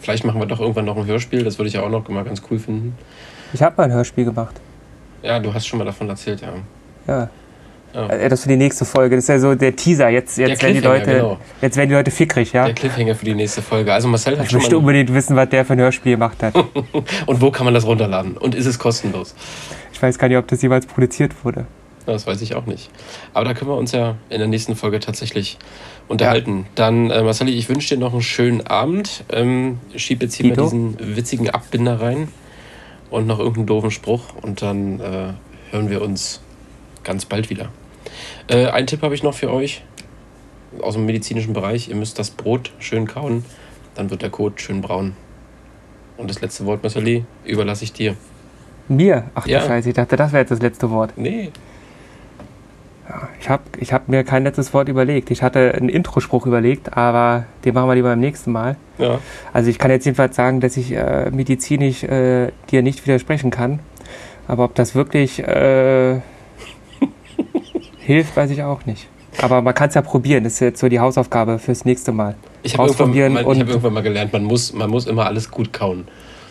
Vielleicht 0.00 0.24
machen 0.24 0.40
wir 0.40 0.46
doch 0.46 0.60
irgendwann 0.60 0.84
noch 0.86 0.96
ein 0.96 1.06
Hörspiel, 1.06 1.44
das 1.44 1.58
würde 1.58 1.68
ich 1.68 1.74
ja 1.74 1.82
auch 1.82 1.90
noch 1.90 2.08
mal 2.08 2.24
ganz 2.24 2.42
cool 2.50 2.58
finden. 2.58 2.96
Ich 3.52 3.62
habe 3.62 3.74
mal 3.76 3.84
ein 3.84 3.92
Hörspiel 3.92 4.24
gemacht. 4.24 4.54
Ja, 5.22 5.38
du 5.38 5.52
hast 5.52 5.66
schon 5.66 5.78
mal 5.78 5.84
davon 5.84 6.08
erzählt, 6.08 6.40
ja. 6.40 6.52
Ja. 7.06 7.30
Ja. 7.94 8.08
Äh, 8.08 8.28
Das 8.28 8.42
für 8.42 8.48
die 8.48 8.56
nächste 8.56 8.84
Folge. 8.84 9.16
Das 9.16 9.24
ist 9.24 9.28
ja 9.28 9.38
so 9.38 9.54
der 9.54 9.74
Teaser. 9.74 10.08
Jetzt, 10.08 10.38
jetzt, 10.38 10.62
werden, 10.62 10.74
die 10.74 10.80
Leute, 10.80 11.12
genau. 11.12 11.38
jetzt 11.60 11.76
werden 11.76 11.88
die 11.88 11.94
Leute 11.94 12.10
fickrig, 12.10 12.52
ja? 12.52 12.64
Der 12.64 12.74
Cliffhanger 12.74 13.14
für 13.14 13.24
die 13.24 13.34
nächste 13.34 13.62
Folge. 13.62 13.92
Also 13.92 14.08
Marcel 14.08 14.38
hat 14.38 14.44
Ich 14.44 14.50
schon 14.50 14.60
möchte 14.60 14.78
unbedingt 14.78 15.12
wissen, 15.12 15.36
was 15.36 15.48
der 15.48 15.64
für 15.64 15.74
ein 15.74 15.80
Hörspiel 15.80 16.12
gemacht 16.12 16.42
hat. 16.42 16.54
Und 17.26 17.40
wo 17.40 17.50
kann 17.50 17.64
man 17.64 17.74
das 17.74 17.86
runterladen? 17.86 18.36
Und 18.36 18.54
ist 18.54 18.66
es 18.66 18.78
kostenlos? 18.78 19.34
Ich 19.92 20.00
weiß 20.00 20.18
gar 20.18 20.28
nicht, 20.28 20.38
ob 20.38 20.48
das 20.48 20.62
jemals 20.62 20.86
produziert 20.86 21.44
wurde. 21.44 21.66
Das 22.06 22.26
weiß 22.26 22.40
ich 22.40 22.54
auch 22.54 22.66
nicht. 22.66 22.90
Aber 23.34 23.44
da 23.44 23.54
können 23.54 23.70
wir 23.70 23.76
uns 23.76 23.92
ja 23.92 24.16
in 24.30 24.38
der 24.38 24.48
nächsten 24.48 24.74
Folge 24.74 25.00
tatsächlich 25.00 25.58
unterhalten. 26.08 26.66
Dann, 26.74 27.10
äh, 27.10 27.22
Marceli, 27.22 27.52
ich 27.52 27.68
wünsche 27.68 27.94
dir 27.94 28.00
noch 28.00 28.12
einen 28.12 28.22
schönen 28.22 28.66
Abend. 28.66 29.24
Ähm, 29.30 29.78
schieb 29.94 30.22
jetzt 30.22 30.34
hier 30.34 30.50
Dito. 30.50 30.62
mal 30.62 30.64
diesen 30.64 31.16
witzigen 31.16 31.50
Abbinder 31.50 32.00
rein 32.00 32.28
und 33.10 33.26
noch 33.26 33.38
irgendeinen 33.38 33.66
doofen 33.66 33.90
Spruch 33.90 34.22
und 34.40 34.62
dann 34.62 35.00
äh, 35.00 35.32
hören 35.70 35.90
wir 35.90 36.02
uns 36.02 36.40
ganz 37.04 37.24
bald 37.24 37.50
wieder. 37.50 37.68
Äh, 38.48 38.66
einen 38.66 38.86
Tipp 38.86 39.02
habe 39.02 39.14
ich 39.14 39.22
noch 39.22 39.34
für 39.34 39.52
euch 39.52 39.82
aus 40.80 40.94
dem 40.94 41.06
medizinischen 41.06 41.52
Bereich. 41.52 41.88
Ihr 41.88 41.96
müsst 41.96 42.18
das 42.18 42.30
Brot 42.30 42.72
schön 42.78 43.06
kauen, 43.06 43.44
dann 43.94 44.10
wird 44.10 44.22
der 44.22 44.30
Kot 44.30 44.60
schön 44.60 44.80
braun. 44.80 45.14
Und 46.16 46.28
das 46.28 46.40
letzte 46.40 46.66
Wort, 46.66 46.82
Marceli, 46.82 47.24
überlasse 47.44 47.84
ich 47.84 47.92
dir. 47.92 48.14
Mir? 48.88 49.24
Ach 49.34 49.44
du 49.44 49.50
Ja. 49.50 49.60
Scheiße, 49.62 49.88
ich 49.88 49.94
dachte, 49.94 50.16
das 50.16 50.32
wäre 50.32 50.42
jetzt 50.42 50.50
das 50.50 50.60
letzte 50.60 50.90
Wort. 50.90 51.12
Nee, 51.16 51.50
Ich 53.40 53.48
habe 53.48 53.62
ich 53.78 53.92
hab 53.92 54.08
mir 54.08 54.22
kein 54.22 54.44
letztes 54.44 54.72
Wort 54.74 54.88
überlegt. 54.88 55.30
Ich 55.30 55.42
hatte 55.42 55.74
einen 55.74 55.88
Introspruch 55.88 56.46
überlegt, 56.46 56.96
aber 56.96 57.44
den 57.64 57.74
machen 57.74 57.88
wir 57.88 57.94
lieber 57.94 58.10
beim 58.10 58.20
nächsten 58.20 58.52
Mal. 58.52 58.76
ja. 58.98 59.18
Also 59.52 59.70
ich 59.70 59.78
kann 59.78 59.90
jetzt 59.90 60.04
jedenfalls 60.04 60.36
sagen, 60.36 60.60
dass 60.60 60.76
ich 60.76 60.92
äh, 60.92 61.30
medizinisch 61.30 62.04
äh, 62.04 62.52
dir 62.70 62.82
nicht 62.82 63.04
widersprechen 63.06 63.50
kann. 63.50 63.80
Aber 64.46 64.64
ob 64.64 64.74
das 64.74 64.94
wirklich 64.94 65.40
äh, 65.40 66.20
hilft, 68.00 68.36
weiß 68.36 68.50
ich 68.50 68.62
auch 68.62 68.84
nicht. 68.86 69.08
Aber 69.40 69.62
man 69.62 69.74
kann 69.74 69.88
es 69.88 69.94
ja 69.94 70.02
probieren. 70.02 70.44
Das 70.44 70.54
ist 70.54 70.60
jetzt 70.60 70.80
so 70.80 70.88
die 70.88 70.98
Hausaufgabe 71.00 71.58
fürs 71.58 71.84
nächste 71.84 72.12
Mal. 72.12 72.34
Ich 72.62 72.76
habe 72.76 72.88
irgendwann, 72.88 73.32
mal- 73.32 73.40
ich 73.52 73.60
hab 73.60 73.68
irgendwann 73.68 73.92
mal 73.94 74.02
gelernt, 74.02 74.32
man 74.32 74.44
muss, 74.44 74.72
man 74.72 74.90
muss 74.90 75.06
immer 75.06 75.26
alles 75.26 75.50
gut 75.50 75.72
kauen. 75.72 76.08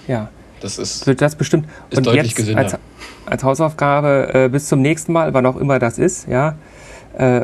ja, 0.08 0.30
Das 0.62 0.78
ist. 0.78 1.06
wird 1.06 1.22
das 1.22 1.36
bestimmt. 1.36 1.68
Ist 1.90 1.98
und 1.98 2.06
deutlich 2.08 2.38
jetzt 2.38 2.56
als, 2.56 2.78
als 3.26 3.44
Hausaufgabe 3.44 4.32
äh, 4.34 4.50
bis 4.50 4.68
zum 4.68 4.82
nächsten 4.82 5.12
Mal, 5.14 5.34
wann 5.34 5.46
auch 5.46 5.58
immer 5.58 5.78
das 5.80 5.98
ist, 6.00 6.28
ja, 6.28 6.56
äh, 7.18 7.42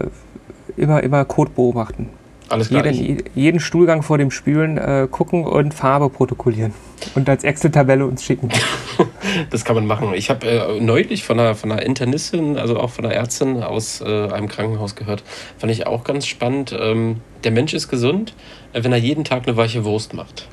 immer 0.78 1.04
immer 1.04 1.26
Code 1.26 1.52
beobachten. 1.56 2.10
Alles 2.50 2.70
klar. 2.70 2.86
Jeden, 2.88 3.24
jeden 3.36 3.60
Stuhlgang 3.60 4.04
vor 4.04 4.18
dem 4.18 4.32
Spülen 4.32 4.78
äh, 4.78 5.08
gucken 5.10 5.46
und 5.46 5.74
Farbe 5.74 6.10
protokollieren 6.10 6.74
und 7.16 7.28
als 7.28 7.44
Excel-Tabelle 7.44 8.06
uns 8.06 8.24
schicken. 8.24 8.50
das 9.50 9.66
kann 9.66 9.76
man 9.76 9.86
machen. 9.86 10.14
Ich 10.14 10.30
habe 10.30 10.48
äh, 10.48 10.80
neulich 10.80 11.24
von 11.24 11.40
einer, 11.40 11.56
von 11.56 11.72
einer 11.72 11.82
Internistin, 11.82 12.58
also 12.58 12.80
auch 12.80 12.90
von 12.90 13.06
einer 13.06 13.14
Ärztin 13.14 13.64
aus 13.64 14.02
äh, 14.02 14.30
einem 14.30 14.48
Krankenhaus 14.48 14.96
gehört. 14.96 15.24
Fand 15.58 15.72
ich 15.72 15.88
auch 15.88 16.04
ganz 16.04 16.26
spannend. 16.26 16.76
Ähm, 16.78 17.22
der 17.44 17.52
Mensch 17.52 17.74
ist 17.74 17.88
gesund, 17.88 18.36
äh, 18.74 18.84
wenn 18.84 18.92
er 18.92 18.98
jeden 18.98 19.24
Tag 19.24 19.48
eine 19.48 19.58
weiche 19.58 19.86
Wurst 19.86 20.14
macht. 20.14 20.48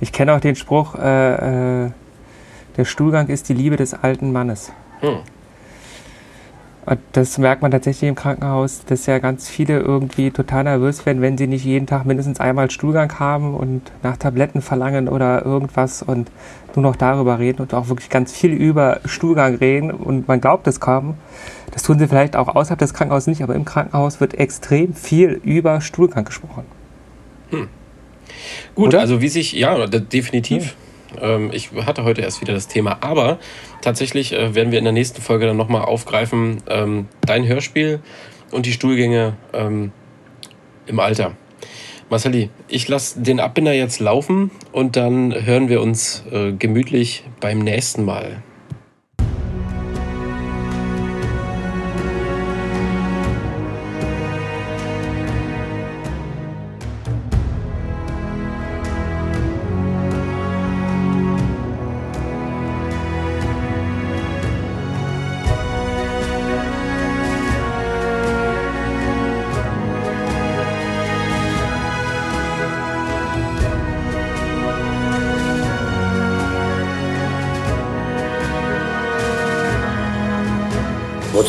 Ich 0.00 0.12
kenne 0.12 0.34
auch 0.34 0.40
den 0.40 0.56
Spruch, 0.56 0.96
äh, 0.96 1.86
äh, 1.86 1.90
der 2.76 2.84
Stuhlgang 2.84 3.28
ist 3.28 3.48
die 3.48 3.54
Liebe 3.54 3.76
des 3.76 3.94
alten 3.94 4.32
Mannes. 4.32 4.72
Hm. 5.00 5.18
Und 6.86 6.98
das 7.12 7.38
merkt 7.38 7.62
man 7.62 7.70
tatsächlich 7.70 8.08
im 8.10 8.14
Krankenhaus, 8.14 8.84
dass 8.84 9.06
ja 9.06 9.18
ganz 9.18 9.48
viele 9.48 9.78
irgendwie 9.78 10.30
total 10.30 10.64
nervös 10.64 11.06
werden, 11.06 11.22
wenn 11.22 11.38
sie 11.38 11.46
nicht 11.46 11.64
jeden 11.64 11.86
Tag 11.86 12.04
mindestens 12.04 12.40
einmal 12.40 12.70
Stuhlgang 12.70 13.18
haben 13.18 13.54
und 13.54 13.90
nach 14.02 14.18
Tabletten 14.18 14.60
verlangen 14.60 15.08
oder 15.08 15.44
irgendwas 15.46 16.02
und 16.02 16.30
nur 16.74 16.82
noch 16.82 16.96
darüber 16.96 17.38
reden 17.38 17.62
und 17.62 17.72
auch 17.72 17.88
wirklich 17.88 18.10
ganz 18.10 18.32
viel 18.32 18.52
über 18.52 19.00
Stuhlgang 19.06 19.54
reden 19.54 19.92
und 19.92 20.28
man 20.28 20.42
glaubt 20.42 20.66
es 20.66 20.78
kaum. 20.78 21.14
Das 21.70 21.82
tun 21.84 21.98
sie 21.98 22.06
vielleicht 22.06 22.36
auch 22.36 22.54
außerhalb 22.54 22.78
des 22.78 22.92
Krankenhauses 22.92 23.28
nicht, 23.28 23.42
aber 23.42 23.54
im 23.54 23.64
Krankenhaus 23.64 24.20
wird 24.20 24.34
extrem 24.34 24.92
viel 24.94 25.40
über 25.42 25.80
Stuhlgang 25.80 26.24
gesprochen. 26.24 26.64
Gut, 28.74 28.88
Oder? 28.88 29.00
also 29.00 29.22
wie 29.22 29.28
sich, 29.28 29.52
ja, 29.52 29.86
de- 29.86 30.00
definitiv. 30.00 30.74
Ähm, 31.20 31.50
ich 31.52 31.70
hatte 31.72 32.04
heute 32.04 32.22
erst 32.22 32.40
wieder 32.40 32.54
das 32.54 32.68
Thema, 32.68 32.98
aber 33.00 33.38
tatsächlich 33.80 34.32
äh, 34.32 34.54
werden 34.54 34.70
wir 34.72 34.78
in 34.78 34.84
der 34.84 34.92
nächsten 34.92 35.20
Folge 35.20 35.46
dann 35.46 35.56
nochmal 35.56 35.82
aufgreifen, 35.82 36.62
ähm, 36.68 37.08
dein 37.22 37.46
Hörspiel 37.46 38.00
und 38.50 38.66
die 38.66 38.72
Stuhlgänge 38.72 39.36
ähm, 39.52 39.92
im 40.86 41.00
Alter. 41.00 41.32
Marceli, 42.10 42.50
ich 42.68 42.86
lasse 42.86 43.20
den 43.20 43.40
Abbinder 43.40 43.72
jetzt 43.72 43.98
laufen 43.98 44.50
und 44.72 44.96
dann 44.96 45.34
hören 45.34 45.68
wir 45.68 45.80
uns 45.80 46.22
äh, 46.30 46.52
gemütlich 46.52 47.24
beim 47.40 47.58
nächsten 47.58 48.04
Mal. 48.04 48.43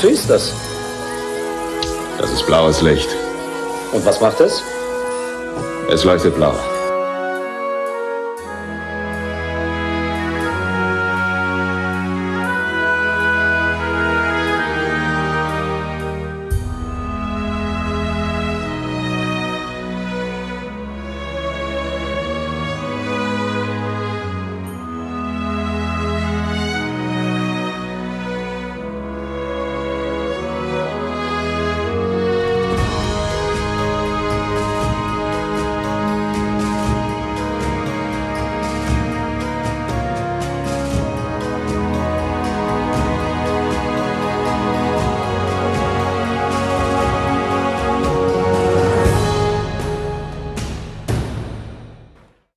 Wozu 0.06 0.14
ist 0.14 0.30
das? 0.30 0.54
Das 2.20 2.32
ist 2.32 2.46
blaues 2.46 2.84
Licht. 2.84 3.10
Und 3.92 4.06
was 4.06 4.22
macht 4.22 4.40
es? 4.40 4.62
Es 5.90 6.04
leuchtet 6.04 6.36
blau. 6.36 6.54